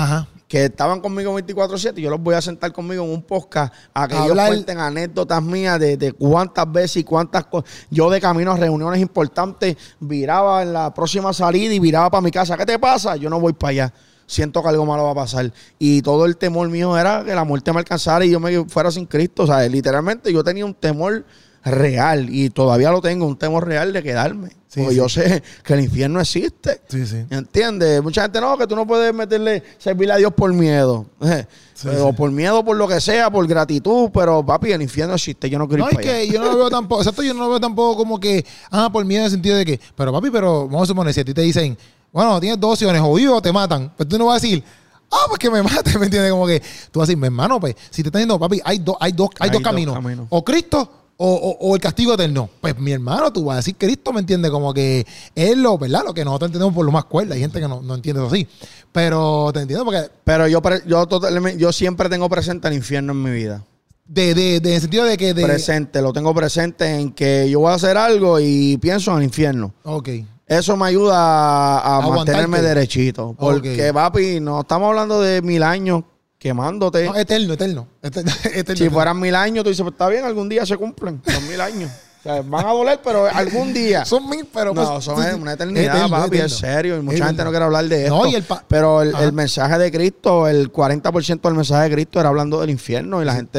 que 0.48 0.66
estaban 0.66 1.00
conmigo 1.00 1.38
24-7 1.38 1.98
y 1.98 2.02
yo 2.02 2.10
los 2.10 2.20
voy 2.20 2.34
a 2.34 2.40
sentar 2.40 2.72
conmigo 2.72 3.04
en 3.04 3.10
un 3.10 3.22
podcast 3.22 3.74
a 3.92 4.06
que 4.06 4.14
ellos 4.14 4.36
cuenten 4.36 4.78
anécdotas 4.78 5.42
mías 5.42 5.80
de, 5.80 6.14
cuántas 6.16 6.70
veces 6.70 6.98
y 6.98 7.04
cuántas 7.04 7.46
cosas. 7.46 7.68
Yo 7.90 8.10
de 8.10 8.20
camino 8.20 8.52
a 8.52 8.56
reuniones 8.56 9.00
importantes 9.00 9.76
viraba 9.98 10.62
en 10.62 10.72
la 10.72 10.94
próxima 10.94 11.32
salida 11.32 11.74
y 11.74 11.78
viraba 11.80 12.10
para 12.10 12.20
mi 12.20 12.30
casa. 12.30 12.56
¿Qué 12.56 12.64
te 12.64 12.78
pasa? 12.78 13.16
Yo 13.16 13.28
no 13.28 13.40
voy 13.40 13.52
para 13.52 13.70
allá 13.70 13.94
siento 14.28 14.60
que 14.60 14.68
algo 14.68 14.84
malo 14.84 15.04
va 15.04 15.12
a 15.12 15.14
pasar. 15.14 15.52
Y 15.78 16.02
todo 16.02 16.26
el 16.26 16.36
temor 16.36 16.68
mío 16.68 16.98
era 16.98 17.24
que 17.24 17.34
la 17.34 17.44
muerte 17.44 17.72
me 17.72 17.78
alcanzara 17.78 18.24
y 18.24 18.30
yo 18.30 18.40
me 18.40 18.64
fuera 18.68 18.90
sin 18.90 19.06
Cristo. 19.06 19.44
O 19.44 19.46
sea, 19.46 19.60
literalmente 19.68 20.32
yo 20.32 20.42
tenía 20.42 20.64
un 20.64 20.74
temor 20.74 21.24
real 21.70 22.28
y 22.30 22.50
todavía 22.50 22.90
lo 22.90 23.00
tengo, 23.00 23.26
un 23.26 23.36
temor 23.36 23.66
real 23.66 23.92
de 23.92 24.02
quedarme. 24.02 24.50
porque 24.74 24.94
yo 24.94 25.08
sé 25.08 25.42
que 25.64 25.74
el 25.74 25.80
infierno 25.80 26.20
existe. 26.20 26.80
Sí, 26.88 27.06
sí. 27.06 27.24
¿Entiendes? 27.28 28.02
Mucha 28.02 28.22
gente 28.22 28.40
no, 28.40 28.56
que 28.56 28.66
tú 28.66 28.76
no 28.76 28.86
puedes 28.86 29.12
meterle, 29.12 29.62
servirle 29.78 30.14
a 30.14 30.16
Dios 30.16 30.32
por 30.32 30.52
miedo. 30.52 31.06
o 32.00 32.12
por 32.12 32.30
miedo, 32.30 32.64
por 32.64 32.76
lo 32.76 32.86
que 32.86 33.00
sea, 33.00 33.30
por 33.30 33.46
gratitud, 33.46 34.10
pero 34.14 34.44
papi, 34.46 34.72
el 34.72 34.82
infierno 34.82 35.14
existe. 35.14 35.50
Yo 35.50 35.58
no 35.58 35.68
quiero 35.68 35.84
No, 35.84 35.90
es 35.90 35.98
que 35.98 36.28
yo 36.28 36.38
no 36.38 36.52
lo 36.52 36.58
veo 36.58 36.70
tampoco, 36.70 37.00
exacto, 37.02 37.22
yo 37.22 37.34
no 37.34 37.40
lo 37.40 37.50
veo 37.50 37.60
tampoco 37.60 37.96
como 37.96 38.20
que, 38.20 38.44
ah, 38.70 38.88
por 38.92 39.04
miedo 39.04 39.22
en 39.22 39.24
el 39.26 39.30
sentido 39.32 39.56
de 39.56 39.64
que, 39.64 39.80
pero 39.96 40.12
papi, 40.12 40.30
pero 40.30 40.66
vamos 40.66 40.82
a 40.82 40.86
suponer, 40.86 41.12
si 41.12 41.20
a 41.20 41.24
ti 41.24 41.34
te 41.34 41.42
dicen, 41.42 41.76
bueno, 42.12 42.40
tienes 42.40 42.60
dos 42.60 42.72
opciones, 42.72 43.02
o 43.04 43.12
vivo 43.14 43.36
o 43.36 43.42
te 43.42 43.52
matan, 43.52 43.92
pues 43.96 44.08
tú 44.08 44.16
no 44.16 44.26
vas 44.26 44.42
a 44.42 44.46
decir, 44.46 44.62
ah, 45.10 45.24
pues 45.28 45.38
que 45.38 45.50
me 45.50 45.62
mate, 45.64 45.98
¿me 45.98 46.06
entiendes? 46.06 46.30
Como 46.30 46.46
que 46.46 46.60
tú 46.90 47.00
vas 47.00 47.08
a 47.08 47.08
decir, 47.08 47.18
mi 47.18 47.26
hermano, 47.26 47.58
pues, 47.60 47.74
si 47.90 48.02
te 48.02 48.08
estás 48.08 48.20
diciendo, 48.20 48.38
papi, 48.38 48.60
hay, 48.64 48.78
dos 48.78 48.96
hay, 49.00 49.12
dos, 49.12 49.30
hay, 49.40 49.50
dos, 49.50 49.62
caminos. 49.62 49.98
O 50.30 50.44
Cristo 50.44 50.90
o, 51.18 51.74
el 51.74 51.80
castigo 51.80 52.14
eterno. 52.14 52.48
Pues 52.60 52.78
mi 52.78 52.92
hermano, 52.92 53.32
tú 53.32 53.44
vas 53.44 53.54
a 53.54 53.56
decir 53.58 53.76
Cristo, 53.76 54.12
¿me 54.12 54.20
entiende 54.20 54.50
Como 54.50 54.74
que 54.74 55.06
es 55.34 55.56
lo, 55.56 55.78
¿verdad? 55.78 56.02
Lo 56.04 56.14
que 56.14 56.24
nosotros 56.24 56.48
entendemos 56.48 56.74
por 56.74 56.84
lo 56.84 56.92
más 56.92 57.04
cuerda. 57.04 57.34
Hay 57.34 57.40
gente 57.40 57.60
que 57.60 57.68
no, 57.68 57.94
entiende 57.94 58.20
eso 58.22 58.32
así. 58.32 58.46
Pero 58.92 59.50
te 59.52 59.60
entiendo 59.60 59.84
porque. 59.84 60.10
Pero 60.24 60.48
yo, 60.48 60.60
yo, 60.86 61.06
totalmente, 61.06 61.58
yo 61.58 61.72
siempre 61.72 62.08
tengo 62.08 62.28
presente 62.28 62.68
el 62.68 62.74
infierno 62.74 63.12
en 63.12 63.22
mi 63.22 63.30
vida. 63.30 63.64
De, 64.06 64.34
de, 64.34 64.60
de, 64.60 64.68
en 64.68 64.74
el 64.74 64.80
sentido 64.80 65.04
de 65.04 65.16
que. 65.16 65.34
De... 65.34 65.44
Presente, 65.44 66.02
lo 66.02 66.12
tengo 66.12 66.34
presente 66.34 66.98
en 66.98 67.12
que 67.12 67.48
yo 67.50 67.60
voy 67.60 67.72
a 67.72 67.74
hacer 67.74 67.96
algo 67.96 68.38
y 68.40 68.76
pienso 68.78 69.12
en 69.12 69.18
el 69.18 69.24
infierno. 69.24 69.74
Ok. 69.84 70.08
Eso 70.46 70.76
me 70.76 70.86
ayuda 70.86 71.80
a, 71.80 72.00
mantenerme 72.08 72.62
derechito. 72.62 73.34
Porque, 73.36 73.92
papi, 73.92 74.38
no 74.38 74.60
estamos 74.60 74.88
hablando 74.88 75.20
de 75.20 75.42
mil 75.42 75.64
años 75.64 76.04
quemándote. 76.46 77.04
No, 77.04 77.16
eterno, 77.16 77.54
eterno. 77.54 77.88
si 78.76 78.88
fueran 78.88 79.18
mil 79.18 79.34
años, 79.34 79.64
tú 79.64 79.70
dices, 79.70 79.82
pues 79.82 79.92
está 79.92 80.08
bien, 80.08 80.24
algún 80.24 80.48
día 80.48 80.64
se 80.64 80.76
cumplen. 80.76 81.20
Son 81.26 81.48
mil 81.48 81.60
años. 81.60 81.90
O 82.20 82.22
sea, 82.22 82.42
van 82.42 82.66
a 82.66 82.72
doler, 82.72 83.00
pero 83.02 83.26
algún 83.26 83.72
día. 83.72 84.04
son 84.04 84.28
mil, 84.28 84.46
pero. 84.52 84.72
No, 84.72 84.92
pues, 84.92 85.04
son 85.04 85.42
una 85.42 85.52
eternidad, 85.54 86.08
papi, 86.08 86.38
es 86.38 86.56
serio. 86.56 86.98
Y 86.98 87.02
mucha 87.02 87.26
gente 87.26 87.42
no 87.44 87.50
quiere 87.50 87.64
hablar 87.64 87.84
de 87.86 88.06
esto. 88.06 88.58
pero 88.68 89.02
el, 89.02 89.32
mensaje 89.32 89.78
de 89.78 89.90
Cristo, 89.90 90.46
el 90.46 90.72
40% 90.72 91.40
del 91.40 91.54
mensaje 91.54 91.88
de 91.88 91.94
Cristo 91.94 92.20
era 92.20 92.28
hablando 92.28 92.60
del 92.60 92.70
infierno 92.70 93.22
y 93.22 93.24
la 93.24 93.34
gente 93.34 93.58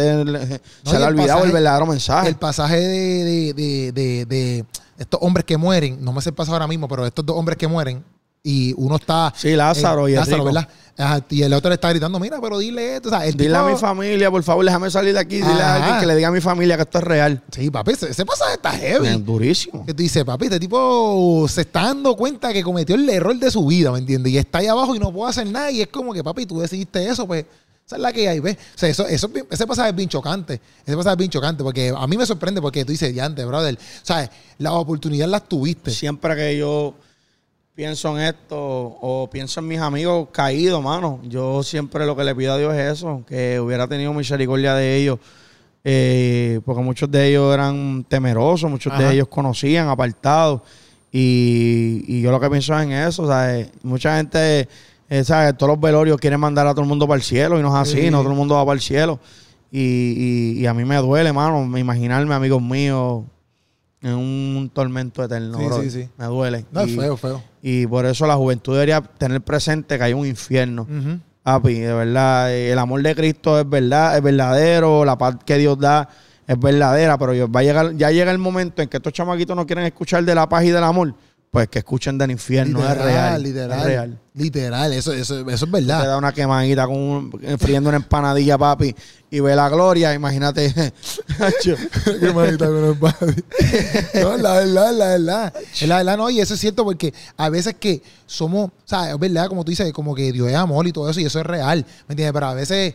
se 0.84 1.00
le 1.00 1.06
ha 1.06 1.08
olvidado 1.08 1.44
el 1.44 1.52
verdadero 1.52 1.86
mensaje. 1.86 2.30
El 2.30 2.36
pasaje 2.36 2.78
de, 2.78 3.54
de, 3.54 3.92
de, 3.92 4.26
de, 4.26 4.66
estos 4.98 5.20
hombres 5.22 5.46
que 5.46 5.58
mueren, 5.58 6.04
no 6.04 6.14
me 6.14 6.22
sé 6.22 6.30
el 6.30 6.36
pasaje 6.36 6.54
ahora 6.54 6.68
mismo, 6.68 6.88
pero 6.88 7.06
estos 7.06 7.26
dos 7.26 7.38
hombres 7.38 7.58
que 7.58 7.68
mueren, 7.68 8.04
y 8.44 8.74
uno 8.78 8.96
está. 8.96 9.34
Sí, 9.36 9.56
Lázaro 9.58 10.08
y 10.08 10.14
Lázaro, 10.14 10.46
¿verdad? 10.46 10.70
Y 11.30 11.44
el 11.44 11.54
otro 11.54 11.70
le 11.70 11.76
está 11.76 11.90
gritando, 11.90 12.20
mira, 12.20 12.42
pero 12.42 12.58
dile 12.58 12.96
esto. 12.96 13.12
dile 13.36 13.56
a 13.56 13.64
mi 13.64 13.76
familia, 13.76 14.32
por 14.32 14.42
favor, 14.42 14.66
déjame 14.66 14.90
salir 14.90 15.14
de 15.14 15.20
aquí. 15.20 15.36
Dile 15.36 15.62
a 15.62 15.76
alguien 15.76 16.00
que 16.00 16.06
le 16.08 16.16
diga 16.16 16.30
a 16.30 16.32
mi 16.32 16.42
familia 16.42 16.76
que 16.76 16.84
esto 16.84 16.98
es 16.98 17.04
real. 17.04 17.44
Sí, 17.52 17.70
papi, 17.70 17.92
ese, 17.92 18.26
pasaje 18.26 18.54
está 18.56 18.72
heavy. 18.72 19.08
Es 19.08 19.26
durísimo. 19.26 19.86
Que 19.86 19.94
tú 19.94 20.02
dices, 20.02 20.24
papi, 20.24 20.46
este 20.46 20.60
tipo 20.60 21.46
se 21.48 21.62
está 21.62 21.84
dando 21.84 22.16
cuenta 22.16 22.52
que 22.52 22.64
cometió 22.64 22.96
el 22.96 23.08
error 23.10 23.38
de 23.38 23.52
su 23.52 23.66
vida, 23.68 23.92
¿me 23.92 24.00
entiendes? 24.00 24.34
Y 24.34 24.38
está 24.40 24.58
ahí 24.58 24.68
abajo 24.68 24.96
y 24.96 25.00
no 25.00 25.14
puede 25.14 25.30
hacer 25.30 25.46
nada. 25.46 25.70
Y 25.70 25.82
es 25.82 25.88
como 25.88 26.14
que, 26.14 26.24
papi, 26.24 26.48
tú 26.48 26.60
decidiste 26.60 27.08
eso, 27.08 27.28
pues. 27.28 27.46
Esa 27.86 27.96
es 27.96 28.02
la 28.02 28.12
que 28.12 28.28
hay, 28.28 28.42
¿ves? 28.42 28.58
O 28.76 28.78
sea, 28.78 28.90
eso, 28.90 29.08
eso, 29.08 29.30
ese 29.50 29.66
pasaje 29.66 29.92
es 29.92 29.96
bien 29.96 30.10
chocante. 30.10 30.60
Ese 30.86 30.98
pasaje 30.98 31.14
es 31.14 31.18
bien 31.20 31.32
chocante 31.32 31.64
porque 31.64 31.94
a 31.96 32.06
mí 32.06 32.18
me 32.18 32.26
sorprende 32.26 32.60
porque 32.60 32.84
tú 32.84 32.92
dices, 32.92 33.16
ya 33.16 33.24
antes, 33.24 33.46
brother. 33.46 33.80
Sea, 34.04 34.30
la 34.58 34.74
oportunidad 34.74 35.30
las 35.30 35.48
tuviste. 35.48 35.92
Siempre 35.92 36.36
que 36.36 36.58
yo 36.58 36.96
pienso 37.78 38.18
en 38.18 38.26
esto 38.26 38.58
o 38.58 39.30
pienso 39.32 39.60
en 39.60 39.68
mis 39.68 39.80
amigos 39.80 40.30
caídos, 40.32 40.84
mano. 40.84 41.20
Yo 41.26 41.62
siempre 41.62 42.08
lo 42.08 42.16
que 42.16 42.24
le 42.24 42.34
pido 42.34 42.54
a 42.54 42.58
Dios 42.58 42.74
es 42.74 42.94
eso, 42.94 43.24
que 43.28 43.60
hubiera 43.60 43.88
tenido 43.88 44.12
misericordia 44.16 44.74
de 44.74 44.96
ellos, 44.96 45.20
eh, 45.84 46.60
porque 46.66 46.82
muchos 46.82 47.12
de 47.12 47.28
ellos 47.28 47.54
eran 47.54 48.04
temerosos, 48.10 48.68
muchos 48.68 48.98
de 48.98 49.14
ellos 49.14 49.28
conocían, 49.28 49.90
apartados, 49.90 50.62
y, 51.12 52.20
yo 52.20 52.32
lo 52.32 52.40
que 52.40 52.50
pienso 52.50 52.76
es 52.76 52.84
en 52.84 52.94
eso, 52.94 53.22
o 53.22 53.28
sea, 53.28 53.70
mucha 53.84 54.18
gente, 54.18 54.68
eh, 55.08 55.24
¿sabes? 55.24 55.56
Todos 55.56 55.74
los 55.74 55.80
velorios 55.80 56.18
quieren 56.18 56.40
mandar 56.40 56.66
a 56.66 56.72
todo 56.72 56.82
el 56.82 56.88
mundo 56.88 57.08
para 57.08 57.18
el 57.18 57.24
cielo 57.24 57.60
y 57.60 57.62
no 57.62 57.68
es 57.68 57.90
así, 57.90 58.10
no 58.10 58.22
todo 58.22 58.32
el 58.32 58.38
mundo 58.38 58.56
va 58.56 58.66
para 58.66 58.74
el 58.74 58.82
cielo. 58.82 59.20
Y, 59.72 60.56
y 60.58 60.66
a 60.66 60.74
mí 60.74 60.84
me 60.84 60.96
duele, 60.96 61.32
mano, 61.32 61.78
imaginarme 61.78 62.34
amigos 62.34 62.60
míos 62.60 63.24
en 64.02 64.14
un 64.14 64.72
tormento 64.74 65.24
eterno. 65.24 65.58
Sí, 65.58 65.90
sí, 65.90 66.02
sí. 66.02 66.10
Me 66.18 66.26
duele. 66.26 66.66
No, 66.72 66.82
es 66.82 66.96
feo, 66.96 67.18
feo. 67.18 67.44
Y 67.70 67.86
por 67.86 68.06
eso 68.06 68.26
la 68.26 68.38
juventud 68.38 68.76
debería 68.76 69.02
tener 69.02 69.42
presente 69.42 69.98
que 69.98 70.04
hay 70.06 70.14
un 70.14 70.26
infierno. 70.26 70.88
Papi, 71.44 71.74
de 71.74 71.94
verdad, 71.94 72.50
eh, 72.54 72.72
el 72.72 72.80
amor 72.80 73.04
de 73.04 73.14
Cristo 73.14 73.60
es 73.60 73.70
verdad, 73.70 74.16
es 74.16 74.24
verdadero, 74.24 75.04
la 75.04 75.18
paz 75.18 75.36
que 75.46 75.58
Dios 75.58 75.78
da 75.78 76.08
es 76.48 76.58
verdadera, 76.58 77.18
pero 77.18 77.52
va 77.52 77.60
a 77.60 77.64
llegar, 77.64 77.94
ya 77.98 78.10
llega 78.10 78.32
el 78.32 78.38
momento 78.38 78.82
en 78.82 78.88
que 78.88 78.96
estos 78.96 79.12
chamaquitos 79.12 79.54
no 79.54 79.66
quieren 79.66 79.84
escuchar 79.84 80.24
de 80.24 80.34
la 80.34 80.48
paz 80.48 80.64
y 80.64 80.70
del 80.70 80.82
amor 80.86 81.14
pues 81.52 81.70
que 81.70 81.80
escuchen 81.80 82.18
del 82.18 82.32
infierno 82.32 82.88
es 82.88 82.98
real. 82.98 83.42
Literal. 83.42 83.80
Es 83.80 83.86
real. 83.86 84.20
Literal, 84.34 84.94
eso, 84.94 85.14
eso, 85.14 85.50
eso 85.50 85.66
es 85.66 85.72
verdad. 85.72 86.02
Te 86.02 86.08
da 86.08 86.18
una 86.18 86.32
quemadita 86.32 86.86
con 86.86 86.98
un, 86.98 87.58
friendo 87.58 87.90
una 87.90 87.98
empanadilla, 87.98 88.58
papi, 88.58 88.94
y 89.32 89.40
ve 89.40 89.56
la 89.56 89.70
gloria, 89.70 90.14
imagínate. 90.14 90.74
quemadita 92.20 92.68
con 92.68 92.76
una 92.76 92.88
empanadilla. 92.90 93.44
no, 94.22 94.38
la 94.38 94.54
verdad, 94.54 94.94
la 94.94 95.08
verdad. 95.08 95.54
Es 95.74 95.88
la 95.88 95.98
verdad, 95.98 96.18
no, 96.18 96.30
y 96.30 96.40
eso 96.40 96.54
es 96.54 96.60
cierto 96.60 96.84
porque 96.84 97.14
a 97.38 97.50
veces 97.50 97.76
que 97.80 98.04
somos, 98.26 98.70
o 98.70 98.72
sea, 98.86 99.12
es 99.12 99.20
verdad, 99.20 99.48
como 99.48 99.64
tú 99.64 99.72
dices, 99.72 99.92
como 99.94 100.14
que 100.14 100.32
Dios 100.32 100.50
es 100.50 100.56
amor 100.56 100.86
y 100.86 100.92
todo 100.92 101.10
eso, 101.10 101.20
y 101.20 101.26
eso 101.26 101.40
es 101.40 101.46
real, 101.46 101.86
¿me 102.08 102.14
entiendes? 102.14 102.34
Pero 102.34 102.46
a 102.46 102.54
veces, 102.54 102.94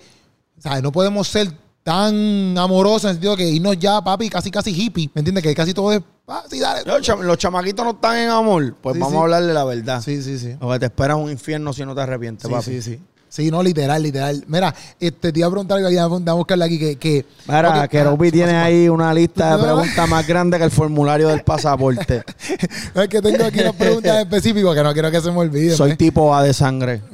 ¿sabes? 0.59 0.82
No 0.82 0.92
podemos 0.92 1.26
ser 1.26 1.53
tan 1.83 2.57
amorosos 2.59 3.05
en 3.05 3.11
el 3.11 3.14
sentido 3.16 3.37
que 3.37 3.49
irnos 3.49 3.78
ya, 3.78 4.03
papi, 4.03 4.28
casi, 4.28 4.51
casi 4.51 4.70
hippie, 4.70 5.11
¿me 5.14 5.20
entiendes? 5.20 5.43
Que 5.43 5.55
casi 5.55 5.74
todo 5.74 5.93
es 5.93 6.03
Ah, 6.28 6.45
los, 6.87 7.39
chamaquitos 7.39 7.85
no 7.85 7.91
están 7.91 8.16
en 8.16 8.30
amor. 8.30 8.74
Pues 8.80 8.99
vamos 8.99 9.16
a 9.16 9.22
hablarle 9.22 9.53
la 9.53 9.64
verdad. 9.64 10.01
Sí, 10.01 10.22
sí, 10.22 10.39
sí. 10.39 10.57
Porque 10.59 10.78
te 10.78 10.87
esperas 10.87 11.16
un 11.16 11.30
infierno 11.30 11.72
si 11.72 11.85
no 11.85 11.95
te 11.95 12.01
arrepientes, 12.01 12.47
sí, 12.47 12.53
papi. 12.53 12.64
Sí, 12.64 12.83
sí. 12.83 12.91
Sí, 12.91 13.03
no, 13.51 13.62
literal, 13.62 14.03
literal. 14.03 14.45
Mira, 14.47 14.74
este, 15.01 15.33
te 15.33 15.39
iba 15.39 15.49
a 15.49 15.51
preguntar 15.51 15.78
algo, 15.78 16.11
vamos 16.11 16.28
a 16.28 16.33
buscarle 16.35 16.64
aquí 16.66 16.78
que... 16.78 16.97
que 16.97 17.24
Mira, 17.47 17.89
que 17.89 18.05
Roby 18.05 18.30
tiene 18.30 18.55
ahí 18.57 18.89
una 18.89 19.14
lista 19.14 19.57
de 19.57 19.62
preguntas 19.62 20.09
más 20.09 20.26
grande 20.26 20.59
que 20.59 20.64
el 20.64 20.70
formulario 20.70 21.28
del 21.28 21.43
pasaporte. 21.43 22.24
es 22.95 23.09
que 23.09 23.22
tengo 23.22 23.45
aquí 23.45 23.61
unas 23.61 23.74
preguntas 23.74 24.18
específicas 24.18 24.74
que 24.74 24.83
no 24.83 24.93
quiero 24.93 25.11
que 25.11 25.20
se 25.20 25.30
me 25.30 25.39
olviden. 25.39 25.76
Soy 25.76 25.97
tipo 25.97 26.35
A 26.35 26.43
de 26.43 26.53
sangre. 26.53 27.01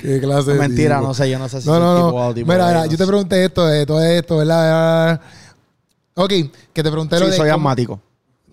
Qué 0.00 0.20
clase 0.20 0.54
Mentira, 0.54 1.00
no 1.00 1.14
sé, 1.14 1.30
yo 1.30 1.38
no 1.38 1.48
sé 1.48 1.60
si 1.60 1.68
no, 1.68 1.74
soy 1.74 1.82
no, 1.82 2.06
tipo 2.06 2.20
A 2.20 2.26
o 2.28 2.34
tipo 2.34 2.50
Mira, 2.50 2.66
mira, 2.66 2.86
yo 2.86 2.96
te 2.96 3.06
pregunté 3.06 3.44
esto, 3.44 3.66
de 3.66 3.86
todo 3.86 4.02
esto, 4.02 4.38
¿verdad? 4.38 5.20
Ok, 6.14 6.32
que 6.72 6.82
te 6.82 6.90
pregunté 6.90 7.16
sí, 7.16 7.22
lo 7.22 7.30
de. 7.30 7.36
soy 7.36 7.50
asmático. 7.50 8.00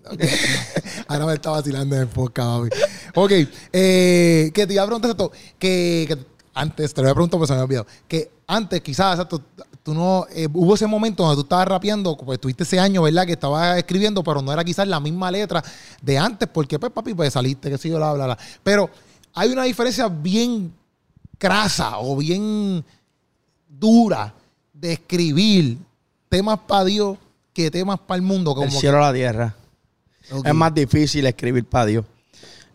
Ahora 1.08 1.26
me 1.26 1.34
está 1.34 1.50
vacilando 1.50 1.96
en 1.96 2.02
el 2.02 2.08
podcast, 2.08 2.72
Ok, 3.14 3.32
eh, 3.72 4.50
que 4.52 4.66
te 4.66 4.74
iba 4.74 4.82
a 4.82 4.86
preguntar 4.86 5.10
esto. 5.10 5.32
Que, 5.58 6.04
que, 6.08 6.18
antes, 6.54 6.92
te 6.92 7.00
lo 7.00 7.08
había 7.08 7.14
preguntado, 7.14 7.40
pero 7.40 7.46
se 7.46 7.52
me 7.52 7.60
había 7.60 7.80
olvidado. 7.80 7.86
Que 8.06 8.30
antes, 8.46 8.80
quizás, 8.80 9.14
exacto, 9.14 9.42
tú 9.82 9.94
no, 9.94 10.26
eh, 10.30 10.48
hubo 10.52 10.74
ese 10.74 10.86
momento 10.86 11.22
donde 11.22 11.36
tú 11.36 11.42
estabas 11.42 11.68
rapeando, 11.68 12.16
pues 12.16 12.40
tuviste 12.40 12.64
ese 12.64 12.78
año, 12.80 13.02
¿verdad? 13.02 13.26
Que 13.26 13.32
estabas 13.32 13.78
escribiendo, 13.78 14.22
pero 14.22 14.42
no 14.42 14.52
era 14.52 14.64
quizás 14.64 14.86
la 14.88 15.00
misma 15.00 15.30
letra 15.30 15.62
de 16.02 16.18
antes, 16.18 16.48
porque 16.52 16.78
pues 16.78 16.92
papi, 16.92 17.14
pues 17.14 17.32
saliste, 17.32 17.70
que 17.70 17.78
sé 17.78 17.88
yo, 17.88 17.96
bla, 17.96 18.12
bla, 18.12 18.26
bla. 18.26 18.38
Pero 18.62 18.90
hay 19.34 19.50
una 19.50 19.64
diferencia 19.64 20.08
bien 20.08 20.72
crasa 21.38 21.98
o 22.00 22.16
bien 22.16 22.84
dura 23.68 24.34
de 24.72 24.92
escribir 24.92 25.78
temas 26.28 26.58
para 26.66 26.84
Dios 26.84 27.18
que 27.52 27.70
temas 27.70 27.98
para 28.00 28.16
el 28.16 28.22
mundo. 28.22 28.54
Como 28.54 28.66
el 28.66 28.72
cielo 28.72 28.98
a 28.98 29.08
la 29.08 29.12
tierra. 29.12 29.54
Es 30.44 30.54
más 30.54 30.74
difícil 30.74 31.26
escribir 31.26 31.64
para 31.64 31.86
Dios. 31.86 32.04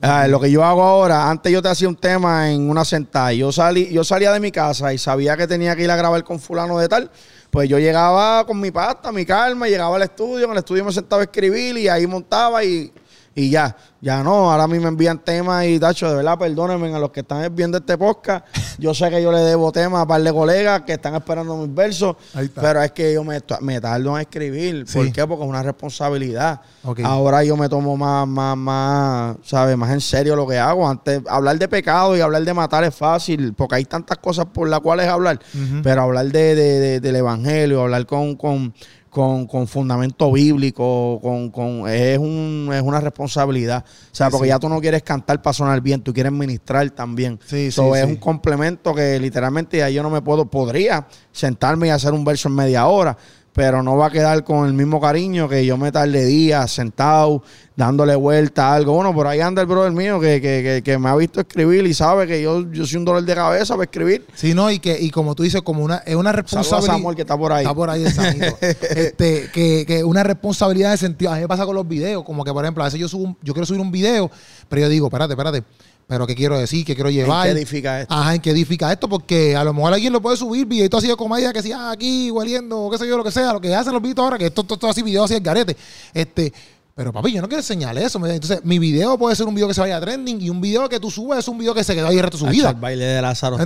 Ah, 0.01 0.27
lo 0.27 0.37
que 0.37 0.51
yo 0.51 0.65
hago 0.65 0.83
ahora, 0.83 1.29
antes 1.29 1.49
yo 1.49 1.61
te 1.61 1.69
hacía 1.69 1.87
un 1.87 1.95
tema 1.95 2.51
en 2.51 2.69
una 2.69 2.83
sentada. 2.83 3.31
Yo, 3.31 3.53
salí, 3.53 3.89
yo 3.89 4.03
salía 4.03 4.33
de 4.33 4.41
mi 4.41 4.51
casa 4.51 4.93
y 4.93 4.97
sabía 4.97 5.37
que 5.37 5.47
tenía 5.47 5.77
que 5.77 5.83
ir 5.83 5.91
a 5.91 5.95
grabar 5.95 6.23
con 6.25 6.41
fulano 6.41 6.77
de 6.77 6.89
tal. 6.89 7.09
Pues 7.49 7.69
yo 7.69 7.79
llegaba 7.79 8.45
con 8.45 8.59
mi 8.59 8.69
pasta, 8.69 9.13
mi 9.13 9.25
calma, 9.25 9.67
llegaba 9.67 9.95
al 9.95 10.01
estudio, 10.01 10.45
en 10.45 10.51
el 10.51 10.57
estudio 10.57 10.83
me 10.83 10.91
sentaba 10.91 11.21
a 11.21 11.25
escribir 11.25 11.77
y 11.77 11.87
ahí 11.87 12.05
montaba 12.05 12.65
y 12.65 12.91
y 13.35 13.49
ya, 13.49 13.75
ya 13.99 14.21
no, 14.21 14.51
ahora 14.51 14.63
a 14.63 14.67
mí 14.67 14.79
me 14.79 14.89
envían 14.89 15.17
temas 15.19 15.65
y 15.65 15.79
tacho, 15.79 16.07
de 16.09 16.15
verdad, 16.17 16.37
perdónenme 16.37 16.93
a 16.93 16.99
los 16.99 17.09
que 17.09 17.21
están 17.21 17.55
viendo 17.55 17.79
este 17.79 17.97
podcast. 17.97 18.45
Yo 18.77 18.93
sé 18.93 19.09
que 19.09 19.23
yo 19.23 19.31
le 19.31 19.39
debo 19.39 19.71
temas 19.71 20.03
a 20.03 20.05
par 20.05 20.21
de 20.21 20.31
colegas 20.31 20.81
que 20.81 20.93
están 20.93 21.15
esperando 21.15 21.57
mis 21.57 21.73
versos, 21.73 22.15
pero 22.53 22.81
es 22.81 22.91
que 22.91 23.13
yo 23.13 23.23
me, 23.23 23.39
me 23.61 23.81
tardo 23.81 24.15
en 24.15 24.21
escribir. 24.21 24.85
¿Por 24.91 25.11
qué? 25.11 25.25
Porque 25.25 25.43
es 25.43 25.49
una 25.49 25.63
responsabilidad. 25.63 26.61
Ahora 27.03 27.43
yo 27.43 27.57
me 27.57 27.69
tomo 27.69 27.97
más, 27.97 28.27
más, 28.27 28.57
más, 28.57 29.37
¿sabes? 29.43 29.77
Más 29.77 29.91
en 29.91 30.01
serio 30.01 30.35
lo 30.35 30.45
que 30.47 30.59
hago. 30.59 30.87
Antes, 30.87 31.21
hablar 31.27 31.57
de 31.57 31.67
pecado 31.67 32.15
y 32.15 32.21
hablar 32.21 32.43
de 32.43 32.53
matar 32.53 32.83
es 32.83 32.93
fácil, 32.93 33.53
porque 33.53 33.75
hay 33.75 33.85
tantas 33.85 34.17
cosas 34.19 34.45
por 34.45 34.69
las 34.69 34.81
cuales 34.81 35.07
hablar, 35.07 35.39
pero 35.81 36.03
hablar 36.03 36.27
de, 36.27 36.99
del 36.99 37.15
evangelio, 37.15 37.81
hablar 37.81 38.05
con, 38.05 38.35
con 38.35 38.73
con, 39.13 39.45
con 39.45 39.67
fundamento 39.67 40.31
bíblico, 40.31 41.19
con, 41.21 41.51
con 41.51 41.87
es, 41.87 42.17
un, 42.17 42.69
es 42.73 42.81
una 42.81 42.99
responsabilidad. 42.99 43.85
O 44.11 44.15
sea, 44.15 44.31
porque 44.31 44.47
ya 44.47 44.57
tú 44.57 44.67
no 44.67 44.81
quieres 44.81 45.03
cantar 45.03 45.39
para 45.41 45.53
sonar 45.53 45.79
bien, 45.81 46.01
tú 46.01 46.11
quieres 46.11 46.31
ministrar 46.31 46.89
también. 46.89 47.39
Sí, 47.45 47.71
so, 47.71 47.95
es 47.95 48.05
un 48.05 48.15
complemento 48.15 48.93
que 48.93 49.19
literalmente 49.19 49.77
ya 49.77 49.89
yo 49.89 50.01
no 50.01 50.09
me 50.09 50.21
puedo, 50.21 50.47
podría 50.47 51.05
sentarme 51.31 51.87
y 51.87 51.89
hacer 51.91 52.11
un 52.11 52.25
verso 52.25 52.49
en 52.49 52.55
media 52.55 52.87
hora, 52.87 53.15
pero 53.53 53.83
no 53.83 53.95
va 53.95 54.07
a 54.07 54.09
quedar 54.09 54.43
con 54.43 54.65
el 54.65 54.73
mismo 54.73 54.99
cariño 54.99 55.47
que 55.47 55.65
yo 55.65 55.77
me 55.77 55.91
tarde 55.91 56.25
días 56.25 56.71
sentado, 56.71 57.43
dándole 57.75 58.15
vuelta 58.15 58.69
a 58.69 58.75
algo. 58.75 58.93
Bueno, 58.93 59.13
por 59.13 59.27
ahí 59.27 59.41
anda 59.41 59.61
el 59.61 59.67
brother 59.67 59.91
mío 59.91 60.19
que, 60.19 60.41
que, 60.41 60.81
que, 60.83 60.97
me 60.97 61.09
ha 61.09 61.15
visto 61.15 61.39
escribir 61.39 61.85
y 61.85 61.93
sabe 61.93 62.25
que 62.25 62.41
yo, 62.41 62.71
yo 62.71 62.85
soy 62.85 62.97
un 62.97 63.05
dolor 63.05 63.23
de 63.23 63.35
cabeza 63.35 63.75
para 63.75 63.83
escribir. 63.83 64.25
Sí, 64.33 64.53
no, 64.55 64.71
y 64.71 64.79
que 64.79 64.99
y 64.99 65.11
como 65.11 65.35
tú 65.35 65.43
dices, 65.43 65.61
como 65.61 65.83
una, 65.83 65.97
es 65.97 66.15
una 66.15 66.31
responsabilidad. 66.31 66.95
Samuel 66.95 67.15
que 67.15 67.21
está 67.21 67.37
por 67.37 67.53
ahí. 67.53 67.63
Está 67.63 67.75
por 67.75 67.89
ahí, 67.89 68.03
este, 68.61 69.49
que, 69.53 69.85
que 69.85 70.03
una 70.03 70.23
responsabilidad 70.23 70.91
de 70.91 70.97
sentido. 70.97 71.31
A 71.31 71.35
mí 71.35 71.41
me 71.41 71.47
pasa 71.47 71.65
con 71.65 71.75
los 71.75 71.87
videos, 71.87 72.23
como 72.23 72.43
que 72.43 72.51
por 72.51 72.65
ejemplo, 72.65 72.83
a 72.83 72.87
veces 72.87 72.99
yo 72.99 73.07
subo 73.07 73.35
yo 73.41 73.53
quiero 73.53 73.65
subir 73.65 73.81
un 73.81 73.91
video, 73.91 74.31
pero 74.67 74.81
yo 74.81 74.89
digo, 74.89 75.07
espérate, 75.07 75.33
espérate 75.33 75.63
pero 76.07 76.27
¿qué 76.27 76.35
quiero 76.35 76.57
decir? 76.57 76.85
¿Qué 76.85 76.95
quiero 76.95 77.09
llevar? 77.09 77.47
¿En 77.47 77.53
qué 77.53 77.61
edifica 77.61 78.01
esto? 78.01 78.13
Ajá, 78.13 78.35
¿en 78.35 78.41
qué 78.41 78.51
edifica 78.51 78.91
esto? 78.91 79.07
Porque 79.07 79.55
a 79.55 79.63
lo 79.63 79.73
mejor 79.73 79.93
alguien 79.93 80.13
lo 80.13 80.21
puede 80.21 80.37
subir, 80.37 80.65
videito 80.65 80.97
así 80.97 81.07
de 81.07 81.15
comedia 81.15 81.53
que 81.53 81.61
si 81.61 81.71
ah, 81.71 81.91
aquí 81.91 82.29
hueliendo, 82.29 82.89
qué 82.91 82.97
sé 82.97 83.07
yo, 83.07 83.17
lo 83.17 83.23
que 83.23 83.31
sea, 83.31 83.53
lo 83.53 83.61
que 83.61 83.73
hacen 83.73 83.93
los 83.93 84.01
videos 84.01 84.19
ahora, 84.19 84.37
que 84.37 84.47
esto, 84.47 84.63
todo 84.63 84.89
así, 84.89 85.01
videos 85.01 85.25
así 85.25 85.35
el 85.35 85.41
garete. 85.41 85.75
Este, 86.13 86.53
pero 86.95 87.11
papi, 87.11 87.31
yo 87.31 87.41
no 87.41 87.47
quiero 87.47 87.61
enseñar 87.61 87.97
eso. 87.97 88.23
Entonces, 88.23 88.63
mi 88.63 88.77
video 88.77 89.17
puede 89.17 89.35
ser 89.35 89.47
un 89.47 89.55
video 89.55 89.67
que 89.67 89.73
se 89.73 89.81
vaya 89.81 89.97
a 89.97 90.01
trending 90.01 90.39
y 90.41 90.49
un 90.51 90.61
video 90.61 90.87
que 90.87 90.99
tú 90.99 91.09
subes 91.09 91.39
es 91.39 91.47
un 91.47 91.57
video 91.57 91.73
que 91.73 91.83
se 91.83 91.95
quedó 91.95 92.07
ahí 92.07 92.17
el 92.17 92.21
resto 92.21 92.37
de 92.37 92.43
su 92.45 92.49
vida. 92.51 92.69
El 92.69 92.75
baile 92.75 93.05
de 93.05 93.21
Lázaro. 93.21 93.57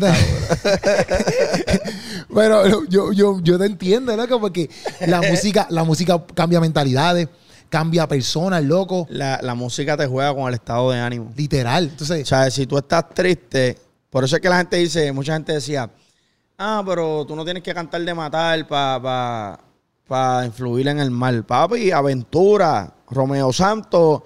pero 2.34 2.86
yo, 2.90 3.12
yo, 3.12 3.42
yo 3.42 3.60
te 3.60 3.66
entiendo, 3.66 4.16
¿no? 4.16 4.40
Porque 4.40 4.70
la 5.06 5.22
música, 5.30 5.68
la 5.70 5.84
música 5.84 6.24
cambia 6.34 6.62
mentalidades 6.62 7.28
cambia 7.70 8.08
personas, 8.08 8.64
loco. 8.64 9.08
La, 9.10 9.40
la, 9.42 9.56
música 9.56 9.98
te 9.98 10.08
juega 10.08 10.34
con 10.34 10.48
el 10.48 10.56
estado 10.56 10.92
de 10.92 11.00
ánimo. 11.00 11.32
Literal. 11.36 11.86
Entonces, 11.86 12.24
o 12.24 12.26
sea, 12.26 12.50
si 12.52 12.66
tú 12.66 12.78
estás 12.78 13.10
triste, 13.14 13.78
por 14.10 14.24
eso 14.24 14.36
es 14.36 14.42
que 14.42 14.50
la 14.50 14.58
gente 14.58 14.78
dice, 14.78 15.12
mucha 15.12 15.34
gente 15.34 15.54
decía, 15.54 15.90
ah, 16.58 16.84
pero 16.86 17.26
tú 17.26 17.36
no 17.36 17.44
tienes 17.44 17.64
que 17.64 17.74
cantar 17.74 18.02
de 18.02 18.14
matar 18.14 18.68
para 18.68 19.60
pa, 20.08 20.46
influir 20.46 20.88
en 20.88 21.00
el 21.00 21.12
mal. 21.12 21.46
Papi, 21.46 21.92
aventura. 21.92 22.94
Romeo 23.10 23.54
Santos 23.54 24.22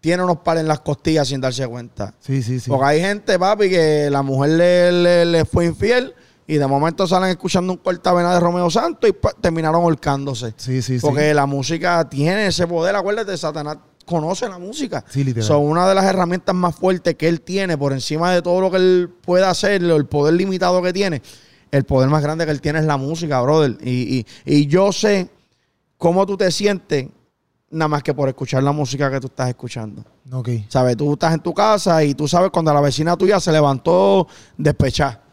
tiene 0.00 0.22
unos 0.22 0.38
pares 0.38 0.62
en 0.62 0.68
las 0.68 0.80
costillas 0.80 1.28
sin 1.28 1.40
darse 1.40 1.66
cuenta. 1.66 2.14
Sí, 2.20 2.42
sí, 2.42 2.58
sí. 2.58 2.70
Porque 2.70 2.86
hay 2.86 3.00
gente, 3.00 3.38
papi, 3.38 3.70
que 3.70 4.08
la 4.10 4.22
mujer 4.22 4.50
le, 4.50 5.24
le 5.24 5.44
fue 5.44 5.66
infiel 5.66 6.14
y 6.46 6.56
de 6.56 6.66
momento 6.66 7.06
salen 7.06 7.30
escuchando 7.30 7.72
un 7.72 7.78
cortavena 7.78 8.34
de 8.34 8.40
Romeo 8.40 8.70
Santos 8.70 9.10
y 9.10 9.14
terminaron 9.40 9.84
holcándose. 9.84 10.54
Sí, 10.56 10.82
sí, 10.82 10.98
Porque 11.00 11.32
la 11.32 11.46
música 11.46 12.08
tiene 12.08 12.48
ese 12.48 12.66
poder. 12.66 12.94
Acuérdate, 12.96 13.36
Satanás 13.36 13.78
conoce 14.04 14.48
la 14.48 14.58
música. 14.58 15.02
Sí, 15.08 15.24
literal. 15.24 15.46
Son 15.46 15.62
una 15.62 15.88
de 15.88 15.94
las 15.94 16.04
herramientas 16.04 16.54
más 16.54 16.74
fuertes 16.74 17.14
que 17.14 17.28
él 17.28 17.40
tiene 17.40 17.78
por 17.78 17.92
encima 17.92 18.30
de 18.32 18.42
todo 18.42 18.60
lo 18.60 18.70
que 18.70 18.76
él 18.76 19.10
pueda 19.22 19.48
hacer, 19.48 19.82
el 19.82 20.06
poder 20.06 20.34
limitado 20.34 20.82
que 20.82 20.92
tiene. 20.92 21.22
El 21.70 21.84
poder 21.84 22.10
más 22.10 22.22
grande 22.22 22.44
que 22.44 22.50
él 22.50 22.60
tiene 22.60 22.78
es 22.78 22.84
la 22.84 22.98
música, 22.98 23.40
brother. 23.40 23.78
Y, 23.82 24.26
y 24.44 24.66
yo 24.66 24.92
sé 24.92 25.30
cómo 25.96 26.26
tú 26.26 26.36
te 26.36 26.50
sientes 26.50 27.08
nada 27.70 27.88
más 27.88 28.02
que 28.02 28.12
por 28.12 28.28
escuchar 28.28 28.62
la 28.62 28.70
música 28.72 29.10
que 29.10 29.18
tú 29.18 29.28
estás 29.28 29.48
escuchando. 29.48 30.04
Ok. 30.30 30.50
¿Sabes? 30.68 30.96
Tú 30.96 31.14
estás 31.14 31.32
en 31.32 31.40
tu 31.40 31.54
casa 31.54 32.04
y 32.04 32.14
tú 32.14 32.28
sabes 32.28 32.50
cuando 32.50 32.72
la 32.72 32.82
vecina 32.82 33.16
tuya 33.16 33.40
se 33.40 33.50
levantó 33.50 34.28
despechada 34.58 35.23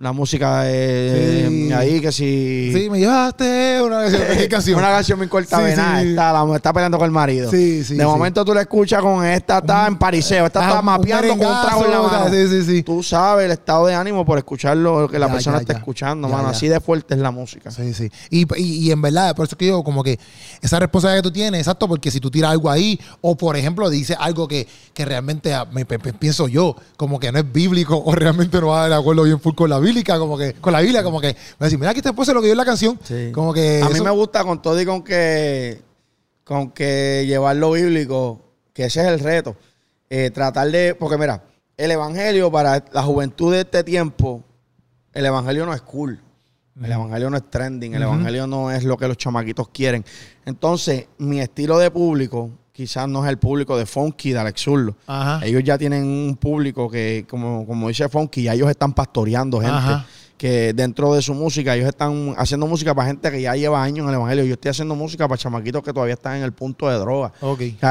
la 0.00 0.12
música 0.12 0.62
de 0.62 1.74
ahí 1.76 2.00
que 2.00 2.10
si 2.10 2.72
sí 2.72 2.88
me 2.88 3.00
llevaste 3.00 3.82
una 3.82 4.04
canción 4.50 4.78
una 4.78 4.88
canción 4.88 5.18
muy 5.18 5.28
corta 5.28 5.58
sí, 5.58 5.72
está, 5.72 6.32
la, 6.32 6.56
está 6.56 6.72
peleando 6.72 6.96
con 6.96 7.04
el 7.04 7.10
marido. 7.10 7.50
Sí, 7.50 7.84
sí, 7.84 7.96
de 7.96 8.06
momento 8.06 8.42
tú 8.42 8.54
la 8.54 8.62
escuchas 8.62 9.02
con 9.02 9.22
esta 9.26 9.58
está 9.58 9.86
en 9.86 9.98
pariseo 9.98 10.46
esta 10.46 10.66
está 10.66 10.80
mapeando 10.80 11.36
con 11.36 11.46
un 11.46 11.62
trago 11.62 11.84
en 11.84 11.90
la 11.90 12.00
mano. 12.00 12.30
sí, 12.30 12.48
sí, 12.48 12.62
sí. 12.64 12.82
tú 12.82 13.02
sabes 13.02 13.44
el 13.44 13.50
estado 13.50 13.88
de 13.88 13.94
ánimo 13.94 14.24
por 14.24 14.38
escuchar 14.38 14.78
lo 14.78 15.06
que 15.06 15.18
la 15.18 15.30
persona 15.30 15.58
está 15.58 15.74
escuchando 15.74 16.30
mano 16.30 16.48
así 16.48 16.66
de 16.66 16.80
fuerte 16.80 17.12
es 17.12 17.20
la 17.20 17.30
música. 17.30 17.70
Sí 17.70 17.92
sí. 17.92 18.10
Y, 18.30 18.46
y, 18.58 18.86
y, 18.86 18.90
en 18.92 19.02
verdad 19.02 19.36
por 19.36 19.46
eso 19.46 19.56
que 19.58 19.66
digo 19.66 19.84
como 19.84 20.02
que 20.02 20.18
esa 20.62 20.78
responsabilidad 20.78 21.22
que 21.22 21.28
tú 21.28 21.32
tienes 21.34 21.60
exacto 21.60 21.86
porque 21.86 22.10
si 22.10 22.20
tú 22.20 22.30
tiras 22.30 22.52
algo 22.52 22.70
ahí 22.70 22.98
o 23.20 23.36
por 23.36 23.54
ejemplo 23.54 23.90
dices 23.90 24.16
algo 24.18 24.48
que, 24.48 24.66
que 24.94 25.04
realmente 25.04 25.54
me, 25.72 25.84
pienso 25.84 26.48
yo 26.48 26.74
como 26.96 27.20
que 27.20 27.30
no 27.30 27.38
es 27.38 27.52
bíblico 27.52 28.02
o 28.02 28.14
realmente 28.14 28.58
no 28.62 28.68
va 28.68 28.88
de 28.88 28.94
acuerdo 28.94 29.24
bien 29.24 29.38
full 29.38 29.54
con 29.54 29.68
la 29.68 29.78
como 30.18 30.36
que, 30.38 30.54
con 30.54 30.72
la 30.72 30.80
Biblia, 30.80 31.02
como 31.02 31.20
que, 31.20 31.36
me 31.58 31.66
decir, 31.66 31.78
mira, 31.78 31.90
aquí 31.90 32.02
te 32.02 32.12
puse 32.12 32.32
lo 32.32 32.40
que 32.40 32.46
dio 32.46 32.54
la 32.54 32.64
canción. 32.64 32.98
Como 33.32 33.52
que. 33.52 33.82
A 33.82 33.88
mí 33.88 34.00
me 34.00 34.10
gusta 34.10 34.44
con 34.44 34.60
todo 34.60 34.80
y 34.80 34.86
con 34.86 35.02
que, 35.02 35.82
con 36.44 36.70
que 36.70 37.24
llevar 37.26 37.56
lo 37.56 37.72
bíblico, 37.72 38.40
que 38.72 38.84
ese 38.84 39.00
es 39.00 39.06
el 39.08 39.20
reto. 39.20 39.56
Eh, 40.08 40.30
tratar 40.30 40.70
de, 40.70 40.94
porque 40.94 41.16
mira, 41.16 41.44
el 41.76 41.90
evangelio 41.90 42.50
para 42.50 42.84
la 42.92 43.02
juventud 43.02 43.52
de 43.52 43.60
este 43.60 43.84
tiempo, 43.84 44.42
el 45.12 45.26
evangelio 45.26 45.66
no 45.66 45.74
es 45.74 45.82
cool. 45.82 46.20
El 46.82 46.92
evangelio 46.92 47.28
no 47.28 47.36
es 47.36 47.50
trending, 47.50 47.94
el 47.94 48.02
evangelio 48.02 48.46
no 48.46 48.70
es 48.70 48.84
lo 48.84 48.96
que 48.96 49.06
los 49.06 49.16
chamaquitos 49.16 49.68
quieren. 49.68 50.04
Entonces, 50.46 51.08
mi 51.18 51.40
estilo 51.40 51.78
de 51.78 51.90
público, 51.90 52.50
quizás 52.72 53.08
no 53.08 53.24
es 53.24 53.30
el 53.30 53.38
público 53.38 53.76
de 53.76 53.86
Funky, 53.86 54.32
de 54.32 54.38
Alex 54.38 54.62
Zurlo. 54.62 54.96
Ellos 55.42 55.62
ya 55.64 55.76
tienen 55.76 56.04
un 56.04 56.36
público 56.36 56.90
que, 56.90 57.26
como, 57.28 57.66
como 57.66 57.88
dice 57.88 58.08
Funky, 58.08 58.44
ya 58.44 58.54
ellos 58.54 58.70
están 58.70 58.92
pastoreando 58.92 59.60
gente. 59.60 60.04
Que 60.36 60.72
dentro 60.72 61.12
de 61.12 61.20
su 61.20 61.34
música, 61.34 61.76
ellos 61.76 61.86
están 61.86 62.34
haciendo 62.38 62.66
música 62.66 62.94
para 62.94 63.08
gente 63.08 63.30
que 63.30 63.42
ya 63.42 63.54
lleva 63.56 63.82
años 63.82 64.04
en 64.04 64.08
el 64.08 64.14
evangelio. 64.14 64.44
Yo 64.44 64.54
estoy 64.54 64.70
haciendo 64.70 64.94
música 64.94 65.28
para 65.28 65.36
chamaquitos 65.36 65.82
que 65.82 65.92
todavía 65.92 66.14
están 66.14 66.38
en 66.38 66.44
el 66.44 66.52
punto 66.52 66.88
de 66.88 66.96
droga. 66.96 67.30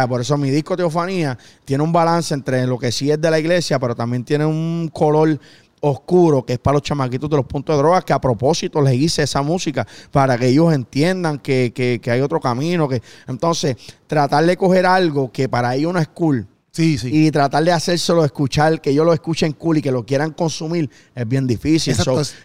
por 0.10 0.22
eso 0.22 0.36
mi 0.36 0.50
disco 0.50 0.76
Teofanía 0.76 1.38
tiene 1.64 1.84
un 1.84 1.92
balance 1.92 2.34
entre 2.34 2.66
lo 2.66 2.80
que 2.80 2.92
sí 2.92 3.12
es 3.12 3.22
de 3.22 3.30
la 3.30 3.38
iglesia, 3.38 3.78
pero 3.78 3.94
también 3.94 4.24
tiene 4.24 4.48
un 4.48 4.90
color 4.92 5.40
oscuro, 5.82 6.46
que 6.46 6.54
es 6.54 6.60
para 6.60 6.76
los 6.76 6.84
chamaquitos 6.84 7.30
de 7.30 7.38
los 7.38 7.46
puntos 7.46 7.76
de 7.76 7.82
droga, 7.82 8.02
que 8.02 8.14
a 8.14 8.20
propósito 8.20 8.82
les 8.82 8.96
hice 8.96 9.24
esa 9.24 9.42
música 9.42 9.88
para 10.12 10.38
que 10.38 10.48
ellos 10.48 10.74
entiendan 10.74 11.40
que, 11.40 11.72
que, 11.74 12.00
que 12.02 12.12
hay 12.12 12.22
otro 12.22 12.40
camino. 12.40 12.88
que 12.88 13.02
Entonces, 13.28 13.76
tratar 14.08 14.46
de 14.46 14.58
coger 14.58 14.86
algo 14.86 15.32
que 15.32 15.50
para 15.50 15.76
ellos 15.76 15.94
no 15.94 16.00
es 16.00 16.08
cool. 16.10 16.48
Sí, 16.72 16.98
sí. 16.98 17.10
Y 17.12 17.32
tratar 17.32 17.64
de 17.64 17.72
hacérselo 17.72 18.24
escuchar, 18.24 18.80
que 18.80 18.92
ellos 18.92 19.06
lo 19.06 19.14
escuchen 19.14 19.54
cool 19.54 19.80
y 19.80 19.82
que 19.82 19.92
lo 19.92 20.06
quieran 20.06 20.32
consumir, 20.32 20.90
es 21.16 21.28
bien 21.28 21.48
difícil. 21.48 21.96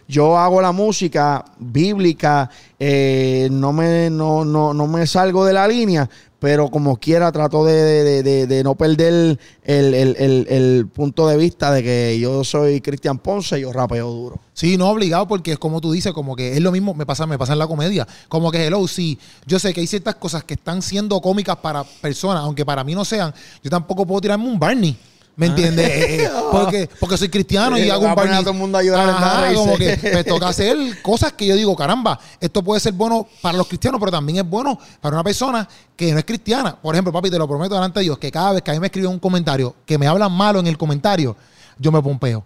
yo 0.07 0.37
hago 0.37 0.61
la 0.61 0.71
música 0.71 1.45
bíblica, 1.59 2.49
eh, 2.79 3.47
no, 3.51 3.71
me, 3.71 4.09
no, 4.09 4.43
no, 4.43 4.73
no 4.73 4.87
me 4.87 5.05
salgo 5.05 5.45
de 5.45 5.53
la 5.53 5.67
línea, 5.67 6.09
pero 6.39 6.69
como 6.69 6.97
quiera 6.97 7.31
trato 7.31 7.63
de, 7.65 8.61
no 8.63 8.75
perder 8.75 9.39
el, 9.63 10.87
punto 10.93 11.27
de 11.27 11.37
vista 11.37 11.71
de 11.71 11.83
que 11.83 12.19
yo 12.19 12.43
soy 12.43 12.81
Cristian 12.81 13.17
Ponce 13.19 13.57
y 13.57 13.61
yo 13.61 13.73
rapeo 13.73 14.09
duro. 14.09 14.39
Sí, 14.53 14.77
no 14.77 14.89
obligado 14.89 15.27
porque 15.27 15.53
es 15.53 15.59
como 15.59 15.81
tú 15.81 15.91
dices, 15.91 16.13
como 16.13 16.35
que 16.35 16.53
es 16.53 16.61
lo 16.61 16.71
mismo, 16.71 16.93
me 16.93 17.05
pasa, 17.05 17.25
me 17.25 17.37
pasa 17.37 17.53
en 17.53 17.59
la 17.59 17.67
comedia, 17.67 18.07
como 18.29 18.51
que 18.51 18.65
hello, 18.65 18.87
sí, 18.87 19.17
yo 19.45 19.59
sé 19.59 19.73
que 19.73 19.81
hay 19.81 19.87
ciertas 19.87 20.15
cosas 20.15 20.43
que 20.43 20.53
están 20.53 20.81
siendo 20.81 21.19
cómicas 21.21 21.57
para 21.57 21.83
personas, 21.83 22.43
aunque 22.43 22.65
para 22.65 22.83
mí 22.83 22.95
no 22.95 23.05
sean, 23.05 23.33
yo 23.63 23.69
tampoco 23.69 24.05
puedo 24.05 24.21
tirarme 24.21 24.47
un 24.47 24.59
Barney. 24.59 24.97
¿Me 25.37 25.47
entiendes? 25.47 25.85
Eh, 25.87 26.23
eh, 26.23 26.29
porque, 26.51 26.89
porque 26.99 27.17
soy 27.17 27.29
cristiano 27.29 27.77
y 27.77 27.89
hago 27.89 28.05
un 28.05 28.11
a 28.11 28.39
todo 28.39 28.51
el 28.51 28.57
mundo 28.57 28.77
a 28.77 28.83
llorar 28.83 29.53
como 29.53 29.75
que 29.75 29.99
me 30.13 30.23
toca 30.23 30.47
hacer 30.47 30.77
cosas 31.01 31.33
que 31.33 31.45
yo 31.45 31.55
digo, 31.55 31.75
caramba, 31.75 32.17
esto 32.39 32.63
puede 32.63 32.79
ser 32.79 32.93
bueno 32.93 33.27
para 33.41 33.57
los 33.57 33.67
cristianos, 33.67 33.99
pero 33.99 34.11
también 34.11 34.39
es 34.39 34.49
bueno 34.49 34.79
para 35.01 35.17
una 35.17 35.23
persona 35.23 35.67
que 35.95 36.13
no 36.13 36.19
es 36.19 36.25
cristiana. 36.25 36.75
Por 36.75 36.95
ejemplo, 36.95 37.11
papi, 37.11 37.29
te 37.29 37.37
lo 37.37 37.47
prometo 37.47 37.75
delante 37.75 37.99
de 37.99 38.05
Dios, 38.05 38.17
que 38.17 38.31
cada 38.31 38.53
vez 38.53 38.61
que 38.61 38.71
a 38.71 38.73
mí 38.73 38.79
me 38.79 38.87
escriben 38.87 39.11
un 39.11 39.19
comentario, 39.19 39.75
que 39.85 39.97
me 39.97 40.07
hablan 40.07 40.31
malo 40.31 40.59
en 40.59 40.67
el 40.67 40.77
comentario, 40.77 41.35
yo 41.77 41.91
me 41.91 42.01
pompeo. 42.01 42.43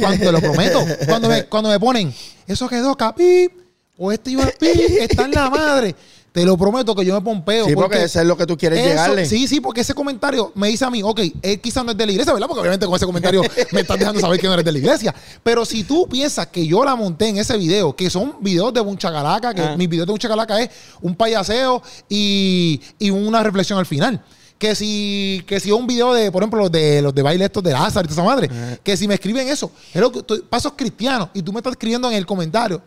Cuando 0.00 0.24
te 0.24 0.32
lo 0.32 0.40
prometo. 0.40 0.84
Cuando 1.06 1.28
me, 1.28 1.44
cuando 1.44 1.70
me 1.70 1.78
ponen, 1.78 2.12
eso 2.46 2.68
quedó 2.68 2.96
capi, 2.96 3.48
o 3.96 4.10
este 4.10 4.32
iba 4.32 4.44
está 4.60 5.24
en 5.24 5.30
la 5.30 5.48
madre. 5.48 5.94
Te 6.36 6.44
lo 6.44 6.58
prometo 6.58 6.94
que 6.94 7.02
yo 7.02 7.14
me 7.14 7.22
pompeo. 7.22 7.64
Sí, 7.64 7.74
porque, 7.74 8.04
eso 8.04 8.20
es 8.20 8.26
lo 8.26 8.36
que 8.36 8.44
tú 8.44 8.58
quieres 8.58 8.84
llegarle. 8.84 9.24
Sí, 9.24 9.48
sí, 9.48 9.58
porque 9.58 9.80
ese 9.80 9.94
comentario 9.94 10.52
me 10.54 10.68
dice 10.68 10.84
a 10.84 10.90
mí, 10.90 11.02
ok, 11.02 11.18
él 11.40 11.62
quizás 11.62 11.82
no 11.82 11.92
es 11.92 11.96
de 11.96 12.04
la 12.04 12.12
iglesia, 12.12 12.34
¿verdad? 12.34 12.46
Porque 12.46 12.60
obviamente 12.60 12.84
con 12.84 12.94
ese 12.94 13.06
comentario 13.06 13.40
me 13.72 13.80
estás 13.80 13.98
dejando 13.98 14.20
saber 14.20 14.38
que 14.38 14.46
no 14.46 14.52
eres 14.52 14.66
de 14.66 14.72
la 14.72 14.78
iglesia. 14.78 15.14
Pero 15.42 15.64
si 15.64 15.84
tú 15.84 16.06
piensas 16.06 16.48
que 16.48 16.66
yo 16.66 16.84
la 16.84 16.94
monté 16.94 17.28
en 17.28 17.38
ese 17.38 17.56
video, 17.56 17.96
que 17.96 18.10
son 18.10 18.34
videos 18.40 18.74
de 18.74 18.82
un 18.82 18.98
chacalaca, 18.98 19.54
que 19.54 19.62
ah. 19.62 19.76
mis 19.78 19.88
videos 19.88 20.06
de 20.06 20.12
un 20.12 20.18
chacalaca 20.18 20.60
es 20.60 20.68
un 21.00 21.14
payaseo 21.14 21.82
y, 22.06 22.82
y 22.98 23.08
una 23.08 23.42
reflexión 23.42 23.78
al 23.78 23.86
final 23.86 24.22
que 24.58 24.74
si, 24.74 25.42
que 25.46 25.58
si 25.58 25.70
un 25.72 25.86
video 25.86 26.12
de, 26.12 26.30
por 26.30 26.42
ejemplo, 26.42 26.60
los 26.60 26.72
de 26.72 27.00
los 27.00 27.14
de 27.14 27.22
baile 27.22 27.46
estos 27.46 27.62
de 27.62 27.72
Lázaro 27.72 28.04
y 28.04 28.08
toda 28.08 28.22
esa 28.22 28.30
madre, 28.30 28.50
ah. 28.52 28.76
que 28.84 28.94
si 28.94 29.08
me 29.08 29.14
escriben 29.14 29.48
eso, 29.48 29.72
es 29.94 30.00
lo 30.02 30.12
que 30.12 30.22
pasos 30.50 30.74
cristianos 30.76 31.30
y 31.32 31.40
tú 31.40 31.50
me 31.50 31.60
estás 31.60 31.72
escribiendo 31.72 32.10
en 32.10 32.16
el 32.16 32.26
comentario, 32.26 32.82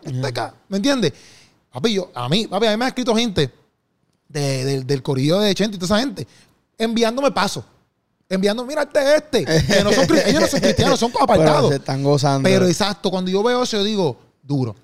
¿me 0.68 0.76
entiendes? 0.76 1.12
Papi, 1.72 1.94
yo, 1.94 2.10
a 2.14 2.28
mí, 2.28 2.46
papi, 2.46 2.66
a 2.66 2.70
mí 2.70 2.76
me 2.76 2.84
ha 2.84 2.88
escrito 2.88 3.14
gente 3.14 3.50
del 4.28 5.02
corillo 5.02 5.40
de 5.40 5.54
Chente 5.54 5.76
y 5.76 5.78
toda 5.78 5.96
esa 5.96 6.04
gente 6.04 6.26
enviándome 6.80 7.30
pasos. 7.30 7.64
Enviando, 8.28 8.64
mira 8.64 8.82
este, 8.82 9.16
este. 9.16 9.44
Que 9.44 9.84
no 9.84 9.92
son, 9.92 10.04
ellos 10.24 10.40
no 10.40 10.46
son 10.46 10.60
cristianos, 10.60 11.00
son 11.00 11.12
apartados. 11.20 11.62
Pero 11.62 11.68
se 11.68 11.76
están 11.76 12.02
gozando. 12.02 12.48
Pero 12.48 12.66
exacto, 12.66 13.10
cuando 13.10 13.30
yo 13.30 13.42
veo 13.42 13.62
eso, 13.62 13.76
yo 13.76 13.84
digo, 13.84 14.16
duro. 14.42 14.74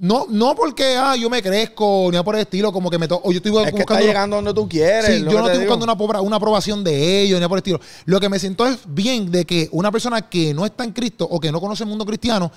No, 0.00 0.26
no 0.28 0.54
porque 0.54 0.96
ah, 0.96 1.16
yo 1.16 1.28
me 1.28 1.42
crezco, 1.42 2.08
ni 2.12 2.22
por 2.22 2.36
el 2.36 2.42
estilo, 2.42 2.72
como 2.72 2.88
que 2.90 2.98
me 2.98 3.08
toco. 3.08 3.30
yo 3.32 3.38
estoy 3.38 3.50
es 3.64 3.72
buscando. 3.72 4.00
Que 4.00 4.06
llegando 4.06 4.36
donde 4.36 4.54
tú 4.54 4.68
quieres. 4.68 5.06
Sí, 5.06 5.24
yo 5.24 5.40
no 5.40 5.46
estoy 5.46 5.66
buscando 5.66 5.84
una, 5.84 6.20
una, 6.20 6.36
aprobación 6.36 6.84
de 6.84 7.22
ellos, 7.22 7.40
ni 7.40 7.48
por 7.48 7.56
el 7.56 7.60
estilo. 7.60 7.80
Lo 8.04 8.20
que 8.20 8.28
me 8.28 8.38
siento 8.38 8.66
es 8.66 8.78
bien 8.86 9.30
de 9.30 9.44
que 9.44 9.68
una 9.72 9.90
persona 9.90 10.28
que 10.28 10.54
no 10.54 10.66
está 10.66 10.84
en 10.84 10.92
Cristo 10.92 11.26
o 11.28 11.40
que 11.40 11.50
no 11.50 11.60
conoce 11.60 11.82
el 11.84 11.88
mundo 11.88 12.04
cristiano, 12.04 12.50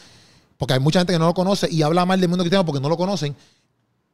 porque 0.58 0.74
hay 0.74 0.80
mucha 0.80 1.00
gente 1.00 1.14
que 1.14 1.20
no 1.20 1.26
lo 1.26 1.34
conoce 1.34 1.68
y 1.72 1.82
habla 1.82 2.06
mal 2.06 2.20
del 2.20 2.30
mundo 2.30 2.44
cristiano 2.44 2.64
porque 2.64 2.80
no 2.80 2.90
lo 2.90 2.98
conocen, 2.98 3.36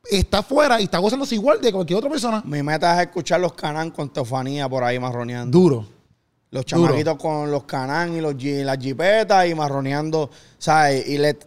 está 0.10 0.40
afuera 0.40 0.80
y 0.80 0.86
está 0.86 0.98
gozándose 1.00 1.36
igual 1.36 1.62
de 1.62 1.72
cualquier 1.72 1.98
otra 1.98 2.10
persona. 2.10 2.42
Mi 2.46 2.64
meta 2.64 2.96
es 2.96 3.08
escuchar 3.08 3.40
los 3.40 3.54
canán 3.54 3.92
con 3.92 4.10
teofanía 4.10 4.70
por 4.70 4.84
ahí 4.84 5.00
marroneando. 5.00 5.58
Duro. 5.58 5.98
Los 6.50 6.66
chamaquitos 6.66 7.18
con 7.18 7.52
los 7.52 7.66
canán 7.66 8.16
y 8.16 8.22
los 8.22 8.42
las 8.42 8.78
jipetas 8.78 9.50
y 9.50 9.54
marroneando, 9.54 10.30
¿sabes? 10.58 11.06
Y 11.06 11.18
le, 11.18 11.38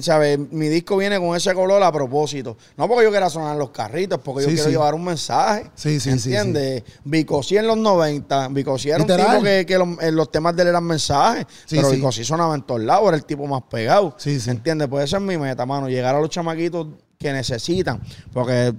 ¿sabes? 0.00 0.38
Mi 0.38 0.68
disco 0.68 0.96
viene 0.96 1.18
con 1.18 1.36
ese 1.36 1.52
color 1.54 1.82
a 1.82 1.90
propósito. 1.90 2.56
No 2.76 2.86
porque 2.86 3.02
yo 3.02 3.10
quiera 3.10 3.28
sonar 3.28 3.56
los 3.56 3.70
carritos, 3.70 4.20
porque 4.22 4.44
yo 4.44 4.48
quiero 4.50 4.70
llevar 4.70 4.94
un 4.94 5.04
mensaje. 5.04 5.68
Sí, 5.74 5.98
sí, 5.98 6.10
¿Entiendes? 6.10 6.84
Sí, 6.86 6.92
Bicosí 7.02 7.56
en 7.56 7.66
los 7.66 7.76
90, 7.78 8.48
Bicosí 8.50 8.90
era 8.90 9.02
un 9.02 9.08
tipo 9.08 9.42
que, 9.42 9.66
que 9.66 10.12
los, 10.12 10.30
temas 10.30 10.54
de 10.54 10.62
él 10.62 10.68
eran 10.68 10.84
mensajes, 10.84 11.44
pero 11.68 11.90
Bicosí 11.90 12.22
sonaba 12.22 12.54
en 12.54 12.62
todos 12.62 12.82
lados, 12.82 13.08
era 13.08 13.16
el 13.16 13.24
tipo 13.24 13.44
más 13.48 13.62
pegado. 13.68 14.14
Sí, 14.18 14.38
sí. 14.38 14.50
¿Entiendes? 14.50 14.86
Puede 14.86 15.08
ser 15.08 15.18
mi 15.18 15.36
meta, 15.36 15.66
mano, 15.66 15.88
llegar 15.88 16.14
a 16.14 16.20
los 16.20 16.30
chamaquitos 16.30 16.86
que 17.18 17.32
necesitan. 17.32 18.00
Porque 18.32 18.72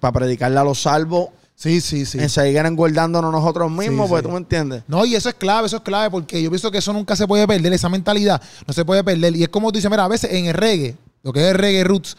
para 0.00 0.12
predicarle 0.12 0.58
a 0.58 0.64
los 0.64 0.80
salvos, 0.80 1.28
Sí, 1.62 1.80
sí, 1.80 2.06
sí. 2.06 2.18
En 2.18 2.28
seguir 2.28 2.58
engordándonos 2.66 3.30
nosotros 3.30 3.70
mismos, 3.70 4.08
pues 4.08 4.24
tú 4.24 4.30
me 4.30 4.38
entiendes. 4.38 4.82
No, 4.88 5.04
y 5.04 5.14
eso 5.14 5.28
es 5.28 5.36
clave, 5.36 5.68
eso 5.68 5.76
es 5.76 5.82
clave, 5.82 6.10
porque 6.10 6.42
yo 6.42 6.50
pienso 6.50 6.72
que 6.72 6.78
eso 6.78 6.92
nunca 6.92 7.14
se 7.14 7.24
puede 7.28 7.46
perder, 7.46 7.72
esa 7.72 7.88
mentalidad 7.88 8.42
no 8.66 8.74
se 8.74 8.84
puede 8.84 9.04
perder. 9.04 9.36
Y 9.36 9.44
es 9.44 9.48
como 9.48 9.70
tú 9.70 9.76
dices, 9.76 9.88
mira, 9.88 10.04
a 10.04 10.08
veces 10.08 10.32
en 10.32 10.46
el 10.46 10.54
reggae, 10.54 10.96
lo 11.22 11.32
que 11.32 11.40
es 11.40 11.52
el 11.52 11.54
reggae 11.54 11.84
roots, 11.84 12.16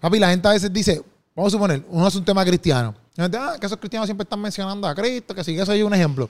papi, 0.00 0.18
la 0.18 0.30
gente 0.30 0.48
a 0.48 0.52
veces 0.52 0.72
dice, 0.72 1.04
vamos 1.36 1.52
a 1.52 1.56
suponer, 1.56 1.84
uno 1.88 2.08
es 2.08 2.14
un 2.16 2.24
tema 2.24 2.44
cristiano. 2.44 2.92
La 3.14 3.24
gente, 3.26 3.38
ah, 3.38 3.54
que 3.60 3.66
esos 3.66 3.78
cristianos 3.78 4.08
siempre 4.08 4.24
están 4.24 4.40
mencionando 4.40 4.88
a 4.88 4.94
Cristo, 4.94 5.36
que 5.36 5.44
si 5.44 5.56
eso 5.56 5.72
es 5.72 5.84
un 5.84 5.94
ejemplo. 5.94 6.28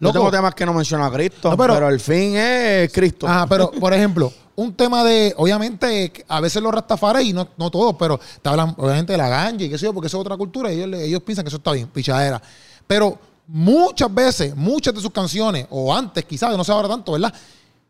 Yo 0.00 0.10
tengo 0.10 0.30
temas 0.30 0.54
que 0.54 0.64
no 0.64 0.72
mencionan 0.72 1.06
a 1.06 1.14
Cristo, 1.14 1.54
pero, 1.54 1.74
pero, 1.74 1.88
el 1.90 2.00
fin 2.00 2.34
es 2.34 2.90
Cristo. 2.90 3.28
Ajá, 3.28 3.46
pero 3.46 3.70
por 3.72 3.92
ejemplo, 3.92 4.32
un 4.60 4.74
tema 4.74 5.02
de, 5.04 5.32
obviamente, 5.38 6.12
a 6.28 6.40
veces 6.40 6.62
los 6.62 6.72
rastafares, 6.72 7.24
y 7.24 7.32
no, 7.32 7.48
no 7.56 7.70
todos, 7.70 7.96
pero 7.98 8.20
te 8.42 8.48
hablan, 8.48 8.74
obviamente, 8.76 9.12
de 9.12 9.18
la 9.18 9.28
ganja 9.28 9.64
y 9.64 9.70
qué 9.70 9.78
sé 9.78 9.86
yo, 9.86 9.94
porque 9.94 10.08
eso 10.08 10.18
es 10.18 10.20
otra 10.20 10.36
cultura, 10.36 10.70
y 10.70 10.82
ellos, 10.82 11.00
ellos 11.00 11.22
piensan 11.22 11.44
que 11.44 11.48
eso 11.48 11.56
está 11.56 11.72
bien, 11.72 11.88
pichadera. 11.88 12.42
Pero 12.86 13.18
muchas 13.46 14.12
veces, 14.12 14.54
muchas 14.54 14.94
de 14.94 15.00
sus 15.00 15.10
canciones, 15.12 15.66
o 15.70 15.94
antes 15.94 16.24
quizás, 16.26 16.54
no 16.56 16.62
sé 16.62 16.72
ahora 16.72 16.88
tanto, 16.88 17.12
¿verdad? 17.12 17.32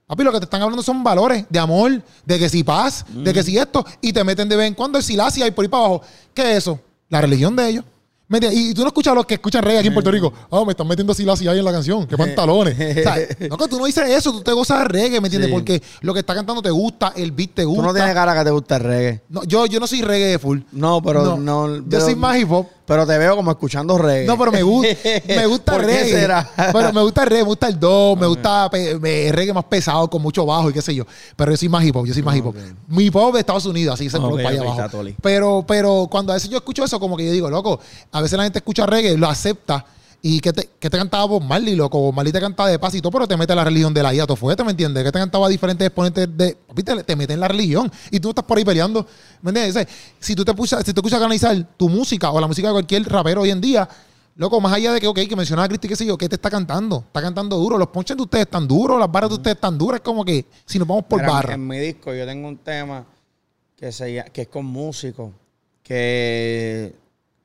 Papi, 0.06 0.22
lo 0.22 0.32
que 0.32 0.38
te 0.38 0.44
están 0.44 0.62
hablando 0.62 0.82
son 0.82 1.02
valores 1.02 1.44
de 1.48 1.58
amor, 1.58 2.02
de 2.24 2.38
que 2.38 2.48
si 2.48 2.62
paz, 2.62 3.04
de 3.08 3.32
que 3.32 3.42
si 3.42 3.58
esto, 3.58 3.84
y 4.00 4.12
te 4.12 4.22
meten 4.22 4.48
de 4.48 4.56
vez 4.56 4.68
en 4.68 4.74
cuando 4.74 4.98
el 4.98 5.04
silacia 5.04 5.46
y 5.46 5.50
por 5.50 5.64
ahí 5.64 5.68
para 5.68 5.84
abajo. 5.84 6.02
¿Qué 6.32 6.52
es 6.52 6.58
eso? 6.58 6.80
La 7.08 7.20
religión 7.20 7.54
de 7.56 7.68
ellos. 7.68 7.84
Y 8.52 8.74
tú 8.74 8.82
no 8.82 8.88
escuchas 8.88 9.10
a 9.12 9.14
los 9.14 9.26
que 9.26 9.34
escuchan 9.34 9.62
reggae 9.62 9.78
aquí 9.78 9.88
en 9.88 9.94
Puerto 9.94 10.10
Rico. 10.10 10.32
Oh, 10.50 10.64
me 10.64 10.72
están 10.72 10.86
metiendo 10.86 11.12
así 11.12 11.24
la 11.24 11.32
ahí 11.32 11.58
en 11.58 11.64
la 11.64 11.72
canción. 11.72 12.06
Qué 12.06 12.16
pantalones. 12.18 12.74
o 12.74 13.02
sea, 13.02 13.16
no, 13.48 13.56
que 13.56 13.68
tú 13.68 13.78
no 13.78 13.86
dices 13.86 14.08
eso. 14.08 14.32
Tú 14.32 14.40
te 14.42 14.52
gozas 14.52 14.80
de 14.80 14.84
reggae, 14.84 15.20
¿me 15.20 15.26
entiendes? 15.26 15.50
Porque 15.50 15.82
lo 16.02 16.12
que 16.14 16.20
está 16.20 16.34
cantando 16.34 16.62
te 16.62 16.70
gusta, 16.70 17.12
el 17.16 17.32
beat 17.32 17.54
te 17.54 17.64
gusta. 17.64 17.82
Tú 17.82 17.88
no 17.88 17.94
tienes 17.94 18.14
cara 18.14 18.34
que 18.36 18.44
te 18.44 18.50
gusta 18.50 18.76
el 18.76 18.82
reggae. 18.84 19.22
No, 19.28 19.42
yo, 19.44 19.66
yo 19.66 19.80
no 19.80 19.86
soy 19.86 20.02
reggae 20.02 20.38
full. 20.38 20.60
No, 20.72 21.02
pero 21.02 21.36
no. 21.36 21.84
yo 21.88 22.00
soy 22.00 22.14
más 22.14 22.38
hip 22.38 22.50
hop. 22.52 22.66
Pero 22.90 23.06
te 23.06 23.16
veo 23.18 23.36
como 23.36 23.52
escuchando 23.52 23.96
reggae. 23.98 24.26
No, 24.26 24.36
pero 24.36 24.50
me 24.50 24.64
gusta, 24.64 24.96
me 25.28 25.46
gusta 25.46 25.72
¿Por 25.74 25.84
reggae. 25.84 26.06
Qué 26.06 26.10
será? 26.10 26.50
pero 26.72 26.92
me 26.92 27.00
gusta 27.02 27.22
el 27.22 27.28
reggae, 27.28 27.44
me 27.44 27.48
gusta 27.50 27.68
el 27.68 27.78
do, 27.78 28.16
me 28.16 28.26
gusta 28.26 28.68
el 28.72 29.32
reggae 29.32 29.52
más 29.52 29.62
pesado, 29.66 30.10
con 30.10 30.20
mucho 30.20 30.44
bajo 30.44 30.70
y 30.70 30.72
qué 30.72 30.82
sé 30.82 30.92
yo. 30.92 31.04
Pero 31.36 31.52
yo 31.52 31.56
soy 31.56 31.68
más 31.68 31.84
hip 31.84 31.94
hop, 31.94 32.04
yo 32.04 32.12
soy 32.12 32.24
más 32.24 32.36
hip 32.36 32.46
hop. 32.46 32.56
Mi 32.88 33.04
hip 33.04 33.14
hop 33.14 33.34
de 33.34 33.38
Estados 33.38 33.64
Unidos, 33.66 33.94
así 33.94 34.10
se 34.10 34.16
okay, 34.18 34.42
para 34.42 34.48
allá 34.48 34.72
abajo. 34.72 35.04
Pero, 35.22 35.64
pero 35.68 36.08
cuando 36.10 36.32
a 36.32 36.34
veces 36.34 36.50
yo 36.50 36.56
escucho 36.56 36.82
eso, 36.82 36.98
como 36.98 37.16
que 37.16 37.26
yo 37.26 37.30
digo, 37.30 37.48
loco, 37.48 37.78
a 38.10 38.20
veces 38.22 38.36
la 38.36 38.42
gente 38.42 38.58
escucha 38.58 38.86
reggae, 38.86 39.16
lo 39.16 39.28
acepta 39.28 39.86
¿Y 40.22 40.40
qué 40.40 40.52
te, 40.52 40.68
qué 40.78 40.90
te 40.90 40.98
cantaba 40.98 41.24
Bob 41.24 41.42
Marley, 41.42 41.74
loco? 41.74 41.98
Bob 41.98 42.14
Marley 42.14 42.32
te 42.32 42.40
cantaba 42.40 42.68
de 42.68 42.78
pasito, 42.78 43.10
pero 43.10 43.26
te 43.26 43.36
mete 43.36 43.54
la 43.54 43.64
religión 43.64 43.94
de 43.94 44.02
la 44.02 44.14
IA, 44.14 44.26
fuerte, 44.26 44.62
¿me 44.62 44.72
entiendes? 44.72 45.02
Que 45.02 45.12
te 45.12 45.18
cantaba 45.18 45.48
diferentes 45.48 45.86
exponentes 45.86 46.28
de... 46.36 46.58
¿Viste? 46.74 47.02
Te 47.04 47.16
mete 47.16 47.32
en 47.32 47.40
la 47.40 47.48
religión 47.48 47.90
y 48.10 48.20
tú 48.20 48.28
estás 48.30 48.44
por 48.44 48.58
ahí 48.58 48.64
peleando, 48.64 49.06
¿me 49.40 49.50
entiendes? 49.50 49.88
Si 50.18 50.34
tú 50.34 50.44
te 50.44 50.52
pusas, 50.52 50.84
si 50.84 50.92
te 50.92 51.00
escuchas 51.00 51.20
analizar 51.20 51.56
tu 51.76 51.88
música 51.88 52.30
o 52.30 52.40
la 52.40 52.46
música 52.46 52.68
de 52.68 52.72
cualquier 52.72 53.08
rapero 53.08 53.42
hoy 53.42 53.50
en 53.50 53.62
día, 53.62 53.88
loco, 54.36 54.60
más 54.60 54.74
allá 54.74 54.92
de 54.92 55.00
que, 55.00 55.06
ok, 55.06 55.20
que 55.28 55.36
mencionaba 55.36 55.64
a 55.64 55.68
Cristi, 55.68 55.88
qué 55.88 55.96
sé 55.96 56.04
yo, 56.04 56.18
¿qué 56.18 56.28
te 56.28 56.34
está 56.34 56.50
cantando? 56.50 57.04
Está 57.06 57.22
cantando 57.22 57.56
duro. 57.56 57.78
Los 57.78 57.88
ponches 57.88 58.16
de 58.16 58.22
ustedes 58.22 58.44
están 58.44 58.68
duros, 58.68 58.98
las 58.98 59.10
barras 59.10 59.30
de 59.30 59.36
ustedes 59.36 59.54
están 59.54 59.78
duras. 59.78 60.00
Es 60.00 60.04
como 60.04 60.24
que 60.24 60.44
si 60.66 60.78
nos 60.78 60.86
vamos 60.86 61.04
por 61.04 61.24
barra. 61.24 61.54
En 61.54 61.66
mi 61.66 61.78
disco 61.78 62.14
yo 62.14 62.26
tengo 62.26 62.46
un 62.46 62.58
tema 62.58 63.06
que, 63.76 63.90
se, 63.90 64.24
que 64.32 64.42
es 64.42 64.48
con 64.48 64.66
músicos, 64.66 65.30
que 65.82 66.94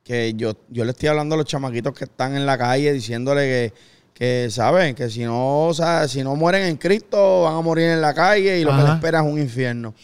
que 0.06 0.34
yo, 0.34 0.52
yo 0.70 0.84
le 0.84 0.92
estoy 0.92 1.08
hablando 1.08 1.34
a 1.34 1.38
los 1.38 1.46
chamaquitos 1.46 1.92
que 1.92 2.04
están 2.04 2.36
en 2.36 2.46
la 2.46 2.56
calle 2.56 2.92
diciéndole 2.92 3.42
que, 3.42 3.74
que 4.14 4.48
saben, 4.52 4.94
que 4.94 5.10
si 5.10 5.24
no, 5.24 5.66
o 5.66 5.74
sea, 5.74 6.06
si 6.06 6.22
no 6.22 6.36
mueren 6.36 6.62
en 6.62 6.76
Cristo, 6.76 7.42
van 7.42 7.56
a 7.56 7.60
morir 7.60 7.86
en 7.86 8.00
la 8.00 8.14
calle 8.14 8.60
y 8.60 8.64
lo 8.64 8.70
que 8.70 8.82
les 8.84 8.92
espera 8.92 9.18
es 9.18 9.26
un 9.26 9.40
infierno. 9.40 9.94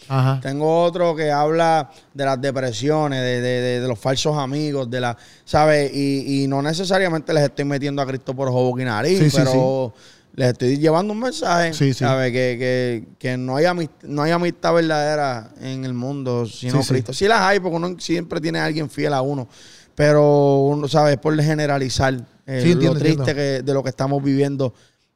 Tengo 0.41 0.83
otro 0.83 1.15
que 1.15 1.31
habla 1.31 1.89
de 2.13 2.25
las 2.25 2.41
depresiones, 2.41 3.21
de, 3.21 3.39
de, 3.39 3.79
de, 3.79 3.87
los 3.87 3.97
falsos 3.97 4.37
amigos, 4.37 4.91
de 4.91 4.99
la, 4.99 5.17
¿sabes? 5.45 5.89
Y, 5.93 6.43
y, 6.43 6.47
no 6.47 6.61
necesariamente 6.61 7.33
les 7.33 7.43
estoy 7.43 7.63
metiendo 7.63 8.01
a 8.01 8.05
Cristo 8.05 8.35
por 8.35 8.49
jobo 8.49 8.77
y 8.77 8.83
nariz, 8.83 9.33
pero 9.33 9.93
les 10.35 10.49
estoy 10.49 10.77
llevando 10.79 11.13
un 11.13 11.19
mensaje, 11.19 11.73
¿sabes? 11.93 12.31
Que, 12.33 12.57
que, 12.59 13.03
que, 13.17 13.37
no, 13.37 13.55
hay 13.55 13.65
amistad, 13.65 14.07
no 14.07 14.23
hay 14.23 14.31
amistad 14.31 14.73
verdadera 14.73 15.51
en 15.61 15.85
el 15.85 15.93
mundo 15.93 16.45
sino 16.45 16.81
Cristo. 16.81 17.13
Sí 17.13 17.25
las 17.25 17.39
hay, 17.39 17.61
porque 17.61 17.77
uno 17.77 17.95
siempre 17.99 18.41
tiene 18.41 18.59
a 18.59 18.65
alguien 18.65 18.89
fiel 18.89 19.13
a 19.13 19.21
uno. 19.21 19.47
Pero, 19.95 20.57
uno, 20.57 20.87
¿sabes? 20.87 21.17
Por 21.17 21.39
generalizar 21.41 22.15
eh, 22.45 22.75
lo 22.75 22.95
triste 22.95 23.35
que, 23.35 23.61
de 23.63 23.73
lo 23.73 23.83
que 23.83 23.89
estamos 23.89 24.23
viviendo 24.23 24.73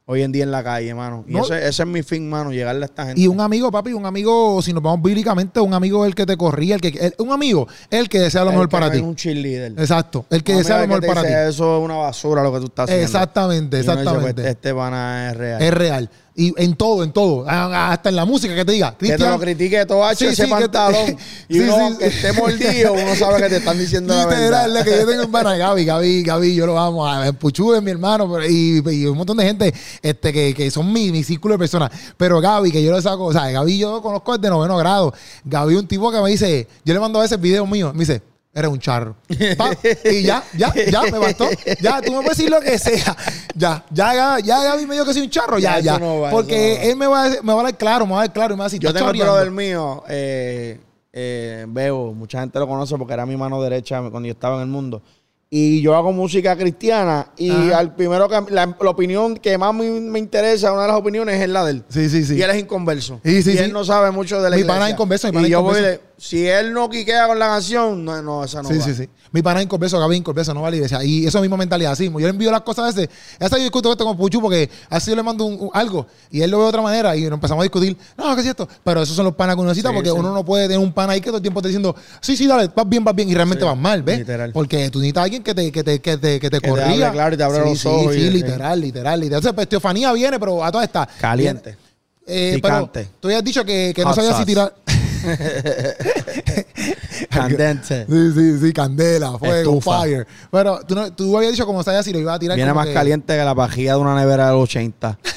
hoy 0.09 0.23
en 0.23 0.31
día 0.31 0.43
en 0.43 0.51
la 0.51 0.63
calle, 0.63 0.93
mano. 0.93 1.25
Y 1.27 1.37
ese, 1.37 1.67
es 1.67 1.85
mi 1.85 2.01
fin, 2.01 2.29
mano, 2.29 2.51
llegarle 2.51 2.83
a 2.83 2.85
esta 2.85 3.05
gente. 3.07 3.19
Y 3.19 3.27
un 3.27 3.41
amigo, 3.41 3.69
papi, 3.69 3.91
un 3.91 4.05
amigo, 4.05 4.61
si 4.61 4.71
nos 4.71 4.81
vamos 4.81 5.01
bíblicamente, 5.03 5.59
un 5.59 5.73
amigo 5.73 6.05
el 6.05 6.15
que 6.15 6.25
te 6.25 6.37
corría, 6.37 6.75
el 6.75 6.81
que 6.81 7.13
un 7.17 7.31
amigo, 7.31 7.67
el 7.89 8.07
que 8.07 8.19
desea 8.19 8.45
lo 8.45 8.51
mejor 8.51 8.69
para 8.69 8.89
ti. 8.89 8.99
un 8.99 9.15
cheerleader. 9.15 9.73
Exacto, 9.77 10.25
el 10.29 10.43
que 10.43 10.55
desea 10.55 10.81
lo 10.81 10.87
mejor 10.87 11.05
para 11.05 11.21
ti. 11.23 11.27
Eso 11.27 11.77
es 11.77 11.83
una 11.83 11.95
basura 11.95 12.41
lo 12.41 12.53
que 12.53 12.59
tú 12.59 12.65
estás 12.67 12.85
haciendo. 12.85 13.05
Exactamente, 13.05 13.79
exactamente. 13.79 14.33
Pues, 14.33 14.47
este 14.47 14.73
pana 14.73 15.31
es 15.31 15.37
real. 15.37 15.61
Es 15.61 15.73
real. 15.73 16.09
Y 16.39 16.53
en 16.55 16.75
todo, 16.75 17.03
en 17.03 17.11
todo. 17.11 17.45
Hasta 17.49 18.09
en 18.09 18.15
la 18.15 18.23
música 18.23 18.53
que 18.53 18.63
te 18.63 18.73
diga. 18.73 18.95
Que 18.95 19.17
te 19.17 19.27
lo 19.27 19.39
critique 19.39 19.83
todo 19.87 20.07
hecho 20.11 20.29
ese 20.29 20.47
pantalón. 20.47 21.17
y 21.49 21.59
uno 21.61 21.97
que 21.97 22.05
esté 22.05 22.31
mordido, 22.31 22.93
uno 22.93 23.15
sabe 23.15 23.41
que 23.41 23.49
te 23.49 23.57
están 23.57 23.79
diciendo 23.79 24.13
la 24.13 24.27
verdad. 24.27 24.69
Lo 24.69 24.83
que 24.83 24.91
yo 24.91 25.07
tengo 25.07 25.23
en 25.23 25.59
Gaby, 25.59 25.85
Gaby, 25.85 26.21
Gaby, 26.21 26.53
yo 26.53 26.67
lo 26.67 26.77
amo. 26.77 27.07
A 27.07 27.33
Puchu 27.33 27.73
es 27.73 27.81
mi 27.81 27.89
hermano 27.89 28.39
y, 28.47 28.83
y, 28.87 29.05
un 29.07 29.17
montón 29.17 29.35
de 29.37 29.45
gente 29.45 29.73
este, 30.03 30.31
que, 30.31 30.53
que 30.53 30.69
son 30.69 30.93
mi, 30.93 31.11
mi 31.11 31.23
círculo 31.23 31.55
de 31.55 31.57
personas. 31.57 31.89
Pero 32.17 32.39
Gaby, 32.39 32.71
que 32.71 32.83
yo 32.83 32.91
lo 32.91 33.01
saco, 33.01 33.25
o 33.25 33.33
sea, 33.33 33.49
Gaby 33.49 33.79
yo 33.79 33.99
conozco 34.03 34.37
desde 34.37 34.51
noveno 34.51 34.77
grado. 34.77 35.15
Gaby 35.43 35.73
un 35.73 35.87
tipo 35.87 36.11
que 36.11 36.21
me 36.21 36.29
dice, 36.29 36.67
yo 36.85 36.93
le 36.93 36.99
mando 36.99 37.17
a 37.17 37.23
veces 37.23 37.41
videos 37.41 37.67
míos, 37.67 37.95
me 37.95 38.01
dice, 38.01 38.21
eres 38.57 38.71
un 38.71 38.79
charro. 38.79 39.15
y 39.29 40.23
ya, 40.23 40.43
ya, 40.57 40.73
ya, 40.73 41.03
me 41.03 41.19
bastó. 41.19 41.47
Ya, 41.79 42.01
tú 42.01 42.11
me 42.11 42.21
puedes 42.21 42.37
decir 42.37 42.49
lo 42.49 42.59
que 42.59 42.77
sea. 42.79 43.15
Ya, 43.55 43.85
ya, 43.91 44.39
ya, 44.39 44.63
Gaby 44.63 44.85
me 44.85 44.95
dijo 44.95 45.05
que 45.05 45.13
soy 45.13 45.23
un 45.23 45.29
charro, 45.29 45.59
ya, 45.59 45.79
ya. 45.79 45.99
Porque 46.31 46.89
él 46.89 46.95
me 46.95 47.07
va, 47.07 47.25
a, 47.25 47.29
me 47.43 47.53
va 47.53 47.61
a 47.61 47.63
dar 47.63 47.77
claro, 47.77 48.05
me 48.05 48.13
va 48.13 48.19
a 48.19 48.21
dar 48.23 48.33
claro 48.33 48.53
y 48.53 48.57
me 48.57 48.59
va 48.59 48.65
a 48.65 48.69
decir, 48.69 48.79
Yo 48.79 48.93
tengo 48.93 49.11
el 49.11 49.39
del 49.39 49.51
mío, 49.51 50.03
eh, 50.09 50.79
eh, 51.13 51.65
Bebo, 51.67 52.13
mucha 52.13 52.39
gente 52.39 52.57
lo 52.59 52.67
conoce 52.67 52.97
porque 52.97 53.13
era 53.13 53.25
mi 53.25 53.37
mano 53.37 53.61
derecha 53.61 54.01
cuando 54.09 54.27
yo 54.27 54.33
estaba 54.33 54.55
en 54.55 54.61
el 54.61 54.67
mundo 54.67 55.01
y 55.49 55.81
yo 55.81 55.95
hago 55.95 56.11
música 56.11 56.57
cristiana 56.57 57.31
y 57.37 57.71
al 57.71 57.95
primero 57.95 58.27
que 58.27 58.53
la, 58.53 58.75
opinión 58.79 59.35
que 59.37 59.57
más 59.57 59.73
me, 59.73 60.19
interesa, 60.19 60.73
una 60.73 60.81
de 60.81 60.87
las 60.89 60.97
opiniones 60.97 61.41
es 61.41 61.47
la 61.47 61.63
de 61.63 61.71
él. 61.71 61.83
Sí, 61.87 62.09
sí, 62.09 62.25
sí. 62.25 62.35
Y 62.35 62.41
él 62.41 62.49
es 62.49 62.57
inconverso. 62.57 63.21
y 63.23 63.57
él 63.57 63.71
no 63.71 63.85
sabe 63.85 64.11
mucho 64.11 64.41
de 64.41 64.49
la 64.49 64.57
mi 64.57 64.61
iglesia. 64.61 64.79
Pana 64.79 64.91
inconverso, 64.91 65.27
mi 65.27 65.33
pana 65.33 65.47
y 65.47 65.51
yo 65.51 65.61
voy 65.61 65.79
si 66.17 66.47
él 66.47 66.73
no 66.73 66.89
quiquea 66.89 67.27
con 67.27 67.37
la 67.37 67.47
canción, 67.47 68.03
no, 68.03 68.21
no 68.23 68.43
esa 68.43 68.63
no 68.63 68.69
sí, 68.69 68.81
Sí, 68.81 68.95
sí, 68.95 69.09
Mi 69.31 69.43
pana 69.43 69.61
inconverso, 69.61 69.99
Gaby 69.99 70.15
inconverso, 70.15 70.51
no 70.53 70.63
vale 70.63 70.77
iglesia. 70.77 71.03
Y 71.03 71.27
eso 71.27 71.37
es 71.37 71.41
misma 71.43 71.57
mentalidad, 71.57 71.91
así. 71.91 72.05
Yo 72.05 72.19
le 72.19 72.29
envío 72.29 72.49
las 72.49 72.61
cosas 72.61 72.85
a 72.85 72.89
ese. 72.89 73.09
Esa 73.39 73.57
yo 73.57 73.63
discuto 73.63 73.91
esto 73.91 74.03
con 74.03 74.17
Puchu 74.17 74.41
porque 74.41 74.67
así 74.89 75.11
yo 75.11 75.15
le 75.15 75.21
mando 75.21 75.45
un, 75.45 75.69
algo 75.73 76.07
y 76.31 76.41
él 76.41 76.49
lo 76.49 76.57
ve 76.57 76.63
de 76.63 76.69
otra 76.69 76.81
manera 76.81 77.15
y 77.15 77.21
nos 77.23 77.33
empezamos 77.33 77.61
a 77.61 77.63
discutir. 77.63 77.95
No, 78.17 78.33
¿qué 78.35 78.41
es 78.41 78.47
esto? 78.47 78.67
Pero 78.83 79.03
esos 79.03 79.15
son 79.15 79.25
los 79.25 79.35
panas 79.35 79.55
que 79.55 79.61
uno 79.61 79.69
necesita 79.69 79.93
porque 79.93 80.11
uno 80.11 80.33
no 80.33 80.43
puede 80.43 80.63
tener 80.63 80.79
un 80.79 80.91
pana 80.91 81.13
ahí 81.13 81.21
que 81.21 81.27
todo 81.27 81.37
el 81.37 81.43
tiempo 81.43 81.59
esté 81.59 81.69
diciendo, 81.69 81.95
sí, 82.19 82.35
sí, 82.35 82.47
dale, 82.47 82.71
vas 82.75 82.89
bien, 82.89 83.03
vas 83.03 83.13
bien 83.13 83.29
y 83.29 83.35
realmente 83.35 83.63
vas 83.63 83.77
mal, 83.77 84.01
¿ves? 84.01 84.19
Literal. 84.19 84.51
Porque 84.53 84.89
tú 84.89 84.99
necesitas 84.99 85.21
a 85.21 85.23
alguien 85.25 85.43
que 85.43 85.53
te, 85.53 85.71
que 85.71 85.83
te, 85.83 86.01
que 86.01 86.17
te, 86.17 86.39
que 86.39 86.49
te 86.49 86.61
corría. 86.61 87.11
claro 87.11 87.35
y 87.35 87.37
te 87.37 87.43
abre 87.43 87.59
los 87.59 87.85
ojos. 87.85 88.13
Sí, 88.13 88.21
sí, 88.21 88.29
literal, 88.31 88.81
literal, 88.81 89.19
literal. 89.19 89.23
Entonces, 89.23 89.53
pues, 89.53 89.69
Teofanía 89.69 90.11
viene, 90.13 90.39
pero 90.39 90.63
a 90.63 90.71
toda 90.71 90.83
esta. 90.83 91.07
Caliente. 91.19 91.77
Eh, 92.25 92.59
pero 92.61 92.91
tú 93.21 93.27
habías 93.29 93.43
dicho 93.43 93.63
que, 93.63 93.93
que 93.95 94.03
no 94.03 94.13
sabías 94.13 94.37
si 94.37 94.45
tirar. 94.45 94.73
Candente. 97.29 98.05
Sí, 98.09 98.31
sí, 98.33 98.59
sí, 98.59 98.73
candela, 98.73 99.37
fuego, 99.37 99.81
fire. 99.81 100.25
Pero 100.51 100.79
tú, 100.87 100.95
no, 100.95 101.13
tú 101.13 101.37
habías 101.37 101.51
dicho 101.51 101.65
como 101.65 101.83
sabías 101.83 102.05
si 102.05 102.13
lo 102.13 102.19
iba 102.19 102.33
a 102.33 102.39
tirar. 102.39 102.55
Viene 102.55 102.73
más 102.73 102.87
caliente 102.89 103.35
que 103.35 103.43
la 103.43 103.55
pajilla 103.55 103.93
de 103.93 103.99
una 103.99 104.15
nevera 104.15 104.47
del 104.47 104.55
80. 104.55 105.19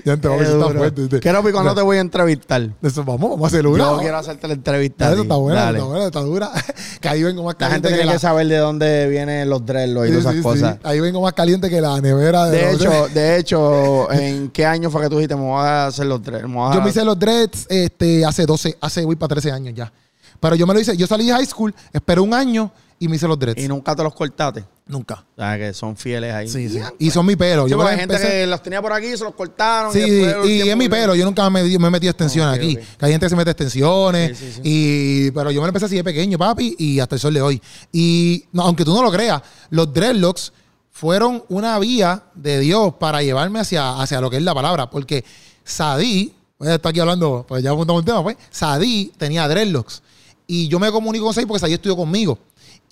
ya 0.04 0.16
te 0.16 0.28
voy 0.28 0.44
a 0.44 0.68
fuerte. 0.70 1.20
Quiero 1.20 1.42
que 1.42 1.52
cuando 1.52 1.74
te 1.74 1.82
voy 1.82 1.98
a 1.98 2.00
entrevistar. 2.00 2.70
Eso, 2.82 3.04
vamos, 3.04 3.30
vamos 3.30 3.44
a 3.44 3.46
hacer 3.46 3.66
una. 3.66 3.84
Yo 3.84 3.98
quiero 3.98 4.16
hacerte 4.16 4.48
la 4.48 4.54
entrevista. 4.54 5.12
Eso 5.12 5.22
está 5.22 5.34
bueno, 5.34 5.60
está 5.60 5.84
bueno, 5.84 6.06
está 6.06 6.20
dura. 6.20 6.50
que 7.00 7.08
ahí 7.08 7.22
vengo 7.22 7.42
más 7.44 7.54
caliente. 7.54 7.82
La 7.82 7.88
gente 7.88 8.02
tiene 8.02 8.12
que, 8.12 8.18
saber 8.18 8.46
de 8.46 8.56
dónde 8.58 9.08
vienen 9.08 9.48
los 9.48 9.64
dreadlocks 9.64 10.08
y 10.08 10.12
todas 10.12 10.34
esas 10.34 10.42
cosas. 10.42 10.78
Ahí 10.82 11.00
vengo 11.00 11.20
más 11.20 11.32
caliente 11.32 11.70
que 11.70 11.80
la 11.80 12.00
nevera 12.00 12.46
de, 12.46 12.58
de 12.58 12.72
hecho, 12.72 13.08
de 13.12 13.38
hecho, 13.38 14.12
¿en 14.12 14.50
qué 14.50 14.66
año 14.66 14.90
fue 14.90 15.02
que 15.02 15.08
tú 15.08 15.16
dijiste 15.16 15.36
me 15.36 15.42
voy 15.42 15.64
a 15.64 15.86
hacer 15.86 16.06
los 16.06 16.22
dreads? 16.22 16.42
Yo 16.42 16.82
me 16.82 16.90
hice 16.90 17.04
los 17.04 17.18
dreads 17.18 17.66
este, 17.68 18.24
hace 18.24 18.46
12, 18.46 18.78
hace 18.80 19.04
voy 19.04 19.16
para 19.16 19.28
13 19.28 19.52
años 19.52 19.74
ya. 19.74 19.92
Pero 20.38 20.54
yo 20.56 20.66
me 20.66 20.74
lo 20.74 20.80
hice, 20.80 20.96
yo 20.96 21.06
salí 21.06 21.26
de 21.26 21.32
high 21.32 21.46
school, 21.46 21.74
esperé 21.92 22.20
un 22.20 22.32
año 22.32 22.70
y 23.02 23.08
me 23.08 23.16
hice 23.16 23.26
los 23.26 23.38
dreads. 23.38 23.64
¿Y 23.64 23.66
nunca 23.66 23.96
te 23.96 24.02
los 24.02 24.14
cortaste? 24.14 24.62
Nunca. 24.86 25.24
O 25.34 25.40
sea, 25.40 25.56
que 25.56 25.72
son 25.72 25.96
fieles 25.96 26.34
ahí. 26.34 26.46
Sí, 26.46 26.68
sí. 26.68 26.80
Y 26.98 27.10
son 27.10 27.24
mi 27.24 27.34
pelo. 27.34 27.66
yo 27.66 27.80
hay 27.82 27.96
gente 27.96 28.18
que 28.18 28.46
los 28.46 28.62
tenía 28.62 28.82
por 28.82 28.92
aquí, 28.92 29.16
se 29.16 29.24
los 29.24 29.34
cortaron. 29.34 29.90
Sí, 29.90 30.00
y, 30.44 30.68
es 30.68 30.76
mi 30.76 30.86
pelo. 30.86 31.14
Yo 31.14 31.24
nunca 31.24 31.48
me, 31.48 31.62
me 31.62 31.86
he 31.86 31.90
metido 31.90 32.10
extensiones 32.10 32.54
aquí. 32.54 32.76
Que 32.76 33.06
hay 33.06 33.12
gente 33.12 33.24
que 33.24 33.30
se 33.30 33.36
mete 33.36 33.52
extensiones. 33.52 34.60
y 34.62 35.30
Pero 35.30 35.50
yo 35.50 35.62
me 35.62 35.66
lo 35.66 35.68
empecé 35.68 35.86
así 35.86 35.96
de 35.96 36.04
pequeño, 36.04 36.36
papi, 36.36 36.76
y 36.78 37.00
hasta 37.00 37.14
el 37.14 37.20
sol 37.20 37.32
de 37.32 37.40
hoy. 37.40 37.62
Y 37.90 38.44
aunque 38.58 38.84
tú 38.84 38.94
no 38.94 39.02
lo 39.02 39.10
creas, 39.10 39.40
los 39.70 39.90
dreadlocks 39.94 40.52
fueron 40.90 41.42
una 41.48 41.78
vía 41.78 42.24
de 42.34 42.60
Dios 42.60 42.92
para 43.00 43.22
llevarme 43.22 43.60
hacia, 43.60 43.98
hacia 43.98 44.20
lo 44.20 44.28
que 44.28 44.36
es 44.36 44.42
la 44.42 44.54
palabra. 44.54 44.90
Porque 44.90 45.24
Sadí, 45.64 46.34
voy 46.58 46.68
a 46.68 46.74
estar 46.74 46.90
aquí 46.90 47.00
hablando, 47.00 47.46
pues 47.48 47.62
ya 47.62 47.70
apuntamos 47.70 48.00
un 48.00 48.04
tema, 48.04 48.22
pues. 48.22 48.36
Sadí 48.50 49.10
tenía 49.16 49.48
dreadlocks. 49.48 50.02
Y 50.46 50.68
yo 50.68 50.78
me 50.78 50.90
comunico 50.90 51.24
con 51.24 51.32
Sadí 51.32 51.46
porque 51.46 51.60
Sadí 51.60 51.72
estudió 51.72 51.96
conmigo. 51.96 52.38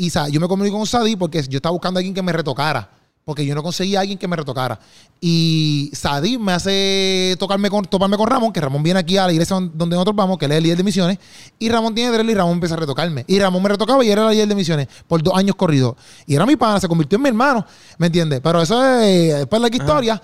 Y 0.00 0.10
yo 0.10 0.40
me 0.40 0.46
comunico 0.46 0.76
con 0.76 0.86
Sadí 0.86 1.16
porque 1.16 1.42
yo 1.42 1.56
estaba 1.56 1.72
buscando 1.72 1.98
a 1.98 2.00
alguien 2.00 2.14
que 2.14 2.22
me 2.22 2.32
retocara. 2.32 2.88
Porque 3.24 3.44
yo 3.44 3.52
no 3.52 3.64
conseguía 3.64 3.98
a 3.98 4.02
alguien 4.02 4.16
que 4.16 4.28
me 4.28 4.36
retocara. 4.36 4.78
Y 5.20 5.90
Sadí 5.92 6.38
me 6.38 6.52
hace 6.52 7.34
tocarme 7.36 7.68
con, 7.68 7.84
toparme 7.84 8.16
con 8.16 8.28
Ramón, 8.28 8.52
que 8.52 8.60
Ramón 8.60 8.80
viene 8.84 9.00
aquí 9.00 9.16
a 9.16 9.26
la 9.26 9.32
iglesia 9.32 9.56
donde 9.56 9.96
nosotros 9.96 10.14
vamos, 10.14 10.38
que 10.38 10.44
él 10.44 10.52
es 10.52 10.58
el 10.58 10.62
líder 10.62 10.78
de 10.78 10.84
misiones. 10.84 11.18
Y 11.58 11.68
Ramón 11.68 11.96
tiene 11.96 12.12
derecho 12.12 12.30
y 12.30 12.34
Ramón 12.34 12.54
empieza 12.54 12.76
a 12.76 12.78
retocarme. 12.78 13.24
Y 13.26 13.40
Ramón 13.40 13.60
me 13.60 13.70
retocaba 13.70 14.04
y 14.04 14.08
era 14.08 14.28
el 14.28 14.34
líder 14.34 14.46
de 14.46 14.54
misiones 14.54 14.88
por 15.08 15.20
dos 15.20 15.34
años 15.36 15.56
corridos. 15.56 15.96
Y 16.26 16.36
era 16.36 16.46
mi 16.46 16.54
pana, 16.54 16.78
se 16.78 16.86
convirtió 16.86 17.16
en 17.16 17.22
mi 17.22 17.28
hermano. 17.30 17.66
¿Me 17.98 18.06
entiendes? 18.06 18.40
Pero 18.40 18.62
eso 18.62 18.80
es 19.00 19.34
después 19.34 19.60
de 19.60 19.68
la 19.68 19.76
historia. 19.76 20.22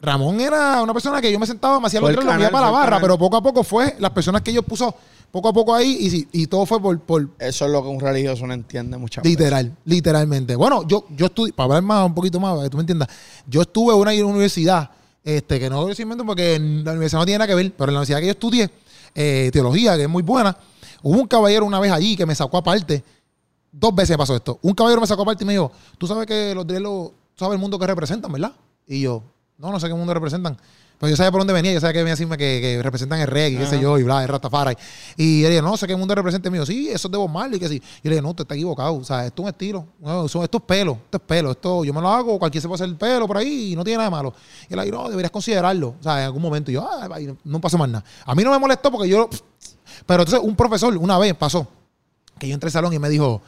Ramón 0.00 0.40
era 0.40 0.82
una 0.82 0.94
persona 0.94 1.20
que 1.20 1.30
yo 1.30 1.38
me 1.38 1.46
sentaba, 1.46 1.78
me 1.78 1.88
hacía 1.88 2.00
los 2.00 2.10
tres, 2.10 2.24
lo 2.24 2.50
para 2.50 2.66
la 2.66 2.70
barra, 2.70 3.00
pero 3.00 3.18
poco 3.18 3.36
a 3.36 3.42
poco 3.42 3.62
fue 3.62 3.96
las 3.98 4.12
personas 4.12 4.40
que 4.40 4.50
ellos 4.50 4.64
puso 4.64 4.94
poco 5.30 5.48
a 5.48 5.52
poco 5.52 5.74
ahí 5.74 6.26
y, 6.32 6.42
y 6.42 6.46
todo 6.46 6.66
fue 6.66 6.80
por, 6.80 6.98
por... 7.00 7.28
Eso 7.38 7.66
es 7.66 7.70
lo 7.70 7.82
que 7.82 7.88
un 7.88 8.00
religioso 8.00 8.46
no 8.46 8.54
entiende 8.54 8.96
muchas 8.96 9.24
Literal, 9.24 9.76
literalmente. 9.84 10.56
Bueno, 10.56 10.86
yo, 10.86 11.06
yo 11.16 11.26
estudié, 11.26 11.52
para 11.52 11.66
hablar 11.66 11.82
más, 11.82 12.06
un 12.06 12.14
poquito 12.14 12.40
más, 12.40 12.52
para 12.52 12.64
que 12.64 12.70
tú 12.70 12.76
me 12.76 12.82
entiendas, 12.82 13.08
yo 13.46 13.62
estuve 13.62 13.94
en 13.94 14.00
una 14.00 14.12
universidad, 14.26 14.90
este, 15.22 15.60
que 15.60 15.70
no 15.70 15.86
decirme 15.86 16.16
porque 16.16 16.58
la 16.58 16.92
universidad 16.92 17.20
no 17.20 17.26
tiene 17.26 17.38
nada 17.38 17.48
que 17.48 17.54
ver, 17.54 17.72
pero 17.76 17.90
en 17.90 17.94
la 17.94 18.00
universidad 18.00 18.20
que 18.20 18.26
yo 18.26 18.32
estudié, 18.32 18.70
eh, 19.14 19.50
teología, 19.52 19.96
que 19.96 20.04
es 20.04 20.08
muy 20.08 20.22
buena, 20.22 20.56
hubo 21.02 21.18
un 21.20 21.26
caballero 21.26 21.64
una 21.64 21.78
vez 21.78 21.92
allí 21.92 22.16
que 22.16 22.26
me 22.26 22.34
sacó 22.34 22.56
aparte, 22.56 23.04
dos 23.70 23.94
veces 23.94 24.16
pasó 24.16 24.34
esto, 24.34 24.58
un 24.62 24.74
caballero 24.74 25.00
me 25.00 25.06
sacó 25.06 25.22
aparte 25.22 25.44
y 25.44 25.46
me 25.46 25.52
dijo, 25.52 25.70
tú 25.98 26.06
sabes 26.06 26.26
que 26.26 26.54
los 26.54 26.66
drelos, 26.66 27.12
sabes 27.36 27.54
el 27.54 27.60
mundo 27.60 27.78
que 27.78 27.86
representan, 27.86 28.32
¿verdad? 28.32 28.52
Y 28.86 29.02
yo, 29.02 29.22
no, 29.58 29.70
no 29.70 29.78
sé 29.78 29.86
qué 29.86 29.94
mundo 29.94 30.12
representan. 30.12 30.56
Pues 31.00 31.08
yo 31.08 31.16
sabía 31.16 31.30
por 31.30 31.40
dónde 31.40 31.54
venía, 31.54 31.72
yo 31.72 31.80
sabía 31.80 31.94
que 31.94 31.98
venía 32.00 32.12
a 32.12 32.16
decirme 32.16 32.36
que, 32.36 32.60
que 32.60 32.82
representan 32.82 33.20
el 33.20 33.26
reggae, 33.26 33.56
qué 33.56 33.66
sé 33.66 33.80
yo, 33.80 33.98
y 33.98 34.02
bla, 34.02 34.20
el 34.22 34.28
Rastafari. 34.28 34.76
Y 35.16 35.44
él 35.44 35.48
dije, 35.48 35.62
no 35.62 35.74
sé 35.78 35.86
qué 35.86 35.96
mundo 35.96 36.14
representa 36.14 36.50
mío. 36.50 36.66
Sí, 36.66 36.90
eso 36.90 37.08
es 37.08 37.12
de 37.12 37.16
Bob 37.16 37.30
Marley, 37.30 37.58
que 37.58 37.68
sí. 37.68 37.76
Y 37.76 37.78
yo 37.78 37.82
le 38.02 38.10
dije, 38.10 38.20
no, 38.20 38.28
usted 38.28 38.42
está 38.42 38.54
equivocado. 38.54 38.96
O 38.96 39.02
sea, 39.04 39.24
esto 39.24 39.40
es 39.40 39.44
un 39.44 39.48
estilo. 39.48 39.86
No, 39.98 40.26
esto 40.26 40.44
es 40.44 40.62
pelo, 40.62 40.98
esto 41.02 41.16
es 41.16 41.22
pelo. 41.22 41.52
Esto 41.52 41.84
yo 41.86 41.94
me 41.94 42.02
lo 42.02 42.08
hago, 42.10 42.38
cualquiera 42.38 42.60
se 42.60 42.68
puede 42.68 42.82
hacer 42.82 42.90
el 42.90 42.96
pelo 42.96 43.26
por 43.26 43.38
ahí 43.38 43.72
y 43.72 43.76
no 43.76 43.82
tiene 43.82 43.96
nada 43.96 44.10
de 44.10 44.14
malo. 44.14 44.34
Y 44.68 44.74
él 44.74 44.80
dije, 44.80 44.92
no, 44.92 45.08
deberías 45.08 45.30
considerarlo. 45.30 45.94
O 45.98 46.02
sea, 46.02 46.18
en 46.18 46.24
algún 46.26 46.42
momento. 46.42 46.70
Y 46.70 46.74
yo, 46.74 46.86
ah, 46.86 47.08
no 47.44 47.60
pasó 47.62 47.78
más 47.78 47.88
nada. 47.88 48.04
A 48.26 48.34
mí 48.34 48.44
no 48.44 48.50
me 48.50 48.58
molestó 48.58 48.90
porque 48.90 49.08
yo. 49.08 49.30
Pero 50.04 50.22
entonces, 50.24 50.46
un 50.46 50.54
profesor, 50.54 50.94
una 50.98 51.16
vez 51.16 51.32
pasó, 51.32 51.66
que 52.38 52.46
yo 52.46 52.52
entré 52.52 52.68
al 52.68 52.72
salón 52.72 52.92
y 52.92 52.98
me 52.98 53.08
dijo. 53.08 53.40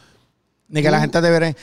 Ni 0.68 0.80
que 0.80 0.90
la 0.90 1.00
gente 1.00 1.20
debería. 1.20 1.55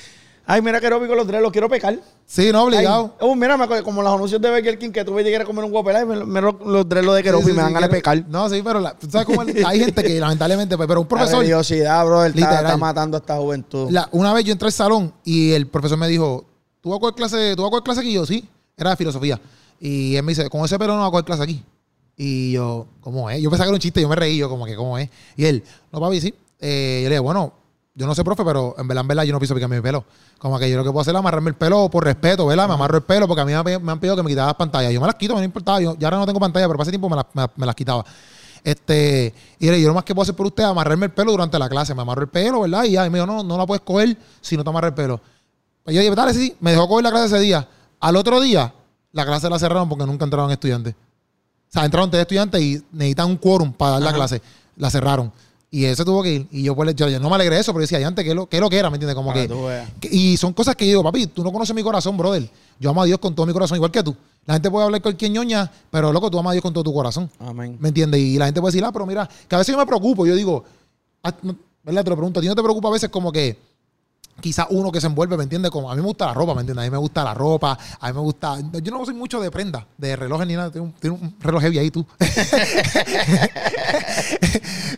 Ay, 0.52 0.64
mira 0.64 0.82
que 0.82 0.90
con 0.90 1.16
los 1.16 1.28
tres, 1.28 1.44
los 1.44 1.52
quiero 1.52 1.70
pecar. 1.70 2.00
Sí, 2.26 2.52
no, 2.52 2.64
obligado. 2.64 3.14
oh, 3.20 3.36
mira, 3.36 3.56
como 3.84 4.02
los 4.02 4.12
anuncios 4.12 4.42
de 4.42 4.50
Burger 4.50 4.80
King 4.80 4.90
que 4.90 5.06
tú 5.06 5.14
ves 5.14 5.40
a 5.40 5.46
comer 5.46 5.64
un 5.64 5.70
guapelay, 5.70 6.08
me, 6.08 6.26
me, 6.26 6.42
los 6.42 6.90
tres 6.90 7.06
los 7.06 7.16
de 7.16 7.22
Keropi 7.22 7.52
me 7.52 7.62
dan 7.62 7.84
a 7.84 7.88
pecar. 7.88 8.26
No, 8.28 8.50
sí, 8.50 8.60
pero 8.64 8.82
tú 9.00 9.08
sabes 9.12 9.28
cómo 9.28 9.44
hay 9.44 9.80
gente 9.80 10.02
que 10.04 10.20
lamentablemente, 10.20 10.76
pues, 10.76 10.88
pero 10.88 11.02
un 11.02 11.08
profesor. 11.08 11.46
La 11.46 12.04
bro, 12.04 12.26
él 12.26 12.34
está, 12.36 12.78
matando 12.78 13.18
a 13.18 13.20
esta 13.20 13.38
juventud. 13.38 13.96
una 14.12 14.34
vez 14.34 14.44
yo 14.44 14.52
entré 14.52 14.66
al 14.66 14.72
salón 14.72 15.14
y 15.24 15.52
el 15.52 15.68
profesor 15.68 16.00
me 16.00 16.08
dijo, 16.08 16.46
¿tú 16.82 16.90
vas 16.90 16.98
a 16.98 17.00
coger 17.00 17.14
clase, 17.14 17.56
¿tú 17.56 17.62
vas 17.62 17.68
a 17.68 17.70
coger 17.70 17.84
clase 17.84 18.00
aquí? 18.00 18.10
Y 18.10 18.14
yo, 18.14 18.26
sí, 18.26 18.50
era 18.76 18.90
de 18.90 18.96
filosofía. 18.96 19.40
Y 19.80 20.16
él 20.16 20.24
me 20.24 20.32
dice, 20.32 20.50
con 20.50 20.66
ese 20.66 20.80
pelo 20.80 20.96
no 20.96 21.02
vas 21.02 21.10
a 21.10 21.12
coger 21.12 21.26
clase 21.26 21.44
aquí. 21.44 21.64
Y 22.18 22.54
yo, 22.54 22.88
¿cómo 23.02 23.30
es? 23.30 23.40
Yo 23.40 23.52
pensaba 23.52 23.66
que 23.66 23.70
era 23.70 23.76
un 23.76 23.82
chiste, 23.82 24.02
yo 24.02 24.10
me 24.10 24.16
reí, 24.16 24.38
yo 24.38 24.50
como 24.50 24.66
que, 24.66 24.76
¿cómo 24.76 24.98
es? 24.98 25.12
Y 25.38 25.46
él, 25.46 25.64
no, 25.92 26.00
papi, 26.00 26.20
sí. 26.20 26.34
Eh, 26.60 27.02
yo 27.04 27.10
le 27.10 27.16
dije, 27.16 27.20
bueno, 27.20 27.54
yo 28.00 28.08
no 28.08 28.16
sé, 28.16 28.24
profe, 28.24 28.46
pero 28.46 28.76
en 28.78 28.88
verdad, 28.88 29.02
en 29.02 29.08
verdad, 29.10 29.24
yo 29.24 29.34
no 29.34 29.40
pienso 29.40 29.54
picarme 29.54 29.76
mi 29.76 29.82
pelo. 29.82 30.06
Como 30.38 30.58
que 30.58 30.72
yo 30.72 30.78
lo 30.78 30.86
que 30.86 30.90
puedo 30.90 31.02
hacer 31.02 31.14
es 31.14 31.20
amarrarme 31.20 31.50
el 31.50 31.56
pelo 31.58 31.90
por 31.90 32.06
respeto, 32.06 32.46
¿verdad? 32.46 32.66
Me 32.66 32.76
amarro 32.76 32.96
el 32.96 33.04
pelo 33.04 33.28
porque 33.28 33.42
a 33.42 33.46
mí 33.46 33.52
me, 33.52 33.92
han 33.92 34.00
pedido 34.00 34.16
que 34.16 34.24
me 34.24 34.30
quitara 34.30 34.48
las 34.48 34.56
pantallas. 34.56 34.94
Yo 34.94 35.02
me 35.02 35.06
las 35.06 35.16
quito, 35.16 35.34
me 35.34 35.42
no 35.42 35.46
importaba. 35.46 35.82
Yo 35.82 35.98
ya 36.00 36.08
ahora 36.08 36.20
no 36.20 36.26
tengo 36.26 36.40
pantalla, 36.40 36.66
pero 36.66 36.82
hace 36.82 36.92
tiempo 36.92 37.10
me, 37.10 37.18
me, 37.58 37.66
las 37.66 37.76
quitaba. 37.76 38.06
Este, 38.64 39.34
y 39.60 39.66
yo 39.66 39.90
lo 39.90 39.94
más 39.94 40.06
que 40.06 40.16
puedo 40.16 40.24
hacer 40.24 40.34
por 40.34 40.46
usted 40.46 40.64
es 40.64 40.70
amarrarme 40.70 41.08
el 41.08 41.12
pelo 41.12 41.34
durante 41.34 41.60
la 41.60 41.68
clase. 41.68 41.94
Me 41.94 42.04
amarro 42.04 42.22
el 42.22 42.30
pelo, 42.30 42.62
¿verdad? 42.62 42.86
Y 42.86 42.92
ya, 42.92 43.06
y 43.06 43.10
me 43.10 43.20
dijo, 43.20 43.28
no, 43.28 43.44
no 43.44 43.58
la 43.58 43.66
puedes 43.66 43.82
coger 43.82 44.16
si 44.40 44.56
no 44.56 44.64
te 44.64 44.70
amarras 44.70 44.92
el 44.92 44.96
pelo. 44.96 45.20
Pues 45.84 45.94
yo 45.94 46.02
dije, 46.02 46.16
dale, 46.16 46.34
sí, 46.34 46.56
me 46.62 46.72
dejó 46.72 46.88
coger 46.88 47.04
la 47.04 47.12
clase 47.12 47.36
ese 47.36 47.40
día. 47.40 47.68
Al 48.00 48.16
otro 48.16 48.40
día, 48.40 48.74
la 49.12 49.26
clase 49.26 49.50
la 49.50 49.60
cerraron 49.60 49.90
porque 49.90 50.06
nunca 50.06 50.24
entraron 50.24 50.50
estudiantes. 50.52 50.94
O 50.94 51.72
sea, 51.72 51.84
entraron 51.84 52.10
tres 52.10 52.22
estudiantes 52.22 52.62
y 52.62 52.82
necesitan 52.94 53.28
un 53.28 53.36
quórum 53.36 53.74
para 53.74 53.92
dar 53.92 54.04
la 54.04 54.14
clase. 54.14 54.42
La 54.78 54.90
cerraron. 54.90 55.34
Y 55.72 55.86
ese 55.86 56.04
tuvo 56.04 56.24
que 56.24 56.34
ir. 56.34 56.48
Y 56.52 56.64
yo, 56.64 56.76
pues, 56.76 56.96
yo, 56.96 57.20
no 57.20 57.30
me 57.30 57.36
alegré 57.36 57.56
de 57.56 57.62
eso, 57.62 57.72
pero 57.74 57.82
decía, 57.82 58.06
antes, 58.06 58.24
¿qué 58.24 58.32
es 58.32 58.36
lo, 58.36 58.48
qué 58.48 58.60
lo 58.60 58.70
que 58.70 58.78
era? 58.78 58.90
¿Me 58.90 58.96
entiendes? 58.96 59.16
Como 59.16 59.32
que, 59.34 59.48
Y 60.10 60.36
son 60.38 60.54
cosas 60.54 60.76
que 60.76 60.86
yo 60.86 60.92
digo, 60.92 61.04
papi, 61.04 61.28
tú 61.28 61.44
no 61.44 61.52
conoces 61.52 61.76
mi 61.76 61.84
corazón, 61.84 62.18
brother. 62.18 62.50
Yo 62.80 62.90
amo 62.90 63.04
a 63.04 63.06
Dios 63.06 63.20
con 63.20 63.36
todo 63.36 63.46
mi 63.46 63.54
corazón, 63.54 63.76
igual 63.76 63.92
que 63.92 64.02
tú. 64.02 64.16
La 64.46 64.56
gente 64.56 64.72
puede 64.72 64.86
hablar 64.86 65.02
cualquier 65.02 65.32
ñoña, 65.32 65.72
pero 65.92 66.12
loco, 66.12 66.32
tú 66.32 66.40
amas 66.40 66.52
a 66.52 66.54
Dios 66.54 66.64
con 66.64 66.74
todo 66.74 66.84
tu 66.84 66.94
corazón. 66.94 67.30
Amén. 67.40 67.78
¿Me 67.80 67.90
entiendes? 67.90 68.20
Y 68.20 68.38
la 68.38 68.46
gente 68.46 68.60
puede 68.62 68.72
decir, 68.72 68.84
ah, 68.84 68.92
pero 68.92 69.06
mira, 69.06 69.30
que 69.48 69.56
a 69.56 69.60
veces 69.60 69.74
yo 69.74 69.78
me 69.78 69.86
preocupo. 69.86 70.26
Yo 70.26 70.34
digo, 70.36 70.64
ah, 71.24 71.34
¿verdad? 71.84 72.04
Te 72.04 72.10
lo 72.10 72.16
pregunto, 72.16 72.40
¿a 72.40 72.42
ti 72.42 72.48
no 72.48 72.56
te 72.56 72.64
preocupa 72.64 72.88
a 72.88 72.92
veces 72.92 73.10
como 73.10 73.32
que 73.32 73.58
quizás 74.40 74.68
uno 74.70 74.92
que 74.92 75.02
se 75.02 75.08
envuelve, 75.08 75.38
¿me 75.38 75.44
entiendes? 75.44 75.72
Como 75.72 75.92
a 75.92 75.96
mí 75.96 76.02
me 76.02 76.08
gusta 76.08 76.28
la 76.28 76.34
ropa, 76.34 76.54
¿me 76.54 76.62
entiendes? 76.62 76.84
A 76.84 76.86
mí 76.86 76.92
me 76.92 76.98
gusta 76.98 77.24
la 77.24 77.34
ropa, 77.34 77.78
a 78.00 78.08
mí 78.08 78.14
me 78.14 78.20
gusta. 78.22 78.58
Yo 78.82 78.92
no 78.92 79.06
soy 79.06 79.14
mucho 79.14 79.40
de 79.40 79.52
prenda, 79.52 79.86
de 79.98 80.16
relojes 80.16 80.48
ni 80.48 80.56
nada. 80.56 80.72
Tengo 80.72 80.92
un, 81.04 81.36
reloj 81.40 81.62
heavy 81.62 81.80
ahí 81.80 81.92
tú. 81.92 82.06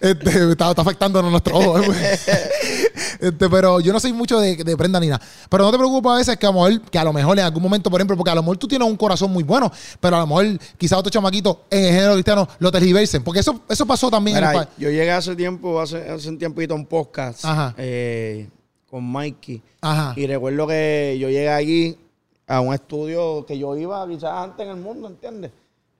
este, 0.01 0.51
está, 0.51 0.69
afectando 0.69 1.19
a 1.19 1.23
nuestro 1.23 1.57
ojo. 1.57 1.79
¿eh? 1.79 2.19
este, 3.19 3.49
pero 3.49 3.79
yo 3.79 3.93
no 3.93 3.99
soy 3.99 4.13
mucho 4.13 4.39
de, 4.39 4.77
prenda 4.77 4.99
ni 4.99 5.07
nada. 5.07 5.21
Pero 5.49 5.63
no 5.63 5.71
te 5.71 5.77
preocupes 5.77 6.11
a 6.11 6.15
veces 6.15 6.37
que 6.37 6.45
a, 6.45 6.51
lo 6.51 6.61
mejor, 6.61 6.81
que 6.81 6.99
a 6.99 7.03
lo 7.03 7.13
mejor 7.13 7.39
en 7.39 7.45
algún 7.45 7.63
momento, 7.63 7.89
por 7.89 7.99
ejemplo, 7.99 8.17
porque 8.17 8.31
a 8.31 8.35
lo 8.35 8.41
mejor 8.41 8.57
tú 8.57 8.67
tienes 8.67 8.87
un 8.87 8.97
corazón 8.97 9.31
muy 9.31 9.43
bueno, 9.43 9.71
pero 9.99 10.17
a 10.17 10.19
lo 10.19 10.27
mejor 10.27 10.59
quizás 10.77 10.99
otro 10.99 11.09
chamaquito 11.09 11.65
en 11.69 11.85
el 11.85 11.91
género 11.91 12.13
cristiano 12.13 12.47
lo 12.59 12.72
tergiversen. 12.72 13.23
Porque 13.23 13.39
eso, 13.39 13.61
eso 13.69 13.85
pasó 13.85 14.09
también 14.09 14.38
en 14.38 14.43
el 14.43 14.53
país. 14.53 14.69
Yo 14.77 14.89
llegué 14.89 15.11
hace 15.11 15.35
tiempo, 15.35 15.80
hace, 15.80 16.09
hace 16.09 16.30
un 16.30 16.38
tiempito 16.38 16.73
a 16.73 16.77
un 16.77 16.85
podcast. 16.85 17.45
Ajá. 17.45 17.73
Eh, 17.77 18.49
con 18.91 19.09
Mikey. 19.09 19.63
Ajá. 19.81 20.13
Y 20.18 20.27
recuerdo 20.27 20.68
que 20.68 21.18
yo 21.19 21.30
llegué 21.30 21.49
allí 21.49 21.97
a 22.45 22.59
un 22.59 22.73
estudio 22.73 23.45
que 23.45 23.57
yo 23.57 23.76
iba 23.77 24.05
quizás 24.07 24.31
antes 24.31 24.65
en 24.65 24.73
el 24.73 24.81
mundo, 24.81 25.07
¿entiendes? 25.07 25.51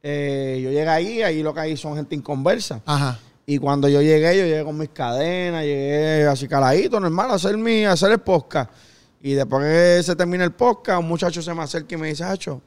Eh, 0.03 0.59
yo 0.61 0.69
llegué 0.69 0.89
ahí, 0.89 1.22
ahí 1.22 1.41
lo 1.41 1.53
que 1.53 1.61
hay 1.61 1.77
son 1.77 1.95
gente 1.95 2.13
inconversa. 2.13 2.81
Ajá. 2.85 3.18
Y 3.45 3.57
cuando 3.57 3.88
yo 3.88 4.01
llegué, 4.01 4.38
yo 4.38 4.43
llegué 4.43 4.63
con 4.63 4.77
mis 4.77 4.89
cadenas, 4.89 5.63
llegué 5.63 6.27
así 6.27 6.47
caladito, 6.47 6.99
normal, 6.99 7.31
a 7.31 7.35
hacer, 7.35 7.57
mi, 7.57 7.85
a 7.85 7.93
hacer 7.93 8.11
el 8.11 8.19
podcast. 8.19 8.69
Y 9.22 9.34
después 9.34 9.63
que 9.63 10.03
se 10.03 10.15
termina 10.15 10.43
el 10.43 10.51
podcast, 10.51 10.99
un 10.99 11.07
muchacho 11.07 11.41
se 11.41 11.53
me 11.53 11.63
acerca 11.63 11.95
y 11.95 11.97
me 11.97 12.07
dice, 12.07 12.23
Hacho, 12.23 12.61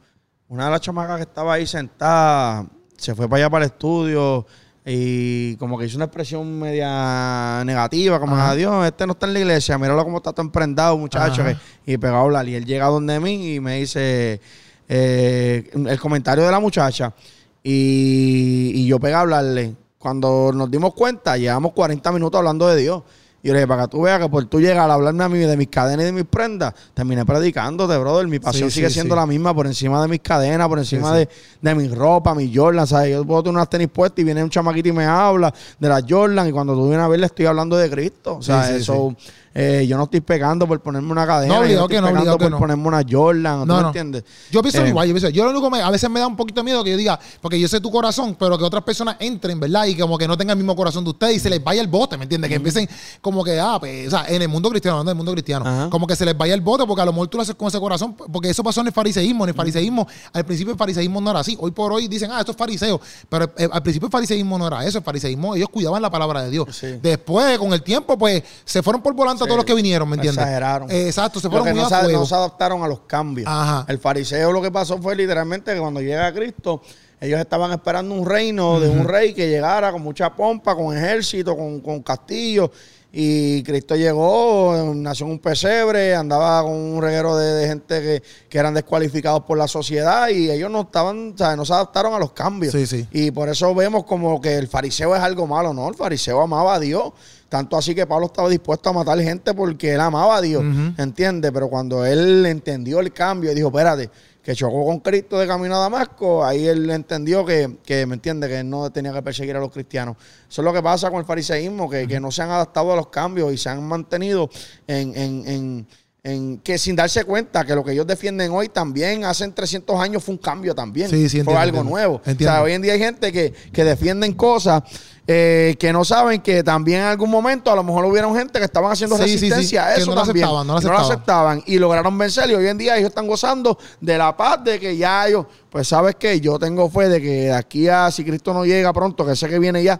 una 0.48 0.66
de 0.66 0.70
las 0.70 0.80
chamacas 0.80 1.16
que 1.16 1.22
estaba 1.22 1.54
ahí 1.54 1.66
sentada 1.66 2.66
se 2.96 3.14
fue 3.14 3.28
para 3.28 3.44
allá 3.44 3.50
para 3.50 3.64
el 3.64 3.70
estudio 3.70 4.46
y 4.86 5.56
como 5.56 5.78
que 5.78 5.86
hizo 5.86 5.96
una 5.96 6.04
expresión 6.04 6.58
media 6.58 7.62
negativa, 7.64 8.20
como, 8.20 8.36
adiós, 8.36 8.86
este 8.86 9.06
no 9.06 9.14
está 9.14 9.26
en 9.26 9.32
la 9.32 9.38
iglesia, 9.38 9.78
míralo 9.78 10.04
cómo 10.04 10.18
está 10.18 10.32
todo 10.32 10.42
emprendado, 10.42 10.98
muchacho. 10.98 11.42
y 11.86 11.96
pegó 11.96 12.16
a 12.16 12.20
hablar. 12.20 12.46
Y 12.48 12.54
él 12.54 12.66
llega 12.66 12.86
donde 12.86 13.18
mí 13.18 13.54
y 13.54 13.60
me 13.60 13.76
dice 13.80 14.40
eh, 14.86 15.70
el 15.72 15.98
comentario 15.98 16.44
de 16.44 16.50
la 16.50 16.60
muchacha. 16.60 17.14
Y, 17.62 18.72
y 18.74 18.86
yo 18.86 19.00
pegué 19.00 19.14
a 19.14 19.20
hablarle. 19.20 19.74
Cuando 19.98 20.52
nos 20.52 20.70
dimos 20.70 20.92
cuenta, 20.92 21.38
llevamos 21.38 21.72
40 21.72 22.12
minutos 22.12 22.36
hablando 22.38 22.68
de 22.68 22.82
Dios. 22.82 23.02
Y 23.44 23.48
yo 23.48 23.52
le 23.52 23.58
dije, 23.60 23.68
para 23.68 23.82
que 23.82 23.88
tú 23.88 24.00
veas 24.00 24.18
que 24.18 24.28
por 24.30 24.42
tú 24.46 24.58
llegar 24.58 24.88
a 24.88 24.94
hablarme 24.94 25.22
a 25.22 25.28
mí 25.28 25.38
de 25.38 25.54
mis 25.54 25.68
cadenas 25.68 26.04
y 26.04 26.06
de 26.06 26.12
mis 26.12 26.24
prendas, 26.24 26.72
terminé 26.94 27.26
predicándote, 27.26 27.94
brother. 27.98 28.26
Mi 28.26 28.38
pasión 28.38 28.70
sigue 28.70 28.88
siendo 28.88 29.14
la 29.14 29.26
misma 29.26 29.54
por 29.54 29.66
encima 29.66 30.00
de 30.00 30.08
mis 30.08 30.20
cadenas, 30.20 30.66
por 30.66 30.78
encima 30.78 31.14
de, 31.14 31.28
de 31.60 31.74
mi 31.74 31.88
ropa, 31.88 32.34
mi 32.34 32.50
Jordan. 32.52 32.86
¿sabes? 32.86 33.10
Yo 33.10 33.22
puedo 33.26 33.42
tener 33.42 33.56
unas 33.56 33.68
tenis 33.68 33.88
puestas 33.92 34.20
y 34.20 34.24
viene 34.24 34.42
un 34.42 34.48
chamaquito 34.48 34.88
y 34.88 34.92
me 34.92 35.04
habla 35.04 35.52
de 35.78 35.88
las 35.90 36.02
Jordan. 36.08 36.48
Y 36.48 36.52
cuando 36.52 36.72
tú 36.72 36.88
vienes 36.88 37.04
a 37.04 37.08
ver, 37.08 37.20
le 37.20 37.26
estoy 37.26 37.44
hablando 37.44 37.76
de 37.76 37.90
Cristo. 37.90 38.36
O 38.36 38.42
sea, 38.42 38.74
eso 38.74 39.14
eh, 39.54 39.86
yo 39.86 39.96
no 39.96 40.04
estoy 40.04 40.20
pegando 40.20 40.66
por 40.66 40.80
ponerme 40.80 41.12
una 41.12 41.24
cadena. 41.24 41.54
No, 41.54 41.60
yo 41.64 41.76
no 41.76 41.82
estoy 41.84 41.96
que 41.96 42.02
pegando 42.02 42.38
por 42.38 42.58
ponerme 42.58 42.88
una 42.88 43.02
Jordan. 43.08 43.66
No, 43.66 43.80
¿tú 43.80 43.86
entiendes? 43.86 44.24
Yo 44.50 44.60
pienso 44.62 44.84
eh, 44.84 44.88
igual. 44.88 45.06
Yo, 45.06 45.14
pienso, 45.14 45.28
yo 45.28 45.44
lo 45.44 45.50
único 45.50 45.70
que 45.70 45.80
a 45.80 45.90
veces 45.90 46.10
me 46.10 46.18
da 46.18 46.26
un 46.26 46.34
poquito 46.34 46.60
de 46.60 46.64
miedo 46.64 46.82
que 46.82 46.90
yo 46.90 46.96
diga, 46.96 47.20
porque 47.40 47.60
yo 47.60 47.68
sé 47.68 47.80
tu 47.80 47.90
corazón, 47.90 48.36
pero 48.36 48.58
que 48.58 48.64
otras 48.64 48.82
personas 48.82 49.16
entren, 49.20 49.60
¿verdad? 49.60 49.86
Y 49.86 49.96
como 49.96 50.18
que 50.18 50.26
no 50.26 50.36
tengan 50.36 50.58
el 50.58 50.64
mismo 50.64 50.74
corazón 50.74 51.04
de 51.04 51.10
ustedes 51.10 51.36
y 51.36 51.38
se 51.38 51.50
les 51.50 51.62
vaya 51.62 51.80
el 51.80 51.86
bote, 51.86 52.16
¿me 52.16 52.24
entiendes? 52.24 52.48
Que 52.48 52.56
empiecen 52.56 52.88
como 53.20 53.44
que, 53.44 53.60
ah, 53.60 53.76
pues, 53.78 54.08
o 54.08 54.10
sea, 54.10 54.26
en 54.26 54.42
el 54.42 54.48
mundo 54.48 54.70
cristiano, 54.70 55.00
en 55.02 55.08
el 55.08 55.14
mundo 55.14 55.30
cristiano, 55.30 55.88
como 55.88 56.06
que 56.06 56.16
se 56.16 56.24
les 56.24 56.36
vaya 56.36 56.54
el 56.54 56.60
bote 56.60 56.84
porque 56.84 57.02
a 57.02 57.04
lo 57.04 57.12
mejor 57.12 57.28
tú 57.28 57.38
lo 57.38 57.42
haces 57.42 57.54
con 57.54 57.68
ese 57.68 57.78
corazón, 57.78 58.14
porque 58.14 58.50
eso 58.50 58.64
pasó 58.64 58.80
en 58.80 58.88
el 58.88 58.92
fariseísmo. 58.92 59.44
En 59.44 59.50
el 59.50 59.54
fariseísmo, 59.54 60.06
al 60.32 60.44
principio 60.44 60.72
el 60.72 60.78
fariseísmo 60.78 61.20
no 61.20 61.30
era 61.30 61.40
así. 61.40 61.56
Hoy 61.60 61.70
por 61.70 61.92
hoy 61.92 62.08
dicen, 62.08 62.30
ah, 62.32 62.40
esto 62.40 62.50
es 62.50 62.58
fariseo. 62.58 63.00
Pero 63.28 63.52
eh, 63.56 63.68
al 63.70 63.82
principio 63.82 64.06
el 64.06 64.12
fariseísmo 64.12 64.58
no 64.58 64.66
era 64.66 64.84
eso. 64.84 64.98
El 64.98 65.04
fariseísmo, 65.04 65.54
ellos 65.54 65.68
cuidaban 65.68 66.02
la 66.02 66.10
palabra 66.10 66.42
de 66.42 66.50
Dios. 66.50 66.66
Después, 67.00 67.56
con 67.58 67.72
el 67.72 67.82
tiempo, 67.82 68.18
pues, 68.18 68.42
se 68.64 68.82
fueron 68.82 69.00
por 69.00 69.14
volante 69.14 69.43
todos 69.44 69.56
los 69.56 69.64
que 69.64 69.74
vinieron, 69.74 70.08
¿me 70.08 70.16
entiendes? 70.16 70.42
Exageraron. 70.42 70.90
exacto, 70.90 71.40
se 71.40 71.48
fueron 71.48 71.68
muy 71.68 71.82
no, 71.82 71.88
se, 71.88 72.12
no 72.12 72.26
se 72.26 72.34
adaptaron 72.34 72.82
a 72.82 72.88
los 72.88 73.00
cambios. 73.00 73.50
El 73.88 73.98
fariseo 73.98 74.52
lo 74.52 74.62
que 74.62 74.70
pasó 74.70 74.98
fue 74.98 75.16
literalmente 75.16 75.72
que 75.72 75.80
cuando 75.80 76.00
llega 76.00 76.26
a 76.26 76.32
Cristo, 76.32 76.82
ellos 77.20 77.40
estaban 77.40 77.72
esperando 77.72 78.14
un 78.14 78.26
reino 78.26 78.80
de 78.80 78.88
un 78.88 79.08
rey 79.08 79.32
que 79.32 79.48
llegara 79.48 79.92
con 79.92 80.02
mucha 80.02 80.34
pompa, 80.34 80.74
con 80.74 80.96
ejército, 80.96 81.56
con, 81.56 81.80
con 81.80 82.02
castillo. 82.02 82.70
Y 83.16 83.62
Cristo 83.62 83.94
llegó, 83.94 84.92
nació 84.96 85.26
en 85.26 85.32
un 85.32 85.38
pesebre, 85.38 86.16
andaba 86.16 86.64
con 86.64 86.72
un 86.72 87.00
reguero 87.00 87.36
de, 87.36 87.64
gente 87.68 88.00
que, 88.00 88.22
que, 88.48 88.58
eran 88.58 88.74
descualificados 88.74 89.44
por 89.44 89.56
la 89.56 89.68
sociedad 89.68 90.28
y 90.30 90.50
ellos 90.50 90.68
no 90.68 90.80
estaban, 90.80 91.32
o 91.32 91.38
sea, 91.38 91.54
no 91.54 91.64
se 91.64 91.72
adaptaron 91.72 92.12
a 92.12 92.18
los 92.18 92.32
cambios. 92.32 92.72
Sí, 92.72 92.88
sí. 92.88 93.06
Y 93.12 93.30
por 93.30 93.48
eso 93.48 93.72
vemos 93.72 94.02
como 94.04 94.40
que 94.40 94.56
el 94.56 94.66
fariseo 94.66 95.14
es 95.14 95.22
algo 95.22 95.46
malo, 95.46 95.72
¿no? 95.72 95.88
El 95.88 95.94
fariseo 95.94 96.42
amaba 96.42 96.74
a 96.74 96.80
Dios. 96.80 97.12
Tanto 97.48 97.76
así 97.76 97.94
que 97.94 98.06
Pablo 98.06 98.26
estaba 98.26 98.48
dispuesto 98.48 98.90
a 98.90 98.92
matar 98.92 99.18
gente 99.20 99.54
porque 99.54 99.94
él 99.94 100.00
amaba 100.00 100.36
a 100.36 100.40
Dios, 100.40 100.64
¿entiendes? 100.98 101.52
Pero 101.52 101.68
cuando 101.68 102.04
él 102.04 102.44
entendió 102.46 103.00
el 103.00 103.12
cambio 103.12 103.52
y 103.52 103.54
dijo, 103.54 103.68
espérate, 103.68 104.10
que 104.42 104.54
chocó 104.54 104.84
con 104.84 105.00
Cristo 105.00 105.38
de 105.38 105.46
camino 105.46 105.76
a 105.76 105.78
Damasco, 105.78 106.44
ahí 106.44 106.66
él 106.66 106.90
entendió 106.90 107.46
que, 107.46 107.78
que, 107.84 108.04
¿me 108.06 108.14
entiende? 108.14 108.48
Que 108.48 108.62
no 108.62 108.90
tenía 108.90 109.12
que 109.12 109.22
perseguir 109.22 109.56
a 109.56 109.60
los 109.60 109.70
cristianos. 109.70 110.16
Eso 110.48 110.60
es 110.60 110.64
lo 110.64 110.72
que 110.72 110.82
pasa 110.82 111.10
con 111.10 111.20
el 111.20 111.24
fariseísmo, 111.24 111.88
que, 111.88 112.06
que 112.06 112.20
no 112.20 112.30
se 112.30 112.42
han 112.42 112.50
adaptado 112.50 112.92
a 112.92 112.96
los 112.96 113.08
cambios 113.08 113.52
y 113.52 113.56
se 113.56 113.70
han 113.70 113.82
mantenido 113.86 114.50
en, 114.86 115.16
en, 115.16 115.48
en 115.48 115.86
en 116.24 116.56
que 116.60 116.78
sin 116.78 116.96
darse 116.96 117.22
cuenta 117.24 117.66
que 117.66 117.74
lo 117.74 117.84
que 117.84 117.92
ellos 117.92 118.06
defienden 118.06 118.50
hoy 118.50 118.70
también 118.70 119.24
hace 119.24 119.46
300 119.46 120.00
años 120.00 120.24
fue 120.24 120.32
un 120.32 120.38
cambio 120.38 120.74
también. 120.74 121.10
fue 121.44 121.54
algo 121.54 121.84
nuevo. 121.84 122.22
O 122.26 122.34
sea, 122.38 122.62
hoy 122.62 122.72
en 122.72 122.80
día 122.80 122.94
hay 122.94 122.98
gente 122.98 123.30
que, 123.30 123.52
que 123.70 123.84
defienden 123.84 124.32
cosas 124.32 124.82
eh, 125.26 125.74
que 125.78 125.90
no 125.90 126.04
saben 126.04 126.42
que 126.42 126.62
también 126.62 127.00
en 127.00 127.06
algún 127.06 127.30
momento 127.30 127.70
a 127.72 127.76
lo 127.76 127.82
mejor 127.82 128.04
hubieron 128.04 128.36
gente 128.36 128.58
que 128.58 128.66
estaban 128.66 128.92
haciendo 128.92 129.16
resistencia 129.16 129.86
a 129.86 129.94
eso 129.94 130.14
no 130.14 130.22
también. 130.22 130.44
Aceptaban, 130.44 130.66
no, 130.66 130.80
lo 130.80 130.98
aceptaban. 130.98 131.62
y 131.66 131.78
lograron 131.78 132.18
vencer 132.18 132.50
y 132.50 132.54
hoy 132.54 132.66
en 132.66 132.76
día 132.76 132.98
ellos 132.98 133.08
están 133.08 133.26
gozando 133.26 133.78
de 134.02 134.18
la 134.18 134.36
paz 134.36 134.62
de 134.62 134.78
que 134.78 134.98
ya 134.98 135.26
ellos, 135.26 135.46
pues 135.70 135.88
sabes 135.88 136.16
que 136.16 136.38
yo 136.42 136.58
tengo 136.58 136.90
fe 136.90 137.08
de 137.08 137.22
que 137.22 137.30
de 137.44 137.52
aquí 137.54 137.88
a 137.88 138.10
si 138.10 138.22
Cristo 138.22 138.52
no 138.52 138.66
llega 138.66 138.92
pronto, 138.92 139.24
que 139.24 139.34
sé 139.34 139.48
que 139.48 139.58
viene 139.58 139.82
ya, 139.82 139.98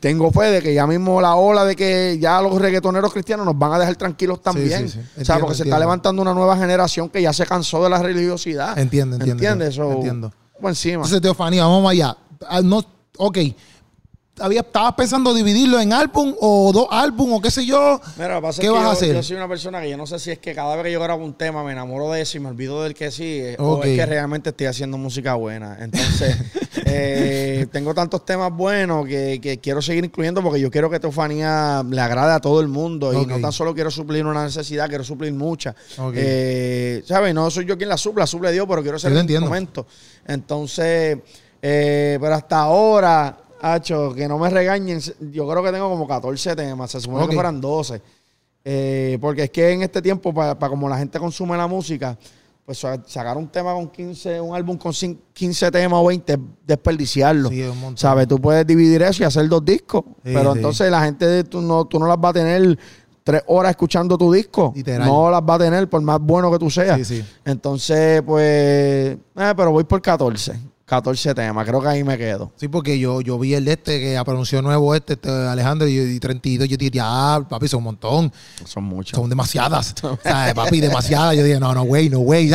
tengo 0.00 0.32
fe 0.32 0.46
de 0.46 0.60
que 0.60 0.74
ya 0.74 0.88
mismo 0.88 1.20
la 1.20 1.36
ola 1.36 1.64
de 1.64 1.76
que 1.76 2.18
ya 2.20 2.42
los 2.42 2.60
reggaetoneros 2.60 3.12
cristianos 3.12 3.46
nos 3.46 3.56
van 3.56 3.74
a 3.74 3.78
dejar 3.78 3.94
tranquilos 3.94 4.42
también. 4.42 4.90
o 5.20 5.24
sea, 5.24 5.38
porque 5.38 5.54
se 5.54 5.62
está 5.62 5.78
levantando 5.78 6.20
una 6.20 6.34
nueva 6.34 6.56
generación 6.56 7.08
que 7.08 7.22
ya 7.22 7.32
se 7.32 7.46
cansó 7.46 7.84
de 7.84 7.90
la 7.90 8.02
religiosidad. 8.02 8.76
Entiende, 8.76 9.18
entiende. 9.18 9.46
¿Entiendes? 9.46 9.78
Entiendo. 9.78 10.32
Por 10.60 10.70
encima. 10.70 10.96
Entonces, 10.96 11.20
Teofanía, 11.20 11.64
vamos 11.64 11.88
allá. 11.88 12.16
Ah, 12.48 12.60
no, 12.60 12.84
ok 13.18 13.38
había, 14.40 14.60
estabas 14.60 14.94
pensando 14.94 15.32
dividirlo 15.32 15.80
en 15.80 15.92
álbum 15.92 16.34
o 16.40 16.72
dos 16.72 16.88
álbum 16.90 17.34
o 17.34 17.40
qué 17.40 17.50
sé 17.50 17.64
yo. 17.64 18.00
Mira, 18.16 18.40
pasa 18.40 18.60
¿Qué 18.60 18.68
vas 18.68 18.84
a 18.84 18.90
hacer? 18.92 19.14
Yo 19.14 19.22
soy 19.22 19.36
una 19.36 19.48
persona 19.48 19.80
que 19.80 19.90
yo 19.90 19.96
no 19.96 20.06
sé 20.06 20.18
si 20.18 20.30
es 20.30 20.38
que 20.38 20.54
cada 20.54 20.74
vez 20.74 20.84
que 20.84 20.92
yo 20.92 21.00
grabo 21.00 21.24
un 21.24 21.34
tema 21.34 21.62
me 21.62 21.72
enamoro 21.72 22.10
de 22.10 22.20
eso 22.20 22.38
y 22.38 22.40
me 22.40 22.48
olvido 22.48 22.82
del 22.82 22.94
que 22.94 23.10
sigue 23.10 23.56
o 23.58 23.82
es 23.82 23.96
que 23.96 24.06
realmente 24.06 24.50
estoy 24.50 24.66
haciendo 24.66 24.98
música 24.98 25.34
buena. 25.34 25.76
Entonces, 25.80 26.36
eh, 26.86 27.66
tengo 27.70 27.94
tantos 27.94 28.24
temas 28.24 28.52
buenos 28.52 29.06
que, 29.06 29.60
quiero 29.62 29.80
seguir 29.80 30.04
incluyendo 30.04 30.42
porque 30.42 30.60
yo 30.60 30.70
quiero 30.70 30.90
que 30.90 30.98
Tofanía 30.98 31.84
le 31.88 32.00
agrade 32.00 32.32
a 32.32 32.40
todo 32.40 32.60
el 32.60 32.68
mundo 32.68 33.12
y 33.12 33.26
no 33.26 33.38
tan 33.40 33.52
solo 33.52 33.74
quiero 33.74 33.90
suplir 33.90 34.26
una 34.26 34.44
necesidad, 34.44 34.88
quiero 34.88 35.04
suplir 35.04 35.32
muchas. 35.32 35.74
Eh, 36.14 37.02
¿Sabes? 37.06 37.34
No 37.34 37.50
soy 37.50 37.66
yo 37.66 37.76
quien 37.76 37.88
la 37.88 37.96
suple, 37.96 38.22
la 38.22 38.26
suple 38.26 38.52
Dios, 38.52 38.66
pero 38.68 38.82
quiero 38.82 38.98
ser 38.98 39.12
un 39.12 39.40
momento. 39.40 39.86
Entonces, 40.26 41.18
eh, 41.62 42.18
pero 42.20 42.34
hasta 42.34 42.58
ahora 42.58 43.43
Hacho, 43.72 44.14
que 44.14 44.28
no 44.28 44.38
me 44.38 44.50
regañen. 44.50 45.00
Yo 45.32 45.48
creo 45.48 45.62
que 45.62 45.72
tengo 45.72 45.88
como 45.88 46.06
14 46.06 46.54
temas. 46.54 46.90
Se 46.90 47.00
supone 47.00 47.26
que 47.26 47.34
fueran 47.34 47.60
12. 47.60 48.02
Eh, 48.62 49.18
porque 49.20 49.44
es 49.44 49.50
que 49.50 49.72
en 49.72 49.82
este 49.82 50.02
tiempo, 50.02 50.34
para 50.34 50.56
como 50.68 50.86
la 50.88 50.98
gente 50.98 51.18
consume 51.18 51.56
la 51.56 51.66
música, 51.66 52.18
pues 52.64 52.78
sacar 53.06 53.36
un 53.38 53.48
tema 53.48 53.72
con 53.72 53.88
15, 53.88 54.40
un 54.40 54.54
álbum 54.54 54.76
con 54.76 54.92
15 54.92 55.70
temas 55.70 55.98
o 55.98 56.06
20, 56.06 56.38
desperdiciarlo. 56.66 57.48
Sí, 57.48 57.64
¿Sabes? 57.94 58.28
Tú 58.28 58.38
puedes 58.38 58.66
dividir 58.66 59.00
eso 59.02 59.22
y 59.22 59.26
hacer 59.26 59.48
dos 59.48 59.64
discos. 59.64 60.04
pero 60.22 60.54
entonces 60.54 60.90
la 60.90 61.02
gente, 61.02 61.44
tú 61.44 61.62
no, 61.62 61.86
tú 61.86 61.98
no 61.98 62.06
las 62.06 62.20
vas 62.20 62.30
a 62.30 62.34
tener 62.34 62.78
tres 63.22 63.42
horas 63.46 63.70
escuchando 63.70 64.18
tu 64.18 64.30
disco. 64.30 64.74
No 64.98 65.30
las 65.30 65.40
va 65.40 65.54
a 65.54 65.58
tener 65.58 65.88
por 65.88 66.02
más 66.02 66.20
bueno 66.20 66.50
que 66.52 66.58
tú 66.58 66.68
seas. 66.68 67.00
Entonces, 67.46 68.22
pues, 68.22 68.44
eh, 68.44 69.54
pero 69.56 69.72
voy 69.72 69.84
por 69.84 70.02
14. 70.02 70.73
14 70.86 71.34
temas, 71.34 71.66
creo 71.66 71.80
que 71.80 71.88
ahí 71.88 72.04
me 72.04 72.18
quedo. 72.18 72.52
Sí, 72.56 72.68
porque 72.68 72.98
yo, 72.98 73.22
yo 73.22 73.38
vi 73.38 73.54
el 73.54 73.64
de 73.64 73.72
este 73.72 74.00
que 74.00 74.20
pronunció 74.22 74.60
nuevo 74.60 74.94
este, 74.94 75.14
este 75.14 75.30
Alejandro, 75.30 75.88
y, 75.88 75.98
y 75.98 76.20
32, 76.20 76.68
yo 76.68 76.76
dije, 76.76 76.90
ya, 76.90 77.42
papi, 77.48 77.68
son 77.68 77.78
un 77.78 77.84
montón. 77.84 78.32
Son 78.66 78.84
muchas. 78.84 79.18
Son 79.18 79.30
demasiadas. 79.30 79.94
¿sabes? 80.22 80.52
Papi, 80.52 80.80
demasiadas. 80.80 81.36
Yo 81.36 81.42
dije, 81.42 81.58
no, 81.58 81.72
no, 81.72 81.84
güey, 81.84 82.10
no, 82.10 82.18
güey. 82.18 82.50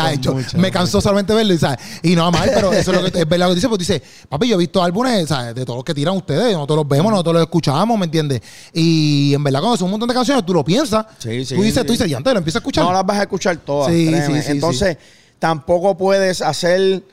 Me 0.56 0.69
cansó 0.69 1.01
solamente 1.01 1.34
verlo, 1.34 1.57
¿sabes? 1.57 1.80
Y 2.03 2.15
no 2.15 2.31
mal, 2.31 2.51
pero 2.53 2.72
eso 2.72 2.93
es 2.93 3.01
lo 3.01 3.11
que 3.11 3.19
es 3.19 3.27
verdad 3.27 3.47
lo 3.47 3.53
que 3.53 3.56
dice, 3.56 3.68
porque 3.68 3.81
dice, 3.81 4.03
papi, 4.30 4.47
yo 4.47 4.56
he 4.56 4.60
visto 4.60 4.84
álbumes, 4.84 5.27
¿sabes? 5.27 5.56
De 5.56 5.65
todos 5.65 5.77
los 5.77 5.84
que 5.84 5.95
tiran 5.95 6.15
ustedes, 6.15 6.53
nosotros 6.53 6.77
los 6.77 6.88
vemos, 6.88 7.11
nosotros 7.11 7.34
los 7.34 7.43
escuchamos, 7.43 7.97
¿me 7.97 8.06
entiendes? 8.06 8.41
Y 8.73 9.34
en 9.34 9.43
verdad, 9.43 9.61
cuando 9.61 9.77
son 9.77 9.85
un 9.85 9.91
montón 9.91 10.07
de 10.07 10.14
canciones, 10.14 10.45
tú 10.45 10.53
lo 10.53 10.64
piensas. 10.64 11.03
Sí, 11.18 11.43
sí. 11.45 11.56
Tú 11.56 11.64
dices, 11.64 11.84
tú 11.84 11.93
dices, 11.93 12.07
ya 12.07 12.18
antes 12.18 12.31
lo 12.31 12.38
empiezas 12.38 12.57
a 12.57 12.60
escuchar. 12.60 12.85
No 12.85 12.93
las 12.93 13.06
vas 13.06 13.18
a 13.18 13.22
escuchar 13.23 13.57
todas. 13.57 13.91
Sí, 13.91 14.07
sí, 14.07 14.41
sí, 14.43 14.51
Entonces, 14.51 14.97
tampoco 15.39 15.97
puedes 15.97 16.43
hacer 16.43 17.03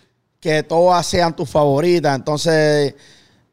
que 0.41 0.63
todas 0.63 1.07
sean 1.07 1.35
tus 1.35 1.49
favoritas. 1.49 2.15
Entonces, 2.17 2.95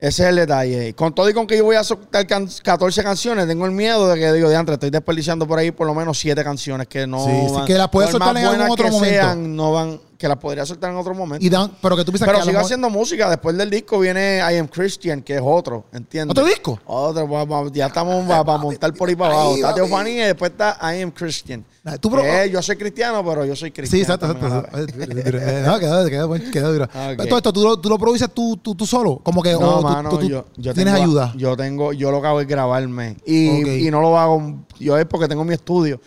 Ese 0.04 0.24
es 0.24 0.30
el 0.32 0.36
detalle. 0.36 0.94
Con 0.96 1.16
todo 1.16 1.30
y 1.30 1.34
con 1.34 1.48
que 1.48 1.56
yo 1.56 1.64
voy 1.64 1.78
a 1.78 1.84
soltar 1.86 2.28
14 2.28 3.04
canciones, 3.04 3.48
tengo 3.48 3.66
el 3.66 3.72
miedo 3.72 4.10
de 4.10 4.20
que 4.20 4.34
digo, 4.34 4.50
de 4.50 4.56
antes, 4.58 4.74
estoy 4.74 4.90
desperdiciando 4.90 5.48
por 5.48 5.58
ahí 5.60 5.72
por 5.72 5.88
lo 5.88 5.96
menos 5.96 6.20
7 6.20 6.44
canciones 6.44 6.90
que 6.90 7.08
no. 7.08 7.26
Sí, 7.26 7.32
sí 7.48 7.62
que 7.66 7.76
las 7.76 7.88
puedes 7.88 8.12
soltar 8.12 8.36
en 8.36 8.44
algún 8.44 8.70
otro 8.70 8.90
momento. 8.90 9.16
Sean, 9.16 9.56
no 9.56 9.72
van, 9.72 10.02
que 10.24 10.30
las 10.30 10.38
podría 10.38 10.66
soltar 10.66 10.90
en 10.90 10.96
otro 10.96 11.14
momento. 11.14 11.46
Y 11.46 11.50
pero 11.82 11.98
que 11.98 12.06
tú 12.06 12.14
piensas 12.14 12.30
pero 12.30 12.42
sigo 12.46 12.58
haciendo 12.58 12.90
música. 12.90 13.30
Después 13.30 13.58
del 13.58 13.70
disco 13.70 14.00
viene 14.00 14.38
I 14.38 14.56
Am 14.56 14.70
Christian, 14.70 15.22
que 15.22 15.36
es 15.36 15.42
otro, 15.44 15.84
¿entiendes? 15.92 16.32
¿Otro 16.32 16.46
disco? 16.46 16.80
Otro, 16.86 17.70
ya 17.74 17.88
estamos 17.88 18.26
para 18.26 18.58
montar 18.58 18.94
por 18.94 19.10
ahí 19.10 19.18
para 19.18 19.34
abajo. 19.34 19.56
Está 19.56 19.74
Teofanía 19.74 20.24
y 20.24 20.28
después 20.28 20.52
está 20.52 20.78
I 20.82 21.02
Am 21.02 21.12
Christian. 21.12 21.66
¿Tú 22.00 22.10
yo 22.50 22.62
soy 22.62 22.78
cristiano, 22.78 23.22
pero 23.26 23.44
yo 23.44 23.54
soy 23.54 23.72
cristiano. 23.72 23.98
Sí, 23.98 24.10
exacto, 24.10 24.32
exacto. 24.32 24.78
no, 24.78 25.80
queda, 25.80 26.40
queda 26.54 26.70
duro. 26.70 26.88
Todo 27.28 27.38
esto, 27.38 27.52
¿tú 27.52 27.62
lo, 27.62 27.78
tú 27.78 27.90
lo 27.90 28.00
produces 28.00 28.30
tú, 28.34 28.56
tú, 28.56 28.76
tú, 28.76 28.86
solo? 28.86 29.20
Como 29.24 29.44
que 29.44 29.52
no, 29.52 29.82
mano, 29.82 30.10
tú, 30.10 30.22
yo, 30.22 30.46
yo 30.56 30.74
tienes 30.74 30.94
ayuda. 30.94 31.34
Yo 31.36 31.58
tengo, 31.58 31.92
yo 31.92 32.12
lo 32.12 32.22
que 32.22 32.28
hago 32.28 32.40
es 32.40 32.48
grabarme. 32.48 33.18
Y, 33.26 33.88
y 33.88 33.92
no 33.92 34.00
lo 34.00 34.18
hago, 34.18 34.64
yo 34.80 34.98
es 34.98 35.06
porque 35.06 35.28
tengo 35.28 35.44
mi 35.44 35.54
estudio. 35.54 36.00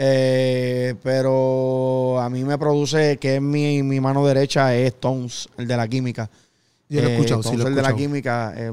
Eh, 0.00 0.94
pero 1.02 2.20
a 2.20 2.30
mí 2.30 2.44
me 2.44 2.56
produce, 2.56 3.16
que 3.16 3.36
es 3.36 3.42
mi, 3.42 3.82
mi 3.82 4.00
mano 4.00 4.24
derecha, 4.24 4.72
es 4.76 4.94
Stones, 4.94 5.48
el 5.58 5.66
de 5.66 5.76
la 5.76 5.88
química. 5.88 6.30
Yo 6.88 7.02
lo 7.02 7.08
he 7.08 7.12
escuchado, 7.14 7.42
sí, 7.42 7.56
lo 7.56 7.66
el 7.66 7.74
de 7.74 7.82
la 7.82 7.96
química, 7.96 8.54
eh, 8.56 8.72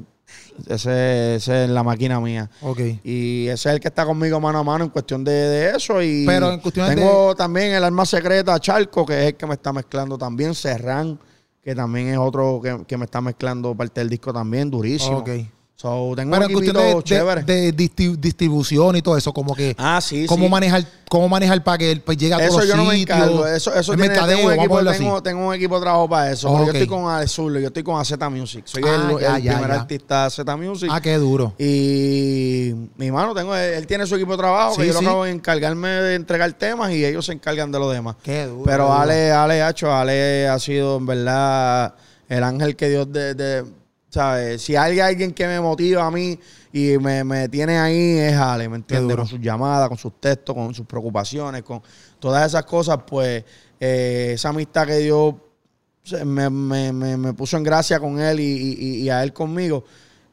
ese, 0.68 1.36
es 1.36 1.48
la 1.48 1.82
máquina 1.82 2.20
mía. 2.20 2.48
Ok. 2.62 2.80
Y 3.04 3.48
ese 3.48 3.70
es 3.70 3.74
el 3.74 3.80
que 3.80 3.88
está 3.88 4.06
conmigo 4.06 4.40
mano 4.40 4.60
a 4.60 4.64
mano 4.64 4.84
en 4.84 4.92
cuestión 4.92 5.24
de, 5.24 5.72
eso. 5.76 6.00
Y 6.00 6.28
pero 6.28 6.52
en 6.52 6.60
cuestión 6.60 6.94
tengo 6.94 7.36
también 7.36 7.74
el 7.74 7.84
arma 7.84 8.06
secreta 8.06 8.60
Charco, 8.60 9.04
que 9.04 9.20
es 9.20 9.26
el 9.30 9.36
que 9.36 9.48
me 9.48 9.56
está 9.56 9.74
mezclando 9.74 10.20
también. 10.20 10.54
Serrán, 10.54 11.20
que 11.64 11.74
también 11.74 12.10
es 12.10 12.20
otro 12.20 12.62
que, 12.62 12.86
que 12.86 12.98
me 12.98 13.06
está 13.06 13.20
mezclando 13.20 13.74
parte 13.74 14.00
del 14.00 14.12
disco 14.12 14.32
también, 14.32 14.70
durísimo. 14.70 15.18
Ok. 15.18 15.30
So, 15.78 16.14
tengo 16.16 16.32
Pero 16.32 16.46
un 16.46 16.52
en 16.52 16.54
cuestión 16.54 17.46
de, 17.46 17.74
de, 17.74 18.18
distribución 18.18 18.96
y 18.96 19.02
todo 19.02 19.18
eso, 19.18 19.34
como 19.34 19.54
que. 19.54 19.76
Ah, 19.78 20.00
sí, 20.02 20.26
cómo 20.26 20.48
Manejar, 20.48 20.86
cómo 21.10 21.28
manejar 21.28 21.62
para 21.66 21.78
que 21.78 21.98
pues, 21.98 22.18
llegue 22.18 22.34
a 22.34 22.48
todos 22.48 22.64
eso 22.64 22.70
yo 22.70 22.78
no 22.78 22.86
me 22.86 22.96
encargo. 22.96 23.46
Eso, 23.46 23.74
eso 23.76 23.94
tiene, 23.94 24.08
mercadeo, 24.08 24.38
tengo, 24.38 24.48
un 24.48 24.54
equipo, 24.54 24.84
tengo, 24.86 25.24
tengo, 25.24 25.48
un 25.50 25.54
equipo 25.54 25.76
de 25.76 25.82
trabajo 25.82 26.08
para 26.08 26.32
eso. 26.32 26.48
Yo 26.66 26.72
estoy 26.72 26.88
con 26.88 27.12
Azul, 27.12 27.60
yo 27.60 27.68
estoy 27.68 27.84
con 27.84 28.00
AZ 28.00 28.14
Music. 28.32 28.64
Soy 28.66 28.84
el, 28.84 29.26
ah, 29.26 29.36
primer 29.36 29.72
artista 29.72 30.30
de 30.30 30.52
AZ 30.52 30.58
Music. 30.58 30.90
Ah, 30.90 31.02
qué 31.02 31.18
duro. 31.18 31.54
Y 31.60 32.74
mi 32.96 33.08
hermano, 33.08 33.34
tengo, 33.34 33.54
él 33.54 33.86
tiene 33.86 34.08
su 34.08 34.16
equipo 34.16 34.32
de 34.32 34.38
trabajo, 34.38 34.78
que 34.78 34.88
yo 34.88 34.94
lo 34.94 35.00
acabo 35.00 35.24
de 35.26 35.32
encargarme 35.32 35.90
de 35.90 36.16
entregar 36.16 36.54
temas 36.54 36.94
y 36.94 37.04
ellos 37.04 37.26
se 37.26 37.34
encargan 37.34 37.70
de 37.74 37.80
lo 37.80 37.90
demás. 37.90 38.16
Qué 38.24 38.46
duro. 38.46 38.64
Pero 38.64 38.94
Ale, 38.94 39.34
Ale, 39.34 39.62
Hacho, 39.62 39.94
Ale 39.94 40.48
ha 40.48 40.58
sido 40.58 40.96
en 40.96 41.06
verdad 41.06 41.96
el 42.30 42.44
ángel 42.46 42.78
que 42.78 42.88
Dios 42.88 43.12
de 43.12 43.66
si 44.58 44.76
hay 44.76 45.00
alguien 45.00 45.34
que 45.34 45.48
me 45.48 45.60
motiva 45.60 46.06
a 46.06 46.12
mí 46.12 46.40
y 46.72 46.98
me, 46.98 47.50
tiene 47.50 47.78
ahí 47.78 48.18
es 48.18 48.36
Ale, 48.36 48.68
¿me 48.68 48.78
entiendes? 48.78 49.16
Con 49.16 49.28
sus 49.28 49.40
llamadas, 49.40 49.88
con 49.88 49.98
sus 49.98 50.20
textos, 50.20 50.56
con 50.56 50.74
sus 50.74 50.86
preocupaciones, 50.86 51.64
con 51.64 51.82
todas 52.20 52.48
esas 52.48 52.66
cosas, 52.66 53.00
pues 53.08 53.44
eh, 53.80 54.32
esa 54.34 54.50
amistad 54.50 54.88
que 54.88 54.98
Dios 54.98 55.36
me, 56.26 57.34
puso 57.34 57.58
en 57.58 57.64
gracia 57.64 58.00
con 58.00 58.20
él 58.20 58.40
y, 58.40 59.10
a 59.10 59.24
él 59.24 59.34
conmigo, 59.34 59.84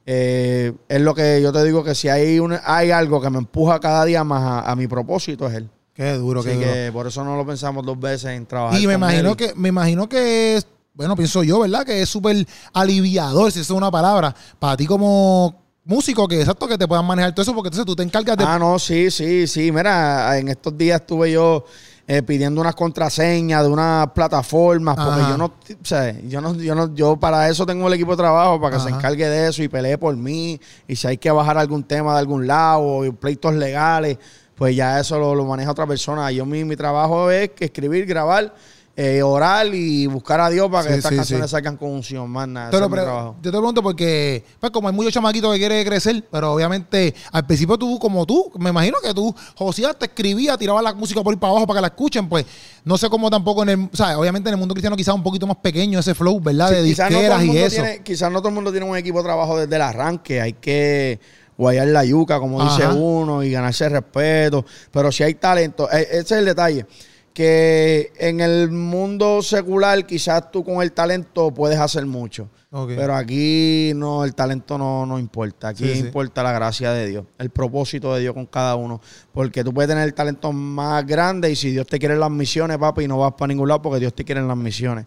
eh, 0.04 0.72
es 0.88 1.00
lo 1.00 1.14
que 1.14 1.40
yo 1.40 1.52
te 1.52 1.62
digo 1.64 1.84
que 1.84 1.94
si 1.94 2.08
hay, 2.08 2.40
hay 2.64 2.90
algo 2.90 3.20
que 3.20 3.30
me 3.30 3.38
empuja 3.38 3.80
cada 3.80 4.04
día 4.04 4.24
más 4.24 4.64
a, 4.66 4.76
mi 4.76 4.86
propósito, 4.86 5.46
es 5.46 5.54
él. 5.54 5.70
Qué 5.94 6.14
duro, 6.14 6.42
qué 6.42 6.58
que 6.58 6.90
por 6.90 7.06
eso 7.06 7.22
no 7.22 7.36
lo 7.36 7.44
pensamos 7.44 7.84
dos 7.84 8.00
veces 8.00 8.30
en 8.30 8.46
trabajar. 8.46 8.80
Y 8.80 8.86
me 8.86 8.94
imagino 8.94 9.36
que, 9.36 9.52
me 9.54 9.68
imagino 9.68 10.08
que 10.08 10.62
bueno, 10.94 11.16
pienso 11.16 11.42
yo, 11.42 11.60
¿verdad? 11.60 11.84
Que 11.84 12.02
es 12.02 12.08
súper 12.08 12.46
aliviador, 12.72 13.50
si 13.50 13.60
esa 13.60 13.72
es 13.72 13.76
una 13.76 13.90
palabra, 13.90 14.34
para 14.58 14.76
ti 14.76 14.86
como 14.86 15.62
músico, 15.84 16.28
que 16.28 16.40
exacto, 16.40 16.68
que 16.68 16.78
te 16.78 16.86
puedan 16.86 17.06
manejar 17.06 17.32
todo 17.32 17.42
eso, 17.42 17.54
porque 17.54 17.68
entonces 17.68 17.86
tú 17.86 17.96
te 17.96 18.02
encargas 18.02 18.36
de... 18.36 18.44
Ah, 18.44 18.58
no, 18.58 18.78
sí, 18.78 19.10
sí, 19.10 19.46
sí. 19.46 19.72
Mira, 19.72 20.38
en 20.38 20.48
estos 20.48 20.76
días 20.76 21.00
estuve 21.00 21.32
yo 21.32 21.64
eh, 22.06 22.22
pidiendo 22.22 22.60
unas 22.60 22.74
contraseñas 22.74 23.62
de 23.62 23.68
unas 23.68 24.08
plataformas, 24.08 24.96
porque 24.96 25.20
yo 25.22 25.38
no, 25.38 25.46
o 25.46 25.84
sea, 25.84 26.20
yo 26.20 26.40
no, 26.40 26.54
yo 26.54 26.74
no, 26.74 26.94
yo 26.94 27.16
para 27.16 27.48
eso 27.48 27.64
tengo 27.64 27.88
el 27.88 27.94
equipo 27.94 28.12
de 28.12 28.18
trabajo, 28.18 28.60
para 28.60 28.76
que 28.76 28.82
se 28.82 28.90
encargue 28.90 29.28
de 29.28 29.48
eso 29.48 29.62
y 29.62 29.68
pelee 29.68 29.96
por 29.98 30.14
mí, 30.16 30.60
y 30.86 30.94
si 30.94 31.06
hay 31.06 31.16
que 31.16 31.30
bajar 31.30 31.56
algún 31.58 31.84
tema 31.84 32.12
de 32.12 32.18
algún 32.20 32.46
lado, 32.46 32.82
o 32.82 33.12
pleitos 33.14 33.54
legales, 33.54 34.18
pues 34.54 34.76
ya 34.76 35.00
eso 35.00 35.18
lo, 35.18 35.34
lo 35.34 35.46
maneja 35.46 35.70
otra 35.70 35.86
persona. 35.86 36.30
Yo 36.30 36.44
mi, 36.44 36.64
mi 36.64 36.76
trabajo 36.76 37.30
es 37.30 37.50
escribir, 37.58 38.06
grabar 38.06 38.54
eh, 38.94 39.22
orar 39.22 39.74
y 39.74 40.06
buscar 40.06 40.38
a 40.40 40.50
Dios 40.50 40.68
para 40.70 40.88
que 40.88 40.94
estas 40.96 41.12
canciones 41.12 41.50
salgan 41.50 41.78
con 41.78 41.90
unción, 41.90 42.28
más 42.28 42.46
nada. 42.46 42.70
Yo 42.70 43.50
te 43.50 43.50
pregunto 43.50 43.82
porque, 43.82 44.44
pues 44.60 44.70
como 44.70 44.88
hay 44.88 44.94
muchos 44.94 45.14
chamaquitos 45.14 45.50
que 45.52 45.58
quieren 45.58 45.86
crecer, 45.86 46.22
pero 46.30 46.52
obviamente 46.52 47.14
al 47.32 47.46
principio 47.46 47.78
tú, 47.78 47.98
como 47.98 48.26
tú, 48.26 48.52
me 48.58 48.68
imagino 48.68 48.98
que 49.02 49.14
tú, 49.14 49.34
José, 49.56 49.84
te 49.98 50.06
escribía, 50.06 50.58
tiraba 50.58 50.82
la 50.82 50.92
música 50.92 51.22
por 51.22 51.32
ir 51.32 51.40
para 51.40 51.52
abajo 51.52 51.66
para 51.66 51.78
que 51.78 51.82
la 51.82 51.86
escuchen, 51.88 52.28
pues 52.28 52.44
no 52.84 52.98
sé 52.98 53.08
cómo 53.08 53.30
tampoco 53.30 53.62
en 53.62 53.68
el, 53.70 53.88
o 53.90 53.96
sea, 53.96 54.18
obviamente 54.18 54.50
en 54.50 54.54
el 54.54 54.58
mundo 54.58 54.74
cristiano 54.74 54.94
quizás 54.94 55.14
un 55.14 55.22
poquito 55.22 55.46
más 55.46 55.56
pequeño 55.56 55.98
ese 55.98 56.14
flow, 56.14 56.38
¿verdad? 56.40 56.70
de 56.70 56.82
disqueras 56.82 57.42
y 57.44 57.56
eso. 57.56 57.82
quizás 58.02 58.30
no 58.30 58.40
todo 58.40 58.48
el 58.48 58.54
mundo 58.54 58.72
tiene 58.72 58.86
un 58.86 58.96
equipo 58.96 59.18
de 59.18 59.24
trabajo 59.24 59.58
desde 59.58 59.74
el 59.74 59.82
arranque, 59.82 60.42
hay 60.42 60.52
que 60.52 61.18
guayar 61.56 61.86
la 61.88 62.04
yuca, 62.04 62.38
como 62.38 62.62
dice 62.62 62.88
uno, 62.88 63.42
y 63.42 63.52
ganarse 63.52 63.88
respeto, 63.88 64.66
pero 64.90 65.10
si 65.10 65.22
hay 65.22 65.34
talento, 65.34 65.90
e, 65.90 66.02
ese 66.02 66.18
es 66.18 66.32
el 66.32 66.44
detalle 66.44 66.86
que 67.32 68.12
en 68.18 68.40
el 68.40 68.70
mundo 68.70 69.42
secular 69.42 70.04
quizás 70.06 70.50
tú 70.50 70.64
con 70.64 70.82
el 70.82 70.92
talento 70.92 71.52
puedes 71.52 71.78
hacer 71.78 72.06
mucho. 72.06 72.48
Pero 72.70 73.14
aquí 73.14 73.92
no, 73.94 74.24
el 74.24 74.34
talento 74.34 74.78
no, 74.78 75.04
no 75.04 75.18
importa. 75.18 75.68
Aquí 75.68 75.90
importa 75.90 76.42
la 76.42 76.52
gracia 76.52 76.90
de 76.92 77.06
Dios, 77.06 77.26
el 77.38 77.50
propósito 77.50 78.14
de 78.14 78.22
Dios 78.22 78.32
con 78.32 78.46
cada 78.46 78.76
uno. 78.76 78.98
Porque 79.30 79.62
tú 79.62 79.74
puedes 79.74 79.90
tener 79.90 80.04
el 80.04 80.14
talento 80.14 80.52
más 80.52 81.06
grande 81.06 81.50
y 81.50 81.56
si 81.56 81.70
Dios 81.70 81.86
te 81.86 81.98
quiere 81.98 82.14
en 82.14 82.20
las 82.20 82.30
misiones, 82.30 82.78
papi, 82.78 83.06
no 83.06 83.18
vas 83.18 83.32
para 83.32 83.48
ningún 83.48 83.68
lado 83.68 83.82
porque 83.82 84.00
Dios 84.00 84.14
te 84.14 84.24
quiere 84.24 84.40
en 84.40 84.48
las 84.48 84.56
misiones. 84.56 85.04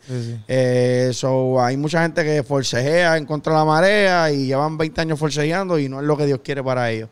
Eh, 0.47 1.11
hay 1.59 1.77
mucha 1.77 2.03
gente 2.03 2.23
que 2.23 2.43
forcejea 2.43 3.17
en 3.17 3.25
contra 3.25 3.53
de 3.53 3.59
la 3.59 3.65
marea 3.65 4.31
y 4.31 4.45
llevan 4.45 4.77
20 4.77 5.01
años 5.01 5.17
forcejeando 5.17 5.79
y 5.79 5.89
no 5.89 5.99
es 5.99 6.05
lo 6.05 6.15
que 6.15 6.27
Dios 6.27 6.41
quiere 6.43 6.63
para 6.63 6.91
ellos. 6.91 7.09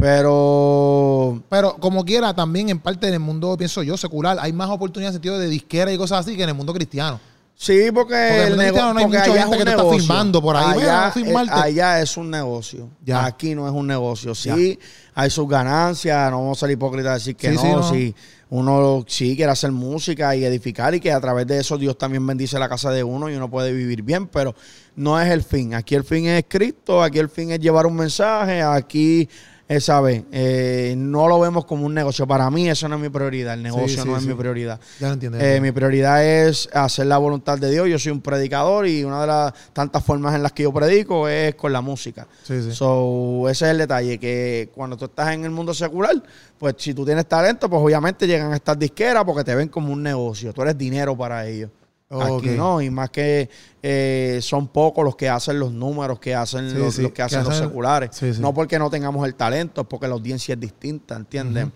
Pero. 0.00 1.42
Pero 1.48 1.76
como 1.76 2.04
quiera, 2.04 2.34
también 2.34 2.70
en 2.70 2.78
parte 2.78 3.10
del 3.10 3.20
mundo, 3.20 3.56
pienso 3.56 3.82
yo, 3.82 3.96
secular, 3.96 4.38
hay 4.40 4.52
más 4.52 4.70
oportunidades 4.70 5.14
en 5.14 5.18
sentido 5.18 5.38
de 5.38 5.48
disquera 5.48 5.92
y 5.92 5.98
cosas 5.98 6.20
así 6.20 6.36
que 6.36 6.42
en 6.42 6.48
el 6.48 6.54
mundo 6.54 6.72
cristiano. 6.72 7.20
Sí, 7.54 7.90
porque, 7.92 8.14
en 8.14 8.52
el 8.52 8.56
cristiano 8.56 8.94
no 8.94 9.00
hay 9.00 9.06
mucha 9.06 9.24
gente 9.24 9.58
que 9.58 9.64
te 9.64 9.70
está 9.70 9.90
filmando 9.90 10.40
por 10.40 10.56
ahí. 10.56 10.80
Allá, 10.80 11.12
allá 11.50 12.00
es 12.00 12.16
un 12.16 12.30
negocio. 12.30 12.88
Aquí 13.14 13.54
no 13.54 13.68
es 13.68 13.74
un 13.74 13.86
negocio. 13.86 14.34
Sí, 14.34 14.78
hay 15.14 15.28
sus 15.28 15.46
ganancias. 15.46 16.30
No 16.30 16.38
vamos 16.38 16.56
a 16.56 16.60
ser 16.60 16.70
hipócritas 16.70 17.14
decir 17.16 17.36
que 17.36 17.50
no. 17.50 17.82
Sí, 17.82 18.14
uno 18.48 19.04
sí 19.06 19.36
quiere 19.36 19.52
hacer 19.52 19.72
música 19.72 20.34
y 20.34 20.44
edificar 20.44 20.94
y 20.94 21.00
que 21.00 21.12
a 21.12 21.20
través 21.20 21.46
de 21.46 21.60
eso 21.60 21.76
Dios 21.76 21.98
también 21.98 22.26
bendice 22.26 22.58
la 22.58 22.68
casa 22.68 22.90
de 22.90 23.04
uno 23.04 23.28
y 23.28 23.34
uno 23.34 23.50
puede 23.50 23.74
vivir 23.74 24.02
bien, 24.02 24.26
pero 24.26 24.54
no 24.96 25.20
es 25.20 25.30
el 25.30 25.42
fin. 25.42 25.74
Aquí 25.74 25.94
el 25.94 26.04
fin 26.04 26.26
es 26.26 26.46
Cristo, 26.48 27.02
aquí 27.02 27.18
el 27.18 27.28
fin 27.28 27.50
es 27.50 27.60
llevar 27.60 27.84
un 27.86 27.94
mensaje, 27.94 28.62
aquí 28.62 29.28
esa 29.70 30.00
vez. 30.00 30.24
Eh, 30.32 30.94
no 30.96 31.28
lo 31.28 31.38
vemos 31.38 31.64
como 31.64 31.86
un 31.86 31.94
negocio. 31.94 32.26
Para 32.26 32.50
mí 32.50 32.68
eso 32.68 32.88
no 32.88 32.96
es 32.96 33.00
mi 33.00 33.08
prioridad. 33.08 33.54
El 33.54 33.62
negocio 33.62 34.04
no 34.04 34.16
es 34.16 34.26
mi 34.26 34.34
prioridad. 34.34 34.80
Ya 34.98 35.06
lo 35.06 35.12
entiendo. 35.14 35.38
Eh, 35.38 35.60
mi 35.60 35.70
prioridad 35.70 36.24
es 36.26 36.68
hacer 36.72 37.06
la 37.06 37.18
voluntad 37.18 37.56
de 37.56 37.70
Dios. 37.70 37.88
Yo 37.88 37.96
soy 37.96 38.10
un 38.10 38.20
predicador 38.20 38.88
y 38.88 39.04
una 39.04 39.20
de 39.20 39.26
las 39.28 39.54
tantas 39.72 40.02
formas 40.02 40.34
en 40.34 40.42
las 40.42 40.50
que 40.50 40.64
yo 40.64 40.72
predico 40.72 41.28
es 41.28 41.54
con 41.54 41.72
la 41.72 41.82
música. 41.82 42.26
So, 42.72 43.48
ese 43.48 43.66
es 43.66 43.70
el 43.70 43.78
detalle, 43.78 44.18
que 44.18 44.70
cuando 44.74 44.96
tú 44.96 45.04
estás 45.04 45.32
en 45.34 45.44
el 45.44 45.50
mundo 45.50 45.72
secular, 45.72 46.20
pues 46.58 46.74
si 46.78 46.92
tú 46.92 47.04
tienes 47.04 47.26
talento, 47.26 47.70
pues 47.70 47.80
obviamente 47.80 48.26
llegan 48.26 48.52
a 48.52 48.56
estas 48.56 48.76
disqueras 48.76 49.22
porque 49.24 49.44
te 49.44 49.54
ven 49.54 49.68
como 49.68 49.92
un 49.92 50.02
negocio. 50.02 50.52
Tú 50.52 50.62
eres 50.62 50.76
dinero 50.76 51.16
para 51.16 51.46
ellos. 51.46 51.70
Aquí 52.10 52.48
no, 52.50 52.82
y 52.82 52.90
más 52.90 53.10
que 53.10 53.48
eh, 53.80 54.40
son 54.42 54.66
pocos 54.66 55.04
los 55.04 55.14
que 55.14 55.28
hacen 55.28 55.60
los 55.60 55.72
números 55.72 56.18
que 56.18 56.34
hacen 56.34 56.76
los, 56.76 56.98
que 56.98 57.22
hacen 57.22 57.44
los 57.44 57.56
seculares. 57.56 58.20
No 58.40 58.52
porque 58.52 58.80
no 58.80 58.90
tengamos 58.90 59.24
el 59.26 59.36
talento, 59.36 59.82
es 59.82 59.86
porque 59.86 60.08
la 60.08 60.14
audiencia 60.14 60.54
es 60.54 60.60
distinta, 60.60 61.14
¿entiendes? 61.14 61.68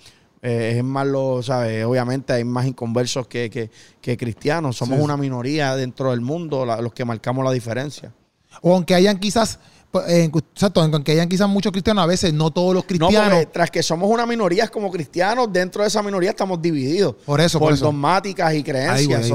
Eh, 0.43 0.75
es 0.77 0.85
más 0.85 1.07
lo, 1.07 1.41
¿sabes? 1.43 1.85
Obviamente 1.85 2.33
hay 2.33 2.45
más 2.45 2.67
inconversos 2.67 3.29
que, 3.29 3.71
que, 4.01 4.17
cristianos. 4.17 4.77
Somos 4.77 4.99
una 4.99 5.17
minoría 5.17 5.77
dentro 5.77 6.11
del 6.11 6.21
mundo 6.21 6.67
los 6.67 6.93
que 6.93 7.05
marcamos 7.05 7.45
la 7.45 7.53
diferencia. 7.53 8.13
O 8.61 8.75
aunque 8.75 8.95
hayan 8.95 9.19
quizás 9.19 9.61
pues, 9.95 10.09
exacto, 10.09 10.81
aunque 10.81 11.13
hayan 11.13 11.29
quizás 11.29 11.49
muchos 11.49 11.71
cristianos, 11.71 12.03
a 12.03 12.07
veces 12.09 12.35
no 12.35 12.51
todos 12.51 12.75
los 12.75 12.85
cristianos. 12.85 13.45
No, 13.45 13.49
tras 13.49 13.71
que 13.71 13.81
somos 13.81 14.11
una 14.11 14.27
minoría 14.27 14.67
como 14.67 14.91
cristianos, 14.91 15.53
dentro 15.53 15.83
de 15.83 15.89
esa 15.89 16.03
minoría 16.03 16.31
estamos 16.31 16.61
divididos. 16.61 17.15
Por 17.25 17.41
eso, 17.41 17.61
por, 17.61 17.79
dogmáticas 17.79 18.55
y 18.55 18.65
creencias. 18.65 19.31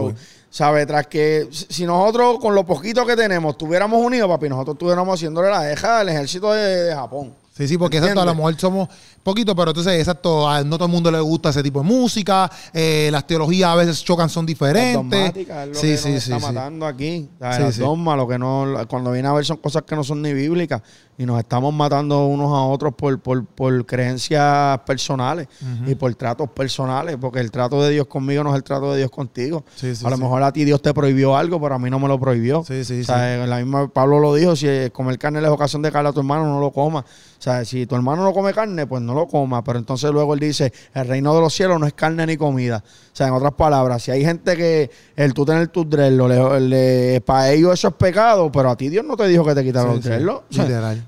¿Sabes? 0.49 0.85
Tras 0.85 1.07
que 1.07 1.47
si 1.51 1.85
nosotros 1.85 2.39
con 2.39 2.55
lo 2.55 2.65
poquito 2.65 3.05
que 3.05 3.15
tenemos 3.15 3.51
estuviéramos 3.51 4.03
unidos, 4.03 4.27
papi, 4.27 4.49
nosotros 4.49 4.75
estuviéramos 4.75 5.17
haciéndole 5.17 5.49
la 5.49 5.61
deja 5.61 6.01
al 6.01 6.09
ejército 6.09 6.51
de, 6.51 6.93
Japón. 6.93 7.33
Sí, 7.59 7.67
sí, 7.67 7.77
porque 7.77 7.97
exacto, 7.97 8.21
a 8.21 8.25
lo 8.25 8.33
mejor 8.35 8.57
somos 8.57 8.87
poquito, 9.21 9.53
pero 9.53 9.71
entonces, 9.71 9.99
exacto, 9.99 10.47
a 10.47 10.63
no 10.63 10.77
todo 10.77 10.85
el 10.85 10.93
mundo 10.93 11.11
le 11.11 11.19
gusta 11.19 11.49
ese 11.49 11.61
tipo 11.61 11.81
de 11.81 11.85
música, 11.89 12.49
eh, 12.73 13.09
las 13.11 13.27
teologías 13.27 13.69
a 13.69 13.75
veces 13.75 14.01
chocan, 14.01 14.29
son 14.29 14.45
diferentes. 14.45 15.33
sí, 15.73 15.97
sí, 15.97 16.21
sí, 16.21 16.31
está 16.31 16.39
matando 16.39 16.85
aquí. 16.85 17.27
las 17.37 17.77
dogmas, 17.77 18.15
lo 18.15 18.29
que 18.29 18.39
no, 18.39 18.65
cuando 18.87 19.11
viene 19.11 19.27
a 19.27 19.33
ver 19.33 19.43
son 19.43 19.57
cosas 19.57 19.83
que 19.83 19.93
no 19.93 20.05
son 20.05 20.21
ni 20.21 20.33
bíblicas 20.33 20.81
y 21.19 21.25
nos 21.25 21.37
estamos 21.37 21.73
matando 21.73 22.27
unos 22.27 22.47
a 22.53 22.61
otros 22.61 22.93
por, 22.95 23.19
por, 23.19 23.45
por 23.45 23.85
creencias 23.85 24.79
personales 24.85 25.49
y 25.85 25.93
por 25.95 26.15
tratos 26.15 26.49
personales, 26.51 27.17
porque 27.19 27.41
el 27.41 27.51
trato 27.51 27.83
de 27.83 27.91
Dios 27.91 28.07
conmigo 28.07 28.41
no 28.41 28.51
es 28.51 28.55
el 28.55 28.63
trato 28.63 28.93
de 28.93 28.99
Dios 28.99 29.11
contigo. 29.11 29.65
a 30.05 30.09
lo 30.09 30.17
mejor 30.17 30.41
a 30.43 30.53
ti 30.53 30.63
Dios 30.63 30.81
te 30.81 30.93
prohibió 30.93 31.35
algo, 31.35 31.59
pero 31.59 31.75
a 31.75 31.79
mí 31.79 31.89
no 31.89 31.99
me 31.99 32.07
lo 32.07 32.17
prohibió. 32.17 32.59
O 32.59 32.63
sea, 32.63 33.45
la 33.45 33.57
misma 33.57 33.89
Pablo 33.89 34.21
lo 34.21 34.33
dijo, 34.33 34.55
si 34.55 34.67
comer 34.93 35.19
carne 35.19 35.39
es 35.39 35.47
ocasión 35.47 35.81
de 35.81 35.91
carne 35.91 36.07
a 36.07 36.13
tu 36.13 36.21
hermano, 36.21 36.45
no 36.45 36.61
lo 36.61 36.71
coma. 36.71 36.99
O 37.01 37.41
sea, 37.41 37.65
si 37.65 37.85
tu 37.85 37.95
hermano 37.95 38.23
no 38.23 38.31
come 38.31 38.53
carne, 38.53 38.87
pues 38.87 39.01
no 39.01 39.13
lo 39.13 39.27
coma. 39.27 39.61
Pero 39.61 39.77
entonces 39.77 40.11
luego 40.11 40.33
él 40.33 40.39
dice, 40.39 40.71
el 40.93 41.05
reino 41.05 41.35
de 41.35 41.41
los 41.41 41.53
cielos 41.53 41.81
no 41.81 41.85
es 41.85 41.93
carne 41.93 42.25
ni 42.27 42.37
comida. 42.37 42.81
O 43.19 43.21
sea, 43.21 43.27
en 43.27 43.33
otras 43.33 43.51
palabras, 43.51 44.01
si 44.01 44.11
hay 44.11 44.23
gente 44.23 44.55
que 44.55 44.89
el 45.17 45.33
tú 45.33 45.43
tener 45.43 45.67
tus 45.67 45.89
dreadlocks, 45.89 46.61
le, 46.61 47.21
para 47.25 47.51
ellos 47.51 47.73
eso 47.73 47.89
es 47.89 47.93
pecado, 47.95 48.49
pero 48.49 48.69
a 48.69 48.77
ti 48.77 48.87
Dios 48.87 49.03
no 49.03 49.17
te 49.17 49.27
dijo 49.27 49.43
que 49.43 49.53
te 49.53 49.61
quitaron 49.61 49.95
los 49.95 50.03
dreadlocks. 50.05 50.45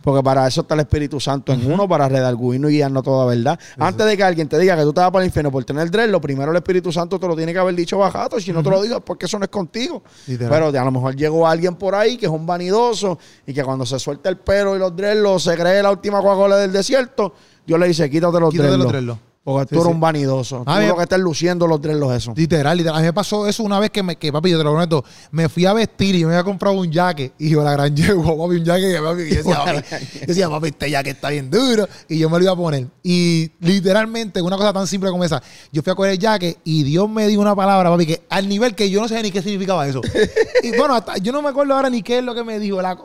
porque 0.02 0.22
para 0.22 0.46
eso 0.46 0.60
está 0.60 0.74
el 0.74 0.82
Espíritu 0.82 1.22
Santo 1.22 1.54
en 1.54 1.72
uno, 1.72 1.88
para 1.88 2.10
redarguirnos 2.10 2.70
y 2.70 2.74
guiarnos 2.74 3.04
toda 3.04 3.26
verdad. 3.26 3.58
Antes 3.78 4.06
de 4.06 4.18
que 4.18 4.24
alguien 4.26 4.50
te 4.50 4.60
diga 4.60 4.76
que 4.76 4.84
tú 4.84 4.92
te 4.92 5.00
vas 5.00 5.10
para 5.10 5.24
el 5.24 5.30
infierno 5.30 5.52
por 5.52 5.64
tener 5.64 5.90
lo 6.10 6.20
primero 6.20 6.52
el 6.52 6.58
Espíritu 6.58 6.92
Santo 6.92 7.18
te 7.18 7.28
lo 7.30 7.36
tiene 7.36 7.54
que 7.54 7.60
haber 7.60 7.76
dicho 7.76 7.98
bajado. 7.98 8.42
Si 8.42 8.52
no 8.52 8.62
te 8.62 8.70
lo 8.70 8.82
digo, 8.82 9.00
porque 9.00 9.28
eso 9.28 9.40
no 9.40 9.46
es 9.46 9.52
contigo. 9.52 10.04
Pero 10.28 10.68
a 10.68 10.84
lo 10.84 10.92
mejor 10.92 11.16
llegó 11.16 11.48
alguien 11.48 11.76
por 11.76 11.96
ahí 11.96 12.18
que 12.18 12.26
es 12.26 12.32
un 12.32 12.46
vanidoso 12.46 13.20
y 13.48 13.54
que 13.54 13.64
cuando 13.64 13.86
se 13.86 14.00
suelta 14.00 14.28
el 14.28 14.38
pelo 14.38 14.76
y 14.76 14.80
los 14.80 14.94
dreadlocks 14.94 15.44
se 15.44 15.56
cree 15.56 15.82
la 15.82 15.92
última 15.92 16.20
Coca-Cola 16.22 16.58
del 16.58 16.74
desierto, 16.74 17.34
Dios 17.66 17.80
le 17.80 17.88
dice, 17.88 18.10
quítate 18.10 18.38
los 18.40 18.54
dreadlocks. 18.54 19.31
Porque 19.44 19.74
tú 19.74 19.82
eres 19.82 19.92
un 19.92 20.00
vanidoso. 20.00 20.64
Ah, 20.68 20.80
tú 20.80 20.88
lo 20.88 20.98
que 20.98 21.04
estás 21.04 21.20
luciendo 21.20 21.66
los 21.66 21.82
dreadlocks 21.82 22.16
eso. 22.16 22.34
Literal, 22.36 22.78
literal. 22.78 22.98
A 22.98 23.00
mí 23.00 23.06
me 23.08 23.14
pasó 23.14 23.48
eso 23.48 23.64
una 23.64 23.80
vez 23.80 23.90
que, 23.90 24.04
me, 24.04 24.16
que 24.16 24.32
papi, 24.32 24.52
yo 24.52 24.60
te 24.60 24.64
lo 24.64 24.72
prometo, 24.72 25.04
me 25.32 25.50
fui 25.50 25.66
a 25.66 25.74
vestir 25.74 26.14
y 26.14 26.26
me 26.26 26.34
había 26.34 26.44
comprado 26.44 26.80
un 26.80 26.92
jaque. 26.94 27.34
Y 27.40 27.50
yo 27.50 27.64
la 27.64 27.72
gran 27.72 27.96
papi, 27.96 28.12
un 28.12 28.66
jaque 28.66 28.82
yo 28.82 28.88
decía, 28.88 29.02
papi, 29.02 29.30
yo 29.30 30.26
decía, 30.28 30.50
papi, 30.50 30.68
este 30.68 30.92
jaque 30.92 31.10
está 31.10 31.30
bien 31.32 31.50
duro. 31.50 31.88
Y 32.08 32.20
yo 32.20 32.30
me 32.30 32.38
lo 32.38 32.44
iba 32.44 32.54
a 32.54 32.56
poner. 32.56 32.88
Y 33.02 33.52
literalmente, 33.62 34.44
una 34.44 34.58
cosa 34.58 34.74
tan 34.74 34.86
simple 34.86 35.10
como 35.10 35.24
esa, 35.24 35.42
yo 35.72 35.82
fui 35.82 35.92
a 35.92 35.96
coger 35.96 36.12
el 36.12 36.20
jaque 36.20 36.58
y 36.64 36.84
Dios 36.84 37.10
me 37.10 37.28
dio 37.28 37.42
una 37.42 37.56
palabra, 37.56 37.90
papi, 37.90 38.06
que 38.06 38.22
al 38.30 38.48
nivel 38.48 38.76
que 38.76 38.92
yo 38.92 39.02
no 39.02 39.08
sé 39.08 39.24
ni 39.24 39.32
qué 39.32 39.42
significaba 39.42 39.88
eso. 39.88 40.02
y 40.64 40.78
bueno, 40.78 41.04
yo 41.20 41.32
no 41.32 41.42
me 41.42 41.50
acuerdo 41.50 41.74
ahora 41.74 41.90
ni 41.90 42.04
qué 42.04 42.20
es 42.20 42.24
lo 42.24 42.36
que 42.36 42.44
me 42.44 42.60
dijo. 42.60 42.80
La, 42.80 42.96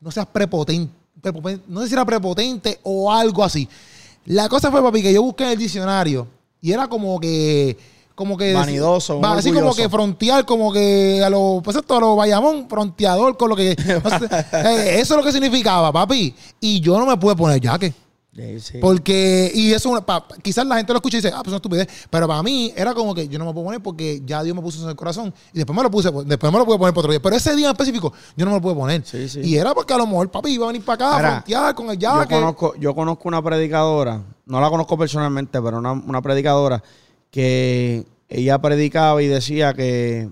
no 0.00 0.10
seas 0.12 0.26
prepotente 0.26 0.94
no 1.66 1.80
sé 1.82 1.88
si 1.88 1.94
era 1.94 2.04
prepotente 2.04 2.78
o 2.82 3.12
algo 3.12 3.42
así. 3.42 3.68
La 4.26 4.48
cosa 4.48 4.70
fue, 4.70 4.82
papi, 4.82 5.02
que 5.02 5.12
yo 5.12 5.22
busqué 5.22 5.44
en 5.44 5.50
el 5.50 5.58
diccionario 5.58 6.26
y 6.60 6.72
era 6.72 6.88
como 6.88 7.18
que 7.20 7.76
como 8.14 8.36
que 8.36 8.54
vanidoso, 8.54 9.20
así 9.24 9.52
como 9.52 9.74
que 9.74 9.90
frontear, 9.90 10.46
como 10.46 10.72
que 10.72 11.22
a 11.22 11.28
los 11.28 11.62
pues 11.62 11.76
esto, 11.76 11.96
a 11.96 12.00
los 12.00 12.16
Bayamón, 12.16 12.66
fronteador 12.68 13.36
con 13.36 13.50
lo 13.50 13.56
que 13.56 13.72
eh, 14.52 14.96
eso 14.98 15.14
es 15.14 15.16
lo 15.16 15.22
que 15.22 15.32
significaba, 15.32 15.92
papi. 15.92 16.34
Y 16.60 16.80
yo 16.80 16.98
no 16.98 17.04
me 17.04 17.16
pude 17.18 17.36
poner 17.36 17.62
jaque. 17.62 17.92
Porque, 18.80 19.50
y 19.54 19.72
eso, 19.72 20.04
quizás 20.42 20.66
la 20.66 20.76
gente 20.76 20.92
lo 20.92 20.98
escucha 20.98 21.16
y 21.16 21.20
dice, 21.20 21.32
ah, 21.34 21.38
pues 21.38 21.46
es 21.46 21.48
una 21.48 21.56
estupidez. 21.56 21.88
Pero 22.10 22.28
para 22.28 22.42
mí 22.42 22.72
era 22.76 22.94
como 22.94 23.14
que 23.14 23.28
yo 23.28 23.38
no 23.38 23.46
me 23.46 23.52
puedo 23.52 23.66
poner 23.66 23.82
porque 23.82 24.22
ya 24.24 24.42
Dios 24.42 24.54
me 24.54 24.62
puso 24.62 24.82
en 24.82 24.90
el 24.90 24.96
corazón. 24.96 25.32
Y 25.52 25.58
después 25.58 25.76
me 25.76 25.82
lo 25.82 25.90
puse, 25.90 26.10
después 26.26 26.52
me 26.52 26.58
lo 26.58 26.66
pude 26.66 26.78
poner 26.78 26.94
por 26.94 27.00
otro 27.04 27.12
día. 27.12 27.22
Pero 27.22 27.36
ese 27.36 27.56
día 27.56 27.66
en 27.66 27.72
específico, 27.72 28.12
yo 28.36 28.44
no 28.44 28.50
me 28.50 28.58
lo 28.58 28.62
pude 28.62 28.74
poner. 28.74 29.02
y 29.42 29.56
era 29.56 29.74
porque 29.74 29.94
a 29.94 29.98
lo 29.98 30.06
mejor 30.06 30.30
papi 30.30 30.50
iba 30.50 30.64
a 30.64 30.68
venir 30.68 30.84
para 30.84 30.94
acá 30.94 31.44
a 31.68 31.74
con 31.74 31.90
el 31.90 31.98
Yo 31.98 32.28
conozco, 32.28 32.74
yo 32.76 32.94
conozco 32.94 33.28
una 33.28 33.42
predicadora, 33.42 34.22
no 34.44 34.60
la 34.60 34.68
conozco 34.68 34.98
personalmente, 34.98 35.60
pero 35.62 35.78
una, 35.78 35.92
una 35.92 36.20
predicadora 36.20 36.82
que 37.30 38.06
ella 38.28 38.58
predicaba 38.58 39.22
y 39.22 39.28
decía 39.28 39.74
que, 39.74 40.28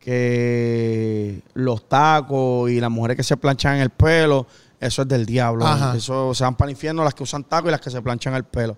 que 0.00 1.42
los 1.54 1.88
tacos 1.88 2.70
y 2.70 2.80
las 2.80 2.90
mujeres 2.90 3.16
que 3.16 3.22
se 3.22 3.36
planchan 3.36 3.78
el 3.78 3.90
pelo 3.90 4.46
eso 4.80 5.02
es 5.02 5.08
del 5.08 5.26
diablo. 5.26 5.64
Eso 5.94 6.34
se 6.34 6.44
van 6.44 6.54
para 6.54 6.70
el 6.70 6.72
infierno 6.72 7.04
las 7.04 7.14
que 7.14 7.22
usan 7.22 7.44
taco 7.44 7.68
y 7.68 7.70
las 7.70 7.80
que 7.80 7.90
se 7.90 8.00
planchan 8.02 8.34
el 8.34 8.44
pelo. 8.44 8.76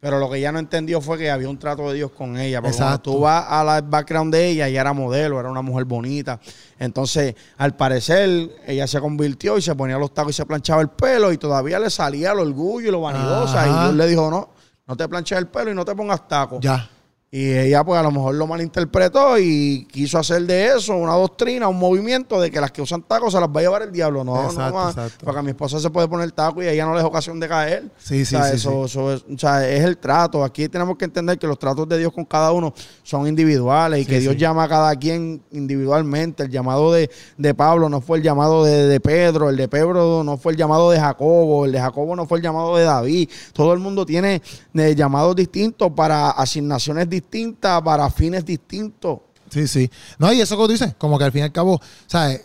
Pero 0.00 0.18
lo 0.18 0.30
que 0.30 0.38
ella 0.38 0.50
no 0.50 0.58
entendió 0.58 1.02
fue 1.02 1.18
que 1.18 1.30
había 1.30 1.48
un 1.50 1.58
trato 1.58 1.90
de 1.90 1.96
Dios 1.96 2.10
con 2.12 2.38
ella. 2.38 2.62
Porque 2.62 2.76
cuando 2.78 3.00
tú 3.00 3.20
vas 3.20 3.44
a 3.46 3.62
la 3.62 3.82
background 3.82 4.32
de 4.32 4.48
ella, 4.48 4.66
ella 4.66 4.80
era 4.80 4.92
modelo, 4.94 5.38
era 5.38 5.50
una 5.50 5.60
mujer 5.60 5.84
bonita. 5.84 6.40
Entonces, 6.78 7.34
al 7.58 7.76
parecer, 7.76 8.50
ella 8.66 8.86
se 8.86 8.98
convirtió 8.98 9.58
y 9.58 9.62
se 9.62 9.74
ponía 9.74 9.98
los 9.98 10.14
tacos 10.14 10.32
y 10.32 10.36
se 10.36 10.46
planchaba 10.46 10.80
el 10.80 10.88
pelo 10.88 11.32
y 11.32 11.36
todavía 11.36 11.78
le 11.78 11.90
salía 11.90 12.32
el 12.32 12.38
orgullo 12.38 12.88
y 12.88 12.90
lo 12.90 13.02
vanidosa. 13.02 13.68
Y 13.68 13.70
Dios 13.70 13.94
le 13.94 14.06
dijo, 14.06 14.30
no, 14.30 14.48
no 14.86 14.96
te 14.96 15.06
planches 15.06 15.36
el 15.36 15.48
pelo 15.48 15.70
y 15.70 15.74
no 15.74 15.84
te 15.84 15.94
pongas 15.94 16.26
tacos. 16.26 16.60
Ya. 16.60 16.88
Y 17.32 17.52
ella, 17.52 17.84
pues 17.84 18.00
a 18.00 18.02
lo 18.02 18.10
mejor 18.10 18.34
lo 18.34 18.44
malinterpretó 18.48 19.38
y 19.38 19.86
quiso 19.88 20.18
hacer 20.18 20.42
de 20.42 20.66
eso 20.66 20.96
una 20.96 21.12
doctrina, 21.12 21.68
un 21.68 21.78
movimiento 21.78 22.40
de 22.40 22.50
que 22.50 22.60
las 22.60 22.72
que 22.72 22.82
usan 22.82 23.02
tacos 23.02 23.32
se 23.32 23.38
las 23.38 23.48
va 23.48 23.60
a 23.60 23.62
llevar 23.62 23.82
el 23.82 23.92
diablo. 23.92 24.24
No, 24.24 24.50
no, 24.50 24.92
Porque 25.22 25.38
a 25.38 25.42
mi 25.42 25.50
esposa 25.50 25.78
se 25.78 25.90
puede 25.90 26.08
poner 26.08 26.32
taco 26.32 26.60
y 26.60 26.66
ella 26.66 26.84
no 26.84 26.92
le 26.92 26.98
es 26.98 27.04
ocasión 27.04 27.38
de 27.38 27.46
caer. 27.46 27.84
Sí, 27.98 28.24
sí, 28.24 28.34
sí, 28.34 28.42
eso, 28.54 28.84
Eso 28.84 29.12
es, 29.12 29.24
o 29.32 29.38
sea, 29.38 29.68
es 29.70 29.84
el 29.84 29.98
trato. 29.98 30.42
Aquí 30.42 30.68
tenemos 30.68 30.98
que 30.98 31.04
entender 31.04 31.38
que 31.38 31.46
los 31.46 31.56
tratos 31.56 31.88
de 31.88 31.98
Dios 31.98 32.12
con 32.12 32.24
cada 32.24 32.50
uno 32.50 32.74
son 33.04 33.28
individuales 33.28 34.00
y 34.00 34.06
que 34.06 34.18
Dios 34.18 34.36
llama 34.36 34.64
a 34.64 34.68
cada 34.68 34.96
quien 34.96 35.40
individualmente. 35.52 36.42
El 36.42 36.50
llamado 36.50 36.92
de, 36.92 37.08
Pablo 37.56 37.88
no 37.88 38.00
fue 38.00 38.18
el 38.18 38.24
llamado 38.24 38.64
de, 38.64 38.98
Pedro, 38.98 39.50
el 39.50 39.56
de 39.56 39.68
Pedro 39.68 40.24
no 40.24 40.36
fue 40.36 40.50
el 40.50 40.58
llamado 40.58 40.90
de 40.90 40.98
Jacobo, 40.98 41.64
el 41.64 41.70
de 41.70 41.78
Jacobo 41.80 42.16
no 42.16 42.26
fue 42.26 42.38
el 42.38 42.42
llamado 42.42 42.76
de 42.76 42.82
David. 42.82 43.30
Todo 43.52 43.72
el 43.72 43.78
mundo 43.78 44.04
tiene 44.04 44.42
eh, 44.74 44.94
llamados 44.96 45.36
distintos 45.36 45.92
para 45.92 46.30
asignaciones 46.30 47.08
distintas 47.08 47.19
distinta 47.20 47.82
para 47.82 48.10
fines 48.10 48.44
distintos. 48.44 49.20
Sí, 49.50 49.66
sí. 49.66 49.90
No, 50.18 50.32
y 50.32 50.40
eso 50.40 50.56
que 50.56 50.64
tú 50.64 50.72
dices, 50.72 50.94
como 50.96 51.18
que 51.18 51.24
al 51.24 51.32
fin 51.32 51.40
y 51.40 51.44
al 51.44 51.52
cabo, 51.52 51.80
¿sabes? 52.06 52.42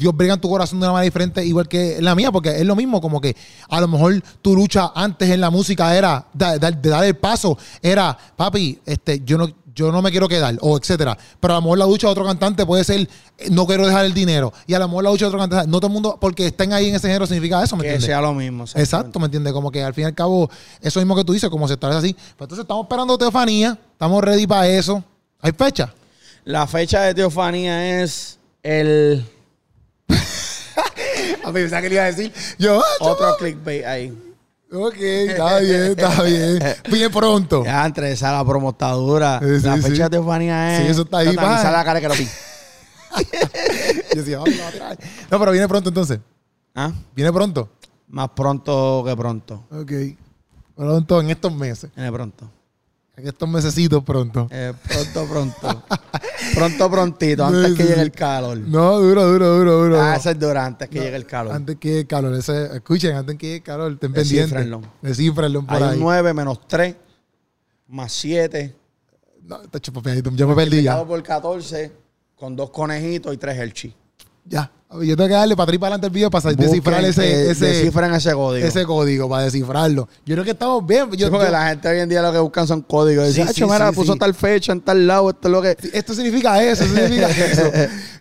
Dios 0.00 0.16
brega 0.16 0.34
en 0.34 0.40
tu 0.40 0.48
corazón 0.48 0.80
de 0.80 0.86
una 0.86 0.94
manera 0.94 1.04
diferente, 1.04 1.44
igual 1.44 1.68
que 1.68 2.00
la 2.00 2.14
mía, 2.14 2.32
porque 2.32 2.56
es 2.56 2.64
lo 2.64 2.74
mismo, 2.74 3.02
como 3.02 3.20
que 3.20 3.36
a 3.68 3.80
lo 3.80 3.88
mejor 3.88 4.22
tu 4.40 4.54
lucha 4.54 4.92
antes 4.94 5.28
en 5.28 5.40
la 5.40 5.50
música 5.50 5.94
era 5.94 6.26
de, 6.32 6.58
dar 6.58 7.04
el 7.04 7.16
paso, 7.16 7.58
era, 7.82 8.16
papi, 8.36 8.80
este, 8.86 9.20
yo 9.24 9.36
no, 9.36 9.48
yo 9.80 9.92
no 9.92 10.02
me 10.02 10.10
quiero 10.10 10.28
quedar, 10.28 10.56
o 10.60 10.76
etcétera. 10.76 11.16
Pero 11.40 11.54
a 11.54 11.56
lo 11.56 11.62
mejor 11.62 11.78
la 11.78 11.86
lucha 11.86 12.06
de 12.06 12.12
otro 12.12 12.24
cantante 12.24 12.66
puede 12.66 12.84
ser, 12.84 13.00
eh, 13.00 13.48
no 13.50 13.66
quiero 13.66 13.86
dejar 13.86 14.04
el 14.04 14.14
dinero. 14.14 14.52
Y 14.66 14.74
a 14.74 14.78
lo 14.78 14.88
mejor 14.88 15.04
la 15.04 15.10
lucha 15.10 15.24
de 15.24 15.28
otro 15.28 15.38
cantante, 15.38 15.68
no 15.68 15.78
todo 15.78 15.86
el 15.86 15.92
mundo, 15.92 16.18
porque 16.20 16.46
estén 16.46 16.72
ahí 16.72 16.88
en 16.88 16.94
ese 16.94 17.08
género, 17.08 17.26
significa 17.26 17.62
eso, 17.62 17.76
¿me 17.76 17.80
entiendes? 17.82 18.04
Que 18.04 18.12
sea 18.12 18.20
lo 18.20 18.34
mismo. 18.34 18.64
Exacto, 18.74 19.18
¿me 19.18 19.26
entiendes? 19.26 19.52
Como 19.52 19.70
que 19.70 19.82
al 19.82 19.94
fin 19.94 20.04
y 20.04 20.06
al 20.08 20.14
cabo, 20.14 20.50
eso 20.80 21.00
mismo 21.00 21.16
que 21.16 21.24
tú 21.24 21.32
dices, 21.32 21.48
como 21.48 21.66
se 21.66 21.74
establece 21.74 21.98
así. 21.98 22.12
Pues 22.12 22.46
entonces 22.46 22.60
estamos 22.64 22.84
esperando 22.84 23.16
Teofanía, 23.16 23.78
estamos 23.92 24.22
ready 24.22 24.46
para 24.46 24.68
eso. 24.68 25.02
¿Hay 25.40 25.52
fecha? 25.52 25.92
La 26.44 26.66
fecha 26.66 27.02
de 27.02 27.14
Teofanía 27.14 28.02
es 28.02 28.38
el... 28.62 29.24
a 31.44 31.52
mí, 31.52 31.68
¿sabes 31.68 31.82
qué 31.82 31.88
le 31.88 31.94
iba 31.94 32.04
a 32.04 32.06
decir? 32.06 32.32
Yo, 32.58 32.82
Otro 33.00 33.36
clickbait 33.36 33.84
ahí. 33.84 34.29
Ok, 34.72 34.94
está 34.98 35.58
bien, 35.58 35.82
está 35.82 36.22
bien. 36.22 36.58
Bien 36.90 37.10
pronto. 37.10 37.64
Ya, 37.64 37.84
entre 37.84 38.12
esa 38.12 38.30
la 38.32 38.44
promo 38.44 38.70
está 38.70 38.92
dura. 38.92 39.40
la 39.40 39.76
fecha 39.78 40.04
de 40.04 40.10
Teofanía 40.10 40.76
es. 40.76 40.84
Sí, 40.84 40.92
eso 40.92 41.02
está 41.02 41.18
ahí. 41.18 41.34
Sale 41.34 41.76
la 41.76 41.84
cara 41.84 42.00
que 42.00 42.08
lo 42.08 42.14
vi. 42.14 42.28
Yo 44.14 44.20
decía, 44.22 44.38
vamos 44.38 44.54
No, 45.30 45.38
pero 45.40 45.50
viene 45.50 45.66
pronto 45.66 45.88
entonces. 45.88 46.20
¿Ah? 46.74 46.92
¿Viene 47.14 47.32
pronto? 47.32 47.68
Más 48.08 48.28
pronto 48.30 49.02
que 49.04 49.16
pronto. 49.16 49.64
Ok. 49.72 49.92
Pronto 50.76 51.20
en 51.20 51.30
estos 51.30 51.52
meses. 51.52 51.90
Viene 51.96 52.12
pronto. 52.12 52.48
En 53.20 53.28
estos 53.28 53.48
mesecitos 53.48 54.02
pronto. 54.02 54.48
Eh, 54.50 54.72
pronto, 54.88 55.26
pronto. 55.26 55.84
pronto, 56.54 56.90
prontito, 56.90 57.44
antes 57.44 57.74
que 57.74 57.84
llegue 57.84 58.00
el 58.00 58.12
calor. 58.12 58.56
No, 58.56 58.98
duro, 58.98 59.26
duro, 59.26 59.58
duro, 59.58 59.72
duro. 59.82 60.02
Ah, 60.02 60.16
ese 60.16 60.30
es 60.30 60.38
duro, 60.38 60.58
antes 60.58 60.88
que 60.88 61.00
llegue 61.00 61.16
el 61.16 61.26
calor. 61.26 61.54
Antes 61.54 61.76
que 61.76 61.88
llegue 61.88 62.00
el 62.00 62.06
calor. 62.06 62.34
Ese, 62.34 62.76
escuchen, 62.76 63.14
antes 63.14 63.36
que 63.36 63.46
llegue 63.46 63.56
el 63.58 63.62
calor, 63.62 63.92
estén 63.92 64.12
pendientes. 64.12 64.68
Descifrenlo 65.02 65.66
por 65.66 65.82
Hay 65.82 65.98
un 65.98 66.00
9 66.00 66.32
menos 66.32 66.66
3 66.66 66.96
más 67.88 68.10
7. 68.10 68.74
No, 69.42 69.62
está 69.62 69.78
chupo, 69.80 70.00
ya 70.02 70.46
me 70.46 70.54
perdí 70.54 70.82
ya. 70.82 71.04
por 71.04 71.22
14 71.22 71.92
con 72.36 72.56
dos 72.56 72.70
conejitos 72.70 73.34
y 73.34 73.36
tres 73.36 73.58
Hershey. 73.58 73.94
Ya. 74.44 74.70
Yo 74.92 75.16
tengo 75.16 75.28
que 75.28 75.34
darle 75.34 75.54
para 75.54 75.64
atrás 75.64 75.78
para 75.78 75.94
adelante 75.94 76.06
el 76.08 76.12
video 76.12 76.30
para 76.30 76.52
descifrar 76.52 77.04
ese, 77.04 77.52
ese, 77.52 77.64
descifran 77.64 78.12
ese 78.12 78.32
código. 78.32 78.66
Ese 78.66 78.84
código, 78.84 79.28
para 79.28 79.44
descifrarlo. 79.44 80.08
Yo 80.26 80.34
creo 80.34 80.44
que 80.44 80.50
estamos 80.50 80.84
bien. 80.84 81.08
Yo, 81.12 81.30
porque 81.30 81.48
la 81.48 81.68
gente 81.68 81.88
hoy 81.88 82.00
en 82.00 82.08
día 82.08 82.20
lo 82.22 82.32
que 82.32 82.40
buscan 82.40 82.66
son 82.66 82.82
códigos. 82.82 83.28
Dice, 83.28 83.46
sí, 83.46 83.54
sí, 83.54 83.64
mira, 83.64 83.92
puso 83.92 84.16
tal 84.16 84.34
fecha 84.34 84.72
en 84.72 84.80
tal 84.80 85.06
lado, 85.06 85.30
esto 85.30 85.46
es 85.46 85.52
lo 85.52 85.62
que. 85.62 85.76
Esto 85.92 86.12
significa 86.12 86.60
eso, 86.60 86.82
significa 86.84 87.30
eso. 87.30 87.70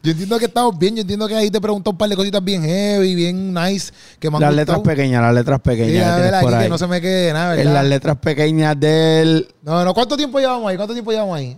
Yo 0.03 0.11
entiendo 0.11 0.37
que 0.37 0.45
estamos 0.45 0.77
bien, 0.77 0.95
yo 0.95 1.01
entiendo 1.01 1.27
que 1.27 1.35
ahí 1.35 1.49
te 1.49 1.59
preguntó 1.59 1.89
un 1.89 1.97
par 1.97 2.07
de 2.07 2.15
cositas 2.15 2.43
bien 2.43 2.61
heavy, 2.63 3.15
bien 3.15 3.51
nice. 3.51 3.91
Que 4.19 4.29
las 4.29 4.53
letras 4.53 4.79
pequeñas, 4.81 5.23
las 5.23 5.33
letras 5.33 5.61
pequeñas. 5.61 6.19
Sí, 6.19 6.35
aquí, 6.35 6.63
que 6.63 6.69
no 6.69 6.77
se 6.77 6.85
me 6.85 7.01
quede 7.01 7.33
nada, 7.33 7.49
¿verdad? 7.55 7.65
En 7.65 7.73
las 7.73 7.85
letras 7.85 8.17
pequeñas 8.17 8.79
del. 8.79 9.47
No, 9.63 9.83
no, 9.83 9.95
¿cuánto 9.95 10.15
tiempo 10.15 10.37
llevamos 10.37 10.69
ahí? 10.69 10.77
¿Cuánto 10.77 10.93
tiempo 10.93 11.09
llevamos 11.09 11.35
ahí? 11.35 11.57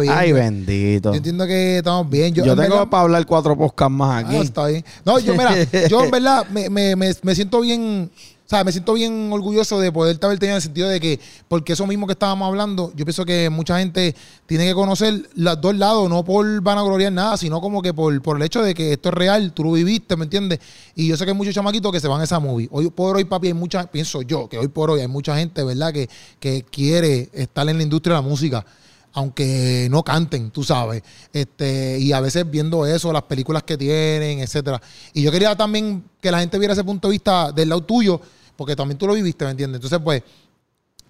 Bien. 0.00 0.12
Ay, 0.14 0.32
bendito. 0.32 1.10
Yo 1.10 1.16
entiendo 1.16 1.46
que 1.46 1.78
estamos 1.78 2.08
bien. 2.08 2.32
Yo, 2.32 2.56
tengo 2.56 2.88
para 2.88 3.02
hablar 3.02 3.26
cuatro 3.26 3.56
podcasts 3.56 3.92
más 3.92 4.24
aquí. 4.24 4.36
Ah, 4.36 4.42
está 4.42 4.66
bien. 4.66 4.84
No, 5.04 5.18
yo, 5.18 5.32
mira, 5.32 5.54
yo 5.88 6.04
en 6.04 6.10
verdad 6.12 6.46
me, 6.50 6.70
me, 6.70 6.94
me, 6.94 7.12
me 7.22 7.34
siento 7.34 7.60
bien 7.60 8.10
o 8.52 8.54
sea, 8.54 8.64
me 8.64 8.72
siento 8.72 8.92
bien 8.92 9.32
orgulloso 9.32 9.80
de 9.80 9.90
poder 9.90 10.18
haber 10.20 10.38
tenido 10.38 10.56
el 10.56 10.62
sentido 10.62 10.86
de 10.86 11.00
que, 11.00 11.18
porque 11.48 11.72
eso 11.72 11.86
mismo 11.86 12.06
que 12.06 12.12
estábamos 12.12 12.46
hablando, 12.46 12.92
yo 12.94 13.06
pienso 13.06 13.24
que 13.24 13.48
mucha 13.48 13.78
gente 13.78 14.14
tiene 14.44 14.66
que 14.66 14.74
conocer 14.74 15.26
los 15.36 15.58
dos 15.58 15.74
lados, 15.74 16.10
no 16.10 16.22
por 16.22 16.60
vanagloriar 16.60 17.14
nada, 17.14 17.38
sino 17.38 17.62
como 17.62 17.80
que 17.80 17.94
por, 17.94 18.20
por 18.20 18.36
el 18.36 18.42
hecho 18.42 18.62
de 18.62 18.74
que 18.74 18.92
esto 18.92 19.08
es 19.08 19.14
real, 19.14 19.54
tú 19.54 19.64
lo 19.64 19.72
viviste, 19.72 20.16
¿me 20.16 20.24
entiendes? 20.24 20.58
Y 20.94 21.08
yo 21.08 21.16
sé 21.16 21.24
que 21.24 21.30
hay 21.30 21.36
muchos 21.36 21.54
chamaquitos 21.54 21.90
que 21.90 22.00
se 22.00 22.08
van 22.08 22.20
a 22.20 22.24
esa 22.24 22.40
movie. 22.40 22.68
Hoy 22.70 22.90
por 22.90 23.16
hoy, 23.16 23.24
papi, 23.24 23.46
hay 23.46 23.54
mucha, 23.54 23.90
pienso 23.90 24.20
yo, 24.20 24.50
que 24.50 24.58
hoy 24.58 24.68
por 24.68 24.90
hoy 24.90 25.00
hay 25.00 25.08
mucha 25.08 25.34
gente, 25.34 25.64
¿verdad?, 25.64 25.90
que, 25.90 26.10
que 26.38 26.62
quiere 26.70 27.30
estar 27.32 27.66
en 27.70 27.78
la 27.78 27.82
industria 27.82 28.16
de 28.16 28.22
la 28.22 28.28
música 28.28 28.66
aunque 29.12 29.88
no 29.90 30.02
canten, 30.02 30.50
tú 30.50 30.64
sabes. 30.64 31.02
Este, 31.32 31.98
y 31.98 32.12
a 32.12 32.20
veces 32.20 32.50
viendo 32.50 32.86
eso, 32.86 33.12
las 33.12 33.22
películas 33.22 33.62
que 33.62 33.76
tienen, 33.76 34.40
etcétera. 34.40 34.80
Y 35.12 35.22
yo 35.22 35.30
quería 35.30 35.56
también 35.56 36.04
que 36.20 36.30
la 36.30 36.40
gente 36.40 36.58
viera 36.58 36.74
ese 36.74 36.84
punto 36.84 37.08
de 37.08 37.12
vista 37.12 37.52
del 37.52 37.68
lado 37.68 37.82
tuyo, 37.82 38.20
porque 38.56 38.76
también 38.76 38.98
tú 38.98 39.06
lo 39.06 39.14
viviste, 39.14 39.44
¿me 39.44 39.50
entiendes? 39.50 39.78
Entonces, 39.78 40.00
pues, 40.02 40.22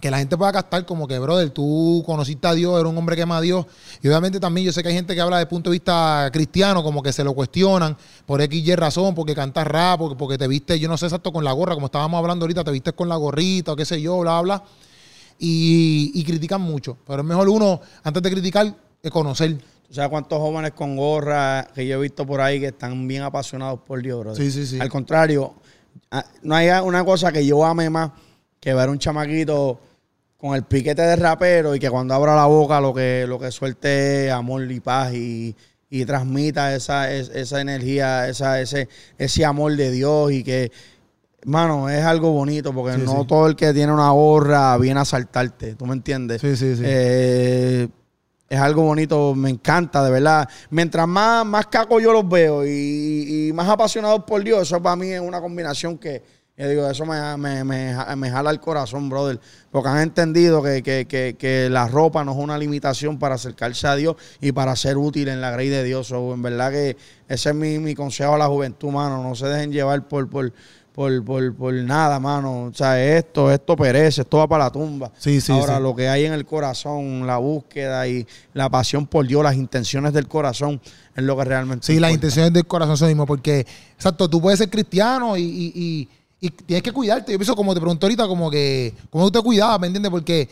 que 0.02 0.10
la 0.10 0.18
gente 0.18 0.36
pueda 0.36 0.50
captar 0.50 0.84
como 0.84 1.06
que, 1.06 1.16
brother, 1.20 1.50
tú 1.50 2.02
conociste 2.04 2.48
a 2.48 2.54
Dios, 2.54 2.74
eres 2.74 2.90
un 2.90 2.98
hombre 2.98 3.14
que 3.14 3.22
ama 3.22 3.36
a 3.36 3.40
Dios. 3.40 3.66
Y 4.02 4.08
obviamente 4.08 4.40
también 4.40 4.66
yo 4.66 4.72
sé 4.72 4.82
que 4.82 4.88
hay 4.88 4.96
gente 4.96 5.14
que 5.14 5.20
habla 5.20 5.40
el 5.40 5.46
punto 5.46 5.70
de 5.70 5.74
vista 5.74 6.28
cristiano, 6.32 6.82
como 6.82 7.04
que 7.04 7.12
se 7.12 7.22
lo 7.22 7.34
cuestionan 7.34 7.96
por 8.26 8.42
X 8.42 8.66
y 8.66 8.74
razón, 8.74 9.14
porque 9.14 9.32
cantas 9.32 9.64
rap, 9.64 10.00
porque, 10.00 10.16
porque 10.16 10.36
te 10.36 10.48
viste, 10.48 10.80
yo 10.80 10.88
no 10.88 10.98
sé 10.98 11.06
exacto, 11.06 11.32
con 11.32 11.44
la 11.44 11.52
gorra, 11.52 11.74
como 11.74 11.86
estábamos 11.86 12.18
hablando 12.18 12.42
ahorita, 12.42 12.64
te 12.64 12.72
viste 12.72 12.92
con 12.94 13.08
la 13.08 13.14
gorrita 13.14 13.72
o 13.72 13.76
qué 13.76 13.84
sé 13.84 14.02
yo, 14.02 14.18
bla, 14.18 14.40
bla. 14.40 14.64
Y, 15.44 16.12
y 16.14 16.22
critican 16.22 16.60
mucho. 16.60 16.96
Pero 17.04 17.22
es 17.22 17.26
mejor 17.26 17.48
uno, 17.48 17.80
antes 18.04 18.22
de 18.22 18.30
criticar, 18.30 18.72
conocer. 19.10 19.58
¿Tú 19.58 19.94
sabes 19.94 20.08
cuántos 20.08 20.38
jóvenes 20.38 20.70
con 20.70 20.96
gorra 20.96 21.66
que 21.74 21.84
yo 21.84 21.98
he 21.98 22.00
visto 22.00 22.24
por 22.24 22.40
ahí 22.40 22.60
que 22.60 22.68
están 22.68 23.08
bien 23.08 23.22
apasionados 23.22 23.80
por 23.80 24.00
Dios, 24.00 24.20
brother? 24.20 24.40
Sí, 24.40 24.52
sí, 24.52 24.66
sí. 24.66 24.80
Al 24.80 24.88
contrario, 24.88 25.54
no 26.42 26.54
hay 26.54 26.68
una 26.68 27.04
cosa 27.04 27.32
que 27.32 27.44
yo 27.44 27.64
ame 27.64 27.90
más 27.90 28.12
que 28.60 28.72
ver 28.72 28.88
un 28.88 28.98
chamaquito 28.98 29.80
con 30.36 30.54
el 30.54 30.62
piquete 30.62 31.02
de 31.02 31.16
rapero 31.16 31.74
y 31.74 31.80
que 31.80 31.90
cuando 31.90 32.14
abra 32.14 32.36
la 32.36 32.46
boca 32.46 32.80
lo 32.80 32.94
que, 32.94 33.26
lo 33.28 33.38
que 33.38 33.50
suelte 33.50 34.30
amor 34.30 34.70
y 34.70 34.80
paz 34.80 35.12
y, 35.12 35.56
transmita 36.06 36.74
esa, 36.74 37.12
esa 37.12 37.60
energía, 37.60 38.26
esa, 38.26 38.60
ese, 38.62 38.88
ese 39.18 39.44
amor 39.44 39.76
de 39.76 39.90
Dios 39.90 40.32
y 40.32 40.42
que, 40.42 40.72
mano, 41.44 41.88
es 41.88 42.04
algo 42.04 42.32
bonito 42.32 42.72
porque 42.72 42.98
no 42.98 43.26
todo 43.26 43.46
el 43.46 43.56
que 43.56 43.72
tiene 43.72 43.92
una 43.92 44.10
gorra 44.10 44.76
viene 44.78 45.00
a 45.00 45.04
saltarte, 45.04 45.74
¿tú 45.74 45.86
me 45.86 45.94
entiendes? 45.94 46.40
Sí, 46.40 46.56
sí, 46.56 46.76
sí. 46.76 46.82
Eh, 46.84 47.88
es 48.48 48.60
algo 48.60 48.82
bonito, 48.82 49.34
me 49.34 49.48
encanta, 49.48 50.04
de 50.04 50.10
verdad. 50.10 50.46
Mientras 50.68 51.08
más, 51.08 51.46
más 51.46 51.68
caco 51.68 52.00
yo 52.00 52.12
los 52.12 52.28
veo 52.28 52.66
y, 52.66 53.50
más 53.54 53.66
apasionados 53.66 54.24
por 54.24 54.44
Dios, 54.44 54.62
eso 54.62 54.82
para 54.82 54.94
mí 54.94 55.08
es 55.08 55.20
una 55.20 55.40
combinación 55.40 55.96
que, 55.96 56.22
yo 56.54 56.68
digo, 56.68 56.86
eso 56.86 57.06
me, 57.06 57.36
me, 57.38 57.64
me, 57.64 58.30
jala 58.30 58.50
el 58.50 58.60
corazón, 58.60 59.08
brother. 59.08 59.40
Porque 59.70 59.88
han 59.88 60.00
entendido 60.00 60.62
que, 60.62 60.82
que, 60.82 61.06
que, 61.06 61.34
que, 61.38 61.70
la 61.70 61.88
ropa 61.88 62.24
no 62.24 62.32
es 62.32 62.38
una 62.38 62.58
limitación 62.58 63.18
para 63.18 63.36
acercarse 63.36 63.86
a 63.86 63.96
Dios 63.96 64.16
y 64.38 64.52
para 64.52 64.76
ser 64.76 64.98
útil 64.98 65.28
en 65.28 65.40
la 65.40 65.50
grey 65.50 65.70
de 65.70 65.82
Dios. 65.82 66.12
O 66.12 66.34
en 66.34 66.42
verdad 66.42 66.70
que 66.70 66.98
ese 67.28 67.48
es 67.48 67.54
mi, 67.54 67.78
mi 67.78 67.94
consejo 67.94 68.34
a 68.34 68.38
la 68.38 68.48
juventud, 68.48 68.90
mano. 68.90 69.22
No 69.22 69.34
se 69.34 69.46
dejen 69.46 69.72
llevar 69.72 70.06
por, 70.06 70.28
por, 70.28 70.52
por, 70.94 71.24
por, 71.24 71.54
por 71.54 71.74
nada, 71.74 72.20
mano. 72.20 72.64
O 72.64 72.74
sea, 72.74 73.02
esto, 73.02 73.50
esto 73.50 73.76
perece, 73.76 74.22
esto 74.22 74.38
va 74.38 74.46
para 74.46 74.64
la 74.64 74.70
tumba. 74.70 75.10
Sí, 75.18 75.40
sí, 75.40 75.52
Ahora, 75.52 75.80
lo 75.80 75.94
que 75.94 76.08
hay 76.08 76.26
en 76.26 76.32
el 76.32 76.44
corazón, 76.44 77.26
la 77.26 77.38
búsqueda 77.38 78.06
y 78.06 78.26
la 78.52 78.68
pasión 78.68 79.06
por 79.06 79.26
Dios, 79.26 79.42
las 79.42 79.56
intenciones 79.56 80.12
del 80.12 80.28
corazón, 80.28 80.80
es 81.14 81.24
lo 81.24 81.36
que 81.36 81.44
realmente. 81.44 81.86
Sí, 81.86 81.98
las 81.98 82.12
intenciones 82.12 82.52
del 82.52 82.66
corazón 82.66 82.96
son 82.96 83.08
mismo, 83.08 83.26
porque, 83.26 83.66
exacto, 83.94 84.28
tú 84.28 84.40
puedes 84.40 84.58
ser 84.58 84.70
cristiano 84.70 85.36
y, 85.36 85.42
y, 85.42 86.08
y, 86.40 86.50
tienes 86.50 86.82
que 86.82 86.92
cuidarte. 86.92 87.32
Yo 87.32 87.38
pienso, 87.38 87.56
como 87.56 87.72
te 87.74 87.80
pregunto 87.80 88.06
ahorita, 88.06 88.26
como 88.26 88.50
que, 88.50 88.92
¿cómo 89.10 89.24
tú 89.30 89.38
te 89.38 89.44
cuidabas, 89.44 89.80
me 89.80 89.86
entiendes? 89.86 90.10
Porque 90.10 90.48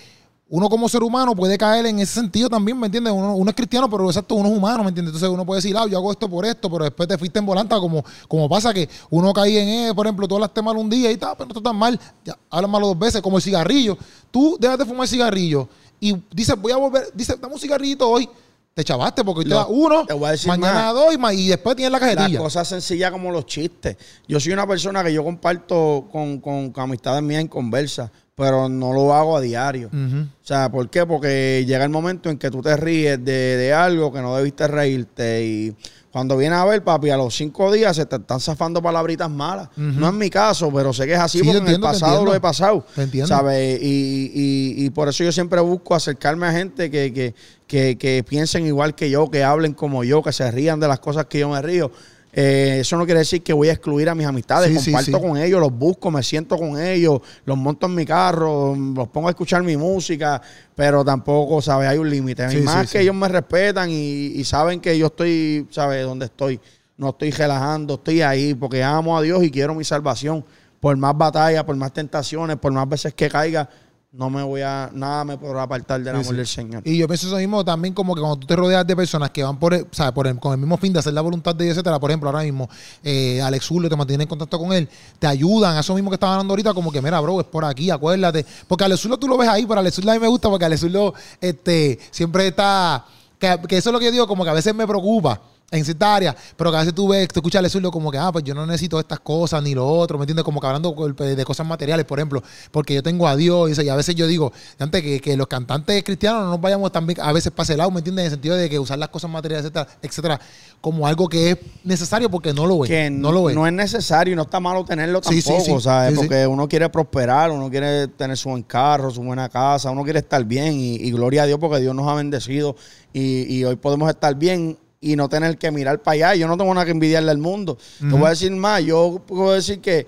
uno 0.51 0.69
como 0.69 0.89
ser 0.89 1.03
humano 1.05 1.35
puede 1.35 1.57
caer 1.57 1.87
en 1.87 2.01
ese 2.01 2.15
sentido 2.15 2.49
también, 2.49 2.79
¿me 2.79 2.87
entiendes? 2.87 3.13
Uno, 3.13 3.49
es 3.49 3.55
cristiano, 3.55 3.89
pero 3.89 4.07
exacto, 4.09 4.35
uno 4.35 4.49
es 4.49 4.57
humano, 4.57 4.83
¿me 4.83 4.89
entiendes? 4.89 5.15
Entonces 5.15 5.33
uno 5.33 5.47
puede 5.47 5.59
decir, 5.59 5.77
ah, 5.77 5.87
yo 5.89 5.97
hago 5.97 6.11
esto 6.11 6.29
por 6.29 6.45
esto, 6.45 6.69
pero 6.69 6.85
después 6.85 7.09
te 7.09 7.17
fuiste 7.17 7.39
en 7.39 7.47
volanta, 7.47 7.79
como, 7.79 8.05
como 8.27 8.49
pasa 8.49 8.75
que 8.75 8.89
uno 9.11 9.33
cae 9.33 9.61
en, 9.61 9.91
eh, 9.91 9.95
por 9.95 10.07
ejemplo, 10.07 10.27
tú 10.27 10.35
hablaste 10.35 10.61
mal 10.61 10.77
un 10.77 10.91
día 10.91 11.11
y 11.13 11.17
tal, 11.17 11.37
pero 11.37 11.47
no 11.47 11.53
está 11.53 11.71
tan 11.71 11.77
mal, 11.77 11.99
ya, 12.25 12.37
hablas 12.51 12.69
malo 12.69 12.89
dos 12.89 12.99
veces, 12.99 13.23
como 13.23 13.37
el 13.37 13.43
cigarrillo. 13.45 13.97
Tú 14.33 14.57
dejas 14.59 14.79
de 14.79 14.87
fumar 14.87 15.07
cigarrillo 15.07 15.69
y 16.01 16.17
dices, 16.33 16.61
voy 16.61 16.73
a 16.73 16.77
volver, 16.77 17.11
dices, 17.15 17.41
dame 17.41 17.55
un 17.55 17.61
cigarrito 17.61 18.11
hoy. 18.11 18.29
Te 18.75 18.85
chavaste 18.85 19.25
porque 19.25 19.49
te 19.49 19.55
uno, 19.69 20.07
te 20.07 20.15
mañana 20.47 20.93
dos 20.93 21.15
y, 21.33 21.49
después 21.49 21.77
tienes 21.77 21.91
la 21.91 21.99
cajetilla. 21.99 22.39
La 22.39 22.45
cosa 22.45 22.65
sencilla 22.65 23.11
como 23.11 23.31
los 23.33 23.45
chistes. 23.45 23.97
Yo 24.29 24.39
soy 24.39 24.53
una 24.53 24.67
persona 24.67 25.03
que 25.03 25.13
yo 25.13 25.25
comparto 25.25 26.09
con, 26.11 26.41
con, 26.41 26.71
con 26.71 26.85
amistades 26.85 27.21
mías 27.21 27.41
en 27.41 27.49
conversa 27.49 28.11
pero 28.41 28.71
no 28.71 28.95
lo 28.95 29.13
hago 29.13 29.37
a 29.37 29.41
diario. 29.43 29.91
O 29.93 30.47
sea, 30.47 30.73
¿por 30.73 30.89
qué? 30.89 31.05
Porque 31.05 31.63
llega 31.67 31.85
el 31.85 31.91
momento 31.91 32.31
en 32.31 32.39
que 32.39 32.51
tú 32.51 32.63
te 32.63 32.75
ríes 32.75 33.23
de, 33.23 33.75
algo 33.77 34.11
que 34.11 34.23
no 34.23 34.35
debiste 34.35 34.67
reírte 34.67 35.45
y 35.45 35.77
cuando 36.11 36.39
vienes 36.39 36.59
a 36.59 36.65
ver, 36.65 36.83
papi, 36.83 37.11
a 37.11 37.19
los 37.19 37.37
cinco 37.37 37.71
días 37.71 37.95
se 37.95 38.07
te 38.07 38.17
están 38.17 38.41
zafando 38.41 38.81
palabritas 38.81 39.31
malas. 39.31 39.69
No 39.77 40.09
es 40.09 40.15
mi 40.15 40.31
caso, 40.31 40.73
pero 40.73 40.95
sé 40.95 41.07
que 41.07 41.13
es 41.13 41.19
así 41.19 41.43
porque 41.43 41.59
en 41.59 41.69
el 41.69 41.81
pasado 41.81 42.25
lo 42.25 42.35
he 42.35 42.41
pasado. 42.41 42.87
¿Sabes? 43.27 43.79
Y, 43.83 44.89
por 44.95 45.09
eso 45.09 45.23
yo 45.23 45.33
siempre 45.33 45.61
busco 45.61 45.95
acercarme 45.95 46.47
a 46.47 46.53
gente 46.53 46.91
que, 46.91 47.13
que, 47.13 47.35
que, 47.67 47.99
que 47.99 48.25
piensen 48.27 48.67
igual 48.67 48.95
que 48.95 49.11
yo, 49.11 49.31
que 49.31 49.45
hablen 49.45 49.75
como 49.75 50.03
yo, 50.03 50.23
que 50.23 50.33
se 50.33 50.51
rían 50.51 50.81
de 50.81 50.89
las 50.89 50.99
cosas 50.99 51.27
que 51.27 51.41
yo 51.41 51.51
me 51.51 51.61
río. 51.61 51.93
Eh, 52.33 52.79
eso 52.81 52.97
no 52.97 53.05
quiere 53.05 53.21
decir 53.21 53.43
que 53.43 53.53
voy 53.53 53.69
a 53.69 53.73
excluir 53.73 54.09
a 54.09 54.15
mis 54.15 54.27
amistades. 54.27 54.73
Comparto 54.85 55.21
con 55.21 55.37
ellos, 55.37 55.61
los 55.61 55.73
busco, 55.73 56.11
me 56.11 56.23
siento 56.23 56.57
con 56.57 56.81
ellos, 56.81 57.21
los 57.45 57.57
monto 57.57 57.87
en 57.87 57.95
mi 57.95 58.07
carro, 58.07 58.77
los 58.77 59.09
pongo 59.09 59.29
a 59.29 59.31
escuchar 59.31 59.63
mi 59.63 59.77
música, 59.77 60.41
pero 60.75 61.05
tampoco, 61.05 61.61
¿sabes? 61.61 61.89
Hay 61.89 61.99
un 61.99 62.09
límite. 62.09 62.61
más 62.63 62.91
que 62.91 63.01
ellos 63.01 63.15
me 63.15 63.29
respetan 63.29 63.89
y, 63.91 64.43
saben 64.45 64.81
que 64.81 64.97
yo 64.97 65.07
estoy, 65.07 65.67
¿sabes? 65.71 66.05
Donde 66.05 66.27
estoy. 66.27 66.61
No 66.97 67.11
estoy 67.11 67.31
relajando, 67.31 67.95
estoy 67.95 68.21
ahí 68.21 68.53
porque 68.53 68.85
amo 68.85 69.17
a 69.17 69.23
Dios 69.23 69.43
y 69.43 69.51
quiero 69.51 69.75
mi 69.75 69.85
salvación. 69.85 70.45
Por 70.81 70.97
más 70.99 71.17
batallas, 71.17 71.65
por 71.65 71.75
más 71.77 71.93
tentaciones, 71.93 72.57
por 72.57 72.73
más 72.73 72.87
veces 72.87 73.15
que 73.15 73.29
caiga, 73.29 73.69
no 74.13 74.29
me 74.29 74.43
voy 74.43 74.61
a, 74.63 74.91
nada 74.93 75.25
me 75.25 75.39
podrá 75.39 75.63
apartar 75.63 76.03
del 76.03 76.17
amor 76.17 76.35
del 76.35 76.47
Señor. 76.47 76.83
Y 76.85 76.99
yo 76.99 77.07
pienso 77.07 77.29
eso 77.29 77.37
mismo 77.37 77.65
también 77.65 77.95
como 77.95 78.13
que 78.15 78.21
cuando 78.21 78.41
tú 78.41 78.47
te 78.47 78.57
rodeas 78.57 78.85
de 78.85 78.97
personas 78.97 79.31
que 79.31 79.45
van 79.45 79.57
por, 79.57 79.73
o 79.73 79.87
sea, 79.93 80.13
por 80.13 80.27
el, 80.27 80.37
con 80.41 80.53
el 80.53 80.59
mismo 80.59 80.77
fin 80.79 80.93
de 80.93 80.99
hacer 80.99 81.13
la 81.13 81.21
voluntad 81.21 81.55
de 81.55 81.65
Dios, 81.65 81.77
etcétera, 81.77 82.01
por 82.01 82.11
ejemplo, 82.11 82.29
ahora 82.29 82.43
mismo, 82.43 82.69
eh, 83.05 83.41
Alex 83.41 83.69
Julio 83.69 83.89
te 83.89 83.95
mantiene 83.95 84.25
en 84.25 84.29
contacto 84.29 84.59
con 84.59 84.73
él, 84.73 84.89
te 85.19 85.29
ayudan, 85.29 85.77
a 85.77 85.81
eso 85.81 85.95
mismo 85.95 86.11
que 86.11 86.15
estaba 86.15 86.33
hablando 86.33 86.53
ahorita, 86.53 86.75
como 86.75 86.91
que 86.91 87.01
mira, 87.01 87.21
bro, 87.21 87.41
es 87.41 87.47
por 87.47 87.65
aquí, 87.65 87.89
acuérdate. 87.91 88.45
Porque 88.67 88.85
Alex 88.85 89.01
Julio 89.01 89.17
tú 89.17 89.29
lo 89.29 89.39
ves 89.39 89.49
ahí, 89.49 89.65
pero 89.65 89.79
Alex 89.79 89.95
Julio 89.95 90.11
a 90.11 90.15
mí 90.15 90.21
me 90.21 90.29
gusta 90.29 90.49
porque 90.49 90.65
Alex 90.65 90.81
Julio 90.81 91.15
este, 91.41 92.01
siempre 92.11 92.49
está, 92.49 93.05
que, 93.39 93.61
que 93.69 93.77
eso 93.77 93.91
es 93.91 93.93
lo 93.93 94.01
que 94.01 94.07
yo 94.07 94.13
digo, 94.13 94.27
como 94.27 94.43
que 94.43 94.51
a 94.51 94.55
veces 94.55 94.75
me 94.75 94.89
preocupa 94.89 95.41
en 95.71 95.85
cierta 95.85 96.15
área, 96.15 96.37
pero 96.57 96.71
que 96.71 96.77
a 96.77 96.81
veces 96.81 96.95
tú 96.95 97.09
ves, 97.09 97.29
tú 97.29 97.39
escuchas 97.41 97.63
al 97.63 97.71
surdo 97.71 97.91
como 97.91 98.11
que, 98.11 98.19
ah, 98.19 98.33
pues 98.33 98.45
yo 98.45 98.55
no 98.55 98.67
necesito 98.67 98.99
estas 98.99 99.21
cosas 99.21 99.63
ni 99.63 99.75
lo 99.75 99.87
otro, 99.87 100.19
¿me 100.19 100.25
entiendes? 100.25 100.45
Como 100.45 100.61
que 100.61 100.67
hablando 100.67 100.93
de 100.93 101.45
cosas 101.45 101.67
materiales, 101.67 102.05
por 102.07 102.19
ejemplo, 102.19 102.43
porque 102.73 102.95
yo 102.95 103.03
tengo 103.03 103.29
a 103.29 103.37
Dios 103.37 103.79
y, 103.79 103.89
a 103.89 103.95
veces 103.95 104.15
yo 104.17 104.27
digo, 104.27 104.53
antes 104.79 105.03
que, 105.03 105.21
que, 105.21 105.37
los 105.37 105.47
cantantes 105.47 106.03
cristianos 106.03 106.45
no 106.45 106.51
nos 106.51 106.61
vayamos 106.61 106.91
también 106.91 107.21
a 107.21 107.33
veces 107.33 107.53
para 107.53 107.65
ese 107.65 107.77
lado, 107.77 107.91
¿me 107.91 107.99
entiendes? 107.99 108.23
En 108.23 108.27
el 108.27 108.31
sentido 108.33 108.57
de 108.57 108.69
que 108.69 108.79
usar 108.79 108.99
las 108.99 109.11
cosas 109.11 109.31
materiales, 109.31 109.65
etcétera, 109.65 109.89
etcétera, 110.03 110.41
como 110.81 111.07
algo 111.07 111.29
que 111.29 111.53
es 111.53 111.59
necesario 111.85 112.29
porque 112.31 112.53
no 112.53 112.67
lo 112.67 112.81
ve. 112.81 112.89
Que 112.89 113.11
no 113.11 113.31
lo 113.31 113.45
ve. 113.45 113.55
No 113.55 113.67
es 113.67 113.73
necesario 113.73 114.33
y 114.33 114.37
no 114.37 114.43
está 114.43 114.59
malo 114.59 114.85
tenerlo 114.85 115.21
tampoco, 115.21 115.81
¿sabes? 115.81 116.19
porque 116.19 116.47
uno 116.47 116.69
quiere 116.69 116.89
prosperar, 116.89 117.53
uno 117.53 117.71
quiere 117.71 118.09
tener 118.09 118.37
su 118.37 118.49
buen 118.49 118.65
carro, 118.65 119.11
su 119.11 119.23
buena 119.23 119.49
casa, 119.49 119.91
uno 119.91 120.03
quiere 120.03 120.19
estar 120.19 120.45
bien 120.45 120.75
y, 120.75 121.11
gloria 121.11 121.43
a 121.43 121.47
Dios 121.47 121.59
porque 121.59 121.81
Dios 121.81 121.95
nos 121.95 122.09
ha 122.09 122.15
bendecido 122.15 122.77
y, 123.13 123.43
y 123.53 123.65
hoy 123.65 123.77
podemos 123.77 124.09
estar 124.09 124.35
bien 124.37 124.79
y 125.01 125.17
no 125.17 125.29
tener 125.29 125.57
que 125.57 125.71
mirar 125.71 126.03
para 126.03 126.15
allá. 126.15 126.35
Yo 126.35 126.47
no 126.47 126.57
tengo 126.57 126.73
nada 126.75 126.85
que 126.85 126.93
envidiarle 126.93 127.31
al 127.31 127.39
mundo. 127.39 127.79
Te 127.99 128.07
voy 128.07 128.27
a 128.27 128.31
decir 128.31 128.53
más, 128.53 128.83
yo 128.83 129.23
puedo 129.27 129.53
decir 129.53 129.81
que 129.81 130.07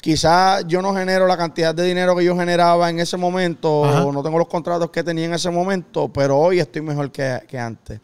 quizás 0.00 0.64
yo 0.66 0.80
no 0.82 0.94
genero 0.94 1.26
la 1.26 1.36
cantidad 1.36 1.74
de 1.74 1.84
dinero 1.84 2.16
que 2.16 2.24
yo 2.24 2.36
generaba 2.36 2.88
en 2.90 3.00
ese 3.00 3.16
momento, 3.16 3.70
o 3.70 4.12
no 4.12 4.22
tengo 4.22 4.38
los 4.38 4.48
contratos 4.48 4.90
que 4.90 5.02
tenía 5.02 5.26
en 5.26 5.34
ese 5.34 5.50
momento, 5.50 6.12
pero 6.12 6.38
hoy 6.38 6.60
estoy 6.60 6.82
mejor 6.82 7.10
que, 7.10 7.42
que 7.48 7.58
antes. 7.58 8.00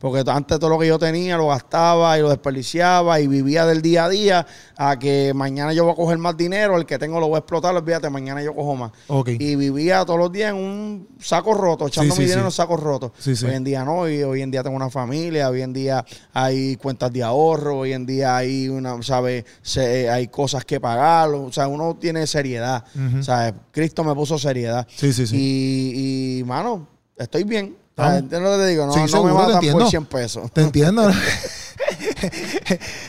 Porque 0.00 0.24
antes 0.30 0.58
todo 0.58 0.70
lo 0.70 0.78
que 0.78 0.86
yo 0.86 0.98
tenía 0.98 1.36
lo 1.36 1.48
gastaba 1.48 2.16
y 2.16 2.22
lo 2.22 2.30
desperdiciaba 2.30 3.20
y 3.20 3.26
vivía 3.26 3.66
del 3.66 3.82
día 3.82 4.06
a 4.06 4.08
día 4.08 4.46
a 4.78 4.98
que 4.98 5.32
mañana 5.34 5.74
yo 5.74 5.84
voy 5.84 5.92
a 5.92 5.94
coger 5.94 6.16
más 6.16 6.38
dinero, 6.38 6.78
el 6.78 6.86
que 6.86 6.98
tengo 6.98 7.20
lo 7.20 7.28
voy 7.28 7.36
a 7.36 7.40
explotar, 7.40 7.76
olvídate, 7.76 8.08
mañana 8.08 8.42
yo 8.42 8.54
cojo 8.54 8.76
más. 8.76 8.92
Y 9.38 9.56
vivía 9.56 10.02
todos 10.06 10.18
los 10.18 10.32
días 10.32 10.52
en 10.52 10.56
un 10.56 11.08
saco 11.20 11.52
roto, 11.52 11.86
echando 11.86 12.16
mi 12.16 12.24
dinero 12.24 12.46
en 12.46 12.50
sacos 12.50 12.80
rotos. 12.80 13.12
Hoy 13.26 13.54
en 13.54 13.62
día 13.62 13.84
no, 13.84 13.98
hoy, 13.98 14.22
hoy 14.22 14.40
en 14.40 14.50
día 14.50 14.62
tengo 14.62 14.74
una 14.74 14.88
familia, 14.88 15.50
hoy 15.50 15.60
en 15.60 15.74
día 15.74 16.02
hay 16.32 16.76
cuentas 16.76 17.12
de 17.12 17.22
ahorro, 17.22 17.80
hoy 17.80 17.92
en 17.92 18.06
día 18.06 18.38
hay 18.38 18.70
una, 18.70 19.02
¿sabes? 19.02 19.44
hay 19.76 20.28
cosas 20.28 20.64
que 20.64 20.80
pagar, 20.80 21.28
o 21.28 21.52
sea, 21.52 21.68
uno 21.68 21.94
tiene 22.00 22.26
seriedad. 22.26 22.86
¿sabes? 23.20 23.52
Cristo 23.70 24.02
me 24.02 24.14
puso 24.14 24.38
seriedad. 24.38 24.88
Sí, 24.96 25.12
sí, 25.12 25.26
sí. 25.26 25.36
Y, 25.36 26.38
y 26.40 26.44
mano, 26.44 26.88
estoy 27.18 27.44
bien 27.44 27.79
lo 28.00 28.28
que 28.28 28.56
te 28.58 28.66
digo, 28.68 28.86
no, 28.86 28.92
sí, 28.92 29.00
no 29.12 29.24
me 29.24 29.32
matan 29.32 29.72
por 29.72 29.88
100 29.88 30.06
pesos. 30.06 30.50
Te 30.52 30.62
entiendo. 30.62 31.08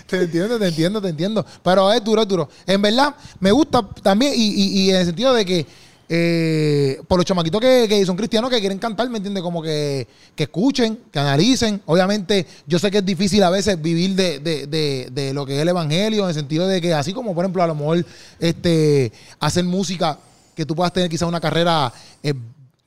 te 0.08 0.18
entiendo, 0.18 0.60
te 0.60 0.68
entiendo, 0.68 1.02
te 1.02 1.10
entiendo. 1.10 1.46
Pero 1.64 1.92
es 1.92 2.04
duro, 2.04 2.22
es 2.22 2.28
duro. 2.28 2.50
En 2.66 2.82
verdad, 2.82 3.16
me 3.40 3.52
gusta 3.52 3.88
también, 4.02 4.34
y, 4.36 4.86
y, 4.86 4.90
en 4.90 4.98
el 4.98 5.06
sentido 5.06 5.34
de 5.34 5.46
que 5.46 5.66
eh, 6.14 7.02
por 7.08 7.18
los 7.18 7.26
chamaquitos 7.26 7.62
que, 7.62 8.06
son 8.06 8.18
cristianos 8.18 8.50
que 8.50 8.60
quieren 8.60 8.80
cantar, 8.80 9.10
¿me 9.10 9.18
entiendes? 9.18 9.42
Como 9.42 9.62
que, 9.62 10.06
que, 10.36 10.44
escuchen, 10.44 11.00
que 11.10 11.20
analicen. 11.20 11.82
Obviamente, 11.86 12.46
yo 12.68 12.80
sé 12.80 12.92
que 12.92 12.98
es 12.98 13.06
difícil 13.06 13.42
a 13.44 13.50
veces 13.50 13.82
vivir 13.82 14.14
de, 14.16 14.40
de, 14.40 14.68
de, 14.68 15.08
de, 15.10 15.34
lo 15.34 15.46
que 15.46 15.56
es 15.56 15.62
el 15.62 15.70
evangelio, 15.70 16.24
en 16.24 16.30
el 16.30 16.36
sentido 16.36 16.68
de 16.68 16.82
que, 16.82 16.94
así 16.94 17.14
como 17.14 17.34
por 17.34 17.46
ejemplo, 17.46 17.64
a 17.64 17.68
lo 17.68 17.76
mejor 17.76 18.06
este, 18.40 19.14
hacer 19.40 19.64
música, 19.64 20.20
que 20.54 20.66
tú 20.66 20.76
puedas 20.76 20.92
tener 20.92 21.10
quizás 21.10 21.30
una 21.30 21.40
carrera 21.40 21.94
eh, 22.22 22.34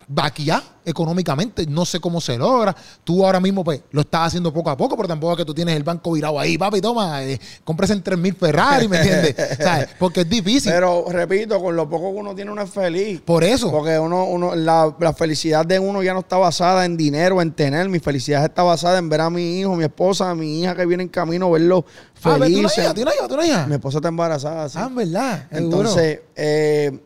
vaquilla 0.09 0.62
económicamente, 0.85 1.66
no 1.66 1.85
sé 1.85 2.01
cómo 2.01 2.20
se 2.20 2.36
logra. 2.36 2.74
Tú 3.02 3.24
ahora 3.24 3.40
mismo 3.40 3.64
pues 3.64 3.82
lo 3.90 4.02
estás 4.02 4.28
haciendo 4.28 4.52
poco 4.52 4.70
a 4.70 4.76
poco, 4.76 4.97
pero 4.97 5.09
tampoco 5.09 5.32
es 5.32 5.39
que 5.39 5.44
tú 5.44 5.55
tienes 5.55 5.76
el 5.76 5.82
banco 5.82 6.12
virado 6.12 6.39
ahí, 6.39 6.59
papi, 6.59 6.81
toma, 6.81 7.22
eh, 7.22 7.40
compres 7.64 7.90
en 7.90 8.02
3.000 8.02 8.36
Ferrari, 8.36 8.89
¿me 8.89 8.98
entiendes? 8.98 9.36
Porque 9.98 10.20
es 10.20 10.28
difícil. 10.28 10.72
Pero 10.72 11.06
repito, 11.09 11.60
con 11.60 11.74
lo 11.74 11.89
poco 11.89 12.12
que 12.12 12.18
uno 12.18 12.35
tiene 12.35 12.51
uno 12.51 12.62
es 12.62 12.70
feliz. 12.70 13.20
Por 13.22 13.44
eso. 13.44 13.70
Porque 13.70 13.98
uno, 13.98 14.24
uno 14.24 14.55
la, 14.55 14.94
felicidad 15.16 15.64
de 15.64 15.78
uno 15.78 16.02
ya 16.02 16.12
no 16.12 16.20
está 16.20 16.36
basada 16.36 16.85
en 16.85 16.97
dinero, 16.97 17.40
en 17.40 17.52
tener. 17.52 17.89
Mi 17.89 17.98
felicidad 17.98 18.44
está 18.44 18.62
basada 18.62 18.98
en 18.98 19.09
ver 19.09 19.22
a 19.22 19.31
mi 19.31 19.60
hijo, 19.60 19.74
mi 19.76 19.85
esposa, 19.85 20.31
a 20.31 20.35
mi 20.35 20.60
hija 20.60 20.74
que 20.74 20.86
viene 20.86 21.05
en 21.05 21.09
camino, 21.09 21.51
verlo 21.51 21.85
feliz. 22.14 22.76
Ah, 22.78 22.93
¿tú 22.94 23.05
no 23.05 23.28
¿tú 23.28 23.36
no 23.36 23.66
Mi 23.66 23.74
esposa 23.74 23.98
está 23.98 24.09
embarazada, 24.09 24.68
sí. 24.68 24.78
Ah, 24.81 24.90
verdad. 24.93 25.48
Entonces, 25.51 26.20
eh 26.36 26.98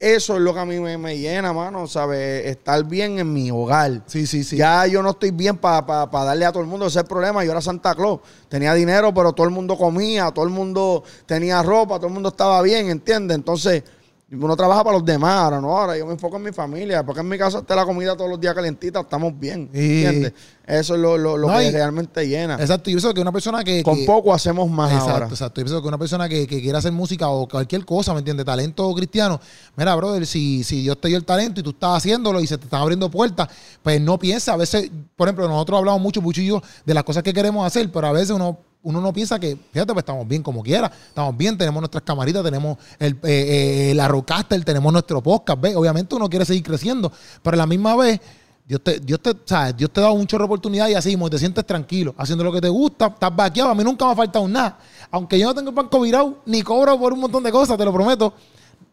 eso 0.00 0.34
es 0.34 0.40
lo 0.40 0.52
que 0.52 0.60
a 0.60 0.64
mí 0.64 0.78
me, 0.80 1.18
llena, 1.18 1.52
mano, 1.52 1.86
¿sabes? 1.86 2.46
Estar 2.46 2.84
bien 2.84 3.18
en 3.18 3.32
mi 3.32 3.50
hogar. 3.50 4.02
Sí, 4.06 4.26
sí, 4.26 4.44
sí. 4.44 4.56
Ya 4.56 4.86
yo 4.86 5.02
no 5.02 5.10
estoy 5.10 5.30
bien 5.30 5.56
para 5.56 6.06
darle 6.06 6.44
a 6.44 6.52
todo 6.52 6.62
el 6.62 6.68
mundo 6.68 6.86
ese 6.86 7.04
problema. 7.04 7.44
Yo 7.44 7.52
era 7.52 7.60
Santa 7.60 7.94
Claus. 7.94 8.20
Tenía 8.48 8.74
dinero, 8.74 9.14
pero 9.14 9.32
todo 9.32 9.46
el 9.46 9.52
mundo 9.52 9.78
comía, 9.78 10.30
todo 10.30 10.44
el 10.44 10.50
mundo 10.50 11.04
tenía 11.26 11.62
ropa, 11.62 11.96
todo 11.96 12.08
el 12.08 12.12
mundo 12.12 12.30
estaba 12.30 12.60
bien, 12.60 12.90
¿entiendes? 12.90 13.36
Entonces, 13.36 13.82
uno 14.30 14.56
trabaja 14.56 14.82
para 14.82 14.96
los 14.96 15.04
demás, 15.04 15.44
ahora 15.44 15.60
no, 15.60 15.76
ahora 15.76 15.98
yo 15.98 16.06
me 16.06 16.12
enfoco 16.12 16.36
en 16.36 16.44
mi 16.44 16.52
familia, 16.52 17.04
porque 17.04 17.20
en 17.20 17.28
mi 17.28 17.36
casa 17.36 17.58
está 17.58 17.76
la 17.76 17.84
comida 17.84 18.16
todos 18.16 18.30
los 18.30 18.40
días 18.40 18.54
calentita, 18.54 19.00
estamos 19.00 19.38
bien, 19.38 19.70
¿entiendes? 19.72 20.32
Eso 20.66 20.94
es 20.94 21.00
lo, 21.00 21.18
lo, 21.18 21.46
que 21.46 21.70
realmente 21.70 22.26
llena. 22.26 22.54
Exacto, 22.54 22.88
y 22.88 22.94
pienso 22.94 23.12
que 23.12 23.20
una 23.20 23.32
persona 23.32 23.62
que... 23.62 23.82
Con 23.82 24.06
poco 24.06 24.32
hacemos 24.32 24.68
más 24.70 24.90
exacto, 24.90 25.12
ahora. 25.12 25.26
Exacto, 25.26 25.60
yo 25.60 25.64
pienso 25.66 25.82
que 25.82 25.88
una 25.88 25.98
persona 25.98 26.28
que, 26.28 26.46
que 26.46 26.62
quiera 26.62 26.78
hacer 26.78 26.92
música 26.92 27.28
o 27.28 27.46
cualquier 27.46 27.84
cosa, 27.84 28.14
¿me 28.14 28.20
entiendes? 28.20 28.46
Talento 28.46 28.92
cristiano, 28.94 29.38
mira, 29.76 29.94
brother, 29.94 30.26
si, 30.26 30.64
si 30.64 30.82
Dios 30.82 30.98
te 31.00 31.08
dio 31.08 31.18
el 31.18 31.24
talento 31.24 31.60
y 31.60 31.62
tú 31.62 31.70
estás 31.70 31.98
haciéndolo 31.98 32.40
y 32.40 32.46
se 32.46 32.56
te 32.56 32.64
están 32.64 32.80
abriendo 32.80 33.10
puertas, 33.10 33.48
pues 33.82 34.00
no 34.00 34.18
piensa, 34.18 34.54
a 34.54 34.56
veces, 34.56 34.90
por 35.16 35.28
ejemplo, 35.28 35.46
nosotros 35.48 35.78
hablamos 35.78 36.00
mucho, 36.00 36.22
mucho 36.22 36.40
y 36.40 36.46
yo, 36.46 36.62
de 36.86 36.94
las 36.94 37.04
cosas 37.04 37.22
que 37.22 37.34
queremos 37.34 37.66
hacer, 37.66 37.92
pero 37.92 38.06
a 38.06 38.12
veces 38.12 38.30
uno 38.30 38.58
uno 38.84 39.00
no 39.00 39.12
piensa 39.12 39.40
que, 39.40 39.56
fíjate, 39.72 39.92
pues 39.92 40.02
estamos 40.02 40.28
bien 40.28 40.42
como 40.42 40.62
quiera, 40.62 40.90
estamos 41.08 41.36
bien, 41.36 41.58
tenemos 41.58 41.80
nuestras 41.80 42.04
camaritas, 42.04 42.44
tenemos 42.44 42.78
el, 42.98 43.14
eh, 43.24 43.90
eh, 43.90 43.94
la 43.94 44.06
Rocaster, 44.06 44.62
tenemos 44.64 44.92
nuestro 44.92 45.22
podcast, 45.22 45.60
¿ves? 45.60 45.74
Obviamente 45.74 46.14
uno 46.14 46.28
quiere 46.28 46.44
seguir 46.44 46.62
creciendo, 46.62 47.10
pero 47.42 47.54
a 47.54 47.58
la 47.58 47.66
misma 47.66 47.96
vez, 47.96 48.20
Dios 48.66 48.82
te, 48.82 49.00
Dios 49.00 49.20
te, 49.20 49.32
¿sabes? 49.46 49.76
Dios 49.76 49.90
te 49.90 50.00
da 50.02 50.10
un 50.10 50.26
chorro 50.26 50.44
de 50.44 50.46
oportunidad 50.46 50.88
y 50.88 50.94
así, 50.94 51.16
te 51.16 51.38
sientes 51.38 51.66
tranquilo, 51.66 52.14
haciendo 52.18 52.44
lo 52.44 52.52
que 52.52 52.60
te 52.60 52.68
gusta, 52.68 53.06
estás 53.06 53.34
vaqueado, 53.34 53.70
a 53.70 53.74
mí 53.74 53.82
nunca 53.82 54.04
me 54.04 54.12
ha 54.12 54.16
faltado 54.16 54.46
nada. 54.46 54.78
Aunque 55.10 55.38
yo 55.38 55.46
no 55.46 55.54
tengo 55.54 55.70
el 55.70 55.74
banco 55.74 56.00
virado, 56.00 56.38
ni 56.44 56.62
cobro 56.62 56.98
por 56.98 57.14
un 57.14 57.20
montón 57.20 57.42
de 57.42 57.50
cosas, 57.50 57.78
te 57.78 57.84
lo 57.86 57.92
prometo, 57.92 58.34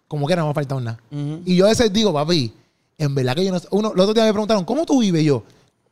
como 0.07 0.25
quiera 0.25 0.41
no 0.41 0.47
me 0.47 0.51
ha 0.51 0.55
faltado 0.55 0.79
nada. 0.79 0.99
Y 1.45 1.55
yo 1.55 1.65
a 1.65 1.69
veces 1.69 1.91
digo, 1.91 2.13
papi, 2.13 2.53
en 2.97 3.13
verdad 3.13 3.35
que 3.35 3.43
yo 3.43 3.51
no 3.51 3.59
uno, 3.71 3.91
los 3.93 4.03
otros 4.03 4.15
días 4.15 4.27
me 4.27 4.31
preguntaron, 4.31 4.63
¿cómo 4.63 4.85
tú 4.85 5.01
vives? 5.01 5.23
yo, 5.23 5.43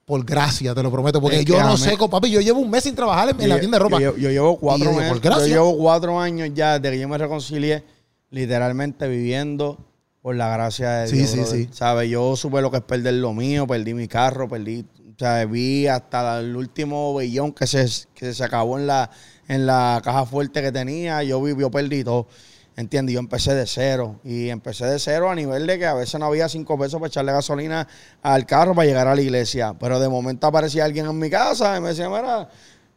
por 0.09 0.25
gracia, 0.25 0.73
te 0.73 0.81
lo 0.81 0.91
prometo. 0.91 1.21
Porque 1.21 1.45
yo 1.45 1.61
no 1.61 1.77
sé, 1.77 1.95
papi, 1.95 2.31
yo 2.31 2.41
llevo 2.41 2.61
un 2.61 2.71
mes 2.71 2.83
sin 2.83 2.95
trabajar 2.95 3.29
en, 3.29 3.47
la 3.47 3.59
tienda 3.59 3.77
de 3.77 3.83
ropa. 3.83 4.01
Yo, 4.01 4.15
llevo 4.15 4.57
cuatro 4.57 4.89
años. 4.89 5.21
Yo 5.21 5.45
llevo 5.45 5.77
cuatro 5.77 6.19
años 6.19 6.49
ya 6.55 6.79
desde 6.79 6.95
que 6.95 7.01
yo 7.01 7.07
me 7.07 7.15
reconcilié, 7.15 7.83
literalmente 8.31 9.07
viviendo 9.07 9.77
por 10.23 10.35
la 10.35 10.49
gracia 10.49 10.89
de 10.93 11.11
Dios. 11.11 11.29
Sí, 11.29 11.45
sí, 11.45 11.45
sí. 11.45 11.69
¿Sabes? 11.71 12.09
Yo 12.09 12.35
supe 12.35 12.59
lo 12.59 12.71
que 12.71 12.77
es 12.77 12.83
perder 12.83 13.13
lo 13.13 13.33
mío, 13.33 13.67
perdí 13.67 13.93
mi 13.93 14.07
carro, 14.07 14.49
perdí. 14.49 14.83
O 15.09 15.19
sea, 15.19 15.45
vi 15.45 15.85
hasta 15.85 16.39
el 16.39 16.55
último 16.55 17.15
billón 17.15 17.53
que 17.53 17.67
se, 17.67 17.87
que 18.15 18.33
se 18.33 18.43
acabó 18.43 18.79
en 18.79 18.87
la, 18.87 19.11
en 19.47 19.67
la 19.67 20.01
caja 20.03 20.25
fuerte 20.25 20.63
que 20.63 20.71
tenía. 20.71 21.21
Yo 21.21 21.39
viví, 21.39 21.61
yo 21.61 21.69
perdí 21.69 22.03
todo. 22.03 22.25
¿Entiendes? 22.79 23.13
Yo 23.13 23.19
empecé 23.19 23.53
de 23.53 23.67
cero. 23.67 24.21
Y 24.23 24.47
empecé 24.47 24.85
de 24.85 24.99
cero 24.99 25.29
a 25.29 25.35
nivel 25.35 25.67
de 25.67 25.77
que 25.77 25.85
a 25.85 25.93
veces 25.93 26.17
no 26.17 26.27
había 26.27 26.47
cinco 26.47 26.79
pesos 26.79 26.97
para 26.97 27.09
echarle 27.09 27.33
gasolina 27.33 27.85
al 28.21 28.45
carro 28.45 28.73
para 28.73 28.87
llegar 28.87 29.05
a 29.05 29.15
la 29.15 29.21
iglesia. 29.21 29.75
Pero 29.77 29.99
de 29.99 30.07
momento 30.07 30.47
aparecía 30.47 30.85
alguien 30.85 31.05
en 31.05 31.19
mi 31.19 31.29
casa 31.29 31.75
y 31.75 31.81
me 31.81 31.89
decía, 31.89 32.07
mira, 32.07 32.47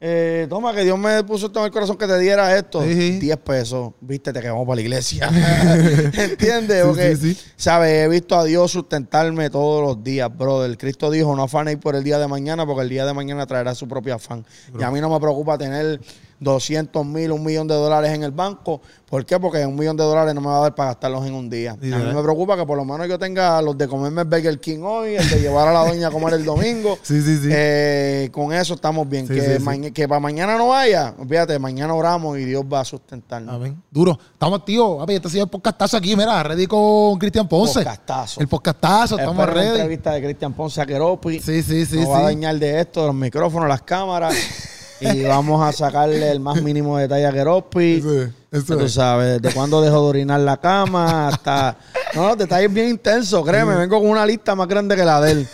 eh, 0.00 0.46
toma, 0.48 0.72
que 0.72 0.84
Dios 0.84 0.96
me 0.96 1.24
puso 1.24 1.46
esto 1.46 1.58
en 1.58 1.64
el 1.64 1.72
corazón 1.72 1.96
que 1.96 2.06
te 2.06 2.16
diera 2.20 2.56
esto. 2.56 2.80
Diez 2.80 3.36
pesos. 3.38 3.94
Vístete 4.00 4.40
que 4.40 4.50
vamos 4.50 4.68
para 4.68 4.76
la 4.76 4.82
iglesia. 4.82 5.28
¿Entiendes? 6.12 6.84
Porque, 6.84 7.36
¿sabes? 7.56 8.04
He 8.04 8.08
visto 8.08 8.38
a 8.38 8.44
Dios 8.44 8.70
sustentarme 8.70 9.50
todos 9.50 9.82
los 9.82 10.04
días, 10.04 10.30
brother. 10.36 10.78
Cristo 10.78 11.10
dijo, 11.10 11.34
no 11.34 11.42
afanéis 11.42 11.78
por 11.78 11.96
el 11.96 12.04
día 12.04 12.20
de 12.20 12.28
mañana 12.28 12.64
porque 12.66 12.82
el 12.82 12.88
día 12.88 13.04
de 13.04 13.14
mañana 13.14 13.46
traerá 13.46 13.74
su 13.74 13.88
propio 13.88 14.14
afán. 14.14 14.46
Y 14.78 14.82
a 14.84 14.92
mí 14.92 15.00
no 15.00 15.10
me 15.10 15.18
preocupa 15.18 15.58
tener 15.58 16.00
200 16.42 17.06
mil, 17.06 17.32
un 17.32 17.44
millón 17.44 17.68
de 17.68 17.74
dólares 17.74 18.12
en 18.12 18.22
el 18.22 18.32
banco. 18.32 18.80
¿Por 19.08 19.24
qué? 19.26 19.38
Porque 19.38 19.64
un 19.66 19.76
millón 19.76 19.96
de 19.96 20.04
dólares 20.04 20.34
no 20.34 20.40
me 20.40 20.48
va 20.48 20.58
a 20.58 20.60
dar 20.62 20.74
para 20.74 20.90
gastarlos 20.90 21.26
en 21.26 21.34
un 21.34 21.50
día. 21.50 21.72
a 21.72 21.76
mí 21.76 21.88
me 21.90 22.22
preocupa 22.22 22.56
que 22.56 22.64
por 22.64 22.76
lo 22.76 22.84
menos 22.84 23.06
yo 23.08 23.18
tenga 23.18 23.60
los 23.62 23.76
de 23.76 23.86
comerme 23.86 24.22
el 24.22 24.28
Burger 24.28 24.58
King 24.58 24.80
hoy, 24.82 25.16
el 25.16 25.28
de 25.28 25.40
llevar 25.40 25.68
a 25.68 25.72
la 25.72 25.86
doña 25.86 26.08
a 26.08 26.10
comer 26.10 26.34
el 26.34 26.44
domingo. 26.44 26.98
sí, 27.02 27.20
sí, 27.20 27.38
sí. 27.38 27.48
Eh, 27.52 28.30
con 28.32 28.52
eso 28.52 28.74
estamos 28.74 29.08
bien. 29.08 29.28
que, 29.28 29.92
que 29.92 30.08
para 30.08 30.20
mañana 30.20 30.56
no 30.56 30.68
vaya, 30.68 31.14
fíjate, 31.28 31.58
mañana 31.58 31.94
oramos 31.94 32.38
y 32.38 32.44
Dios 32.44 32.64
va 32.70 32.80
a 32.80 32.84
sustentarnos. 32.84 33.54
Amén. 33.54 33.80
Duro. 33.90 34.18
Estamos 34.32 34.60
activos. 34.60 35.04
Este 35.08 35.28
ha 35.28 35.30
sido 35.30 35.44
el 35.44 35.50
podcastazo 35.50 35.96
aquí, 35.98 36.16
mira, 36.16 36.42
ready 36.42 36.66
con 36.66 37.18
Cristian 37.18 37.46
Ponce. 37.46 37.80
Podcastazo. 37.80 38.40
El 38.40 38.48
podcastazo, 38.48 39.18
estamos 39.18 39.46
ready. 39.46 39.66
La 39.66 39.74
entrevista 39.74 40.12
de 40.12 40.22
Cristian 40.22 40.52
Ponce 40.54 40.80
a 40.80 40.86
Keropi. 40.86 41.40
Sí, 41.40 41.62
sí, 41.62 41.86
sí. 41.86 42.00
Nos 42.00 42.08
va 42.08 42.20
a 42.20 42.22
dañar 42.22 42.58
de 42.58 42.80
esto, 42.80 43.06
los 43.06 43.14
micrófonos, 43.14 43.68
las 43.68 43.82
cámaras. 43.82 44.34
y 45.02 45.22
vamos 45.24 45.62
a 45.66 45.72
sacarle 45.72 46.30
el 46.30 46.40
más 46.40 46.62
mínimo 46.62 46.98
detalle 46.98 47.26
a 47.26 47.32
Geropi. 47.32 48.02
Eso, 48.50 48.76
tú 48.76 48.88
sabes, 48.88 49.40
desde 49.40 49.54
cuándo 49.54 49.80
dejó 49.80 50.02
de 50.02 50.08
orinar 50.08 50.40
la 50.40 50.58
cama 50.58 51.28
hasta... 51.28 51.76
No, 52.14 52.36
detalles 52.36 52.72
bien 52.72 52.90
intensos, 52.90 53.44
créeme. 53.44 53.74
Vengo 53.74 53.98
con 53.98 54.10
una 54.10 54.26
lista 54.26 54.54
más 54.54 54.68
grande 54.68 54.94
que 54.94 55.04
la 55.04 55.20
de 55.20 55.32
él. 55.32 55.48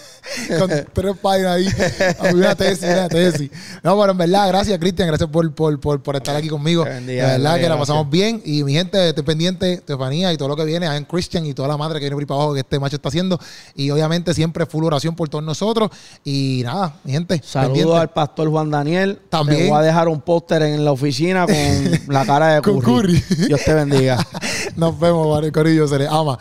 Con 0.59 0.71
tres 0.93 1.17
páginas 1.21 1.57
ahí. 1.57 1.69
Una 2.35 2.55
tesis, 2.55 2.85
una 2.85 3.09
tesis. 3.09 3.51
No, 3.83 3.99
pero 3.99 4.13
en 4.13 4.19
verdad, 4.19 4.49
gracias, 4.49 4.79
Cristian. 4.79 5.09
Gracias 5.09 5.29
por, 5.29 5.53
por, 5.53 5.79
por, 5.81 6.03
por, 6.03 6.17
estar 6.17 6.37
aquí 6.37 6.49
conmigo. 6.49 6.85
de 6.85 7.17
verdad 7.17 7.59
que 7.59 7.69
la 7.69 7.79
pasamos 7.79 8.09
bien. 8.11 8.43
Y 8.45 8.65
mi 8.65 8.73
gente, 8.73 9.09
estoy 9.09 9.25
pendiente, 9.25 9.75
Estefanía 9.75 10.33
y 10.33 10.37
todo 10.37 10.49
lo 10.49 10.57
que 10.57 10.65
viene, 10.65 10.87
en 10.87 11.05
Christian 11.05 11.47
y 11.47 11.55
toda 11.55 11.69
la 11.69 11.77
madre 11.77 11.99
que 11.99 12.05
viene 12.05 12.15
por 12.15 12.23
ahí 12.23 12.27
para 12.27 12.41
abajo 12.41 12.55
que 12.55 12.61
este 12.61 12.79
macho 12.79 12.97
está 12.97 13.09
haciendo. 13.09 13.39
Y 13.75 13.91
obviamente 13.91 14.35
siempre 14.35 14.67
full 14.67 14.85
oración 14.85 15.15
por 15.15 15.29
todos 15.29 15.45
nosotros. 15.45 15.91
Y 16.25 16.63
nada, 16.65 16.97
mi 17.05 17.13
gente. 17.13 17.41
Saludos 17.45 17.99
al 17.99 18.11
pastor 18.11 18.49
Juan 18.49 18.71
Daniel. 18.71 19.19
También. 19.29 19.65
Te 19.65 19.69
voy 19.69 19.79
a 19.79 19.83
dejar 19.83 20.09
un 20.09 20.21
póster 20.21 20.63
en 20.63 20.85
la 20.85 20.93
oficina 20.93 21.47
con 21.47 21.57
la 22.15 22.25
cara 22.25 22.55
de 22.55 22.63
Curry. 22.63 23.23
Dios 23.47 23.61
te 23.65 23.75
bendiga. 23.75 24.19
Nos 24.77 24.99
vemos, 24.99 25.29
Mario 25.29 25.53
Corillo. 25.53 25.89
Se 25.89 25.99
le 25.99 26.07
ama. 26.07 26.39